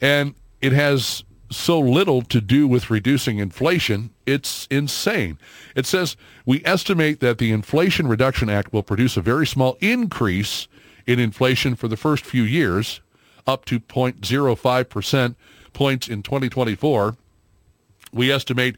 And 0.00 0.34
it 0.60 0.72
has 0.72 1.22
so 1.50 1.78
little 1.78 2.22
to 2.22 2.40
do 2.40 2.68
with 2.68 2.90
reducing 2.90 3.38
inflation, 3.38 4.10
it's 4.26 4.66
insane. 4.70 5.38
It 5.74 5.86
says 5.86 6.16
we 6.44 6.62
estimate 6.64 7.20
that 7.20 7.38
the 7.38 7.52
Inflation 7.52 8.06
Reduction 8.06 8.50
Act 8.50 8.72
will 8.72 8.82
produce 8.82 9.16
a 9.16 9.22
very 9.22 9.46
small 9.46 9.76
increase 9.80 10.68
in 11.06 11.18
inflation 11.18 11.74
for 11.74 11.88
the 11.88 11.96
first 11.96 12.24
few 12.24 12.42
years, 12.42 13.00
up 13.46 13.64
to 13.64 13.80
0.05% 13.80 15.34
points 15.72 16.08
in 16.08 16.22
2024. 16.22 17.16
We 18.12 18.30
estimate 18.30 18.76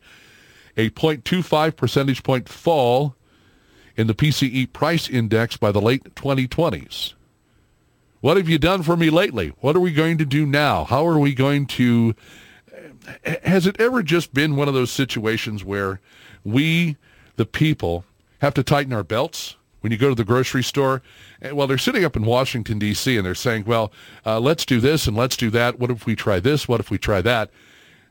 a 0.76 0.90
0.25 0.90 1.76
percentage 1.76 2.22
point 2.22 2.48
fall 2.48 3.16
in 3.96 4.06
the 4.06 4.14
PCE 4.14 4.72
price 4.72 5.10
index 5.10 5.56
by 5.56 5.72
the 5.72 5.80
late 5.80 6.14
2020s. 6.14 7.14
What 8.20 8.36
have 8.36 8.48
you 8.48 8.58
done 8.58 8.82
for 8.82 8.96
me 8.96 9.10
lately? 9.10 9.52
What 9.60 9.74
are 9.76 9.80
we 9.80 9.92
going 9.92 10.18
to 10.18 10.24
do 10.24 10.46
now? 10.46 10.84
How 10.84 11.06
are 11.06 11.18
we 11.18 11.34
going 11.34 11.66
to... 11.66 12.14
Has 13.44 13.66
it 13.66 13.80
ever 13.80 14.02
just 14.02 14.34
been 14.34 14.56
one 14.56 14.68
of 14.68 14.74
those 14.74 14.90
situations 14.90 15.64
where 15.64 16.00
we, 16.44 16.96
the 17.36 17.46
people, 17.46 18.04
have 18.40 18.54
to 18.54 18.62
tighten 18.62 18.92
our 18.92 19.04
belts? 19.04 19.56
When 19.80 19.92
you 19.92 19.96
go 19.96 20.10
to 20.10 20.14
the 20.14 20.24
grocery 20.24 20.62
store, 20.62 21.00
well, 21.52 21.66
they're 21.66 21.78
sitting 21.78 22.04
up 22.04 22.14
in 22.14 22.26
Washington, 22.26 22.78
D.C., 22.78 23.16
and 23.16 23.24
they're 23.24 23.34
saying, 23.34 23.64
well, 23.64 23.90
uh, 24.26 24.38
let's 24.38 24.66
do 24.66 24.78
this 24.78 25.06
and 25.06 25.16
let's 25.16 25.38
do 25.38 25.48
that. 25.50 25.78
What 25.78 25.90
if 25.90 26.04
we 26.04 26.14
try 26.14 26.38
this? 26.38 26.68
What 26.68 26.80
if 26.80 26.90
we 26.90 26.98
try 26.98 27.22
that? 27.22 27.50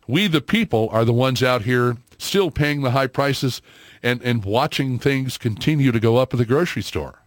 We, 0.08 0.26
the 0.26 0.42
people, 0.42 0.90
are 0.92 1.06
the 1.06 1.14
ones 1.14 1.44
out 1.44 1.62
here 1.62 1.98
still 2.18 2.50
paying 2.50 2.82
the 2.82 2.92
high 2.92 3.08
prices 3.08 3.62
and, 4.02 4.22
and 4.24 4.44
watching 4.44 4.98
things 4.98 5.38
continue 5.38 5.92
to 5.92 6.00
go 6.00 6.18
up 6.18 6.34
at 6.34 6.40
the 6.40 6.46
grocery 6.46 6.82
store. 6.82 7.22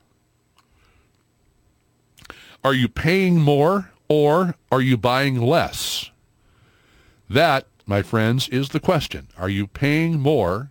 Are 2.65 2.75
you 2.75 2.89
paying 2.89 3.41
more 3.41 3.91
or 4.09 4.55
are 4.71 4.81
you 4.81 4.97
buying 4.97 5.41
less? 5.41 6.11
That, 7.33 7.67
my 7.87 8.03
friends, 8.03 8.47
is 8.51 8.69
the 8.69 8.81
question. 8.81 9.29
Are 9.39 9.49
you 9.49 9.67
paying 9.67 10.21
more? 10.21 10.71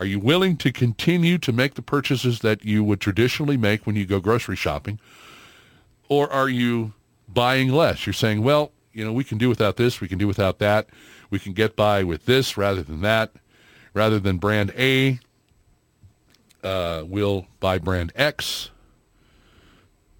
Are 0.00 0.06
you 0.06 0.18
willing 0.18 0.56
to 0.58 0.72
continue 0.72 1.36
to 1.36 1.52
make 1.52 1.74
the 1.74 1.82
purchases 1.82 2.38
that 2.38 2.64
you 2.64 2.82
would 2.82 3.02
traditionally 3.02 3.58
make 3.58 3.86
when 3.86 3.94
you 3.94 4.06
go 4.06 4.18
grocery 4.18 4.56
shopping? 4.56 4.98
Or 6.08 6.32
are 6.32 6.48
you 6.48 6.94
buying 7.28 7.68
less? 7.68 8.06
You're 8.06 8.14
saying, 8.14 8.42
well, 8.42 8.72
you 8.94 9.04
know, 9.04 9.12
we 9.12 9.24
can 9.24 9.36
do 9.36 9.50
without 9.50 9.76
this, 9.76 10.00
we 10.00 10.08
can 10.08 10.16
do 10.16 10.26
without 10.26 10.58
that. 10.58 10.88
We 11.28 11.38
can 11.38 11.52
get 11.52 11.76
by 11.76 12.02
with 12.02 12.24
this 12.24 12.56
rather 12.56 12.82
than 12.82 13.02
that. 13.02 13.32
Rather 13.92 14.18
than 14.18 14.38
brand 14.38 14.72
A, 14.78 15.20
uh, 16.64 17.04
we'll 17.06 17.46
buy 17.60 17.76
brand 17.76 18.10
X. 18.14 18.70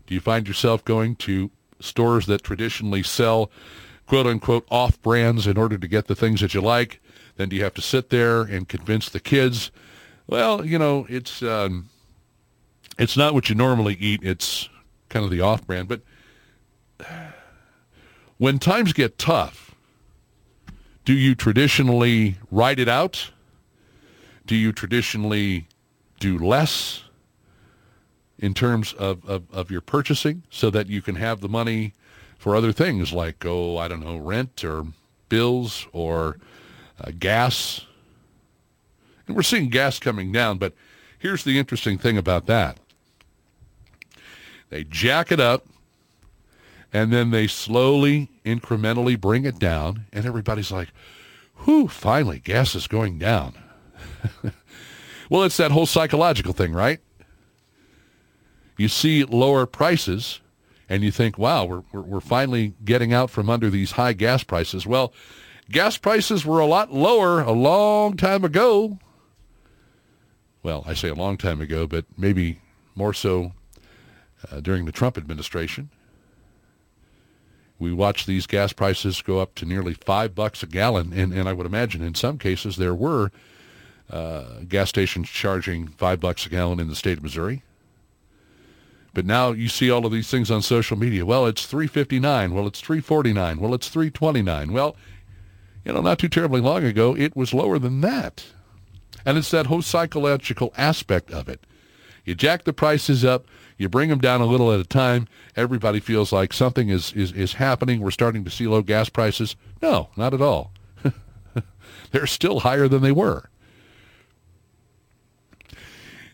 Do 0.06 0.12
you 0.12 0.20
find 0.20 0.46
yourself 0.46 0.84
going 0.84 1.16
to 1.16 1.50
stores 1.80 2.26
that 2.26 2.42
traditionally 2.42 3.02
sell 3.02 3.50
quote 4.08 4.26
unquote 4.26 4.66
off 4.70 5.00
brands 5.02 5.46
in 5.46 5.56
order 5.56 5.78
to 5.78 5.86
get 5.86 6.06
the 6.06 6.14
things 6.16 6.40
that 6.40 6.54
you 6.54 6.60
like? 6.60 7.00
Then 7.36 7.50
do 7.50 7.56
you 7.56 7.62
have 7.62 7.74
to 7.74 7.82
sit 7.82 8.10
there 8.10 8.42
and 8.42 8.68
convince 8.68 9.08
the 9.08 9.20
kids? 9.20 9.70
Well, 10.26 10.64
you 10.64 10.78
know, 10.78 11.06
it's 11.08 11.42
um, 11.42 11.90
it's 12.98 13.16
not 13.16 13.34
what 13.34 13.48
you 13.48 13.54
normally 13.54 13.94
eat. 13.94 14.20
It's 14.24 14.68
kind 15.08 15.24
of 15.24 15.30
the 15.30 15.40
off 15.40 15.66
brand. 15.66 15.88
But 15.88 16.00
when 18.38 18.58
times 18.58 18.92
get 18.92 19.18
tough, 19.18 19.76
do 21.04 21.12
you 21.12 21.34
traditionally 21.34 22.38
ride 22.50 22.80
it 22.80 22.88
out? 22.88 23.30
Do 24.46 24.56
you 24.56 24.72
traditionally 24.72 25.68
do 26.18 26.38
less? 26.38 27.04
in 28.40 28.54
terms 28.54 28.92
of, 28.94 29.24
of, 29.28 29.42
of 29.52 29.68
your 29.68 29.80
purchasing 29.80 30.44
so 30.48 30.70
that 30.70 30.86
you 30.86 31.02
can 31.02 31.16
have 31.16 31.40
the 31.40 31.48
money 31.48 31.92
for 32.38 32.56
other 32.56 32.72
things 32.72 33.12
like, 33.12 33.44
oh, 33.44 33.76
I 33.76 33.88
don't 33.88 34.00
know, 34.00 34.16
rent 34.16 34.64
or 34.64 34.86
bills 35.28 35.86
or 35.92 36.38
uh, 37.00 37.10
gas. 37.18 37.84
And 39.26 39.36
we're 39.36 39.42
seeing 39.42 39.68
gas 39.68 39.98
coming 39.98 40.32
down, 40.32 40.56
but 40.56 40.72
here's 41.18 41.44
the 41.44 41.58
interesting 41.58 41.98
thing 41.98 42.16
about 42.16 42.46
that. 42.46 42.78
They 44.70 44.84
jack 44.84 45.30
it 45.30 45.40
up 45.40 45.66
and 46.92 47.12
then 47.12 47.30
they 47.30 47.46
slowly, 47.46 48.30
incrementally 48.46 49.20
bring 49.20 49.44
it 49.44 49.58
down, 49.58 50.06
and 50.10 50.24
everybody's 50.24 50.72
like, 50.72 50.88
whew, 51.64 51.86
finally, 51.86 52.38
gas 52.38 52.74
is 52.74 52.86
going 52.86 53.18
down. 53.18 53.54
well, 55.28 55.42
it's 55.42 55.58
that 55.58 55.70
whole 55.70 55.84
psychological 55.84 56.54
thing, 56.54 56.72
right? 56.72 57.00
you 58.78 58.88
see 58.88 59.24
lower 59.24 59.66
prices 59.66 60.40
and 60.88 61.02
you 61.02 61.10
think, 61.10 61.38
wow, 61.38 61.64
we're, 61.64 61.82
we're, 61.92 62.00
we're, 62.00 62.20
finally 62.20 62.74
getting 62.84 63.12
out 63.12 63.30
from 63.30 63.50
under 63.50 63.68
these 63.68 63.92
high 63.92 64.12
gas 64.12 64.42
prices. 64.42 64.86
Well, 64.86 65.12
gas 65.70 65.98
prices 65.98 66.46
were 66.46 66.60
a 66.60 66.66
lot 66.66 66.92
lower 66.92 67.40
a 67.40 67.52
long 67.52 68.16
time 68.16 68.44
ago. 68.44 68.98
Well, 70.62 70.84
I 70.86 70.94
say 70.94 71.08
a 71.08 71.14
long 71.14 71.36
time 71.36 71.60
ago, 71.60 71.86
but 71.86 72.06
maybe 72.16 72.60
more 72.94 73.12
so 73.12 73.52
uh, 74.50 74.60
during 74.60 74.84
the 74.84 74.92
Trump 74.92 75.16
administration. 75.16 75.90
We 77.78 77.92
watched 77.92 78.26
these 78.26 78.46
gas 78.46 78.72
prices 78.72 79.22
go 79.22 79.38
up 79.38 79.54
to 79.56 79.64
nearly 79.64 79.94
five 79.94 80.34
bucks 80.34 80.62
a 80.62 80.66
gallon, 80.66 81.12
and, 81.12 81.32
and 81.32 81.48
I 81.48 81.52
would 81.52 81.66
imagine 81.66 82.02
in 82.02 82.14
some 82.14 82.38
cases 82.38 82.76
there 82.76 82.94
were 82.94 83.30
uh, 84.10 84.60
gas 84.66 84.88
stations 84.88 85.28
charging 85.28 85.86
five 85.86 86.18
bucks 86.18 86.44
a 86.46 86.48
gallon 86.48 86.80
in 86.80 86.88
the 86.88 86.96
state 86.96 87.18
of 87.18 87.22
Missouri. 87.22 87.62
But 89.14 89.26
now 89.26 89.52
you 89.52 89.68
see 89.68 89.90
all 89.90 90.06
of 90.06 90.12
these 90.12 90.30
things 90.30 90.50
on 90.50 90.62
social 90.62 90.96
media. 90.96 91.24
Well, 91.24 91.46
it's 91.46 91.66
359. 91.66 92.54
Well, 92.54 92.66
it's 92.66 92.80
349. 92.80 93.58
Well, 93.58 93.74
it's 93.74 93.88
329. 93.88 94.72
Well, 94.72 94.96
you 95.84 95.92
know, 95.92 96.00
not 96.00 96.18
too 96.18 96.28
terribly 96.28 96.60
long 96.60 96.84
ago, 96.84 97.16
it 97.16 97.34
was 97.34 97.54
lower 97.54 97.78
than 97.78 98.00
that. 98.02 98.44
And 99.24 99.38
it's 99.38 99.50
that 99.50 99.66
whole 99.66 99.82
psychological 99.82 100.72
aspect 100.76 101.30
of 101.30 101.48
it. 101.48 101.60
You 102.24 102.34
jack 102.34 102.64
the 102.64 102.74
prices 102.74 103.24
up, 103.24 103.46
you 103.78 103.88
bring 103.88 104.10
them 104.10 104.18
down 104.18 104.40
a 104.40 104.46
little 104.46 104.72
at 104.72 104.80
a 104.80 104.84
time. 104.84 105.28
Everybody 105.56 106.00
feels 106.00 106.32
like 106.32 106.52
something 106.52 106.90
is, 106.90 107.12
is, 107.14 107.32
is 107.32 107.54
happening. 107.54 108.00
We're 108.00 108.10
starting 108.10 108.44
to 108.44 108.50
see 108.50 108.66
low 108.66 108.82
gas 108.82 109.08
prices. 109.08 109.56
No, 109.80 110.10
not 110.16 110.34
at 110.34 110.42
all. 110.42 110.72
They're 112.10 112.26
still 112.26 112.60
higher 112.60 112.88
than 112.88 113.02
they 113.02 113.12
were. 113.12 113.48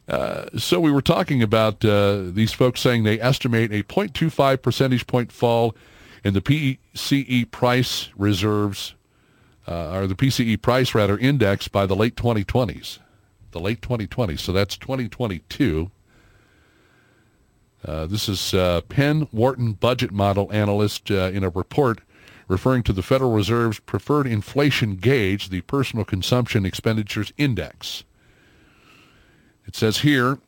Uh, 0.08 0.46
so 0.58 0.80
we 0.80 0.90
were 0.90 1.02
talking 1.02 1.42
about 1.42 1.84
uh, 1.84 2.22
these 2.22 2.52
folks 2.52 2.80
saying 2.80 3.04
they 3.04 3.20
estimate 3.20 3.72
a 3.72 3.82
0.25 3.82 4.60
percentage 4.60 5.06
point 5.06 5.32
fall 5.32 5.74
in 6.22 6.34
the 6.34 6.40
PCE 6.40 7.50
price 7.50 8.10
reserves, 8.16 8.94
uh, 9.66 9.96
or 9.96 10.06
the 10.06 10.14
PCE 10.14 10.60
price 10.60 10.94
rather 10.94 11.18
index 11.18 11.68
by 11.68 11.86
the 11.86 11.96
late 11.96 12.16
2020s. 12.16 12.98
The 13.52 13.60
late 13.60 13.80
2020s. 13.80 14.40
So 14.40 14.52
that's 14.52 14.76
2022. 14.76 15.90
Uh, 17.84 18.06
this 18.06 18.28
is 18.28 18.54
uh, 18.54 18.80
Penn 18.88 19.28
Wharton 19.32 19.72
budget 19.72 20.10
model 20.10 20.50
analyst 20.52 21.10
in 21.10 21.44
a 21.44 21.50
report 21.50 22.00
referring 22.48 22.82
to 22.82 22.92
the 22.92 23.02
Federal 23.02 23.32
Reserve's 23.32 23.78
preferred 23.80 24.26
inflation 24.26 24.96
gauge, 24.96 25.48
the 25.48 25.62
Personal 25.62 26.04
Consumption 26.04 26.66
Expenditures 26.66 27.32
Index. 27.38 28.04
It 29.66 29.76
says 29.76 29.98
here, 29.98 30.38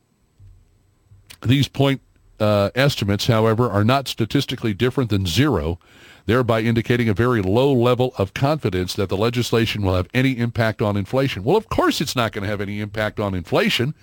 these 1.43 1.69
point 1.69 2.01
uh, 2.39 2.71
estimates, 2.75 3.27
however, 3.27 3.71
are 3.71 3.85
not 3.85 4.09
statistically 4.09 4.75
different 4.75 5.11
than 5.11 5.27
zero, 5.27 5.79
thereby 6.27 6.61
indicating 6.61 7.09
a 7.09 7.15
very 7.15 7.41
low 7.41 7.73
level 7.73 8.13
of 8.19 8.35
confidence 8.35 8.95
that 8.95 9.09
the 9.09 9.17
legislation 9.17 9.83
will 9.83 9.95
have 9.95 10.09
any 10.13 10.39
impact 10.39 10.83
on 10.83 10.97
inflation. 10.97 11.45
Well, 11.45 11.57
of 11.57 11.69
course 11.69 12.01
it's 12.01 12.17
not 12.17 12.33
going 12.33 12.43
to 12.43 12.51
have 12.51 12.61
any 12.61 12.81
impact 12.81 13.21
on 13.21 13.35
inflation. 13.35 13.95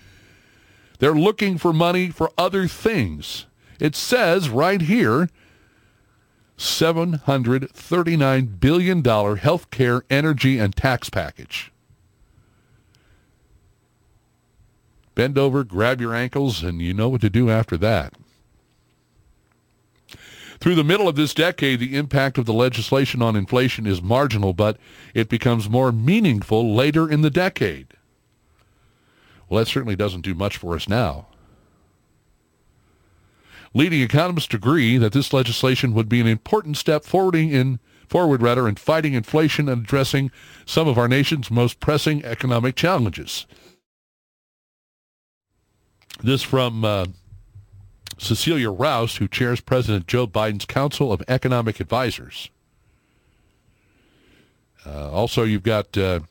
They're 1.00 1.14
looking 1.14 1.58
for 1.58 1.74
money 1.74 2.10
for 2.10 2.32
other 2.38 2.68
things. 2.68 3.46
It 3.80 3.96
says 3.96 4.50
right 4.50 4.82
here, 4.82 5.30
$739 6.58 8.60
billion 8.60 9.04
health 9.04 9.70
care, 9.70 10.04
energy, 10.10 10.60
and 10.60 10.76
tax 10.76 11.10
package. 11.10 11.73
Bend 15.16 15.38
over, 15.38 15.64
grab 15.64 16.02
your 16.02 16.14
ankles, 16.14 16.64
and 16.64 16.82
you 16.82 16.94
know 16.94 17.10
what 17.10 17.22
to 17.22 17.30
do 17.30 17.50
after 17.50 17.78
that. 17.78 18.14
Through 20.60 20.76
the 20.76 20.84
middle 20.84 21.10
of 21.10 21.16
this 21.16 21.34
decade, 21.34 21.80
the 21.80 21.96
impact 21.98 22.38
of 22.38 22.46
the 22.46 22.54
legislation 22.54 23.22
on 23.22 23.36
inflation 23.36 23.86
is 23.86 24.02
marginal, 24.02 24.54
but 24.54 24.78
it 25.14 25.28
becomes 25.28 25.70
more 25.70 25.92
meaningful 25.92 26.74
later 26.74 27.10
in 27.10 27.22
the 27.22 27.30
decade. 27.30 27.88
Well, 29.50 29.60
that 29.60 29.70
certainly 29.70 29.98
doesn't 29.98 30.22
do 30.22 30.34
much 30.34 30.58
for 30.58 30.74
us 30.74 30.88
now. 30.88 31.28
Leading 33.74 34.02
economists 34.02 34.54
agree 34.54 34.98
that 34.98 35.14
this 35.14 35.34
legislation 35.34 35.94
would 35.94 36.08
be 36.08 36.22
an 36.22 36.28
important 36.28 36.78
step 36.78 37.04
forwarding 37.04 37.50
in 37.50 37.80
forward 38.08 38.42
rather 38.42 38.68
in 38.68 38.76
fighting 38.76 39.16
inflation 39.16 39.68
and 39.68 39.84
addressing 39.84 40.32
some 40.66 40.88
of 40.88 40.98
our 40.98 41.08
nation's 41.08 41.50
most 41.50 41.80
pressing 41.80 42.24
economic 42.24 42.76
challenges. 42.76 43.48
This 46.22 46.44
from 46.44 46.86
uh, 46.86 47.06
Cecilia 48.18 48.70
Rouse, 48.70 49.18
who 49.18 49.28
chairs 49.28 49.60
President 49.60 50.08
Joe 50.08 50.28
Biden's 50.28 50.66
Council 50.66 51.12
of 51.12 51.22
Economic 51.28 51.80
Advisors. 51.80 52.50
Uh, 54.86 55.12
also, 55.12 55.44
you've 55.44 55.64
got 55.64 55.98
uh, 55.98 56.22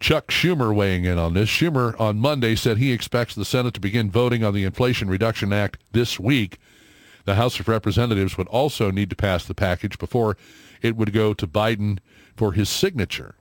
Chuck 0.00 0.28
Schumer 0.28 0.74
weighing 0.74 1.04
in 1.04 1.18
on 1.18 1.34
this. 1.34 1.48
Schumer 1.48 1.98
on 2.00 2.18
Monday 2.18 2.54
said 2.56 2.78
he 2.78 2.92
expects 2.92 3.34
the 3.34 3.44
Senate 3.44 3.74
to 3.74 3.80
begin 3.80 4.10
voting 4.10 4.42
on 4.42 4.54
the 4.54 4.64
Inflation 4.64 5.08
Reduction 5.08 5.52
Act 5.52 5.78
this 5.92 6.18
week. 6.18 6.58
The 7.24 7.36
House 7.36 7.60
of 7.60 7.68
Representatives 7.68 8.36
would 8.36 8.48
also 8.48 8.90
need 8.90 9.10
to 9.10 9.16
pass 9.16 9.44
the 9.44 9.54
package 9.54 9.98
before 9.98 10.36
it 10.80 10.96
would 10.96 11.12
go 11.12 11.34
to 11.34 11.46
Biden 11.46 11.98
for 12.36 12.52
his 12.52 12.68
signature. 12.68 13.36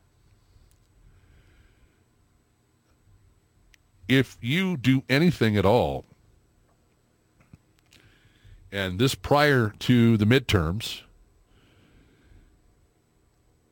If 4.12 4.38
you 4.42 4.76
do 4.76 5.04
anything 5.08 5.56
at 5.56 5.66
all, 5.66 6.04
and 8.70 9.00
this 9.00 9.16
prior 9.16 9.74
to 9.80 10.18
the 10.18 10.26
midterms, 10.26 11.04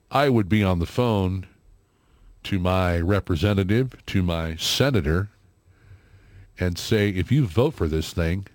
I 0.10 0.30
would 0.30 0.48
be 0.48 0.64
on 0.64 0.80
the 0.80 0.86
phone 0.86 1.46
to 2.44 2.58
my 2.58 3.02
representative, 3.02 3.98
to 4.06 4.24
my 4.24 4.56
senator, 4.56 5.28
and 6.58 6.78
say, 6.78 7.10
if 7.10 7.34
you 7.34 7.46
vote 7.46 7.74
for 7.74 7.90
this 7.90 8.14
thing, 8.14 8.48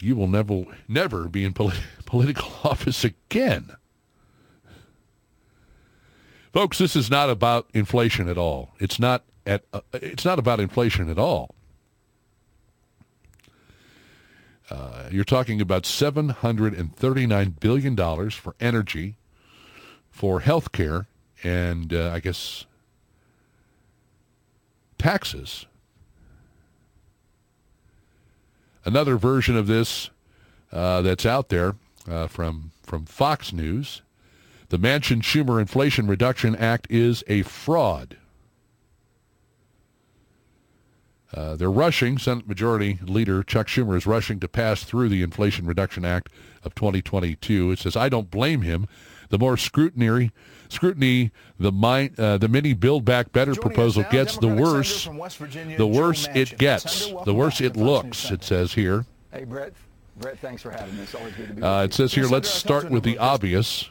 you 0.00 0.14
will 0.14 0.28
never, 0.28 0.62
never 0.86 1.26
be 1.26 1.44
in 1.44 1.54
polit- 1.54 1.80
political 2.06 2.52
office 2.62 3.02
again. 3.02 3.72
Folks, 6.52 6.78
this 6.78 6.94
is 6.94 7.10
not 7.10 7.30
about 7.30 7.68
inflation 7.74 8.28
at 8.28 8.38
all. 8.38 8.70
It's 8.78 9.00
not 9.00 9.24
at. 9.46 9.64
Uh, 9.72 9.80
it's 9.94 10.24
not 10.24 10.38
about 10.38 10.60
inflation 10.60 11.08
at 11.10 11.18
all. 11.18 11.54
Uh, 14.68 15.08
you're 15.12 15.24
talking 15.24 15.60
about 15.60 15.84
$739 15.84 17.60
billion 17.60 18.30
for 18.30 18.56
energy, 18.58 19.16
for 20.10 20.40
health 20.40 20.72
care, 20.72 21.06
and 21.44 21.94
uh, 21.94 22.10
I 22.12 22.18
guess 22.18 22.66
taxes. 24.98 25.66
Another 28.84 29.16
version 29.16 29.56
of 29.56 29.66
this 29.66 30.10
uh, 30.72 31.02
that's 31.02 31.26
out 31.26 31.48
there 31.48 31.76
uh, 32.08 32.26
from 32.26 32.72
from 32.82 33.04
Fox 33.04 33.52
News, 33.52 34.02
the 34.68 34.78
Manchin 34.78 35.20
Schumer 35.20 35.60
Inflation 35.60 36.06
Reduction 36.06 36.54
Act 36.54 36.86
is 36.88 37.24
a 37.26 37.42
fraud. 37.42 38.16
Uh, 41.36 41.54
they're 41.54 41.70
rushing. 41.70 42.16
Senate 42.16 42.48
Majority 42.48 42.98
Leader 43.02 43.42
Chuck 43.42 43.66
Schumer 43.66 43.94
is 43.94 44.06
rushing 44.06 44.40
to 44.40 44.48
pass 44.48 44.82
through 44.82 45.10
the 45.10 45.22
Inflation 45.22 45.66
Reduction 45.66 46.04
Act 46.04 46.30
of 46.64 46.74
2022. 46.74 47.72
It 47.72 47.78
says, 47.78 47.94
I 47.94 48.08
don't 48.08 48.30
blame 48.30 48.62
him. 48.62 48.88
The 49.28 49.38
more 49.38 49.56
scrutiny, 49.58 50.30
scrutiny 50.70 51.32
the, 51.58 51.70
mind, 51.72 52.18
uh, 52.18 52.38
the 52.38 52.48
mini 52.48 52.72
Build 52.72 53.04
Back 53.04 53.32
Better 53.32 53.52
Joining 53.52 53.60
proposal 53.62 54.02
now, 54.04 54.10
gets, 54.10 54.38
the 54.38 54.48
worse, 54.48 54.88
Senator 54.88 55.10
from 55.10 55.18
West 55.18 55.36
Virginia, 55.36 55.76
the 55.76 55.86
worse 55.86 56.26
Manchin. 56.28 56.36
it 56.36 56.58
gets, 56.58 56.92
Senator, 57.04 57.24
the 57.24 57.34
worse 57.34 57.60
it 57.60 57.76
looks, 57.76 58.30
it 58.30 58.42
says 58.42 58.72
here. 58.72 59.04
Hey, 59.32 59.44
Brett. 59.44 59.74
Brett, 60.18 60.38
thanks 60.38 60.62
for 60.62 60.70
having 60.70 60.96
me. 60.96 61.02
It's 61.02 61.14
always 61.14 61.34
good 61.34 61.48
to 61.48 61.54
be 61.54 61.62
Uh, 61.62 61.82
with 61.82 61.90
it 61.90 61.94
says 61.94 62.14
here, 62.14 62.24
Yes, 62.24 62.32
let's 62.32 62.48
Senator, 62.48 62.80
start 62.80 62.90
with 62.90 63.02
the 63.02 63.16
number 63.16 63.24
obvious. 63.24 63.90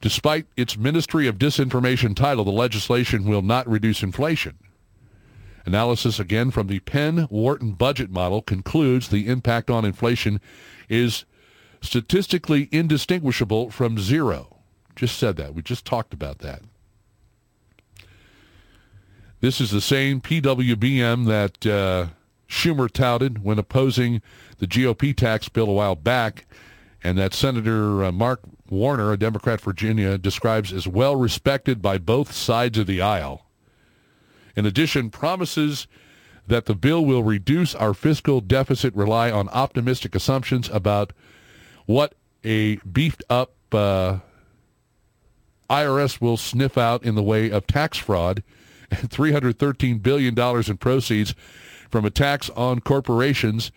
Despite 0.00 0.46
its 0.56 0.76
Ministry 0.76 1.26
of 1.26 1.38
Disinformation 1.38 2.14
title, 2.14 2.44
the 2.44 2.52
legislation 2.52 3.24
will 3.24 3.42
not 3.42 3.68
reduce 3.68 4.02
inflation. 4.02 4.56
Analysis 5.64 6.18
again 6.18 6.50
from 6.50 6.66
the 6.66 6.80
Penn 6.80 7.26
Wharton 7.30 7.72
budget 7.72 8.10
model 8.10 8.42
concludes 8.42 9.08
the 9.08 9.28
impact 9.28 9.70
on 9.70 9.84
inflation 9.84 10.40
is 10.88 11.24
statistically 11.80 12.68
indistinguishable 12.72 13.70
from 13.70 13.98
zero. 13.98 14.58
Just 14.96 15.18
said 15.18 15.36
that. 15.36 15.54
We 15.54 15.62
just 15.62 15.84
talked 15.84 16.12
about 16.12 16.38
that. 16.38 16.62
This 19.40 19.60
is 19.60 19.70
the 19.70 19.80
same 19.80 20.20
PWBM 20.20 21.26
that 21.26 21.66
uh, 21.66 22.06
Schumer 22.48 22.90
touted 22.90 23.42
when 23.42 23.58
opposing 23.58 24.22
the 24.58 24.66
GOP 24.66 25.16
tax 25.16 25.48
bill 25.48 25.68
a 25.68 25.72
while 25.72 25.96
back, 25.96 26.46
and 27.02 27.18
that 27.18 27.34
Senator 27.34 28.04
uh, 28.04 28.12
Mark 28.12 28.42
Warner, 28.70 29.10
a 29.10 29.16
Democrat 29.16 29.60
Virginia, 29.60 30.16
describes 30.16 30.72
as 30.72 30.86
well 30.86 31.16
respected 31.16 31.82
by 31.82 31.98
both 31.98 32.32
sides 32.32 32.78
of 32.78 32.86
the 32.86 33.02
aisle. 33.02 33.46
In 34.56 34.66
addition, 34.66 35.10
promises 35.10 35.86
that 36.46 36.66
the 36.66 36.74
bill 36.74 37.04
will 37.04 37.22
reduce 37.22 37.74
our 37.74 37.94
fiscal 37.94 38.40
deficit 38.40 38.94
rely 38.94 39.30
on 39.30 39.48
optimistic 39.50 40.14
assumptions 40.14 40.68
about 40.70 41.12
what 41.86 42.14
a 42.44 42.76
beefed 42.76 43.22
up 43.30 43.52
uh, 43.72 44.18
IRS 45.70 46.20
will 46.20 46.36
sniff 46.36 46.76
out 46.76 47.02
in 47.04 47.14
the 47.14 47.22
way 47.22 47.50
of 47.50 47.66
tax 47.66 47.96
fraud 47.96 48.42
and 48.90 49.08
$313 49.08 50.02
billion 50.02 50.38
in 50.38 50.76
proceeds 50.76 51.34
from 51.88 52.04
a 52.04 52.10
tax 52.10 52.50
on 52.50 52.80
corporations 52.80 53.70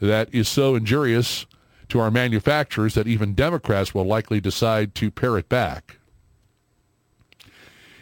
that 0.00 0.32
is 0.32 0.48
so 0.48 0.74
injurious 0.74 1.46
to 1.88 1.98
our 2.00 2.10
manufacturers 2.10 2.94
that 2.94 3.06
even 3.06 3.34
Democrats 3.34 3.94
will 3.94 4.04
likely 4.04 4.40
decide 4.40 4.94
to 4.94 5.10
pare 5.10 5.36
it 5.36 5.48
back. 5.48 5.98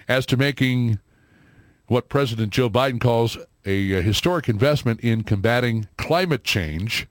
As 0.08 0.24
to 0.26 0.36
making 0.36 0.98
what 1.90 2.08
President 2.08 2.52
Joe 2.52 2.70
Biden 2.70 3.00
calls 3.00 3.36
a, 3.66 3.98
uh, 3.98 4.00
historic 4.00 4.48
investment 4.48 5.00
in 5.00 5.24
combating 5.24 5.88
climate 5.96 6.44
change, 6.44 7.08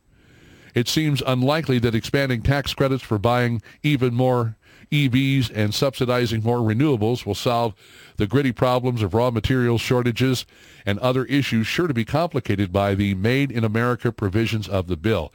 it 0.73 0.87
seems 0.87 1.21
unlikely 1.27 1.79
that 1.79 1.93
expanding 1.93 2.41
tax 2.41 2.73
credits 2.73 3.03
for 3.03 3.17
buying 3.17 3.61
even 3.83 4.13
more 4.13 4.55
EVs 4.89 5.51
and 5.53 5.75
subsidizing 5.75 6.43
more 6.43 6.59
renewables 6.59 7.25
will 7.25 7.35
solve 7.35 7.75
the 8.15 8.25
gritty 8.25 8.53
problems 8.53 9.01
of 9.01 9.13
raw 9.13 9.29
materials 9.29 9.81
shortages 9.81 10.45
and 10.85 10.97
other 10.99 11.25
issues 11.25 11.67
sure 11.67 11.87
to 11.87 11.93
be 11.93 12.05
complicated 12.05 12.71
by 12.71 12.95
the 12.95 13.13
Made 13.15 13.51
in 13.51 13.65
America 13.65 14.13
provisions 14.13 14.69
of 14.69 14.87
the 14.87 14.95
bill. 14.95 15.33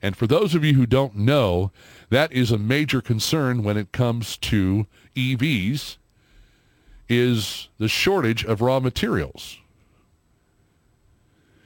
And 0.00 0.16
for 0.16 0.28
those 0.28 0.54
of 0.54 0.64
you 0.64 0.74
who 0.74 0.86
don't 0.86 1.16
know, 1.16 1.72
that 2.10 2.32
is 2.32 2.52
a 2.52 2.58
major 2.58 3.00
concern 3.00 3.64
when 3.64 3.76
it 3.76 3.90
comes 3.90 4.36
to 4.36 4.86
EVs 5.16 5.96
is 7.08 7.68
the 7.78 7.88
shortage 7.88 8.44
of 8.44 8.60
raw 8.60 8.80
materials. 8.80 9.58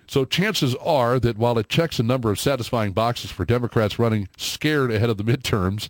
So 0.07 0.25
chances 0.25 0.75
are 0.77 1.19
that 1.21 1.39
while 1.39 1.59
it 1.59 1.69
checks 1.69 1.99
a 1.99 2.03
number 2.03 2.31
of 2.31 2.39
satisfying 2.39 2.93
boxes 2.93 3.31
for 3.31 3.45
Democrats 3.45 3.99
running 3.99 4.29
scared 4.37 4.91
ahead 4.91 5.09
of 5.09 5.17
the 5.17 5.25
midterms, 5.25 5.89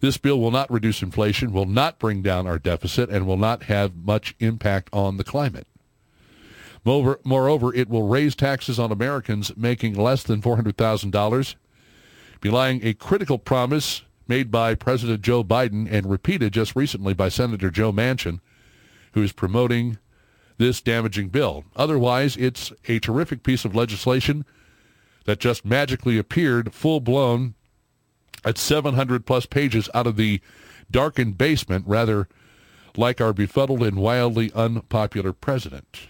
this 0.00 0.18
bill 0.18 0.38
will 0.38 0.50
not 0.50 0.70
reduce 0.70 1.00
inflation, 1.02 1.50
will 1.50 1.64
not 1.64 1.98
bring 1.98 2.20
down 2.20 2.46
our 2.46 2.58
deficit, 2.58 3.08
and 3.08 3.26
will 3.26 3.38
not 3.38 3.62
have 3.64 3.96
much 3.96 4.34
impact 4.38 4.90
on 4.92 5.16
the 5.16 5.24
climate. 5.24 5.66
Moreover, 6.84 7.74
it 7.74 7.88
will 7.88 8.06
raise 8.06 8.34
taxes 8.34 8.78
on 8.78 8.92
Americans 8.92 9.56
making 9.56 9.94
less 9.94 10.22
than 10.22 10.42
$400,000, 10.42 11.54
belying 12.42 12.84
a 12.84 12.92
critical 12.92 13.38
promise 13.38 14.02
made 14.28 14.50
by 14.50 14.74
President 14.74 15.22
Joe 15.22 15.42
Biden 15.42 15.90
and 15.90 16.10
repeated 16.10 16.52
just 16.52 16.76
recently 16.76 17.14
by 17.14 17.30
Senator 17.30 17.70
Joe 17.70 17.90
Manchin, 17.90 18.40
who 19.14 19.22
is 19.22 19.32
promoting 19.32 19.98
this 20.58 20.80
damaging 20.80 21.28
bill. 21.28 21.64
Otherwise, 21.74 22.36
it's 22.36 22.72
a 22.86 22.98
terrific 22.98 23.42
piece 23.42 23.64
of 23.64 23.74
legislation 23.74 24.44
that 25.24 25.40
just 25.40 25.64
magically 25.64 26.18
appeared 26.18 26.74
full-blown 26.74 27.54
at 28.44 28.58
700 28.58 29.24
plus 29.24 29.46
pages 29.46 29.88
out 29.94 30.06
of 30.06 30.16
the 30.16 30.40
darkened 30.90 31.38
basement, 31.38 31.84
rather 31.86 32.28
like 32.96 33.20
our 33.20 33.32
befuddled 33.32 33.82
and 33.82 33.96
wildly 33.96 34.52
unpopular 34.54 35.32
president. 35.32 36.08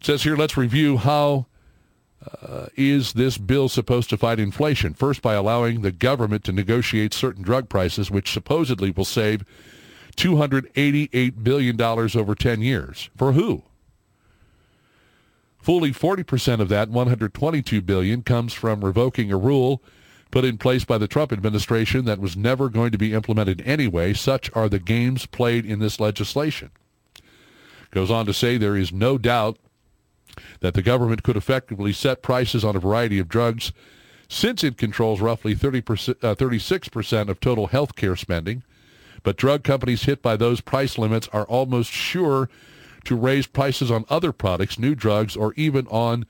It 0.00 0.06
says 0.06 0.24
here, 0.24 0.36
let's 0.36 0.56
review 0.56 0.98
how 0.98 1.46
uh, 2.42 2.66
is 2.74 3.12
this 3.12 3.38
bill 3.38 3.68
supposed 3.68 4.10
to 4.10 4.16
fight 4.16 4.40
inflation? 4.40 4.94
First, 4.94 5.22
by 5.22 5.34
allowing 5.34 5.82
the 5.82 5.92
government 5.92 6.44
to 6.44 6.52
negotiate 6.52 7.14
certain 7.14 7.42
drug 7.42 7.68
prices, 7.68 8.10
which 8.10 8.32
supposedly 8.32 8.90
will 8.90 9.04
save 9.04 9.44
$288 10.16 11.44
billion 11.44 11.80
over 11.80 12.34
10 12.34 12.62
years. 12.62 13.10
For 13.16 13.32
who? 13.32 13.62
Fully 15.58 15.92
40% 15.92 16.60
of 16.60 16.68
that, 16.68 16.88
122 16.90 17.82
billion, 17.82 18.22
comes 18.22 18.52
from 18.52 18.84
revoking 18.84 19.32
a 19.32 19.36
rule 19.36 19.82
put 20.30 20.44
in 20.44 20.58
place 20.58 20.84
by 20.84 20.98
the 20.98 21.08
Trump 21.08 21.32
administration 21.32 22.04
that 22.04 22.20
was 22.20 22.36
never 22.36 22.68
going 22.68 22.92
to 22.92 22.98
be 22.98 23.12
implemented 23.12 23.62
anyway. 23.64 24.12
Such 24.12 24.50
are 24.54 24.68
the 24.68 24.78
games 24.78 25.26
played 25.26 25.64
in 25.64 25.78
this 25.78 25.98
legislation. 25.98 26.70
Goes 27.90 28.10
on 28.10 28.26
to 28.26 28.34
say 28.34 28.56
there 28.56 28.76
is 28.76 28.92
no 28.92 29.18
doubt 29.18 29.58
that 30.60 30.74
the 30.74 30.82
government 30.82 31.22
could 31.22 31.36
effectively 31.36 31.92
set 31.92 32.22
prices 32.22 32.64
on 32.64 32.76
a 32.76 32.80
variety 32.80 33.18
of 33.18 33.28
drugs 33.28 33.72
since 34.28 34.64
it 34.64 34.76
controls 34.76 35.20
roughly 35.20 35.54
30%, 35.54 36.22
uh, 36.22 36.34
36% 36.34 37.28
of 37.28 37.40
total 37.40 37.68
health 37.68 37.94
care 37.96 38.16
spending. 38.16 38.62
But 39.26 39.36
drug 39.36 39.64
companies 39.64 40.04
hit 40.04 40.22
by 40.22 40.36
those 40.36 40.60
price 40.60 40.96
limits 40.96 41.28
are 41.32 41.46
almost 41.46 41.90
sure 41.90 42.48
to 43.06 43.16
raise 43.16 43.48
prices 43.48 43.90
on 43.90 44.04
other 44.08 44.30
products, 44.30 44.78
new 44.78 44.94
drugs, 44.94 45.34
or 45.34 45.52
even 45.54 45.88
on 45.88 46.26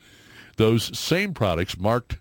those 0.57 0.99
same 0.99 1.35
products 1.35 1.77
marked 1.77 2.17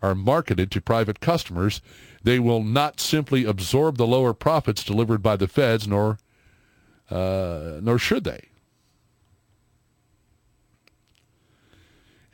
are 0.00 0.14
marketed 0.14 0.70
to 0.70 0.80
private 0.80 1.20
customers, 1.20 1.82
they 2.22 2.38
will 2.38 2.62
not 2.62 3.00
simply 3.00 3.44
absorb 3.44 3.98
the 3.98 4.06
lower 4.06 4.32
profits 4.32 4.82
delivered 4.82 5.22
by 5.22 5.36
the 5.36 5.46
feds, 5.46 5.86
nor 5.86 6.16
uh, 7.10 7.80
nor 7.82 7.98
should 7.98 8.24
they. 8.24 8.48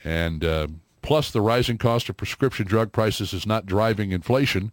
And 0.04 0.44
uh, 0.44 0.68
plus, 1.02 1.32
the 1.32 1.40
rising 1.40 1.76
cost 1.76 2.08
of 2.08 2.16
prescription 2.16 2.68
drug 2.68 2.92
prices 2.92 3.32
is 3.32 3.46
not 3.46 3.66
driving 3.66 4.12
inflation. 4.12 4.70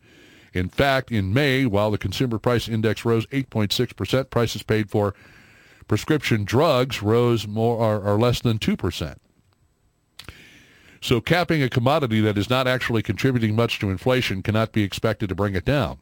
In 0.53 0.69
fact, 0.69 1.11
in 1.11 1.34
May, 1.34 1.65
while 1.65 1.91
the 1.91 1.98
consumer 1.98 2.40
price 2.40 2.68
index 2.68 3.06
rose 3.06 3.26
8.6%, 3.28 4.30
prices 4.30 4.64
paid 4.64 4.90
for 4.90 5.14
prescription 5.88 6.44
drugs 6.44 7.02
rose 7.02 7.48
more 7.48 7.78
or, 7.78 8.02
or 8.02 8.19
less 8.19 8.41
than 8.41 8.60
2%. 8.60 9.15
So 11.02 11.22
capping 11.22 11.61
a 11.61 11.69
commodity 11.69 12.22
that 12.22 12.38
is 12.38 12.49
not 12.49 12.68
actually 12.68 13.03
contributing 13.03 13.56
much 13.56 13.80
to 13.80 13.90
inflation 13.90 14.41
cannot 14.41 14.72
be 14.72 14.84
expected 14.84 15.30
to 15.30 15.36
bring 15.36 15.56
it 15.56 15.65
down. 15.65 15.99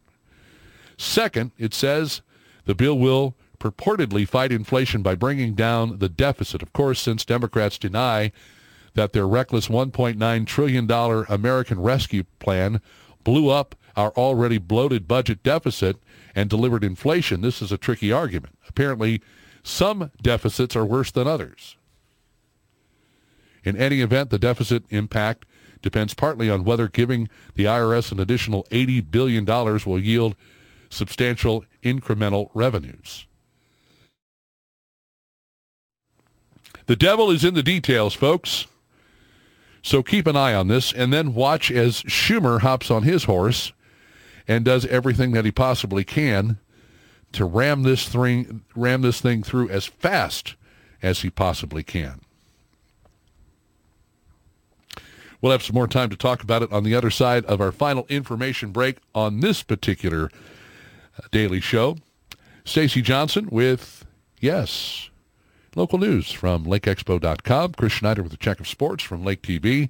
Second, 0.97 1.51
it 1.57 1.73
says 1.73 2.22
the 2.65 2.76
bill 2.76 2.97
will 2.97 3.35
purportedly 3.59 4.27
fight 4.27 4.51
inflation 4.51 5.01
by 5.01 5.15
bringing 5.15 5.53
down 5.53 5.99
the 5.99 6.09
deficit. 6.09 6.61
Of 6.61 6.73
course, 6.73 6.99
since 6.99 7.26
Democrats 7.26 7.77
deny 7.77 8.31
that 8.93 9.13
their 9.13 9.27
reckless 9.27 9.67
$1.9 9.67 10.45
trillion 10.47 10.89
American 11.30 11.81
Rescue 11.81 12.23
Plan 12.39 12.81
blew 13.23 13.49
up 13.49 13.76
our 13.95 14.11
already 14.11 14.57
bloated 14.57 15.07
budget 15.07 15.43
deficit 15.43 15.97
and 16.34 16.49
delivered 16.49 16.84
inflation, 16.84 17.41
this 17.41 17.61
is 17.61 17.72
a 17.72 17.77
tricky 17.77 18.11
argument. 18.11 18.57
Apparently, 18.67 19.22
some 19.63 20.11
deficits 20.22 20.76
are 20.76 20.85
worse 20.85 21.11
than 21.11 21.27
others. 21.27 21.77
In 23.63 23.76
any 23.76 24.01
event, 24.01 24.30
the 24.30 24.38
deficit 24.38 24.84
impact 24.89 25.45
depends 25.81 26.13
partly 26.13 26.49
on 26.49 26.63
whether 26.63 26.88
giving 26.88 27.30
the 27.55 27.65
IRS 27.65 28.11
an 28.11 28.19
additional 28.19 28.63
$80 28.72 29.09
billion 29.09 29.45
will 29.45 29.99
yield 29.99 30.35
substantial 30.89 31.65
incremental 31.84 32.49
revenues. 32.53 33.27
The 36.85 36.95
devil 36.95 37.31
is 37.31 37.43
in 37.43 37.55
the 37.55 37.63
details, 37.63 38.13
folks. 38.13 38.67
So 39.81 40.03
keep 40.03 40.27
an 40.27 40.35
eye 40.35 40.53
on 40.53 40.67
this 40.67 40.93
and 40.93 41.11
then 41.11 41.34
watch 41.34 41.72
as 41.72 42.03
Schumer 42.03 42.61
hops 42.61 42.89
on 42.89 43.03
his 43.03 43.26
horse 43.26 43.73
and 44.47 44.65
does 44.65 44.85
everything 44.88 45.31
that 45.31 45.45
he 45.45 45.51
possibly 45.51 46.03
can 46.03 46.57
to 47.31 47.45
ram 47.45 47.84
this 47.84 48.07
thing 48.07 48.63
ram 48.76 49.01
this 49.01 49.19
thing 49.22 49.43
through 49.43 49.69
as 49.69 49.85
fast 49.85 50.55
as 51.01 51.22
he 51.22 51.30
possibly 51.30 51.84
can. 51.84 52.22
We'll 55.41 55.51
have 55.51 55.63
some 55.63 55.76
more 55.76 55.88
time 55.88 56.09
to 56.09 56.15
talk 56.15 56.41
about 56.41 56.63
it 56.63 56.72
on 56.72 56.84
the 56.84 56.95
other 56.95 57.11
side 57.11 57.45
of 57.45 57.61
our 57.61 57.72
final 57.72 58.05
information 58.09 58.72
break 58.72 58.97
on 59.13 59.41
this 59.41 59.61
particular 59.61 60.31
uh, 61.19 61.27
daily 61.31 61.59
show. 61.59 61.97
Stacy 62.63 63.01
Johnson 63.01 63.49
with 63.51 64.05
yes, 64.39 65.09
local 65.76 65.99
news 65.99 66.31
from 66.31 66.65
lakeexpo.com. 66.65 67.73
Chris 67.73 67.93
Schneider 67.93 68.23
with 68.23 68.34
a 68.34 68.38
check 68.38 68.59
of 68.59 68.67
sports 68.67 69.03
from 69.03 69.23
Lake 69.23 69.43
TV. 69.43 69.89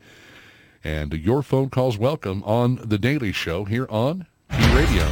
And 0.84 1.14
your 1.14 1.42
phone 1.42 1.70
calls 1.70 1.98
welcome 1.98 2.44
on 2.44 2.76
the 2.76 2.98
Daily 2.98 3.32
Show 3.32 3.64
here 3.64 3.88
on 3.90 4.28
Key 4.52 4.76
Radio. 4.76 5.10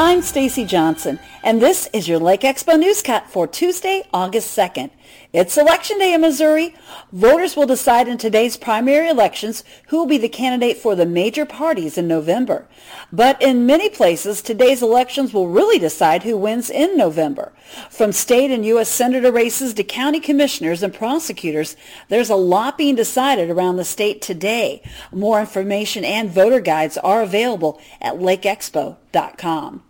I'm 0.00 0.22
Stacy 0.22 0.64
Johnson, 0.64 1.18
and 1.42 1.60
this 1.60 1.88
is 1.92 2.08
your 2.08 2.18
Lake 2.18 2.42
Expo 2.42 2.80
Newscut 2.80 3.26
for 3.26 3.46
Tuesday, 3.46 4.04
August 4.12 4.56
2nd. 4.56 4.90
It's 5.30 5.58
Election 5.58 5.98
Day 5.98 6.14
in 6.14 6.22
Missouri. 6.22 6.74
Voters 7.12 7.54
will 7.54 7.66
decide 7.66 8.08
in 8.08 8.16
today's 8.16 8.56
primary 8.56 9.10
elections 9.10 9.62
who 9.88 9.98
will 9.98 10.06
be 10.06 10.16
the 10.16 10.26
candidate 10.26 10.78
for 10.78 10.94
the 10.94 11.04
major 11.04 11.44
parties 11.44 11.98
in 11.98 12.08
November. 12.08 12.66
But 13.12 13.40
in 13.42 13.66
many 13.66 13.90
places, 13.90 14.40
today's 14.40 14.82
elections 14.82 15.34
will 15.34 15.48
really 15.48 15.78
decide 15.78 16.22
who 16.22 16.38
wins 16.38 16.70
in 16.70 16.96
November. 16.96 17.52
From 17.90 18.10
state 18.10 18.50
and 18.50 18.64
U.S. 18.64 18.88
senator 18.88 19.30
races 19.30 19.74
to 19.74 19.84
county 19.84 20.18
commissioners 20.18 20.82
and 20.82 20.94
prosecutors, 20.94 21.76
there's 22.08 22.30
a 22.30 22.34
lot 22.34 22.78
being 22.78 22.94
decided 22.94 23.50
around 23.50 23.76
the 23.76 23.84
state 23.84 24.22
today. 24.22 24.80
More 25.12 25.40
information 25.40 26.06
and 26.06 26.30
voter 26.30 26.60
guides 26.60 26.96
are 26.96 27.20
available 27.20 27.78
at 28.00 28.14
lakeexpo.com. 28.14 29.82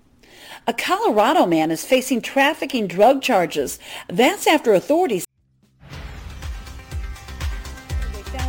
A 0.67 0.75
Colorado 0.75 1.47
man 1.47 1.71
is 1.71 1.85
facing 1.85 2.21
trafficking 2.21 2.89
drug 2.89 3.23
charges. 3.23 3.79
That's 4.09 4.47
after 4.47 4.75
authorities 4.75 5.28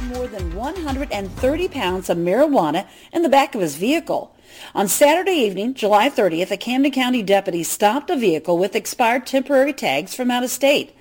more 0.09 0.27
than 0.27 0.55
130 0.55 1.67
pounds 1.67 2.09
of 2.09 2.17
marijuana 2.17 2.87
in 3.13 3.21
the 3.21 3.29
back 3.29 3.53
of 3.53 3.61
his 3.61 3.75
vehicle. 3.75 4.35
On 4.73 4.87
Saturday 4.87 5.33
evening, 5.33 5.75
July 5.75 6.09
30th, 6.09 6.49
a 6.49 6.57
Camden 6.57 6.91
County 6.91 7.21
deputy 7.21 7.61
stopped 7.61 8.09
a 8.09 8.15
vehicle 8.15 8.57
with 8.57 8.75
expired 8.75 9.27
temporary 9.27 9.71
tags 9.71 10.15
from 10.15 10.31
out 10.31 10.43
of 10.43 10.49
state. 10.49 10.95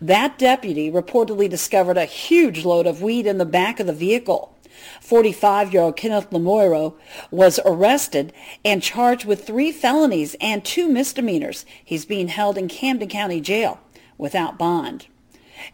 That 0.00 0.38
deputy 0.38 0.90
reportedly 0.90 1.50
discovered 1.50 1.96
a 1.96 2.04
huge 2.04 2.64
load 2.64 2.86
of 2.86 3.02
weed 3.02 3.26
in 3.26 3.38
the 3.38 3.44
back 3.44 3.80
of 3.80 3.88
the 3.88 3.92
vehicle. 3.92 4.56
45-year-old 5.00 5.96
Kenneth 5.96 6.30
Lamoiro 6.30 6.94
was 7.32 7.58
arrested 7.64 8.32
and 8.64 8.82
charged 8.82 9.24
with 9.24 9.44
three 9.44 9.72
felonies 9.72 10.36
and 10.40 10.64
two 10.64 10.88
misdemeanors. 10.88 11.66
He's 11.84 12.04
being 12.04 12.28
held 12.28 12.56
in 12.56 12.68
Camden 12.68 13.08
County 13.08 13.40
Jail 13.40 13.80
without 14.18 14.56
bond. 14.56 15.06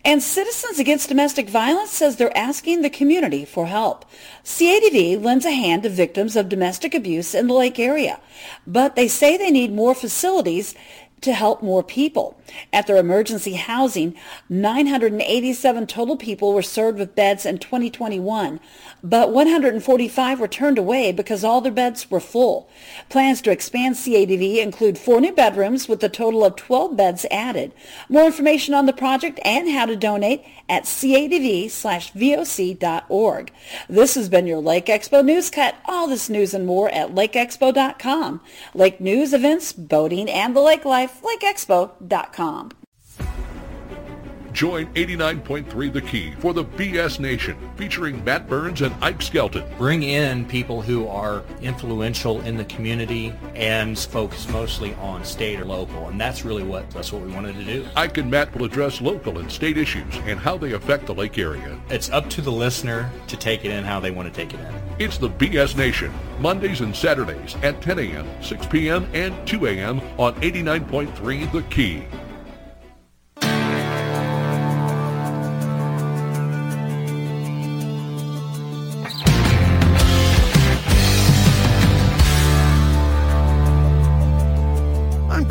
And 0.04 0.22
Citizens 0.22 0.78
Against 0.78 1.08
Domestic 1.08 1.48
Violence 1.48 1.90
says 1.90 2.16
they're 2.16 2.36
asking 2.36 2.82
the 2.82 2.90
community 2.90 3.44
for 3.44 3.66
help. 3.66 4.04
CADV 4.44 5.22
lends 5.22 5.44
a 5.44 5.52
hand 5.52 5.82
to 5.82 5.88
victims 5.88 6.36
of 6.36 6.48
domestic 6.48 6.94
abuse 6.94 7.34
in 7.34 7.46
the 7.46 7.54
Lake 7.54 7.78
area, 7.78 8.20
but 8.66 8.96
they 8.96 9.08
say 9.08 9.36
they 9.36 9.50
need 9.50 9.72
more 9.72 9.94
facilities 9.94 10.74
to 11.20 11.32
help 11.32 11.62
more 11.62 11.82
people. 11.82 12.36
At 12.72 12.86
their 12.86 12.96
emergency 12.96 13.54
housing, 13.54 14.14
987 14.48 15.86
total 15.86 16.16
people 16.16 16.54
were 16.54 16.62
served 16.62 16.98
with 16.98 17.14
beds 17.14 17.44
in 17.44 17.58
2021, 17.58 18.58
but 19.02 19.32
145 19.32 20.40
were 20.40 20.48
turned 20.48 20.78
away 20.78 21.12
because 21.12 21.44
all 21.44 21.60
their 21.60 21.70
beds 21.70 22.10
were 22.10 22.20
full. 22.20 22.70
Plans 23.08 23.40
to 23.42 23.50
expand 23.50 23.96
CADV 23.96 24.58
include 24.58 24.98
four 24.98 25.20
new 25.20 25.32
bedrooms 25.32 25.88
with 25.88 26.02
a 26.02 26.08
total 26.08 26.44
of 26.44 26.56
12 26.56 26.96
beds 26.96 27.26
added. 27.30 27.72
More 28.08 28.24
information 28.24 28.74
on 28.74 28.86
the 28.86 28.92
project 28.92 29.38
and 29.44 29.70
how 29.70 29.86
to 29.86 29.94
donate 29.96 30.44
at 30.68 30.84
cadv/voc.org. 30.84 33.52
This 33.88 34.14
has 34.14 34.28
been 34.28 34.46
your 34.46 34.60
Lake 34.60 34.86
Expo 34.86 35.24
News 35.24 35.50
Cut. 35.50 35.74
All 35.86 36.06
this 36.06 36.28
news 36.28 36.54
and 36.54 36.66
more 36.66 36.90
at 36.90 37.14
lakeexpo.com. 37.14 38.40
Lake 38.74 39.00
news, 39.00 39.32
events, 39.32 39.72
boating, 39.72 40.28
and 40.28 40.54
the 40.54 40.60
lake 40.60 40.84
life, 40.84 41.07
lakeexpo.com. 41.22 42.87
Join 44.58 44.86
89.3 44.94 45.92
The 45.92 46.00
Key 46.00 46.32
for 46.40 46.52
the 46.52 46.64
BS 46.64 47.20
Nation, 47.20 47.56
featuring 47.76 48.24
Matt 48.24 48.48
Burns 48.48 48.82
and 48.82 48.92
Ike 49.00 49.22
Skelton. 49.22 49.62
Bring 49.78 50.02
in 50.02 50.44
people 50.46 50.82
who 50.82 51.06
are 51.06 51.44
influential 51.62 52.40
in 52.40 52.56
the 52.56 52.64
community 52.64 53.32
and 53.54 53.96
focus 53.96 54.48
mostly 54.48 54.94
on 54.94 55.24
state 55.24 55.60
or 55.60 55.64
local, 55.64 56.08
and 56.08 56.20
that's 56.20 56.44
really 56.44 56.64
what 56.64 56.90
that's 56.90 57.12
what 57.12 57.22
we 57.22 57.30
wanted 57.30 57.54
to 57.54 57.64
do. 57.64 57.86
Ike 57.94 58.18
and 58.18 58.32
Matt 58.32 58.52
will 58.52 58.64
address 58.64 59.00
local 59.00 59.38
and 59.38 59.48
state 59.48 59.78
issues 59.78 60.12
and 60.24 60.40
how 60.40 60.58
they 60.58 60.72
affect 60.72 61.06
the 61.06 61.14
lake 61.14 61.38
area. 61.38 61.78
It's 61.88 62.10
up 62.10 62.28
to 62.30 62.40
the 62.40 62.50
listener 62.50 63.12
to 63.28 63.36
take 63.36 63.64
it 63.64 63.70
in 63.70 63.84
how 63.84 64.00
they 64.00 64.10
want 64.10 64.26
to 64.26 64.34
take 64.34 64.54
it 64.54 64.58
in. 64.58 64.74
It's 64.98 65.18
the 65.18 65.30
BS 65.30 65.76
Nation, 65.76 66.12
Mondays 66.40 66.80
and 66.80 66.96
Saturdays 66.96 67.54
at 67.62 67.80
10 67.80 68.00
a.m., 68.00 68.26
6 68.42 68.66
p.m., 68.66 69.08
and 69.14 69.46
2 69.46 69.68
a.m. 69.68 70.00
on 70.18 70.34
89.3 70.40 71.52
The 71.52 71.62
Key. 71.70 72.02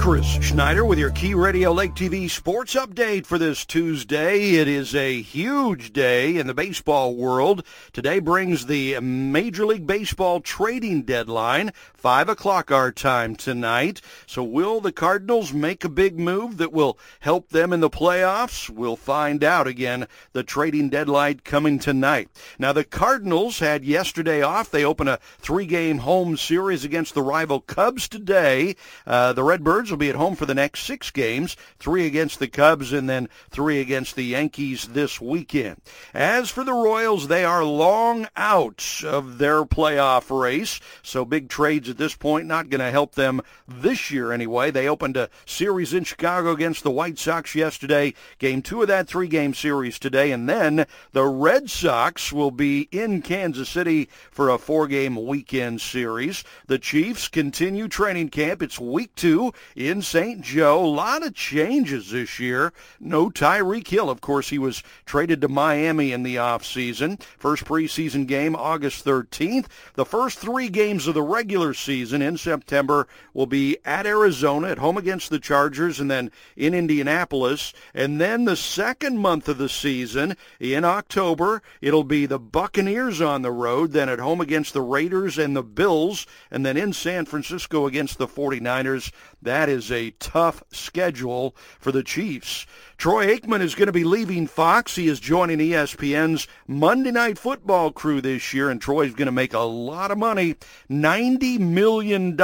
Chris 0.08 0.42
Schneider 0.42 0.86
with 0.86 0.98
your 0.98 1.12
Key 1.12 1.34
Radio 1.34 1.74
Lake 1.74 1.94
TV 1.94 2.30
sports 2.30 2.76
update 2.76 3.26
for 3.26 3.38
this 3.38 3.66
Tuesday. 3.66 4.52
It 4.52 4.66
is 4.66 4.96
a 4.96 5.22
huge 5.22 5.92
day 5.92 6.38
in 6.38 6.48
the 6.48 6.54
baseball 6.54 7.14
world. 7.14 7.62
Today 7.92 8.20
brings 8.20 8.68
the 8.68 9.02
Major 9.02 9.66
League 9.66 9.86
Baseball 9.86 10.40
trading 10.40 11.02
deadline, 11.02 11.74
5 11.94 12.30
o'clock 12.30 12.72
our 12.72 12.90
time 12.90 13.36
tonight. 13.36 14.00
So 14.26 14.46
will 14.46 14.80
the 14.80 14.94
Cardinals 14.94 15.52
make 15.52 15.84
a 15.84 15.90
big 15.90 16.18
move 16.18 16.56
that 16.56 16.72
will 16.72 16.98
help 17.20 17.50
them 17.50 17.74
in 17.74 17.82
the 17.82 17.90
playoffs? 17.90 18.70
We'll 18.70 18.96
find 18.96 19.44
out 19.44 19.68
again. 19.68 20.08
The 20.32 20.44
trading 20.44 20.88
deadline 20.88 21.42
coming 21.44 21.80
tonight. 21.80 22.30
Now 22.58 22.72
the 22.72 22.86
Cardinals 22.86 23.60
had 23.60 23.84
yesterday 23.84 24.42
off. 24.42 24.72
They 24.72 24.86
open 24.86 25.10
a 25.10 25.20
three-game 25.40 25.98
home 25.98 26.38
series 26.38 26.86
against 26.86 27.14
the 27.14 27.22
rival 27.22 27.60
Cubs 27.60 28.08
today. 28.08 28.78
Uh, 29.06 29.34
the 29.34 29.44
Redbirds 29.44 29.92
will 29.98 30.06
be 30.06 30.10
at 30.10 30.16
home 30.16 30.36
for 30.36 30.46
the 30.46 30.54
next 30.54 30.82
six 30.82 31.10
games, 31.10 31.58
three 31.80 32.06
against 32.06 32.38
the 32.38 32.48
Cubs 32.48 32.94
and 32.94 33.10
then 33.10 33.28
three 33.50 33.82
against 33.82 34.16
the 34.16 34.24
Yankees 34.24 34.90
this 34.90 35.20
weekend. 35.20 35.82
As 36.14 36.52
for 36.52 36.64
the 36.64 36.72
Royals, 36.74 37.28
they 37.28 37.44
are 37.44 37.64
long 37.64 38.28
out 38.36 39.02
of 39.04 39.40
their 39.40 39.66
playoff 39.66 40.30
race, 40.30 40.80
so 41.02 41.26
big 41.26 41.50
trades 41.50 41.90
at 41.90 41.98
this 41.98 42.14
point 42.14 42.46
not 42.46 42.70
going 42.70 42.80
to 42.80 42.92
help 42.92 43.16
them 43.16 43.42
this 43.68 44.12
year 44.12 44.32
anyway. 44.32 44.70
They 44.70 44.88
opened 44.88 45.18
a 45.18 45.32
series 45.48 45.96
in 45.96 46.04
Chicago 46.04 46.52
against 46.52 46.84
the 46.84 46.92
White 46.92 47.18
Sox 47.18 47.56
yesterday, 47.56 48.14
game 48.38 48.62
two 48.62 48.84
of 48.84 48.88
that 48.90 49.08
three-game 49.08 49.56
series 49.56 49.98
today, 49.98 50.32
and 50.32 50.48
then 50.48 50.86
the 51.14 51.26
Red 51.26 51.72
Sox 51.72 52.32
will 52.32 52.52
be 52.52 52.88
in 52.92 53.24
Kansas 53.24 53.68
City 53.68 54.10
for 54.30 54.50
a 54.50 54.60
four-game 54.60 55.26
weekend 55.26 55.82
series. 55.82 56.44
The 56.68 56.78
Chiefs 56.78 57.28
continue 57.28 57.88
training 57.88 58.30
camp. 58.30 58.62
It's 58.62 58.80
week 58.80 59.16
two 59.16 59.54
St. 60.02 60.42
Joe. 60.42 60.84
A 60.84 60.86
lot 60.86 61.26
of 61.26 61.34
changes 61.34 62.12
this 62.12 62.40
year. 62.40 62.74
No 63.00 63.30
Tyreek 63.30 63.88
Hill. 63.88 64.10
Of 64.10 64.22
course, 64.22 64.50
he 64.50 64.60
was 64.60 64.84
traded 65.06 65.42
to 65.42 65.48
Miami 65.48 66.12
in 66.12 66.24
the 66.24 66.36
offseason. 66.36 67.22
First 67.38 67.66
preseason 67.66 68.28
game 68.28 68.56
August 68.56 69.06
13th. 69.06 69.68
The 69.94 70.06
first 70.06 70.40
three 70.40 70.70
games 70.70 71.08
of 71.08 71.14
the 71.14 71.22
regular 71.22 71.74
season 71.74 72.22
in 72.22 72.38
September 72.38 73.08
will 73.34 73.46
be 73.46 73.78
at 73.86 74.06
Arizona, 74.06 74.70
at 74.70 74.80
home 74.80 74.98
against 74.98 75.30
the 75.30 75.40
Chargers, 75.40 76.00
and 76.00 76.12
then 76.12 76.32
in 76.56 76.74
Indianapolis. 76.74 77.74
And 77.94 78.20
then 78.20 78.46
the 78.46 78.58
second 78.58 79.20
month 79.20 79.48
of 79.48 79.58
the 79.58 79.70
season 79.70 80.36
in 80.60 80.84
October, 80.84 81.62
it'll 81.82 82.04
be 82.04 82.26
the 82.26 82.40
Buccaneers 82.40 83.22
on 83.22 83.42
the 83.42 83.52
road, 83.52 83.92
then 83.92 84.10
at 84.10 84.20
home 84.20 84.42
against 84.42 84.74
the 84.74 84.82
Raiders 84.82 85.38
and 85.38 85.56
the 85.56 85.64
Bills, 85.64 86.26
and 86.52 86.66
then 86.66 86.76
in 86.78 86.94
San 86.94 87.26
Francisco 87.26 87.86
against 87.86 88.18
the 88.18 88.28
49ers. 88.28 89.12
That 89.42 89.70
is 89.70 89.77
a 89.92 90.12
tough 90.20 90.64
schedule 90.72 91.56
for 91.80 91.92
the 91.92 92.04
Chiefs. 92.04 92.66
Troy 92.98 93.28
Aikman 93.28 93.62
is 93.62 93.76
going 93.76 93.86
to 93.88 93.94
be 93.94 94.04
leaving 94.04 94.48
Fox. 94.48 94.96
He 94.96 95.08
is 95.08 95.20
joining 95.20 95.60
ESPN's 95.60 96.48
Monday 96.68 97.12
Night 97.12 97.38
Football 97.38 97.92
crew 97.92 98.22
this 98.22 98.54
year, 98.54 98.70
and 98.70 98.82
Troy's 98.82 99.14
going 99.14 99.28
to 99.28 99.32
make 99.32 99.54
a 99.54 99.60
lot 99.60 100.10
of 100.10 100.18
money, 100.18 100.56
$90 100.90 101.60
million 101.60 102.36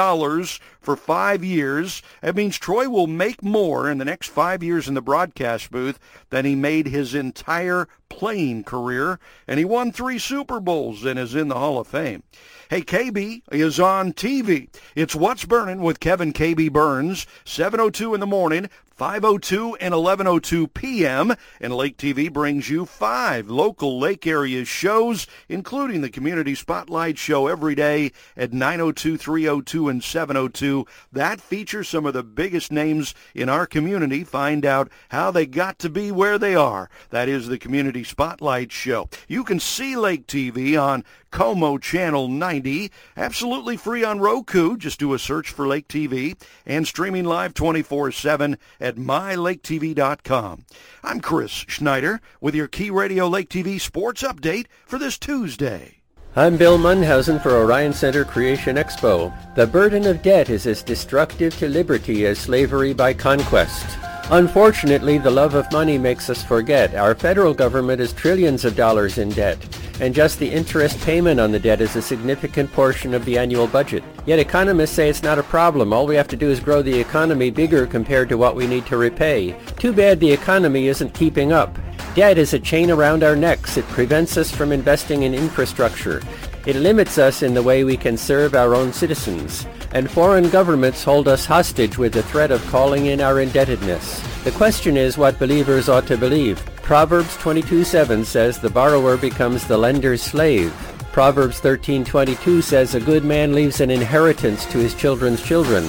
for 0.83 0.95
five 0.95 1.43
years. 1.43 2.03
That 2.21 2.35
means 2.35 2.57
Troy 2.57 2.87
will 2.89 3.07
make 3.07 3.41
more 3.41 3.89
in 3.89 3.97
the 3.97 4.05
next 4.05 4.27
five 4.27 4.61
years 4.61 4.87
in 4.87 4.93
the 4.93 5.01
broadcast 5.01 5.71
booth 5.71 5.97
than 6.29 6.45
he 6.45 6.55
made 6.55 6.87
his 6.87 7.15
entire 7.15 7.87
playing 8.09 8.63
career, 8.63 9.19
and 9.47 9.57
he 9.57 9.65
won 9.65 9.91
three 9.91 10.19
Super 10.19 10.59
Bowls 10.59 11.03
and 11.03 11.17
is 11.17 11.33
in 11.33 11.47
the 11.47 11.57
Hall 11.57 11.79
of 11.79 11.87
Fame. 11.87 12.21
Hey, 12.69 12.81
KB 12.81 13.41
is 13.51 13.79
on 13.79 14.13
TV. 14.13 14.69
It's 14.95 15.15
What's 15.15 15.45
Burning 15.45 15.81
with 15.81 15.99
Kevin 15.99 16.33
KB 16.33 16.71
Burns, 16.71 17.25
7.02 17.45 18.13
in 18.13 18.19
the 18.19 18.27
morning, 18.27 18.69
5.02 19.03 19.75
and 19.81 19.93
11.02 19.93 20.73
p.m. 20.73 21.35
And 21.59 21.75
Lake 21.75 21.97
TV 21.97 22.31
brings 22.31 22.69
you 22.69 22.85
five 22.85 23.49
local 23.49 23.99
lake 23.99 24.25
area 24.25 24.63
shows, 24.63 25.27
including 25.49 25.99
the 25.99 26.09
Community 26.09 26.55
Spotlight 26.55 27.17
Show 27.17 27.47
every 27.47 27.75
day 27.75 28.13
at 28.37 28.51
9.02, 28.51 29.19
3.02, 29.19 29.91
and 29.91 30.01
7.02. 30.01 30.87
That 31.11 31.41
features 31.41 31.89
some 31.89 32.05
of 32.05 32.13
the 32.13 32.23
biggest 32.23 32.71
names 32.71 33.13
in 33.35 33.49
our 33.49 33.67
community. 33.67 34.23
Find 34.23 34.65
out 34.65 34.89
how 35.09 35.31
they 35.31 35.47
got 35.47 35.79
to 35.79 35.89
be 35.89 36.09
where 36.09 36.37
they 36.37 36.55
are. 36.55 36.89
That 37.09 37.27
is 37.27 37.49
the 37.49 37.59
Community 37.59 38.05
Spotlight 38.05 38.71
Show. 38.71 39.09
You 39.27 39.43
can 39.43 39.59
see 39.59 39.97
Lake 39.97 40.27
TV 40.27 40.81
on 40.81 41.03
KOMO 41.33 41.81
Channel 41.81 42.27
90, 42.27 42.91
absolutely 43.17 43.75
free 43.75 44.03
on 44.03 44.19
Roku. 44.19 44.77
Just 44.77 44.99
do 44.99 45.15
a 45.15 45.19
search 45.19 45.49
for 45.49 45.67
Lake 45.67 45.87
TV 45.87 46.39
and 46.63 46.85
streaming 46.85 47.25
live 47.25 47.55
24-7 47.55 48.57
at 48.79 48.97
mylaketv.com. 48.97 50.65
I'm 51.03 51.19
Chris 51.21 51.51
Schneider 51.67 52.21
with 52.39 52.53
your 52.53 52.67
Key 52.67 52.91
Radio 52.91 53.27
Lake 53.27 53.49
TV 53.49 53.81
sports 53.81 54.21
update 54.21 54.67
for 54.85 54.99
this 54.99 55.17
Tuesday. 55.17 56.03
I'm 56.35 56.55
Bill 56.55 56.77
Munhausen 56.77 57.41
for 57.41 57.51
Orion 57.51 57.93
Center 57.93 58.23
Creation 58.23 58.75
Expo. 58.75 59.33
The 59.55 59.65
burden 59.65 60.05
of 60.05 60.21
debt 60.21 60.51
is 60.51 60.67
as 60.67 60.83
destructive 60.83 61.57
to 61.57 61.67
liberty 61.67 62.27
as 62.27 62.37
slavery 62.37 62.93
by 62.93 63.13
conquest. 63.15 63.97
Unfortunately, 64.31 65.17
the 65.17 65.29
love 65.29 65.53
of 65.53 65.71
money 65.71 65.97
makes 65.97 66.29
us 66.29 66.43
forget 66.43 66.95
our 66.95 67.13
federal 67.13 67.53
government 67.53 67.99
is 67.99 68.13
trillions 68.13 68.63
of 68.63 68.75
dollars 68.75 69.17
in 69.17 69.29
debt, 69.29 69.57
and 69.99 70.15
just 70.15 70.39
the 70.39 70.49
interest 70.49 70.99
payment 71.01 71.41
on 71.41 71.51
the 71.51 71.59
debt 71.59 71.81
is 71.81 71.95
a 71.97 72.01
significant 72.01 72.71
portion 72.71 73.13
of 73.13 73.25
the 73.25 73.37
annual 73.37 73.67
budget. 73.67 74.01
Yet 74.25 74.39
economists 74.39 74.93
say 74.93 75.09
it's 75.09 75.23
not 75.23 75.39
a 75.39 75.43
problem. 75.43 75.91
All 75.91 76.07
we 76.07 76.15
have 76.15 76.29
to 76.29 76.37
do 76.37 76.49
is 76.49 76.61
grow 76.61 76.81
the 76.81 76.97
economy 76.97 77.51
bigger 77.51 77.85
compared 77.85 78.29
to 78.29 78.37
what 78.37 78.55
we 78.55 78.65
need 78.65 78.85
to 78.87 78.97
repay. 78.97 79.55
Too 79.77 79.91
bad 79.91 80.19
the 80.19 80.31
economy 80.31 80.87
isn't 80.87 81.13
keeping 81.13 81.51
up. 81.51 81.77
Debt 82.15 82.37
is 82.37 82.53
a 82.53 82.59
chain 82.59 82.91
around 82.91 83.23
our 83.23 83.35
necks. 83.35 83.75
It 83.75 83.87
prevents 83.89 84.37
us 84.37 84.49
from 84.49 84.71
investing 84.71 85.23
in 85.23 85.33
infrastructure. 85.33 86.21
It 86.65 86.75
limits 86.77 87.17
us 87.17 87.43
in 87.43 87.53
the 87.53 87.63
way 87.63 87.83
we 87.83 87.97
can 87.97 88.17
serve 88.17 88.55
our 88.55 88.73
own 88.73 88.93
citizens 88.93 89.65
and 89.93 90.09
foreign 90.09 90.49
governments 90.49 91.03
hold 91.03 91.27
us 91.27 91.45
hostage 91.45 91.97
with 91.97 92.13
the 92.13 92.23
threat 92.23 92.51
of 92.51 92.65
calling 92.67 93.05
in 93.05 93.21
our 93.21 93.39
indebtedness. 93.39 94.21
The 94.43 94.51
question 94.51 94.97
is 94.97 95.17
what 95.17 95.39
believers 95.39 95.87
ought 95.87 96.07
to 96.07 96.17
believe. 96.17 96.65
Proverbs 96.81 97.37
22:7 97.37 98.25
says 98.25 98.59
the 98.59 98.69
borrower 98.69 99.17
becomes 99.17 99.65
the 99.65 99.77
lender's 99.77 100.21
slave. 100.21 100.73
Proverbs 101.11 101.59
13:22 101.59 102.61
says 102.61 102.95
a 102.95 102.99
good 102.99 103.23
man 103.23 103.53
leaves 103.53 103.81
an 103.81 103.91
inheritance 103.91 104.65
to 104.65 104.79
his 104.79 104.95
children's 104.95 105.43
children. 105.43 105.83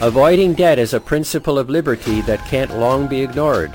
Avoiding 0.00 0.54
debt 0.54 0.78
is 0.78 0.92
a 0.92 1.00
principle 1.00 1.58
of 1.58 1.70
liberty 1.70 2.20
that 2.22 2.44
can't 2.46 2.78
long 2.78 3.06
be 3.06 3.22
ignored. 3.22 3.72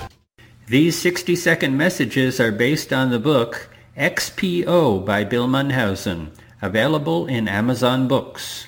These 0.67 1.01
60-second 1.01 1.75
messages 1.75 2.39
are 2.39 2.51
based 2.51 2.93
on 2.93 3.09
the 3.09 3.19
book 3.19 3.70
XPO 4.01 5.05
by 5.05 5.23
Bill 5.23 5.47
Munhausen, 5.47 6.31
available 6.63 7.27
in 7.27 7.47
Amazon 7.47 8.07
Books. 8.07 8.65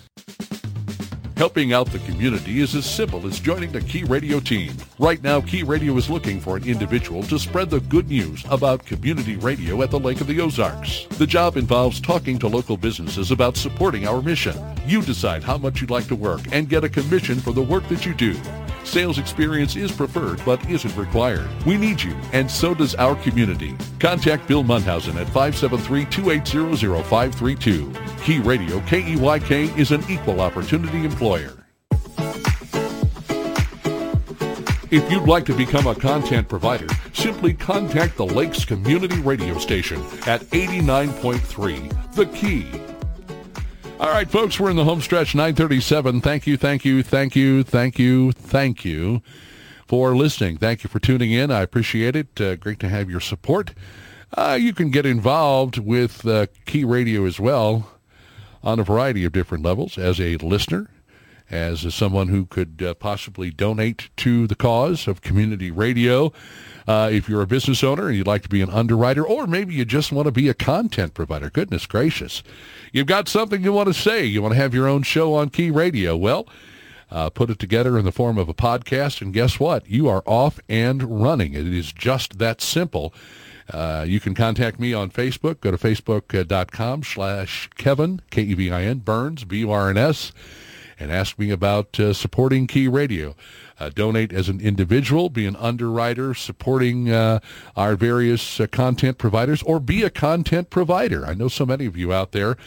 Helping 1.38 1.74
out 1.74 1.88
the 1.88 1.98
community 2.06 2.62
is 2.62 2.76
as 2.76 2.86
simple 2.86 3.26
as 3.26 3.40
joining 3.40 3.72
the 3.72 3.82
Key 3.82 4.04
Radio 4.04 4.40
team. 4.40 4.74
Right 5.04 5.22
now, 5.22 5.42
Key 5.42 5.64
Radio 5.64 5.98
is 5.98 6.10
looking 6.10 6.40
for 6.40 6.56
an 6.56 6.64
individual 6.64 7.24
to 7.24 7.38
spread 7.38 7.70
the 7.70 7.82
good 7.82 8.08
news 8.08 8.46
about 8.50 8.86
community 8.86 9.36
radio 9.36 9.82
at 9.82 9.92
the 9.92 10.00
Lake 10.00 10.22
of 10.22 10.28
the 10.28 10.40
Ozarks. 10.40 11.08
The 11.18 11.28
job 11.28 11.58
involves 11.58 12.00
talking 12.00 12.40
to 12.40 12.48
local 12.48 12.78
businesses 12.78 13.30
about 13.30 13.58
supporting 13.58 14.08
our 14.08 14.22
mission. 14.22 14.56
You 14.86 15.02
decide 15.02 15.44
how 15.44 15.58
much 15.58 15.82
you'd 15.82 15.90
like 15.90 16.08
to 16.08 16.16
work 16.16 16.40
and 16.54 16.70
get 16.70 16.86
a 16.86 16.90
commission 16.90 17.42
for 17.42 17.52
the 17.52 17.62
work 17.62 17.86
that 17.90 18.06
you 18.06 18.14
do. 18.14 18.34
Sales 18.86 19.20
experience 19.20 19.76
is 19.76 19.92
preferred 19.92 20.42
but 20.46 20.66
isn't 20.70 20.96
required. 20.96 21.50
We 21.66 21.76
need 21.76 22.02
you, 22.02 22.16
and 22.32 22.50
so 22.50 22.74
does 22.74 22.96
our 22.96 23.18
community. 23.18 23.76
Contact 24.00 24.48
Bill 24.48 24.64
Munhausen 24.64 25.20
at 25.20 25.28
573-280-0532. 25.28 28.24
Key 28.24 28.40
Radio, 28.40 28.80
KEYK, 28.80 29.78
is 29.78 29.92
an 29.92 30.02
equal 30.10 30.40
opportunity 30.40 31.04
employer. 31.04 31.63
If 34.94 35.12
you'd 35.12 35.24
like 35.24 35.44
to 35.48 35.56
become 35.56 35.88
a 35.88 35.96
content 35.96 36.48
provider, 36.48 36.86
simply 37.14 37.52
contact 37.52 38.16
the 38.16 38.28
Lakes 38.28 38.64
Community 38.64 39.20
Radio 39.22 39.58
Station 39.58 40.00
at 40.28 40.42
89.3 40.52 42.14
The 42.14 42.28
Key. 42.28 42.68
All 44.00 44.12
right, 44.12 44.30
folks, 44.30 44.60
we're 44.60 44.70
in 44.70 44.76
the 44.76 44.84
home 44.84 45.02
stretch, 45.02 45.34
937. 45.34 46.22
Thank 46.22 46.46
you, 46.46 46.58
thank 46.58 46.86
you, 46.86 47.02
thank 47.02 47.36
you, 47.36 47.64
thank 47.64 47.98
you, 47.98 48.34
thank 48.34 48.86
you 48.86 49.24
for 49.88 50.16
listening. 50.16 50.58
Thank 50.58 50.84
you 50.84 50.92
for 50.92 51.00
tuning 51.00 51.32
in. 51.32 51.50
I 51.50 51.62
appreciate 51.62 52.16
it. 52.16 52.40
Uh, 52.40 52.56
great 52.56 52.80
to 52.82 52.90
have 52.90 53.10
your 53.10 53.20
support. 53.20 53.74
Uh, 54.38 54.60
you 54.62 54.74
can 54.74 54.92
get 54.92 55.08
involved 55.08 55.80
with 55.80 56.24
uh, 56.28 56.46
Key 56.68 56.84
Radio 56.84 57.26
as 57.26 57.40
well 57.40 57.90
on 58.62 58.80
a 58.80 58.84
variety 58.84 59.26
of 59.26 59.32
different 59.32 59.66
levels 59.66 59.98
as 59.98 60.22
a 60.22 60.38
listener, 60.38 60.92
as 61.54 61.94
someone 61.94 62.30
who 62.30 62.46
could 62.46 62.82
uh, 62.82 62.94
possibly 62.96 63.52
donate 63.52 64.10
to 64.18 64.48
the 64.48 64.56
cause 64.56 65.08
of 65.08 65.22
community 65.22 65.70
radio. 65.70 66.34
Uh, 66.88 67.10
if 67.12 67.30
you're 67.30 67.42
a 67.42 67.48
business 67.48 67.84
owner 67.84 68.08
and 68.08 68.18
you'd 68.18 68.28
like 68.28 68.42
to 68.42 68.50
be 68.50 68.62
an 68.62 68.70
underwriter, 68.70 69.26
or 69.26 69.48
maybe 69.48 69.74
you 69.74 69.86
just 69.86 70.12
want 70.12 70.26
to 70.26 70.32
be 70.32 70.50
a 70.50 70.54
content 70.54 71.14
provider, 71.14 71.50
goodness 71.50 71.86
gracious. 71.86 72.44
You've 72.92 73.08
got 73.08 73.30
something 73.30 73.64
you 73.64 73.72
want 73.72 73.88
to 73.88 73.94
say. 73.94 74.26
You 74.26 74.42
want 74.42 74.54
to 74.54 74.60
have 74.60 74.74
your 74.74 74.88
own 74.88 75.04
show 75.04 75.34
on 75.34 75.50
Key 75.50 75.72
Radio. 75.72 76.18
Well, 76.18 76.48
uh, 77.12 77.30
put 77.30 77.50
it 77.50 77.60
together 77.60 77.98
in 77.98 78.06
the 78.06 78.12
form 78.12 78.38
of 78.38 78.50
a 78.50 78.54
podcast, 78.54 79.22
and 79.22 79.34
guess 79.34 79.60
what? 79.60 79.88
You 79.88 80.10
are 80.10 80.24
off 80.26 80.60
and 80.68 81.22
running. 81.22 81.54
It 81.54 81.68
is 81.68 81.94
just 81.94 82.40
that 82.40 82.60
simple. 82.60 83.14
Uh, 83.72 84.04
you 84.08 84.20
can 84.20 84.34
contact 84.34 84.80
me 84.80 84.94
on 84.94 85.10
Facebook. 85.10 85.62
Go 85.62 85.72
to 85.72 85.78
facebook.com 85.78 87.04
slash 87.04 87.70
Kevin, 87.78 88.22
K-E-V-I-N, 88.30 89.00
Burns, 89.00 89.44
B-U-R-N-S, 89.46 90.34
and 91.00 91.12
ask 91.12 91.38
me 91.40 91.50
about 91.52 92.00
uh, 92.00 92.14
supporting 92.14 92.68
Key 92.68 92.88
Radio. 92.88 93.36
uh, 93.80 93.90
donate 93.90 94.32
as 94.32 94.50
an 94.50 94.60
individual, 94.62 95.30
be 95.30 95.46
an 95.46 95.56
underwriter 95.58 96.34
supporting 96.34 97.12
uh, 97.12 97.40
our 97.76 97.96
various 97.96 98.60
uh, 98.60 98.68
content 98.68 99.18
providers, 99.18 99.62
or 99.64 99.80
be 99.80 100.04
a 100.04 100.10
content 100.10 100.70
provider. 100.70 101.26
I 101.26 101.34
know 101.34 101.48
so 101.48 101.66
many 101.66 101.86
of 101.86 101.98
you 101.98 102.14
out 102.14 102.32
there 102.32 102.58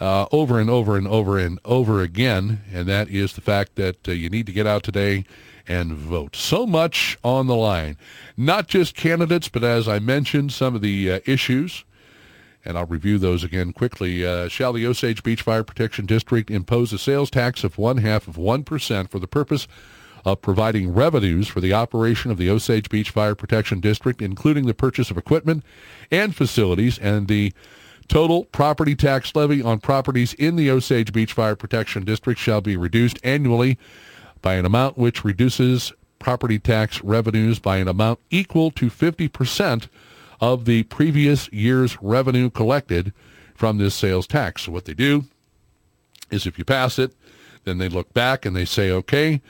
uh, 0.00 0.26
over 0.32 0.58
and 0.58 0.70
over 0.70 0.96
and 0.96 1.06
over 1.06 1.38
and 1.38 1.60
over 1.64 2.00
again, 2.00 2.62
and 2.72 2.88
that 2.88 3.08
is 3.08 3.34
the 3.34 3.40
fact 3.40 3.76
that 3.76 4.08
uh, 4.08 4.12
you 4.12 4.28
need 4.30 4.46
to 4.46 4.52
get 4.52 4.66
out 4.66 4.82
today 4.82 5.24
and 5.70 5.92
vote. 5.92 6.34
So 6.34 6.66
much 6.66 7.16
on 7.22 7.46
the 7.46 7.54
line. 7.54 7.96
Not 8.36 8.66
just 8.66 8.96
candidates, 8.96 9.48
but 9.48 9.62
as 9.62 9.86
I 9.86 10.00
mentioned, 10.00 10.52
some 10.52 10.74
of 10.74 10.80
the 10.80 11.12
uh, 11.12 11.20
issues, 11.26 11.84
and 12.64 12.76
I'll 12.76 12.86
review 12.86 13.18
those 13.18 13.44
again 13.44 13.72
quickly. 13.72 14.26
Uh, 14.26 14.48
shall 14.48 14.72
the 14.72 14.84
Osage 14.84 15.22
Beach 15.22 15.42
Fire 15.42 15.62
Protection 15.62 16.06
District 16.06 16.50
impose 16.50 16.92
a 16.92 16.98
sales 16.98 17.30
tax 17.30 17.62
of 17.62 17.78
one 17.78 17.98
half 17.98 18.26
of 18.26 18.34
1% 18.34 19.08
for 19.08 19.20
the 19.20 19.28
purpose 19.28 19.68
of 20.24 20.42
providing 20.42 20.92
revenues 20.92 21.46
for 21.46 21.60
the 21.60 21.72
operation 21.72 22.32
of 22.32 22.36
the 22.36 22.50
Osage 22.50 22.88
Beach 22.88 23.10
Fire 23.10 23.36
Protection 23.36 23.78
District, 23.78 24.20
including 24.20 24.66
the 24.66 24.74
purchase 24.74 25.10
of 25.10 25.16
equipment 25.16 25.64
and 26.10 26.34
facilities, 26.34 26.98
and 26.98 27.28
the 27.28 27.52
Total 28.10 28.44
property 28.46 28.96
tax 28.96 29.36
levy 29.36 29.62
on 29.62 29.78
properties 29.78 30.34
in 30.34 30.56
the 30.56 30.68
Osage 30.68 31.12
Beach 31.12 31.32
Fire 31.32 31.54
Protection 31.54 32.04
District 32.04 32.40
shall 32.40 32.60
be 32.60 32.76
reduced 32.76 33.20
annually 33.22 33.78
by 34.42 34.54
an 34.54 34.66
amount 34.66 34.98
which 34.98 35.24
reduces 35.24 35.92
property 36.18 36.58
tax 36.58 37.02
revenues 37.02 37.58
by 37.58 37.78
an 37.78 37.88
amount 37.88 38.20
equal 38.30 38.70
to 38.70 38.86
50% 38.86 39.88
of 40.40 40.64
the 40.64 40.84
previous 40.84 41.52
year's 41.52 42.00
revenue 42.02 42.50
collected 42.50 43.12
from 43.54 43.78
this 43.78 43.94
sales 43.94 44.26
tax. 44.26 44.62
So 44.62 44.72
what 44.72 44.84
they 44.84 44.94
do 44.94 45.24
is 46.30 46.46
if 46.46 46.58
you 46.58 46.64
pass 46.64 46.98
it, 46.98 47.12
then 47.64 47.78
they 47.78 47.88
look 47.88 48.12
back 48.14 48.46
and 48.46 48.56
they 48.56 48.64
say, 48.64 48.90
okay, 48.90 49.40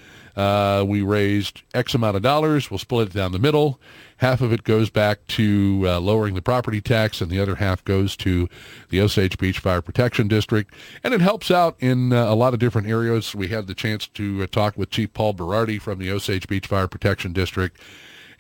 uh, 0.41 0.83
we 0.85 1.03
raised 1.03 1.63
X 1.75 1.95
amount 1.95 2.17
of 2.17 2.23
dollars. 2.23 2.71
We'll 2.71 2.79
split 2.79 3.09
it 3.09 3.15
down 3.15 3.33
the 3.33 3.39
middle. 3.39 3.79
Half 4.17 4.41
of 4.41 4.55
it 4.55 4.65
goes 4.65 4.89
back 4.89 5.27
to 5.29 5.83
uh, 5.85 6.01
lowering 6.01 6.35
the 6.35 6.41
property 6.41 6.81
tax, 6.81 7.21
and 7.21 7.31
the 7.31 7.39
other 7.39 7.57
half 7.57 7.85
goes 7.85 8.17
to 8.19 8.49
the 8.89 9.03
Osage 9.03 9.37
Beach 9.37 9.59
Fire 9.59 9.83
Protection 9.83 10.29
District. 10.29 10.73
And 11.05 11.13
it 11.13 11.21
helps 11.21 11.51
out 11.51 11.77
in 11.79 12.15
uh, 12.15 12.25
a 12.25 12.35
lot 12.35 12.55
of 12.55 12.59
different 12.59 12.89
areas. 12.89 13.35
We 13.35 13.49
had 13.49 13.67
the 13.67 13.75
chance 13.75 14.07
to 14.09 14.43
uh, 14.43 14.47
talk 14.47 14.79
with 14.79 14.89
Chief 14.89 15.13
Paul 15.13 15.35
Berardi 15.35 15.79
from 15.79 15.99
the 15.99 16.11
Osage 16.11 16.49
Beach 16.49 16.67
Fire 16.67 16.89
Protection 16.89 17.35
District 17.35 17.79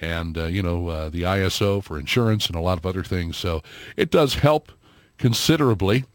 and, 0.01 0.39
uh, 0.39 0.44
you 0.47 0.62
know, 0.62 0.89
uh, 0.89 1.09
the 1.10 1.22
ISO 1.22 1.85
for 1.85 1.98
insurance 1.98 2.47
and 2.47 2.56
a 2.56 2.60
lot 2.60 2.78
of 2.78 2.86
other 2.86 3.05
things. 3.05 3.36
So 3.36 3.62
it 3.98 4.10
does 4.10 4.36
help 4.36 4.72
considerably. 5.18 6.06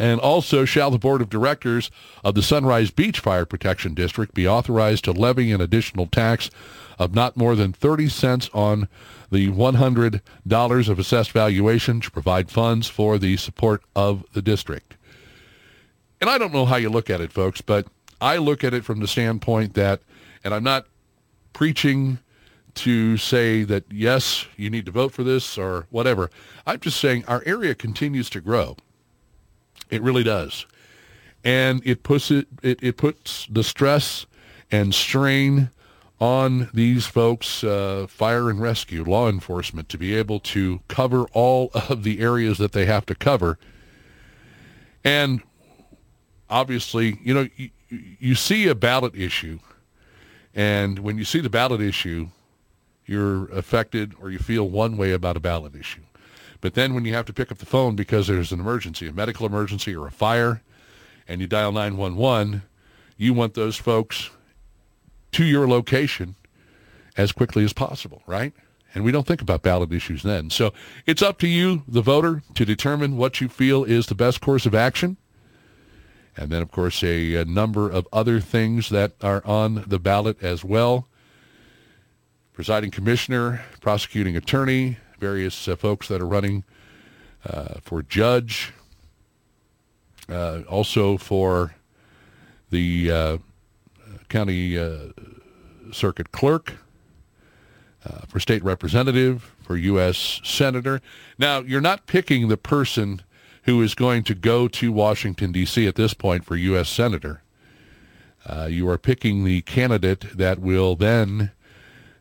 And 0.00 0.18
also, 0.18 0.64
shall 0.64 0.90
the 0.90 0.96
Board 0.96 1.20
of 1.20 1.28
Directors 1.28 1.90
of 2.24 2.34
the 2.34 2.42
Sunrise 2.42 2.90
Beach 2.90 3.20
Fire 3.20 3.44
Protection 3.44 3.92
District 3.92 4.32
be 4.32 4.48
authorized 4.48 5.04
to 5.04 5.12
levy 5.12 5.52
an 5.52 5.60
additional 5.60 6.06
tax 6.06 6.50
of 6.98 7.14
not 7.14 7.36
more 7.36 7.54
than 7.54 7.74
30 7.74 8.08
cents 8.08 8.48
on 8.54 8.88
the 9.30 9.50
$100 9.50 10.88
of 10.88 10.98
assessed 10.98 11.32
valuation 11.32 12.00
to 12.00 12.10
provide 12.10 12.50
funds 12.50 12.88
for 12.88 13.18
the 13.18 13.36
support 13.36 13.82
of 13.94 14.24
the 14.32 14.40
district. 14.40 14.96
And 16.18 16.30
I 16.30 16.38
don't 16.38 16.54
know 16.54 16.64
how 16.64 16.76
you 16.76 16.88
look 16.88 17.10
at 17.10 17.20
it, 17.20 17.30
folks, 17.30 17.60
but 17.60 17.86
I 18.22 18.38
look 18.38 18.64
at 18.64 18.72
it 18.72 18.86
from 18.86 19.00
the 19.00 19.06
standpoint 19.06 19.74
that, 19.74 20.00
and 20.42 20.54
I'm 20.54 20.64
not 20.64 20.86
preaching 21.52 22.20
to 22.76 23.18
say 23.18 23.64
that, 23.64 23.84
yes, 23.90 24.46
you 24.56 24.70
need 24.70 24.86
to 24.86 24.92
vote 24.92 25.12
for 25.12 25.24
this 25.24 25.58
or 25.58 25.88
whatever. 25.90 26.30
I'm 26.66 26.80
just 26.80 26.98
saying 26.98 27.26
our 27.28 27.42
area 27.44 27.74
continues 27.74 28.30
to 28.30 28.40
grow. 28.40 28.76
It 29.90 30.02
really 30.02 30.22
does. 30.22 30.66
And 31.44 31.82
it 31.84 32.02
puts 32.02 32.30
it, 32.30 32.46
it, 32.62 32.82
it 32.82 32.96
puts 32.96 33.46
the 33.50 33.64
stress 33.64 34.26
and 34.70 34.94
strain 34.94 35.70
on 36.20 36.68
these 36.74 37.06
folks, 37.06 37.64
uh, 37.64 38.06
fire 38.08 38.50
and 38.50 38.60
rescue, 38.60 39.02
law 39.02 39.28
enforcement, 39.28 39.88
to 39.88 39.96
be 39.96 40.14
able 40.14 40.38
to 40.38 40.80
cover 40.88 41.24
all 41.32 41.70
of 41.88 42.04
the 42.04 42.20
areas 42.20 42.58
that 42.58 42.72
they 42.72 42.86
have 42.86 43.06
to 43.06 43.14
cover. 43.14 43.58
And 45.02 45.42
obviously, 46.50 47.18
you 47.22 47.32
know, 47.32 47.48
you, 47.56 47.70
you 47.88 48.34
see 48.34 48.68
a 48.68 48.74
ballot 48.74 49.14
issue, 49.16 49.58
and 50.54 50.98
when 50.98 51.16
you 51.16 51.24
see 51.24 51.40
the 51.40 51.50
ballot 51.50 51.80
issue, 51.80 52.28
you're 53.06 53.46
affected 53.46 54.14
or 54.20 54.30
you 54.30 54.38
feel 54.38 54.68
one 54.68 54.96
way 54.96 55.12
about 55.12 55.36
a 55.36 55.40
ballot 55.40 55.74
issue. 55.74 56.02
But 56.60 56.74
then 56.74 56.94
when 56.94 57.04
you 57.04 57.14
have 57.14 57.26
to 57.26 57.32
pick 57.32 57.50
up 57.50 57.58
the 57.58 57.66
phone 57.66 57.96
because 57.96 58.26
there's 58.26 58.52
an 58.52 58.60
emergency, 58.60 59.06
a 59.08 59.12
medical 59.12 59.46
emergency 59.46 59.94
or 59.94 60.06
a 60.06 60.10
fire, 60.10 60.62
and 61.26 61.40
you 61.40 61.46
dial 61.46 61.72
911, 61.72 62.62
you 63.16 63.32
want 63.32 63.54
those 63.54 63.76
folks 63.76 64.30
to 65.32 65.44
your 65.44 65.68
location 65.68 66.34
as 67.16 67.32
quickly 67.32 67.64
as 67.64 67.72
possible, 67.72 68.22
right? 68.26 68.52
And 68.94 69.04
we 69.04 69.12
don't 69.12 69.26
think 69.26 69.40
about 69.40 69.62
ballot 69.62 69.92
issues 69.92 70.22
then. 70.22 70.50
So 70.50 70.72
it's 71.06 71.22
up 71.22 71.38
to 71.38 71.48
you, 71.48 71.82
the 71.86 72.02
voter, 72.02 72.42
to 72.54 72.64
determine 72.64 73.16
what 73.16 73.40
you 73.40 73.48
feel 73.48 73.84
is 73.84 74.06
the 74.06 74.14
best 74.14 74.40
course 74.40 74.66
of 74.66 74.74
action. 74.74 75.16
And 76.36 76.50
then, 76.50 76.62
of 76.62 76.70
course, 76.70 77.02
a, 77.02 77.34
a 77.36 77.44
number 77.44 77.88
of 77.88 78.08
other 78.12 78.40
things 78.40 78.88
that 78.88 79.12
are 79.22 79.44
on 79.44 79.84
the 79.86 79.98
ballot 79.98 80.42
as 80.42 80.64
well. 80.64 81.06
Presiding 82.52 82.90
commissioner, 82.90 83.62
prosecuting 83.80 84.36
attorney, 84.36 84.98
various 85.20 85.68
uh, 85.68 85.76
folks 85.76 86.08
that 86.08 86.20
are 86.20 86.26
running 86.26 86.64
uh, 87.44 87.74
for 87.82 88.02
judge, 88.02 88.72
uh, 90.28 90.62
also 90.68 91.16
for 91.16 91.74
the 92.70 93.10
uh, 93.10 93.38
county 94.28 94.76
circuit 95.92 96.32
clerk, 96.32 96.74
for 98.28 98.40
state 98.40 98.64
representative, 98.64 99.54
for 99.62 99.76
U.S. 99.76 100.40
senator. 100.42 101.00
Now, 101.38 101.60
you're 101.60 101.80
not 101.80 102.06
picking 102.06 102.48
the 102.48 102.56
person 102.56 103.22
who 103.64 103.82
is 103.82 103.94
going 103.94 104.22
to 104.24 104.34
go 104.34 104.68
to 104.68 104.92
Washington, 104.92 105.52
D.C. 105.52 105.86
at 105.86 105.96
this 105.96 106.14
point 106.14 106.44
for 106.44 106.56
U.S. 106.56 106.88
senator. 106.88 107.42
Uh, 108.46 108.68
you 108.70 108.88
are 108.88 108.98
picking 108.98 109.44
the 109.44 109.60
candidate 109.62 110.36
that 110.36 110.58
will 110.58 110.96
then 110.96 111.52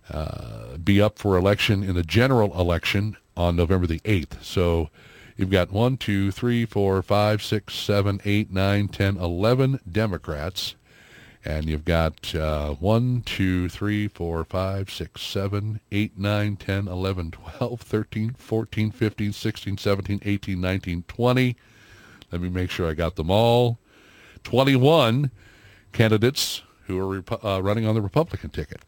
uh, 0.10 0.77
be 0.77 1.02
up 1.02 1.19
for 1.19 1.38
election 1.38 1.84
in 1.84 1.95
the 1.95 2.03
general 2.03 2.57
election 2.60 3.18
on 3.36 3.56
November 3.56 3.88
the 3.88 3.99
8th. 4.02 4.44
So 4.44 4.90
you've 5.38 5.49
got 5.49 5.72
1, 5.72 5.98
2, 5.98 6.31
3, 6.31 6.65
4, 6.65 7.02
5, 7.02 7.44
6, 7.44 7.73
7, 7.73 8.22
8, 8.23 8.52
9, 8.52 8.88
10, 8.88 9.18
11 9.18 9.80
Democrats 9.90 10.76
and 11.45 11.69
you've 11.69 11.86
got 11.86 12.36
uh, 12.36 12.73
1, 12.73 13.22
2, 13.22 13.69
3, 13.69 14.07
4, 14.07 14.44
5, 14.44 14.91
6, 14.91 15.22
7, 15.22 15.80
8, 15.91 16.18
9, 16.18 16.56
10, 16.57 16.88
11, 16.88 17.31
12, 17.31 17.81
13, 17.81 18.34
14, 18.34 18.91
15, 18.91 19.34
16, 19.34 19.77
17, 19.77 20.22
18, 20.26 20.61
19, 20.61 21.03
20. 21.07 21.56
Let 22.31 22.41
me 22.41 22.49
make 22.49 22.69
sure 22.69 22.90
I 22.90 22.94
got 22.94 23.15
them 23.15 23.31
all. 23.31 23.80
21 24.44 25.31
candidates 25.91 26.61
who 26.86 26.99
are 26.99 27.23
uh, 27.44 27.61
running 27.61 27.86
on 27.86 27.95
the 27.95 28.02
Republican 28.02 28.49
ticket. 28.49 28.81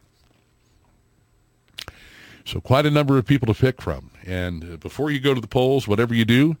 So 2.44 2.60
quite 2.60 2.86
a 2.86 2.90
number 2.90 3.18
of 3.18 3.26
people 3.26 3.52
to 3.52 3.58
pick 3.58 3.80
from. 3.80 4.10
And 4.26 4.64
uh, 4.64 4.76
before 4.76 5.10
you 5.10 5.20
go 5.20 5.34
to 5.34 5.40
the 5.40 5.46
polls, 5.46 5.86
whatever 5.86 6.14
you 6.14 6.24
do, 6.24 6.56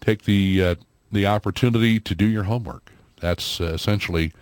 take 0.00 0.22
the 0.22 0.62
uh, 0.62 0.74
the 1.10 1.26
opportunity 1.26 1.98
to 2.00 2.14
do 2.14 2.26
your 2.26 2.44
homework. 2.44 2.92
That's 3.20 3.60
uh, 3.60 3.64
essentially 3.64 4.32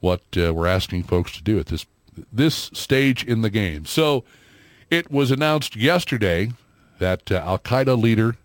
what 0.00 0.22
uh, 0.36 0.54
we're 0.54 0.66
asking 0.66 1.04
folks 1.04 1.32
to 1.32 1.42
do 1.42 1.58
at 1.58 1.66
this 1.66 1.86
this 2.32 2.70
stage 2.72 3.24
in 3.24 3.42
the 3.42 3.50
game. 3.50 3.84
So 3.84 4.24
it 4.90 5.10
was 5.10 5.30
announced 5.30 5.76
yesterday 5.76 6.52
that 6.98 7.30
uh, 7.30 7.36
Al 7.36 7.58
Qaeda 7.58 8.00
leader 8.00 8.36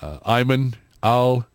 uh, 0.00 0.18
Ayman 0.20 0.74
al 1.02 1.46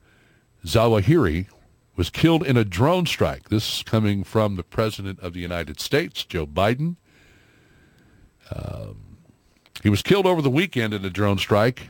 Zawahiri 0.65 1.47
was 1.95 2.09
killed 2.09 2.45
in 2.45 2.57
a 2.57 2.65
drone 2.65 3.05
strike. 3.05 3.49
This 3.49 3.77
is 3.77 3.83
coming 3.83 4.23
from 4.23 4.55
the 4.55 4.63
President 4.63 5.19
of 5.19 5.33
the 5.33 5.39
United 5.39 5.79
States, 5.79 6.25
Joe 6.25 6.45
Biden. 6.45 6.97
Um, 8.51 9.17
he 9.83 9.89
was 9.89 10.01
killed 10.01 10.25
over 10.25 10.41
the 10.41 10.49
weekend 10.49 10.93
in 10.93 11.05
a 11.05 11.09
drone 11.09 11.37
strike 11.37 11.89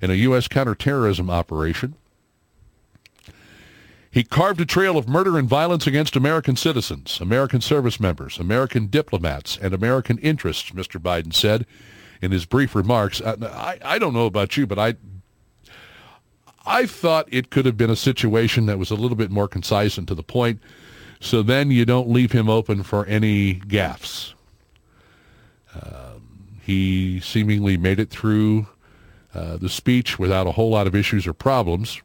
in 0.00 0.10
a 0.10 0.14
U.S. 0.14 0.48
counterterrorism 0.48 1.30
operation. 1.30 1.94
He 4.10 4.24
carved 4.24 4.60
a 4.60 4.64
trail 4.66 4.96
of 4.96 5.08
murder 5.08 5.38
and 5.38 5.46
violence 5.46 5.86
against 5.86 6.16
American 6.16 6.56
citizens, 6.56 7.20
American 7.20 7.60
service 7.60 8.00
members, 8.00 8.38
American 8.38 8.86
diplomats, 8.86 9.58
and 9.58 9.74
American 9.74 10.16
interests, 10.18 10.70
Mr. 10.70 10.98
Biden 10.98 11.34
said 11.34 11.66
in 12.22 12.32
his 12.32 12.46
brief 12.46 12.74
remarks. 12.74 13.20
I, 13.20 13.78
I 13.84 13.98
don't 13.98 14.14
know 14.14 14.24
about 14.24 14.56
you, 14.56 14.66
but 14.66 14.78
I 14.78 14.94
I 16.64 16.86
thought 16.86 17.28
it 17.30 17.50
could 17.50 17.66
have 17.66 17.76
been 17.76 17.90
a 17.90 17.96
situation 17.96 18.66
that 18.66 18.78
was 18.78 18.90
a 18.90 18.96
little 18.96 19.16
bit 19.16 19.30
more 19.30 19.46
concise 19.46 19.98
and 19.98 20.08
to 20.08 20.14
the 20.14 20.22
point, 20.22 20.60
so 21.20 21.42
then 21.42 21.70
you 21.70 21.84
don't 21.84 22.08
leave 22.08 22.32
him 22.32 22.48
open 22.48 22.82
for 22.82 23.06
any 23.06 23.56
gaffes. 23.56 24.32
Um, 25.82 26.60
he 26.64 27.20
seemingly 27.20 27.76
made 27.76 28.00
it 28.00 28.10
through 28.10 28.66
uh, 29.34 29.56
the 29.56 29.68
speech 29.68 30.18
without 30.18 30.46
a 30.46 30.52
whole 30.52 30.70
lot 30.70 30.86
of 30.86 30.94
issues 30.94 31.26
or 31.26 31.32
problems. 31.32 32.00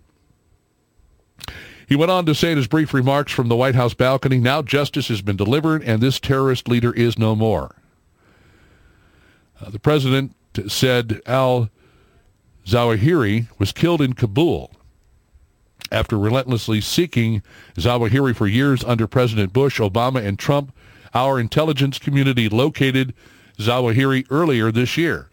He 1.88 1.96
went 1.96 2.12
on 2.12 2.26
to 2.26 2.36
say 2.36 2.52
in 2.52 2.58
his 2.58 2.68
brief 2.68 2.94
remarks 2.94 3.32
from 3.32 3.50
the 3.50 3.56
White 3.56 3.76
House 3.76 3.94
balcony, 3.94 4.38
now 4.38 4.62
justice 4.62 5.10
has 5.10 5.22
been 5.22 5.36
delivered 5.36 5.84
and 5.84 6.02
this 6.02 6.20
terrorist 6.20 6.68
leader 6.70 6.94
is 6.94 7.18
no 7.18 7.36
more. 7.36 7.76
Uh, 9.60 9.70
the 9.70 9.80
president 9.80 10.36
said 10.68 11.22
al 11.26 11.70
Zawahiri 12.66 13.48
was 13.60 13.72
killed 13.72 14.02
in 14.02 14.14
Kabul 14.14 14.72
after 15.92 16.18
relentlessly 16.18 16.80
seeking 16.80 17.44
Zawahiri 17.76 18.36
for 18.36 18.48
years 18.48 18.84
under 18.84 19.08
President 19.08 19.52
Bush, 19.52 19.80
Obama, 19.80 20.26
and 20.26 20.40
Trump. 20.40 20.74
Our 21.14 21.40
intelligence 21.40 22.00
community 22.00 22.48
located 22.48 23.14
Zawahiri 23.62 24.26
earlier 24.30 24.72
this 24.72 24.98
year. 24.98 25.30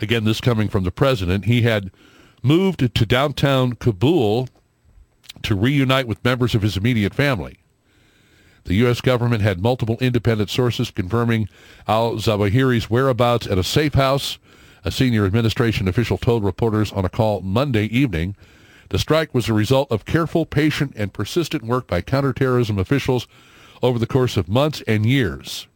Again, 0.00 0.24
this 0.24 0.40
coming 0.40 0.68
from 0.68 0.84
the 0.84 0.90
president. 0.90 1.44
He 1.44 1.62
had 1.62 1.90
moved 2.42 2.80
to 2.94 3.06
downtown 3.06 3.74
Kabul 3.74 4.48
to 5.42 5.54
reunite 5.54 6.08
with 6.08 6.24
members 6.24 6.54
of 6.54 6.62
his 6.62 6.76
immediate 6.76 7.14
family. 7.14 7.58
The 8.64 8.74
U.S. 8.76 9.00
government 9.00 9.42
had 9.42 9.60
multiple 9.60 9.98
independent 10.00 10.50
sources 10.50 10.90
confirming 10.90 11.48
al-Zawahiri's 11.86 12.88
whereabouts 12.88 13.46
at 13.46 13.58
a 13.58 13.64
safe 13.64 13.94
house. 13.94 14.38
A 14.84 14.90
senior 14.90 15.26
administration 15.26 15.86
official 15.86 16.18
told 16.18 16.44
reporters 16.44 16.92
on 16.92 17.04
a 17.04 17.10
call 17.10 17.40
Monday 17.40 17.84
evening 17.84 18.36
the 18.90 18.98
strike 18.98 19.34
was 19.34 19.48
a 19.48 19.54
result 19.54 19.90
of 19.90 20.04
careful, 20.04 20.46
patient, 20.46 20.92
and 20.96 21.12
persistent 21.12 21.64
work 21.64 21.86
by 21.86 22.00
counterterrorism 22.00 22.78
officials 22.78 23.26
over 23.84 23.98
the 23.98 24.06
course 24.06 24.38
of 24.38 24.48
months 24.48 24.82
and 24.86 25.04
years. 25.04 25.66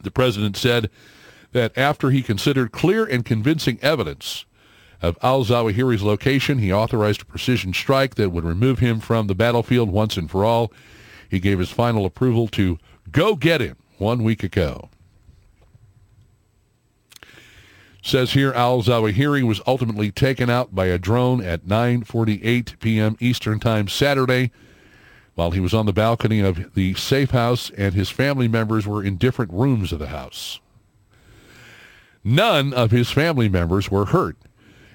The 0.00 0.10
president 0.10 0.56
said 0.56 0.88
that 1.52 1.76
after 1.76 2.10
he 2.10 2.22
considered 2.22 2.72
clear 2.72 3.04
and 3.04 3.26
convincing 3.26 3.78
evidence 3.82 4.46
of 5.02 5.18
al-Zawahiri's 5.22 6.02
location, 6.02 6.58
he 6.58 6.72
authorized 6.72 7.20
a 7.20 7.26
precision 7.26 7.74
strike 7.74 8.14
that 8.14 8.30
would 8.30 8.44
remove 8.44 8.78
him 8.78 9.00
from 9.00 9.26
the 9.26 9.34
battlefield 9.34 9.90
once 9.90 10.16
and 10.16 10.30
for 10.30 10.46
all. 10.46 10.72
He 11.28 11.40
gave 11.40 11.58
his 11.58 11.70
final 11.70 12.06
approval 12.06 12.48
to 12.48 12.78
go 13.10 13.36
get 13.36 13.60
him 13.60 13.76
one 13.98 14.22
week 14.22 14.42
ago. 14.42 14.88
Says 18.02 18.32
here 18.32 18.52
al-Zawahiri 18.52 19.42
was 19.42 19.60
ultimately 19.66 20.10
taken 20.10 20.48
out 20.48 20.74
by 20.74 20.86
a 20.86 20.98
drone 20.98 21.44
at 21.44 21.66
9:48 21.66 22.80
p.m. 22.80 23.16
Eastern 23.20 23.60
Time 23.60 23.88
Saturday 23.88 24.50
while 25.34 25.52
he 25.52 25.60
was 25.60 25.72
on 25.72 25.86
the 25.86 25.92
balcony 25.92 26.40
of 26.40 26.74
the 26.74 26.94
safe 26.94 27.30
house 27.30 27.70
and 27.76 27.94
his 27.94 28.10
family 28.10 28.48
members 28.48 28.86
were 28.86 29.02
in 29.02 29.16
different 29.16 29.52
rooms 29.52 29.92
of 29.92 29.98
the 29.98 30.08
house. 30.08 30.60
None 32.22 32.72
of 32.72 32.90
his 32.90 33.10
family 33.10 33.48
members 33.48 33.90
were 33.90 34.06
hurt 34.06 34.36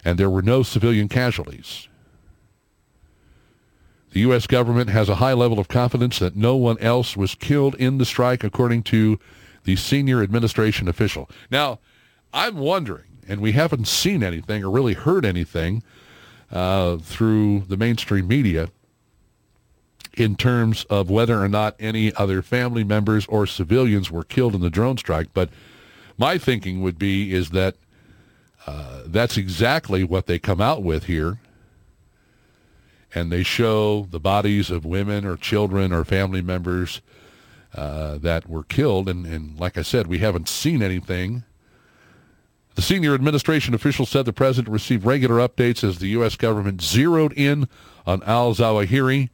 and 0.06 0.18
there 0.18 0.30
were 0.30 0.42
no 0.42 0.64
civilian 0.64 1.10
casualties. 1.10 1.88
The 4.12 4.22
U.S. 4.22 4.48
government 4.48 4.90
has 4.90 5.10
a 5.10 5.16
high 5.16 5.34
level 5.34 5.60
of 5.60 5.68
confidence 5.68 6.20
that 6.20 6.36
no 6.36 6.56
one 6.56 6.80
else 6.80 7.18
was 7.18 7.36
killed 7.36 7.76
in 7.76 7.98
the 7.98 8.06
strike, 8.06 8.44
according 8.44 8.84
to 8.84 9.20
the 9.66 9.76
senior 9.76 10.24
administration 10.24 10.88
official. 10.88 11.30
Now, 11.52 11.80
I'm 12.34 12.56
wondering, 12.56 13.20
and 13.28 13.42
we 13.42 13.52
haven't 13.52 13.88
seen 13.88 14.24
anything 14.24 14.64
or 14.64 14.72
really 14.72 14.94
heard 14.94 15.26
anything 15.26 15.84
uh, 16.52 16.98
through 16.98 17.66
the 17.68 17.76
mainstream 17.76 18.28
media 18.28 18.70
in 20.18 20.36
terms 20.36 20.84
of 20.90 21.10
whether 21.10 21.42
or 21.42 21.48
not 21.48 21.76
any 21.80 22.14
other 22.16 22.42
family 22.42 22.84
members 22.84 23.26
or 23.28 23.46
civilians 23.46 24.10
were 24.10 24.24
killed 24.24 24.56
in 24.56 24.62
the 24.62 24.70
drone 24.70 24.98
strike. 24.98 25.28
But 25.34 25.50
my 26.18 26.38
thinking 26.40 26.82
would 26.82 26.98
be 26.98 27.34
is 27.34 27.52
that 27.52 27.76
uh, 28.66 29.04
that's 29.06 29.38
exactly 29.38 30.04
what 30.04 30.26
they 30.26 30.40
come 30.40 30.60
out 30.60 30.84
with 30.84 31.06
here. 31.06 31.40
And 33.14 33.32
they 33.32 33.44
show 33.44 34.08
the 34.10 34.20
bodies 34.20 34.70
of 34.70 34.84
women 34.84 35.24
or 35.24 35.38
children 35.38 35.94
or 35.94 36.04
family 36.04 36.42
members 36.42 37.02
uh, 37.74 38.18
that 38.18 38.50
were 38.50 38.64
killed. 38.64 39.08
And, 39.08 39.26
and 39.26 39.60
like 39.60 39.78
I 39.78 39.84
said, 39.84 40.08
we 40.08 40.18
haven't 40.18 40.50
seen 40.50 40.82
anything. 40.82 41.44
The 42.74 42.82
senior 42.82 43.14
administration 43.14 43.74
official 43.74 44.06
said 44.06 44.26
the 44.26 44.34
president 44.34 44.72
received 44.72 45.06
regular 45.06 45.36
updates 45.48 45.84
as 45.84 46.00
the 46.00 46.10
U.S. 46.10 46.36
government 46.36 46.82
zeroed 46.82 47.34
in 47.34 47.68
on 48.06 48.22
al-Zawahiri. 48.24 49.30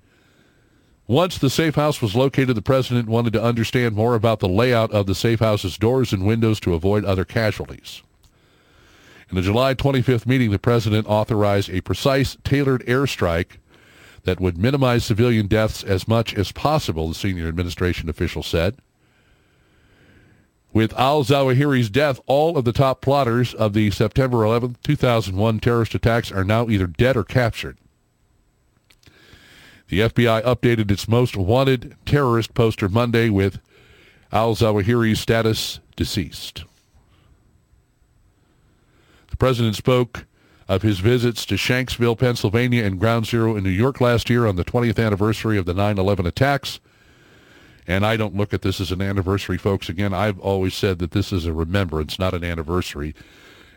Once 1.07 1.37
the 1.37 1.49
safe 1.49 1.75
house 1.75 2.01
was 2.01 2.15
located, 2.15 2.55
the 2.55 2.61
president 2.61 3.09
wanted 3.09 3.33
to 3.33 3.43
understand 3.43 3.93
more 3.93 4.15
about 4.15 4.39
the 4.39 4.47
layout 4.47 4.91
of 4.91 5.05
the 5.05 5.15
safe 5.15 5.39
house's 5.39 5.77
doors 5.77 6.13
and 6.13 6.25
windows 6.25 6.61
to 6.61 6.73
avoid 6.73 7.03
other 7.03 7.25
casualties. 7.25 8.01
In 9.29 9.35
the 9.35 9.41
July 9.41 9.73
25th 9.73 10.25
meeting, 10.25 10.51
the 10.51 10.59
president 10.59 11.07
authorized 11.07 11.69
a 11.69 11.81
precise, 11.81 12.37
tailored 12.45 12.85
airstrike 12.85 13.57
that 14.23 14.39
would 14.39 14.57
minimize 14.57 15.03
civilian 15.03 15.47
deaths 15.47 15.83
as 15.83 16.07
much 16.07 16.33
as 16.33 16.53
possible, 16.53 17.09
the 17.09 17.15
senior 17.15 17.49
administration 17.49 18.07
official 18.07 18.41
said. 18.41 18.77
With 20.71 20.93
al-Zawahiri's 20.93 21.89
death, 21.89 22.21
all 22.25 22.57
of 22.57 22.63
the 22.63 22.71
top 22.71 23.01
plotters 23.01 23.53
of 23.53 23.73
the 23.73 23.91
September 23.91 24.45
11, 24.45 24.77
2001 24.83 25.59
terrorist 25.59 25.93
attacks 25.93 26.31
are 26.31 26.45
now 26.45 26.69
either 26.69 26.87
dead 26.87 27.17
or 27.17 27.23
captured. 27.23 27.77
The 29.93 29.99
FBI 29.99 30.41
updated 30.41 30.89
its 30.89 31.07
most 31.07 31.37
wanted 31.37 31.95
terrorist 32.03 32.55
poster 32.55 32.89
Monday 32.89 33.29
with 33.29 33.59
al-Zawahiri's 34.31 35.19
status 35.19 35.81
deceased. 35.95 36.63
The 39.29 39.37
president 39.37 39.75
spoke 39.75 40.25
of 40.67 40.81
his 40.81 40.99
visits 40.99 41.45
to 41.45 41.57
Shanksville, 41.57 42.17
Pennsylvania, 42.17 42.83
and 42.83 42.99
Ground 42.99 43.27
Zero 43.27 43.55
in 43.55 43.63
New 43.63 43.69
York 43.69 44.01
last 44.01 44.31
year 44.31 44.47
on 44.47 44.55
the 44.55 44.65
20th 44.65 44.97
anniversary 44.97 45.59
of 45.59 45.67
the 45.67 45.75
9-11 45.75 46.25
attacks. 46.25 46.79
And 47.85 48.03
I 48.03 48.17
don't 48.17 48.35
look 48.35 48.51
at 48.51 48.63
this 48.63 48.81
as 48.81 48.91
an 48.91 48.99
anniversary, 48.99 49.59
folks. 49.59 49.89
Again, 49.89 50.11
I've 50.11 50.39
always 50.39 50.73
said 50.73 50.97
that 50.97 51.11
this 51.11 51.31
is 51.31 51.45
a 51.45 51.53
remembrance, 51.53 52.17
not 52.17 52.33
an 52.33 52.43
anniversary. 52.43 53.13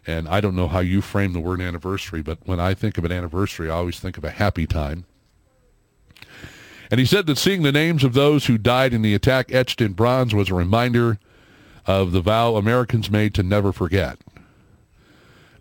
And 0.07 0.27
I 0.31 0.41
don't 0.41 0.57
know 0.57 0.69
how 0.69 0.81
you 0.81 1.03
frame 1.03 1.35
the 1.35 1.41
word 1.41 1.61
anniversary, 1.61 2.23
but 2.23 2.39
when 2.47 2.59
I 2.59 2.73
think 2.73 2.97
of 2.97 3.05
an 3.05 3.13
anniversary, 3.13 3.69
I 3.69 3.75
always 3.75 4.01
think 4.01 4.17
of 4.17 4.25
a 4.25 4.31
happy 4.31 4.67
time. 4.67 5.05
And 6.91 7.01
he 7.01 7.07
said 7.07 7.27
that 7.27 7.39
seeing 7.39 7.63
the 7.63 7.73
names 7.73 8.05
of 8.05 8.15
those 8.15 8.47
who 8.47 8.59
died 8.59 8.93
in 8.93 9.03
the 9.03 9.15
attack 9.15 9.53
etched 9.53 9.81
in 9.81 9.93
bronze 9.93 10.35
was 10.35 10.51
a 10.51 10.55
reminder 10.55 11.19
of 11.87 12.13
the 12.13 12.21
vow 12.21 12.57
Americans 12.57 13.11
made 13.11 13.35
to 13.35 13.43
never 13.43 13.73
forget. 13.73 14.19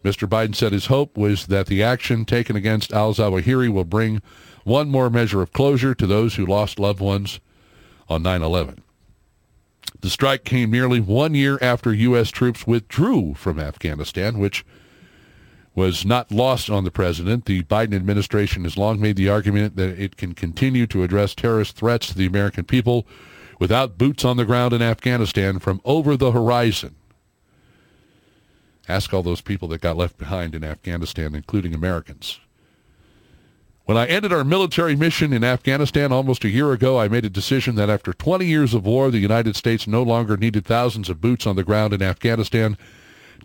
Mr. 0.03 0.27
Biden 0.27 0.55
said 0.55 0.71
his 0.71 0.85
hope 0.85 1.17
was 1.17 1.47
that 1.47 1.65
the 1.65 1.81
action 1.81 2.25
taken 2.25 2.55
against 2.55 2.93
al-Zawahiri 2.93 3.69
will 3.69 3.85
bring 3.85 4.21
one 4.63 4.89
more 4.89 5.09
measure 5.09 5.41
of 5.41 5.51
closure 5.51 5.95
to 5.95 6.05
those 6.05 6.35
who 6.35 6.45
lost 6.45 6.79
loved 6.79 6.99
ones 6.99 7.39
on 8.07 8.21
9-11. 8.21 8.79
The 10.01 10.09
strike 10.11 10.43
came 10.43 10.69
nearly 10.69 10.99
one 10.99 11.33
year 11.33 11.57
after 11.61 11.91
U.S. 11.91 12.29
troops 12.29 12.67
withdrew 12.67 13.33
from 13.33 13.59
Afghanistan, 13.59 14.37
which 14.37 14.63
was 15.75 16.05
not 16.05 16.31
lost 16.31 16.69
on 16.69 16.85
the 16.85 16.91
president. 16.91 17.45
The 17.45 17.63
Biden 17.63 17.93
administration 17.93 18.63
has 18.63 18.77
long 18.77 18.99
made 18.99 19.17
the 19.17 19.29
argument 19.29 19.75
that 19.75 19.99
it 19.99 20.15
can 20.15 20.33
continue 20.33 20.87
to 20.87 21.03
address 21.03 21.35
terrorist 21.35 21.75
threats 21.75 22.07
to 22.07 22.17
the 22.17 22.25
American 22.25 22.63
people 22.63 23.05
without 23.59 23.97
boots 23.97 24.23
on 24.23 24.37
the 24.37 24.45
ground 24.45 24.73
in 24.73 24.81
Afghanistan 24.81 25.59
from 25.59 25.81
over 25.83 26.15
the 26.15 26.31
horizon. 26.31 26.95
Ask 28.87 29.13
all 29.13 29.23
those 29.23 29.41
people 29.41 29.67
that 29.69 29.81
got 29.81 29.97
left 29.97 30.17
behind 30.17 30.55
in 30.55 30.63
Afghanistan, 30.63 31.35
including 31.35 31.73
Americans. 31.73 32.39
When 33.85 33.97
I 33.97 34.07
ended 34.07 34.33
our 34.33 34.43
military 34.43 34.95
mission 34.95 35.33
in 35.33 35.43
Afghanistan 35.43 36.11
almost 36.11 36.43
a 36.43 36.49
year 36.49 36.71
ago, 36.71 36.99
I 36.99 37.07
made 37.07 37.25
a 37.25 37.29
decision 37.29 37.75
that 37.75 37.89
after 37.89 38.13
20 38.13 38.45
years 38.45 38.73
of 38.73 38.85
war, 38.85 39.11
the 39.11 39.19
United 39.19 39.55
States 39.55 39.87
no 39.87 40.01
longer 40.01 40.37
needed 40.37 40.65
thousands 40.65 41.09
of 41.09 41.21
boots 41.21 41.45
on 41.45 41.55
the 41.55 41.63
ground 41.63 41.93
in 41.93 42.01
Afghanistan 42.01 42.77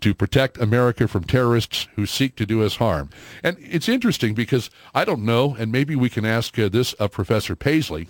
to 0.01 0.13
protect 0.13 0.57
America 0.59 1.07
from 1.07 1.23
terrorists 1.23 1.87
who 1.95 2.05
seek 2.05 2.35
to 2.35 2.45
do 2.45 2.63
us 2.63 2.75
harm. 2.77 3.09
And 3.43 3.57
it's 3.59 3.87
interesting 3.87 4.33
because 4.33 4.69
I 4.93 5.05
don't 5.05 5.23
know, 5.23 5.55
and 5.57 5.71
maybe 5.71 5.95
we 5.95 6.09
can 6.09 6.25
ask 6.25 6.57
uh, 6.59 6.69
this 6.69 6.93
of 6.93 7.11
Professor 7.11 7.55
Paisley. 7.55 8.07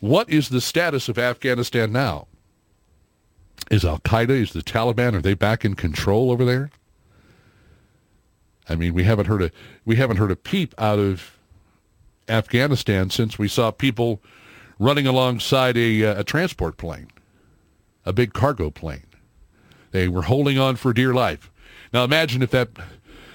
What 0.00 0.30
is 0.30 0.48
the 0.48 0.60
status 0.60 1.08
of 1.08 1.18
Afghanistan 1.18 1.92
now? 1.92 2.26
Is 3.70 3.84
Al 3.84 3.98
Qaeda, 3.98 4.30
is 4.30 4.52
the 4.52 4.62
Taliban, 4.62 5.14
are 5.14 5.20
they 5.20 5.34
back 5.34 5.64
in 5.64 5.74
control 5.74 6.30
over 6.30 6.44
there? 6.44 6.70
I 8.68 8.76
mean, 8.76 8.94
we 8.94 9.04
haven't 9.04 9.26
heard 9.26 9.42
a 9.42 9.50
we 9.84 9.96
haven't 9.96 10.18
heard 10.18 10.30
a 10.30 10.36
peep 10.36 10.74
out 10.78 10.98
of 10.98 11.38
Afghanistan 12.28 13.10
since 13.10 13.38
we 13.38 13.48
saw 13.48 13.70
people 13.70 14.22
running 14.78 15.06
alongside 15.06 15.76
a, 15.76 16.04
uh, 16.04 16.20
a 16.20 16.24
transport 16.24 16.76
plane, 16.76 17.08
a 18.04 18.12
big 18.12 18.32
cargo 18.32 18.70
plane. 18.70 19.07
They 19.90 20.08
were 20.08 20.22
holding 20.22 20.58
on 20.58 20.76
for 20.76 20.92
dear 20.92 21.14
life. 21.14 21.50
Now 21.92 22.04
imagine 22.04 22.42
if 22.42 22.50
that, 22.50 22.68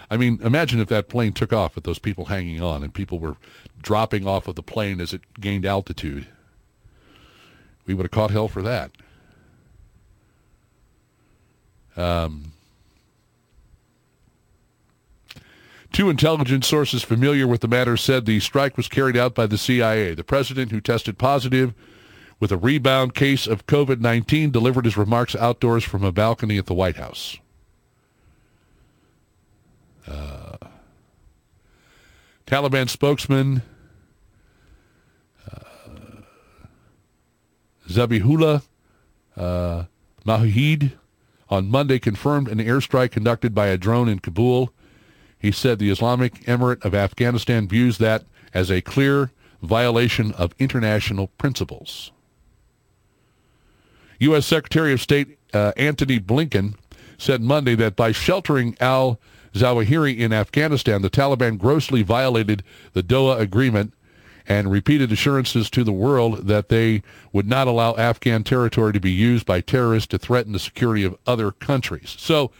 I 0.09 0.17
mean, 0.17 0.39
imagine 0.43 0.79
if 0.79 0.87
that 0.89 1.09
plane 1.09 1.33
took 1.33 1.51
off 1.53 1.75
with 1.75 1.83
those 1.83 1.99
people 1.99 2.25
hanging 2.25 2.61
on 2.61 2.83
and 2.83 2.93
people 2.93 3.19
were 3.19 3.37
dropping 3.81 4.27
off 4.27 4.47
of 4.47 4.55
the 4.55 4.63
plane 4.63 5.01
as 5.01 5.13
it 5.13 5.21
gained 5.39 5.65
altitude. 5.65 6.27
We 7.85 7.93
would 7.93 8.03
have 8.03 8.11
caught 8.11 8.31
hell 8.31 8.47
for 8.47 8.61
that. 8.61 8.91
Um, 11.95 12.53
Two 15.93 16.09
intelligence 16.09 16.67
sources 16.67 17.03
familiar 17.03 17.47
with 17.47 17.61
the 17.61 17.67
matter 17.67 17.95
said 17.95 18.25
the 18.25 18.39
strike 18.39 18.77
was 18.77 18.87
carried 18.87 19.15
out 19.15 19.35
by 19.35 19.45
the 19.45 19.59
CIA. 19.59 20.15
The 20.15 20.23
president, 20.23 20.71
who 20.71 20.81
tested 20.81 21.19
positive 21.19 21.75
with 22.43 22.51
a 22.51 22.57
rebound 22.57 23.15
case 23.15 23.47
of 23.47 23.67
COVID-19, 23.67 24.51
delivered 24.51 24.83
his 24.83 24.97
remarks 24.97 25.33
outdoors 25.33 25.81
from 25.85 26.03
a 26.03 26.11
balcony 26.11 26.57
at 26.57 26.65
the 26.65 26.73
White 26.73 26.97
House. 26.97 27.37
Uh, 30.05 30.57
Taliban 32.45 32.89
spokesman 32.89 33.61
uh, 35.49 35.59
Zabihullah 37.87 38.63
uh, 39.37 39.85
on 41.49 41.69
Monday 41.69 41.97
confirmed 41.97 42.49
an 42.49 42.57
airstrike 42.57 43.11
conducted 43.11 43.55
by 43.55 43.67
a 43.67 43.77
drone 43.77 44.09
in 44.09 44.19
Kabul 44.19 44.73
he 45.39 45.53
said 45.53 45.79
the 45.79 45.89
Islamic 45.89 46.41
Emirate 46.41 46.83
of 46.83 46.93
Afghanistan 46.93 47.69
views 47.69 47.99
that 47.99 48.25
as 48.53 48.69
a 48.69 48.81
clear 48.81 49.31
violation 49.61 50.33
of 50.33 50.53
international 50.59 51.27
principles. 51.37 52.11
U.S. 54.23 54.45
Secretary 54.45 54.93
of 54.93 55.01
State 55.01 55.37
uh, 55.53 55.71
Antony 55.77 56.19
Blinken 56.19 56.75
said 57.17 57.41
Monday 57.41 57.75
that 57.75 57.95
by 57.95 58.11
sheltering 58.11 58.75
al-Zawahiri 58.79 60.17
in 60.17 60.33
Afghanistan, 60.33 61.01
the 61.01 61.09
Taliban 61.09 61.57
grossly 61.57 62.01
violated 62.01 62.63
the 62.93 63.03
Doha 63.03 63.39
Agreement 63.39 63.93
and 64.45 64.69
repeated 64.69 65.11
assurances 65.11 65.69
to 65.69 65.85
the 65.85 65.93
world 65.93 66.47
that 66.47 66.67
they 66.67 67.01
would 67.31 67.47
not 67.47 67.67
allow 67.67 67.95
Afghan 67.95 68.43
territory 68.43 68.91
to 68.91 68.99
be 68.99 69.11
used 69.11 69.45
by 69.45 69.61
terrorists 69.61 70.07
to 70.07 70.17
threaten 70.17 70.51
the 70.51 70.59
security 70.59 71.03
of 71.03 71.15
other 71.25 71.51
countries. 71.51 72.15
So 72.17 72.51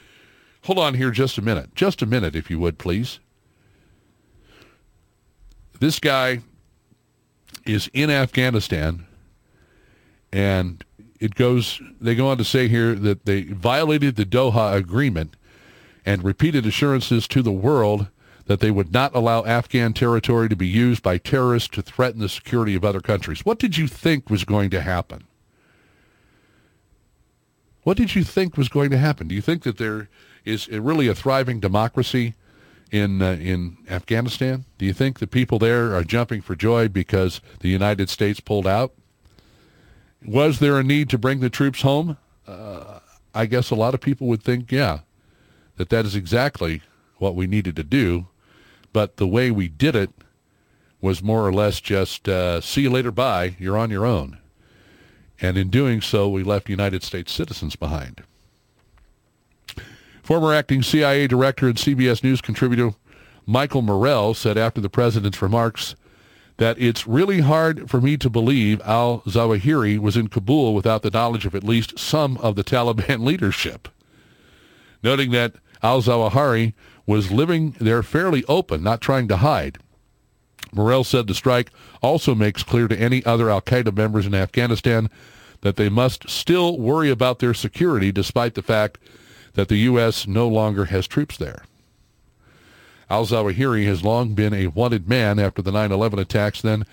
Hold 0.64 0.80
on 0.80 0.94
here 0.94 1.12
just 1.12 1.38
a 1.38 1.42
minute. 1.42 1.76
Just 1.76 2.02
a 2.02 2.06
minute, 2.06 2.36
if 2.36 2.50
you 2.50 2.58
would, 2.60 2.78
please. 2.78 3.20
This 5.80 6.00
guy 6.00 6.40
is 7.66 7.90
in 7.94 8.10
Afghanistan, 8.10 9.06
and 10.32 10.84
it 11.24 11.36
goes, 11.36 11.82
they 12.02 12.16
go 12.16 12.28
on 12.28 12.38
to 12.38 12.44
say 12.44 12.68
here 12.68 12.96
that 12.96 13.26
they 13.26 13.44
violated 13.44 14.18
the 14.18 14.26
Doha 14.26 14.76
Agreement 14.76 15.38
and 16.06 16.22
repeated 16.22 16.66
assurances 16.66 17.30
to 17.30 17.42
the 17.42 17.50
world 17.50 18.08
that 18.48 18.60
they 18.60 18.70
would 18.70 18.92
not 18.92 19.16
allow 19.16 19.46
Afghan 19.46 19.94
territory 19.94 20.50
to 20.50 20.56
be 20.58 20.68
used 20.68 21.02
by 21.02 21.18
terrorists 21.18 21.70
to 21.70 21.82
threaten 21.82 22.20
the 22.20 22.28
security 22.28 22.76
of 22.76 22.84
other 22.84 23.00
countries. 23.00 23.46
What 23.46 23.58
did 23.58 23.78
you 23.78 23.88
think 23.88 24.30
was 24.30 24.44
going 24.44 24.70
to 24.72 24.82
happen? 24.82 25.24
What 27.84 27.96
did 27.96 28.16
you 28.16 28.26
think 28.26 28.58
was 28.58 28.68
going 28.68 28.90
to 28.90 28.98
happen? 28.98 29.30
Do 29.30 29.36
you 29.36 29.42
think 29.42 29.64
that 29.64 29.78
there 29.78 30.10
is 30.44 30.68
really 30.68 31.08
a 31.08 31.16
thriving 31.16 31.62
democracy 31.62 32.34
in 32.92 33.22
uh, 33.22 33.38
in 33.40 33.78
Afghanistan? 33.90 34.66
Do 34.78 34.86
you 34.86 34.94
think 34.94 35.20
the 35.20 35.28
people 35.28 35.58
there 35.58 35.96
are 35.96 36.04
jumping 36.04 36.42
for 36.42 36.54
joy 36.54 36.90
because 36.90 37.40
the 37.62 37.70
United 37.70 38.10
States 38.10 38.42
pulled 38.42 38.68
out? 38.68 38.94
Was 40.26 40.60
there 40.60 40.80
a 40.80 40.84
need 40.84 41.10
to 41.10 41.18
bring 41.18 41.40
the 41.40 41.50
troops 41.50 41.82
home? 41.82 42.18
Uh, 42.48 43.00
I 43.34 43.46
guess 43.46 43.72
a 43.72 43.76
lot 43.76 43.94
of 43.94 44.02
people 44.02 44.28
would 44.28 44.44
think, 44.44 44.72
yeah, 44.72 45.00
that 45.78 45.90
that 45.90 46.06
is 46.06 46.16
exactly 46.16 46.82
what 47.18 47.36
we 47.36 47.48
needed 47.48 47.76
to 47.78 47.84
do. 47.84 48.28
But 48.92 49.18
the 49.18 49.28
way 49.28 49.50
we 49.50 49.68
did 49.68 49.96
it 49.96 50.12
was 51.02 51.24
more 51.24 51.46
or 51.46 51.52
less 51.52 51.82
just 51.82 52.30
uh, 52.30 52.62
see 52.62 52.84
you 52.84 52.90
later, 52.90 53.12
bye, 53.12 53.56
you're 53.60 53.78
on 53.78 53.90
your 53.90 54.06
own. 54.06 54.38
And 55.42 55.58
in 55.58 55.70
doing 55.70 56.00
so, 56.00 56.30
we 56.30 56.44
left 56.44 56.70
United 56.70 57.04
States 57.04 57.32
citizens 57.32 57.76
behind. 57.76 58.24
Former 60.22 60.54
acting 60.54 60.84
CIA 60.84 61.28
director 61.28 61.68
and 61.68 61.76
CBS 61.76 62.24
News 62.24 62.40
contributor 62.40 62.92
Michael 63.46 63.82
Morell 63.82 64.34
said 64.34 64.58
after 64.58 64.80
the 64.80 64.90
president's 64.90 65.42
remarks 65.42 65.96
that 66.58 66.80
it's 66.80 67.08
really 67.08 67.42
hard 67.42 67.90
for 67.90 68.00
me 68.00 68.18
to 68.18 68.30
believe 68.30 68.82
al-Zawahiri 68.82 69.98
was 69.98 70.16
in 70.16 70.28
Kabul 70.28 70.74
without 70.74 71.02
the 71.02 71.10
knowledge 71.10 71.46
of 71.46 71.56
at 71.56 71.64
least 71.64 71.98
some 71.98 72.38
of 72.38 72.56
the 72.56 72.64
Taliban 72.64 73.24
leadership. 73.24 73.88
Noting 75.02 75.32
that 75.32 75.56
al-Zawahiri 75.82 76.74
was 77.06 77.32
living 77.32 77.76
there 77.80 78.04
fairly 78.04 78.44
open, 78.48 78.84
not 78.84 79.02
trying 79.02 79.28
to 79.28 79.38
hide. 79.38 79.78
Morell 80.72 81.04
said 81.04 81.28
the 81.28 81.36
strike 81.36 81.72
also 82.02 82.34
makes 82.34 82.64
clear 82.64 82.88
to 82.88 83.00
any 83.00 83.24
other 83.26 83.50
al-Qaeda 83.50 83.96
members 83.96 84.26
in 84.26 84.34
Afghanistan 84.34 85.10
that 85.62 85.76
they 85.76 85.90
must 85.90 86.30
still 86.30 86.80
worry 86.80 87.10
about 87.10 87.40
their 87.40 87.54
security 87.54 88.12
despite 88.12 88.56
the 88.56 88.62
fact 88.62 88.98
that 89.54 89.68
the 89.68 89.78
U.S. 89.78 90.28
no 90.28 90.48
longer 90.48 90.86
has 90.86 91.08
troops 91.08 91.38
there. 91.38 91.64
Al-Zawahiri 93.14 93.86
has 93.86 94.04
long 94.04 94.34
been 94.34 94.56
a 94.56 94.66
wanted 94.66 95.08
man 95.08 95.38
after 95.38 95.62
the 95.62 95.70
9-11 95.70 96.18
attacks. 96.20 96.64
Then 96.64 96.84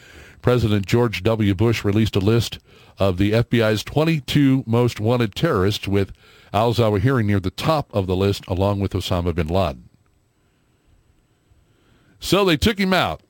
President 0.42 0.84
George 0.84 1.22
W. 1.22 1.54
Bush 1.54 1.82
released 1.82 2.14
a 2.14 2.18
list 2.18 2.58
of 2.98 3.16
the 3.16 3.32
FBI's 3.32 3.82
22 3.82 4.64
most 4.66 5.00
wanted 5.00 5.34
terrorists 5.34 5.88
with 5.88 6.12
al-Zawahiri 6.52 7.24
near 7.24 7.40
the 7.40 7.50
top 7.50 7.88
of 7.94 8.06
the 8.06 8.14
list 8.14 8.46
along 8.48 8.80
with 8.80 8.92
Osama 8.92 9.34
bin 9.34 9.48
Laden. 9.48 9.88
So 12.18 12.44
they 12.44 12.58
took 12.58 12.78
him 12.78 12.92
out. 12.92 13.22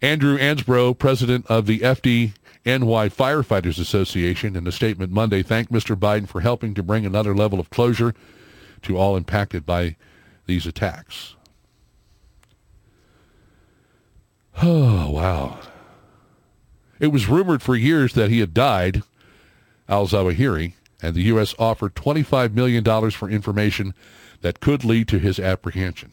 Andrew 0.00 0.36
Ansbro, 0.38 0.98
president 0.98 1.46
of 1.46 1.66
the 1.66 1.78
FD 1.78 2.32
NY 2.66 3.08
Firefighters 3.10 3.78
Association 3.78 4.56
in 4.56 4.66
a 4.66 4.72
statement 4.72 5.12
Monday 5.12 5.44
thanked 5.44 5.70
Mr. 5.70 5.94
Biden 5.94 6.26
for 6.26 6.40
helping 6.40 6.74
to 6.74 6.82
bring 6.82 7.06
another 7.06 7.32
level 7.32 7.60
of 7.60 7.70
closure 7.70 8.12
to 8.82 8.96
all 8.96 9.16
impacted 9.16 9.64
by 9.64 9.96
these 10.46 10.66
attacks. 10.66 11.34
Oh, 14.60 15.10
wow. 15.12 15.58
It 17.00 17.08
was 17.08 17.28
rumored 17.28 17.62
for 17.62 17.74
years 17.74 18.14
that 18.14 18.30
he 18.30 18.38
had 18.40 18.54
died, 18.54 19.02
al-Zawahiri, 19.88 20.74
and 21.02 21.14
the 21.14 21.22
U.S. 21.22 21.54
offered 21.58 21.94
$25 21.94 22.54
million 22.54 23.10
for 23.10 23.28
information 23.28 23.94
that 24.40 24.60
could 24.60 24.84
lead 24.84 25.08
to 25.08 25.18
his 25.18 25.40
apprehension. 25.40 26.12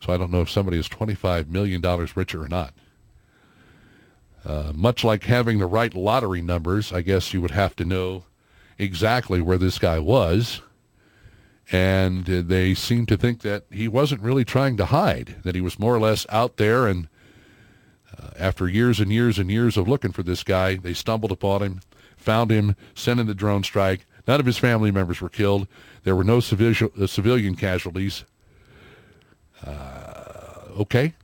So 0.00 0.12
I 0.12 0.16
don't 0.16 0.30
know 0.30 0.40
if 0.40 0.50
somebody 0.50 0.78
is 0.78 0.88
$25 0.88 1.48
million 1.48 1.82
richer 2.14 2.42
or 2.42 2.48
not. 2.48 2.72
Uh, 4.42 4.72
much 4.74 5.04
like 5.04 5.24
having 5.24 5.58
the 5.58 5.66
right 5.66 5.94
lottery 5.94 6.40
numbers, 6.40 6.92
I 6.92 7.02
guess 7.02 7.34
you 7.34 7.42
would 7.42 7.50
have 7.50 7.76
to 7.76 7.84
know 7.84 8.24
exactly 8.78 9.42
where 9.42 9.58
this 9.58 9.78
guy 9.78 9.98
was. 9.98 10.62
And 11.72 12.28
uh, 12.28 12.42
they 12.44 12.74
seemed 12.74 13.08
to 13.08 13.16
think 13.16 13.42
that 13.42 13.64
he 13.70 13.86
wasn't 13.86 14.22
really 14.22 14.44
trying 14.44 14.76
to 14.78 14.86
hide, 14.86 15.36
that 15.44 15.54
he 15.54 15.60
was 15.60 15.78
more 15.78 15.94
or 15.94 16.00
less 16.00 16.26
out 16.28 16.56
there. 16.56 16.86
And 16.86 17.08
uh, 18.18 18.30
after 18.38 18.68
years 18.68 18.98
and 18.98 19.12
years 19.12 19.38
and 19.38 19.50
years 19.50 19.76
of 19.76 19.86
looking 19.86 20.12
for 20.12 20.24
this 20.24 20.42
guy, 20.42 20.76
they 20.76 20.94
stumbled 20.94 21.30
upon 21.30 21.62
him, 21.62 21.80
found 22.16 22.50
him, 22.50 22.74
sent 22.94 23.20
in 23.20 23.26
the 23.26 23.34
drone 23.34 23.62
strike. 23.62 24.06
None 24.26 24.40
of 24.40 24.46
his 24.46 24.58
family 24.58 24.90
members 24.90 25.20
were 25.20 25.28
killed. 25.28 25.68
There 26.02 26.16
were 26.16 26.24
no 26.24 26.38
uh, 26.38 27.06
civilian 27.06 27.54
casualties. 27.54 28.24
Uh, 29.64 30.62
okay. 30.78 31.14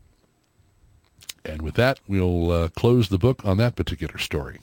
And 1.45 1.63
with 1.63 1.75
that, 1.75 2.01
we'll 2.07 2.51
uh, 2.51 2.69
close 2.69 3.09
the 3.09 3.19
book 3.19 3.45
on 3.45 3.57
that 3.59 3.77
particular 3.77 4.19
story. 4.19 4.59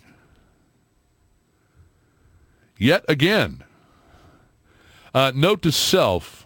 Yet 2.77 3.05
again, 3.07 3.63
uh, 5.13 5.31
note 5.35 5.61
to 5.63 5.71
self, 5.71 6.45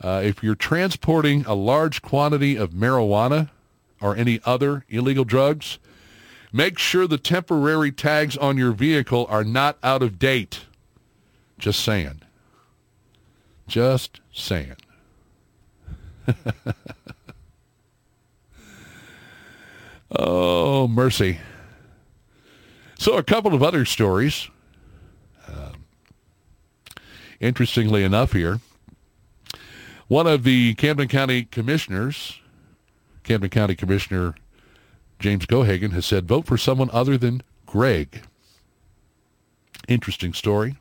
uh, 0.00 0.20
if 0.24 0.42
you're 0.42 0.54
transporting 0.54 1.44
a 1.46 1.54
large 1.54 2.02
quantity 2.02 2.56
of 2.56 2.70
marijuana 2.70 3.50
or 4.00 4.14
any 4.16 4.40
other 4.44 4.84
illegal 4.88 5.24
drugs, 5.24 5.78
make 6.52 6.78
sure 6.78 7.06
the 7.06 7.18
temporary 7.18 7.90
tags 7.90 8.36
on 8.36 8.56
your 8.56 8.72
vehicle 8.72 9.26
are 9.28 9.44
not 9.44 9.78
out 9.82 10.02
of 10.02 10.18
date. 10.18 10.66
Just 11.58 11.80
saying. 11.80 12.20
Just 13.66 14.20
saying. 14.32 14.76
Oh, 20.10 20.86
mercy. 20.86 21.38
So 22.98 23.16
a 23.16 23.22
couple 23.22 23.54
of 23.54 23.62
other 23.62 23.84
stories. 23.84 24.48
Interestingly 27.40 28.02
enough 28.02 28.32
here, 28.32 28.60
one 30.08 30.26
of 30.26 30.44
the 30.44 30.74
Camden 30.74 31.08
County 31.08 31.44
commissioners, 31.44 32.40
Camden 33.24 33.50
County 33.50 33.74
Commissioner 33.74 34.34
James 35.18 35.46
Gohagan, 35.46 35.92
has 35.92 36.06
said, 36.06 36.28
vote 36.28 36.46
for 36.46 36.56
someone 36.56 36.90
other 36.92 37.16
than 37.16 37.42
Greg. 37.66 38.22
Interesting 39.88 40.32
story. 40.32 40.76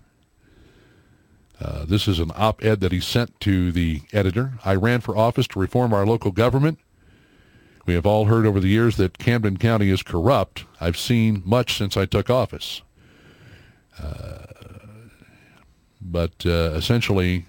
Uh, 1.60 1.86
this 1.86 2.07
is 2.07 2.19
an 2.19 2.32
op-ed 2.36 2.82
that 2.82 2.91
he 2.91 2.99
sent 2.99 3.40
to 3.40 3.72
the 3.72 4.02
editor. 4.11 4.53
I 4.65 4.76
ran 4.76 4.99
for 5.02 5.15
office 5.15 5.48
to 5.49 5.60
reform 5.60 5.94
our 5.94 6.06
local 6.06 6.32
government. 6.32 6.80
We 7.86 7.94
have 7.94 8.06
all 8.06 8.26
heard 8.26 8.45
over 8.45 8.60
the 8.60 8.68
years 8.68 8.98
that 8.98 9.18
Camden 9.18 9.57
County 9.57 9.90
is 9.90 10.03
corrupt. 10.03 10.65
I've 10.82 10.98
seen 10.98 11.44
much 11.45 11.77
since 11.77 11.95
I 11.95 12.06
took 12.06 12.30
office. 12.30 12.82
Uh, 13.98 14.40
but 16.11 16.45
uh, 16.45 16.72
essentially, 16.73 17.45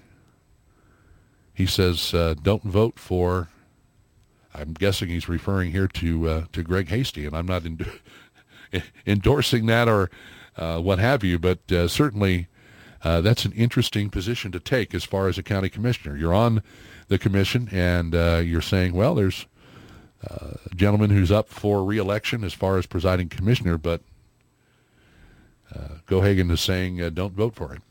he 1.53 1.65
says, 1.65 2.13
uh, 2.13 2.35
don't 2.41 2.63
vote 2.63 2.99
for, 2.99 3.49
I'm 4.53 4.73
guessing 4.73 5.09
he's 5.09 5.29
referring 5.29 5.71
here 5.71 5.87
to, 5.87 6.29
uh, 6.29 6.45
to 6.53 6.63
Greg 6.63 6.89
Hasty, 6.89 7.25
and 7.25 7.35
I'm 7.35 7.45
not 7.45 7.65
in, 7.65 7.85
endorsing 9.05 9.65
that 9.67 9.87
or 9.87 10.09
uh, 10.57 10.79
what 10.79 10.99
have 10.99 11.23
you, 11.23 11.37
but 11.39 11.59
certainly 11.87 12.47
uh, 13.03 13.21
that's 13.21 13.45
an 13.45 13.51
interesting 13.53 14.09
position 14.09 14.51
to 14.51 14.59
take 14.59 14.93
as 14.93 15.03
far 15.03 15.27
as 15.27 15.37
a 15.37 15.43
county 15.43 15.69
commissioner. 15.69 16.17
You're 16.17 16.33
on 16.33 16.63
the 17.07 17.17
commission 17.17 17.69
and 17.71 18.13
uh, 18.13 18.41
you're 18.43 18.61
saying, 18.61 18.93
well, 18.93 19.15
there's 19.15 19.45
uh, 20.29 20.55
a 20.69 20.75
gentleman 20.75 21.11
who's 21.11 21.31
up 21.31 21.49
for 21.49 21.83
reelection 21.83 22.43
as 22.43 22.53
far 22.53 22.77
as 22.77 22.85
presiding 22.85 23.29
commissioner, 23.29 23.77
but 23.77 24.01
uh, 25.73 25.99
is 26.09 26.61
saying 26.61 27.01
uh, 27.01 27.09
don't 27.09 27.33
vote 27.33 27.55
for 27.55 27.73
him. 27.73 27.81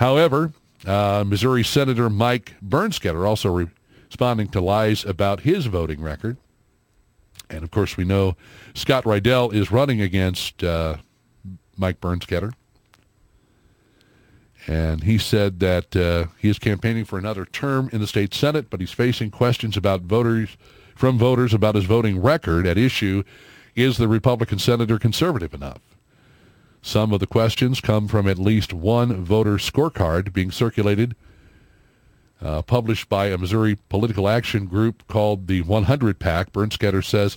However, 0.00 0.54
uh, 0.86 1.24
Missouri 1.26 1.62
Senator 1.62 2.08
Mike 2.08 2.54
Bernskoetter 2.66 3.28
also 3.28 3.52
re- 3.52 3.68
responding 4.06 4.48
to 4.48 4.60
lies 4.62 5.04
about 5.04 5.40
his 5.40 5.66
voting 5.66 6.00
record. 6.00 6.38
And 7.50 7.62
of 7.62 7.70
course, 7.70 7.98
we 7.98 8.04
know 8.04 8.34
Scott 8.72 9.04
Rydell 9.04 9.52
is 9.52 9.70
running 9.70 10.00
against 10.00 10.64
uh, 10.64 10.96
Mike 11.76 12.00
Bernskoetter. 12.00 12.54
And 14.66 15.04
he 15.04 15.18
said 15.18 15.60
that 15.60 15.94
uh, 15.94 16.28
he 16.38 16.48
is 16.48 16.58
campaigning 16.58 17.04
for 17.04 17.18
another 17.18 17.44
term 17.44 17.90
in 17.92 18.00
the 18.00 18.06
state 18.06 18.32
Senate, 18.32 18.70
but 18.70 18.80
he's 18.80 18.92
facing 18.92 19.30
questions 19.30 19.76
about 19.76 20.00
voters 20.00 20.56
from 20.94 21.18
voters 21.18 21.52
about 21.52 21.74
his 21.74 21.84
voting 21.84 22.22
record 22.22 22.66
at 22.66 22.78
issue. 22.78 23.22
Is 23.74 23.98
the 23.98 24.08
Republican 24.08 24.60
senator 24.60 24.98
conservative 24.98 25.52
enough? 25.52 25.89
Some 26.82 27.12
of 27.12 27.20
the 27.20 27.26
questions 27.26 27.80
come 27.80 28.08
from 28.08 28.26
at 28.26 28.38
least 28.38 28.72
one 28.72 29.22
voter 29.24 29.56
scorecard 29.56 30.32
being 30.32 30.50
circulated, 30.50 31.14
uh, 32.40 32.62
published 32.62 33.08
by 33.08 33.26
a 33.26 33.38
Missouri 33.38 33.76
political 33.88 34.28
action 34.28 34.66
group 34.66 35.06
called 35.06 35.46
the 35.46 35.60
100 35.62 36.18
PAC. 36.18 36.52
Bernskoetter 36.52 37.04
says 37.04 37.36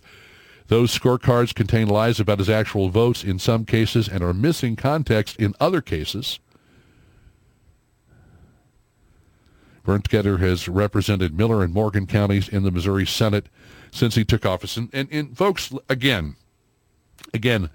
those 0.67 0.97
scorecards 0.97 1.53
contain 1.53 1.87
lies 1.87 2.19
about 2.19 2.39
his 2.39 2.49
actual 2.49 2.89
votes 2.89 3.23
in 3.23 3.37
some 3.37 3.65
cases 3.65 4.07
and 4.07 4.23
are 4.23 4.33
missing 4.33 4.75
context 4.75 5.35
in 5.37 5.53
other 5.59 5.81
cases. 5.81 6.39
Bernskoetter 9.85 10.39
has 10.39 10.69
represented 10.69 11.37
Miller 11.37 11.61
and 11.61 11.73
Morgan 11.73 12.07
counties 12.07 12.47
in 12.47 12.63
the 12.63 12.71
Missouri 12.71 13.05
Senate 13.05 13.47
since 13.91 14.15
he 14.15 14.23
took 14.23 14.45
office. 14.45 14.77
And, 14.77 14.89
and, 14.93 15.09
and 15.11 15.37
folks, 15.37 15.73
again, 15.89 16.37
again, 17.33 17.69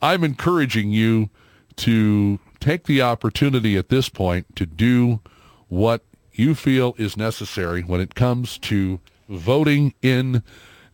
I'm 0.00 0.24
encouraging 0.24 0.90
you 0.90 1.30
to 1.76 2.38
take 2.60 2.84
the 2.84 3.02
opportunity 3.02 3.76
at 3.76 3.88
this 3.88 4.08
point 4.08 4.56
to 4.56 4.66
do 4.66 5.20
what 5.68 6.02
you 6.32 6.54
feel 6.54 6.94
is 6.98 7.16
necessary 7.16 7.82
when 7.82 8.00
it 8.00 8.14
comes 8.14 8.58
to 8.58 9.00
voting 9.28 9.94
in 10.02 10.42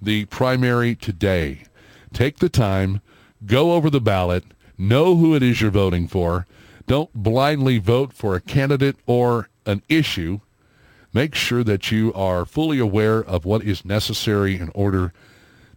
the 0.00 0.24
primary 0.26 0.94
today. 0.94 1.64
Take 2.12 2.38
the 2.38 2.48
time, 2.48 3.00
go 3.46 3.72
over 3.72 3.90
the 3.90 4.00
ballot, 4.00 4.44
know 4.76 5.16
who 5.16 5.34
it 5.34 5.42
is 5.42 5.60
you're 5.60 5.70
voting 5.70 6.08
for. 6.08 6.46
Don't 6.86 7.12
blindly 7.14 7.78
vote 7.78 8.12
for 8.12 8.34
a 8.34 8.40
candidate 8.40 8.96
or 9.06 9.48
an 9.66 9.82
issue 9.88 10.40
make 11.14 11.34
sure 11.34 11.64
that 11.64 11.90
you 11.90 12.12
are 12.12 12.44
fully 12.44 12.78
aware 12.78 13.20
of 13.20 13.44
what 13.46 13.62
is 13.62 13.84
necessary 13.84 14.58
in 14.58 14.70
order 14.74 15.12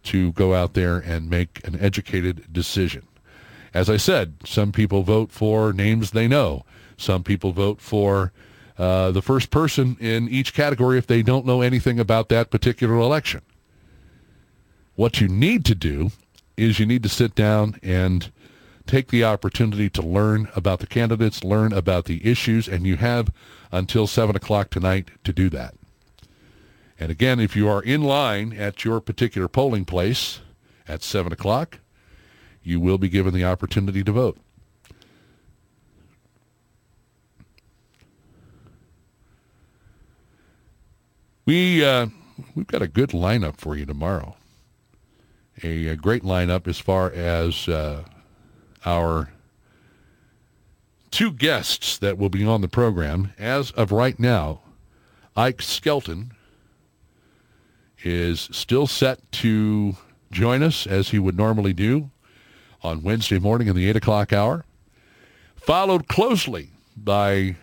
to 0.02 0.32
go 0.32 0.52
out 0.52 0.74
there 0.74 0.98
and 0.98 1.30
make 1.30 1.66
an 1.66 1.78
educated 1.80 2.52
decision. 2.52 3.06
As 3.74 3.90
I 3.90 3.96
said, 3.96 4.34
some 4.44 4.72
people 4.72 5.02
vote 5.02 5.30
for 5.30 5.72
names 5.72 6.10
they 6.10 6.28
know. 6.28 6.64
Some 6.96 7.22
people 7.22 7.52
vote 7.52 7.80
for 7.80 8.32
uh, 8.78 9.10
the 9.10 9.22
first 9.22 9.50
person 9.50 9.96
in 10.00 10.28
each 10.28 10.54
category 10.54 10.98
if 10.98 11.06
they 11.06 11.22
don't 11.22 11.46
know 11.46 11.60
anything 11.60 11.98
about 11.98 12.28
that 12.28 12.50
particular 12.50 12.94
election. 12.94 13.42
What 14.94 15.20
you 15.20 15.28
need 15.28 15.64
to 15.66 15.74
do 15.74 16.10
is 16.56 16.80
you 16.80 16.86
need 16.86 17.02
to 17.04 17.08
sit 17.08 17.34
down 17.34 17.78
and 17.82 18.32
take 18.86 19.08
the 19.08 19.22
opportunity 19.22 19.90
to 19.90 20.02
learn 20.02 20.48
about 20.56 20.80
the 20.80 20.86
candidates, 20.86 21.44
learn 21.44 21.72
about 21.72 22.06
the 22.06 22.26
issues, 22.28 22.66
and 22.66 22.86
you 22.86 22.96
have 22.96 23.32
until 23.70 24.06
7 24.06 24.34
o'clock 24.34 24.70
tonight 24.70 25.10
to 25.24 25.32
do 25.32 25.48
that. 25.50 25.74
And 26.98 27.12
again, 27.12 27.38
if 27.38 27.54
you 27.54 27.68
are 27.68 27.82
in 27.82 28.02
line 28.02 28.52
at 28.52 28.84
your 28.84 29.00
particular 29.00 29.46
polling 29.46 29.84
place 29.84 30.40
at 30.88 31.02
7 31.02 31.32
o'clock, 31.32 31.78
you 32.68 32.78
will 32.78 32.98
be 32.98 33.08
given 33.08 33.32
the 33.32 33.44
opportunity 33.44 34.04
to 34.04 34.12
vote. 34.12 34.36
We, 41.46 41.82
uh, 41.82 42.08
we've 42.54 42.66
got 42.66 42.82
a 42.82 42.88
good 42.88 43.10
lineup 43.10 43.56
for 43.56 43.74
you 43.74 43.86
tomorrow. 43.86 44.36
A, 45.64 45.88
a 45.88 45.96
great 45.96 46.22
lineup 46.22 46.68
as 46.68 46.78
far 46.78 47.10
as 47.10 47.68
uh, 47.68 48.04
our 48.84 49.32
two 51.10 51.32
guests 51.32 51.96
that 51.96 52.18
will 52.18 52.28
be 52.28 52.44
on 52.44 52.60
the 52.60 52.68
program. 52.68 53.32
As 53.38 53.70
of 53.70 53.92
right 53.92 54.20
now, 54.20 54.60
Ike 55.34 55.62
Skelton 55.62 56.32
is 58.04 58.50
still 58.52 58.86
set 58.86 59.32
to 59.32 59.96
join 60.30 60.62
us 60.62 60.86
as 60.86 61.08
he 61.08 61.18
would 61.18 61.36
normally 61.36 61.72
do 61.72 62.10
on 62.82 63.02
Wednesday 63.02 63.38
morning 63.38 63.68
in 63.68 63.76
the 63.76 63.88
8 63.88 63.96
o'clock 63.96 64.32
hour, 64.32 64.64
followed 65.56 66.08
closely 66.08 66.70
by 66.96 67.56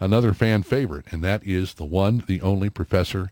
another 0.00 0.32
fan 0.32 0.62
favorite, 0.62 1.06
and 1.10 1.22
that 1.22 1.44
is 1.46 1.74
the 1.74 1.84
one, 1.84 2.24
the 2.26 2.40
only 2.40 2.68
Professor 2.68 3.30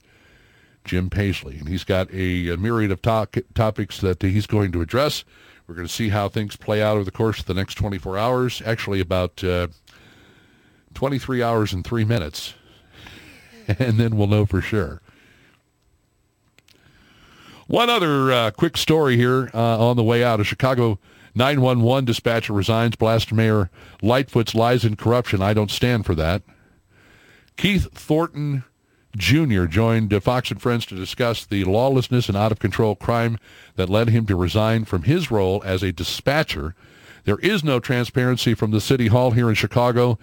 Jim 0.84 1.10
Paisley. 1.10 1.58
And 1.58 1.68
he's 1.68 1.84
got 1.84 2.10
a, 2.12 2.48
a 2.48 2.56
myriad 2.56 2.90
of 2.90 3.02
to- 3.02 3.44
topics 3.54 4.00
that 4.00 4.22
he's 4.22 4.46
going 4.46 4.72
to 4.72 4.80
address. 4.80 5.24
We're 5.66 5.74
going 5.74 5.86
to 5.86 5.92
see 5.92 6.08
how 6.08 6.28
things 6.28 6.56
play 6.56 6.82
out 6.82 6.96
over 6.96 7.04
the 7.04 7.10
course 7.10 7.40
of 7.40 7.46
the 7.46 7.54
next 7.54 7.74
24 7.74 8.18
hours. 8.18 8.62
Actually, 8.64 9.00
about 9.00 9.42
uh, 9.44 9.68
23 10.94 11.42
hours 11.42 11.72
and 11.72 11.84
three 11.84 12.04
minutes, 12.04 12.54
and 13.68 13.98
then 13.98 14.16
we'll 14.16 14.26
know 14.26 14.46
for 14.46 14.60
sure. 14.60 15.00
One 17.66 17.88
other 17.88 18.32
uh, 18.32 18.50
quick 18.50 18.76
story 18.76 19.16
here 19.16 19.48
uh, 19.54 19.88
on 19.88 19.96
the 19.96 20.02
way 20.02 20.24
out. 20.24 20.40
A 20.40 20.44
Chicago 20.44 20.98
911 21.34 22.04
dispatcher 22.04 22.52
resigns. 22.52 22.96
Blast 22.96 23.32
Mayor 23.32 23.70
Lightfoot's 24.02 24.54
lies 24.54 24.84
and 24.84 24.98
corruption. 24.98 25.42
I 25.42 25.54
don't 25.54 25.70
stand 25.70 26.06
for 26.06 26.14
that. 26.14 26.42
Keith 27.56 27.88
Thornton 27.92 28.64
Jr. 29.16 29.64
joined 29.64 30.14
uh, 30.14 30.20
Fox 30.20 30.50
and 30.50 30.62
Friends 30.62 30.86
to 30.86 30.94
discuss 30.94 31.44
the 31.44 31.64
lawlessness 31.64 32.28
and 32.28 32.36
out-of-control 32.36 32.96
crime 32.96 33.38
that 33.76 33.90
led 33.90 34.08
him 34.08 34.24
to 34.26 34.36
resign 34.36 34.84
from 34.84 35.02
his 35.02 35.30
role 35.30 35.62
as 35.64 35.82
a 35.82 35.92
dispatcher. 35.92 36.74
There 37.24 37.38
is 37.40 37.64
no 37.64 37.80
transparency 37.80 38.54
from 38.54 38.70
the 38.70 38.80
City 38.80 39.08
Hall 39.08 39.32
here 39.32 39.48
in 39.48 39.56
Chicago 39.56 40.18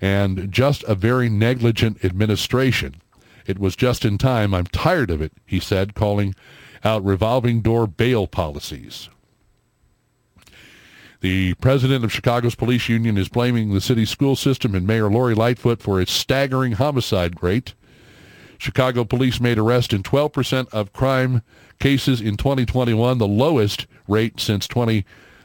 and 0.00 0.50
just 0.50 0.82
a 0.84 0.94
very 0.94 1.28
negligent 1.28 2.04
administration. 2.04 2.96
It 3.46 3.58
was 3.58 3.76
just 3.76 4.04
in 4.04 4.18
time. 4.18 4.52
I'm 4.54 4.66
tired 4.66 5.10
of 5.10 5.22
it, 5.22 5.32
he 5.46 5.60
said, 5.60 5.94
calling 5.94 6.34
out 6.84 7.04
revolving 7.04 7.60
door 7.62 7.86
bail 7.86 8.26
policies. 8.26 9.08
The 11.22 11.54
president 11.54 12.04
of 12.04 12.12
Chicago's 12.12 12.56
police 12.56 12.88
union 12.88 13.16
is 13.16 13.28
blaming 13.28 13.72
the 13.72 13.80
city's 13.80 14.10
school 14.10 14.34
system 14.34 14.74
and 14.74 14.84
Mayor 14.84 15.08
Lori 15.08 15.36
Lightfoot 15.36 15.80
for 15.80 16.00
its 16.00 16.10
staggering 16.10 16.72
homicide 16.72 17.40
rate. 17.40 17.74
Chicago 18.58 19.04
police 19.04 19.40
made 19.40 19.56
arrests 19.56 19.94
in 19.94 20.02
12% 20.02 20.68
of 20.70 20.92
crime 20.92 21.42
cases 21.78 22.20
in 22.20 22.36
2021, 22.36 23.18
the 23.18 23.28
lowest 23.28 23.86
rate 24.08 24.40
since 24.40 24.66
20 24.66 25.04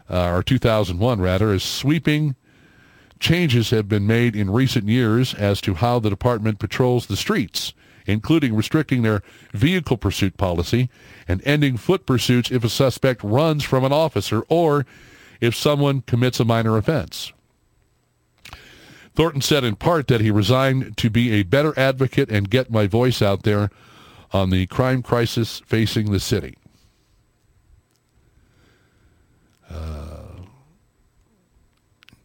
uh, 0.09 0.31
or 0.31 0.41
2001 0.41 1.21
rather, 1.21 1.51
as 1.51 1.61
sweeping 1.61 2.35
changes 3.19 3.69
have 3.69 3.87
been 3.87 4.07
made 4.07 4.35
in 4.35 4.49
recent 4.49 4.87
years 4.87 5.35
as 5.35 5.61
to 5.61 5.75
how 5.75 5.99
the 5.99 6.09
department 6.09 6.57
patrols 6.57 7.05
the 7.05 7.15
streets, 7.15 7.75
including 8.07 8.55
restricting 8.55 9.03
their 9.03 9.21
vehicle 9.53 9.97
pursuit 9.97 10.37
policy 10.37 10.89
and 11.27 11.39
ending 11.45 11.77
foot 11.77 12.07
pursuits 12.07 12.49
if 12.49 12.63
a 12.63 12.69
suspect 12.69 13.23
runs 13.23 13.63
from 13.63 13.83
an 13.83 13.93
officer 13.93 14.41
or 14.49 14.83
if 15.41 15.55
someone 15.55 16.01
commits 16.01 16.39
a 16.39 16.45
minor 16.45 16.77
offense. 16.77 17.31
Thornton 19.15 19.41
said 19.41 19.63
in 19.63 19.75
part 19.75 20.07
that 20.07 20.21
he 20.21 20.29
resigned 20.29 20.95
to 20.97 21.09
be 21.09 21.31
a 21.31 21.43
better 21.43 21.77
advocate 21.77 22.29
and 22.29 22.49
get 22.49 22.69
my 22.69 22.85
voice 22.85 23.21
out 23.21 23.43
there 23.43 23.71
on 24.31 24.51
the 24.51 24.67
crime 24.67 25.01
crisis 25.01 25.61
facing 25.65 26.11
the 26.11 26.19
city. 26.19 26.55
Uh, 29.69 30.43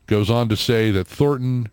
goes 0.06 0.28
on 0.28 0.48
to 0.51 0.56
say 0.56 0.90
that 0.90 1.06
Thornton 1.06 1.70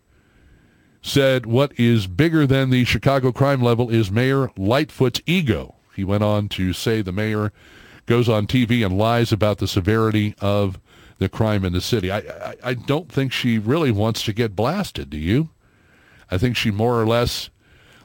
said 1.01 1.45
what 1.45 1.77
is 1.77 2.07
bigger 2.07 2.47
than 2.47 2.69
the 2.69 2.85
Chicago 2.85 3.31
crime 3.31 3.61
level 3.61 3.89
is 3.89 4.11
Mayor 4.11 4.51
Lightfoot's 4.57 5.21
ego. 5.25 5.75
He 5.95 6.03
went 6.03 6.23
on 6.23 6.47
to 6.49 6.71
say 6.71 7.01
the 7.01 7.11
mayor 7.11 7.51
goes 8.05 8.29
on 8.29 8.47
TV 8.47 8.85
and 8.85 8.97
lies 8.97 9.31
about 9.31 9.57
the 9.57 9.67
severity 9.67 10.33
of 10.39 10.79
the 11.19 11.29
crime 11.29 11.63
in 11.63 11.73
the 11.73 11.81
city. 11.81 12.09
I, 12.09 12.19
I, 12.19 12.55
I 12.63 12.73
don't 12.73 13.11
think 13.11 13.31
she 13.31 13.59
really 13.59 13.91
wants 13.91 14.23
to 14.23 14.33
get 14.33 14.55
blasted, 14.55 15.09
do 15.09 15.17
you? 15.17 15.49
I 16.31 16.37
think 16.37 16.55
she 16.55 16.71
more 16.71 16.99
or 16.99 17.05
less 17.05 17.49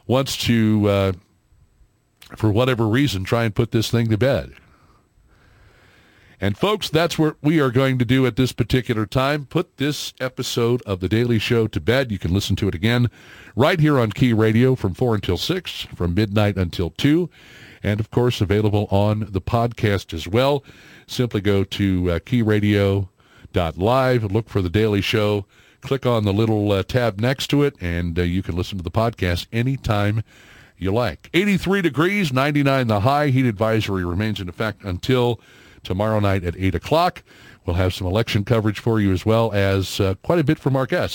wants 0.06 0.36
to, 0.38 0.88
uh, 0.88 1.12
for 2.36 2.50
whatever 2.50 2.86
reason, 2.86 3.24
try 3.24 3.44
and 3.44 3.54
put 3.54 3.70
this 3.70 3.90
thing 3.90 4.08
to 4.08 4.18
bed. 4.18 4.54
And 6.40 6.58
folks, 6.58 6.90
that's 6.90 7.18
what 7.18 7.36
we 7.40 7.60
are 7.60 7.70
going 7.70 7.98
to 7.98 8.04
do 8.04 8.26
at 8.26 8.36
this 8.36 8.52
particular 8.52 9.06
time. 9.06 9.46
Put 9.46 9.76
this 9.76 10.12
episode 10.20 10.82
of 10.82 11.00
The 11.00 11.08
Daily 11.08 11.38
Show 11.38 11.68
to 11.68 11.80
bed. 11.80 12.10
You 12.10 12.18
can 12.18 12.34
listen 12.34 12.56
to 12.56 12.68
it 12.68 12.74
again 12.74 13.08
right 13.54 13.78
here 13.78 13.98
on 13.98 14.12
Key 14.12 14.32
Radio 14.32 14.74
from 14.74 14.92
4 14.94 15.14
until 15.14 15.38
6, 15.38 15.82
from 15.94 16.14
midnight 16.14 16.56
until 16.56 16.90
2, 16.90 17.30
and 17.84 18.00
of 18.00 18.10
course 18.10 18.40
available 18.40 18.88
on 18.90 19.28
the 19.30 19.40
podcast 19.40 20.12
as 20.12 20.26
well. 20.26 20.64
Simply 21.06 21.40
go 21.40 21.62
to 21.62 22.10
uh, 22.10 22.18
keyradio.live, 22.20 24.24
look 24.24 24.48
for 24.48 24.62
The 24.62 24.70
Daily 24.70 25.02
Show, 25.02 25.44
click 25.82 26.06
on 26.06 26.24
the 26.24 26.32
little 26.32 26.72
uh, 26.72 26.82
tab 26.82 27.20
next 27.20 27.48
to 27.48 27.62
it, 27.62 27.76
and 27.80 28.18
uh, 28.18 28.22
you 28.22 28.42
can 28.42 28.56
listen 28.56 28.78
to 28.78 28.84
the 28.84 28.90
podcast 28.90 29.46
anytime 29.52 30.24
you 30.78 30.92
like. 30.92 31.30
83 31.34 31.82
degrees, 31.82 32.32
99 32.32 32.88
the 32.88 33.00
high. 33.00 33.28
Heat 33.28 33.46
advisory 33.46 34.04
remains 34.04 34.40
in 34.40 34.48
effect 34.48 34.82
until 34.82 35.40
tomorrow 35.84 36.18
night 36.18 36.42
at 36.42 36.56
8 36.56 36.74
o'clock. 36.74 37.22
We'll 37.66 37.76
have 37.76 37.94
some 37.94 38.06
election 38.06 38.44
coverage 38.44 38.78
for 38.78 39.00
you 39.00 39.12
as 39.12 39.24
well 39.24 39.52
as 39.52 40.00
uh, 40.00 40.14
quite 40.22 40.38
a 40.38 40.44
bit 40.44 40.58
from 40.58 40.76
our 40.76 40.86
guests. 40.86 41.12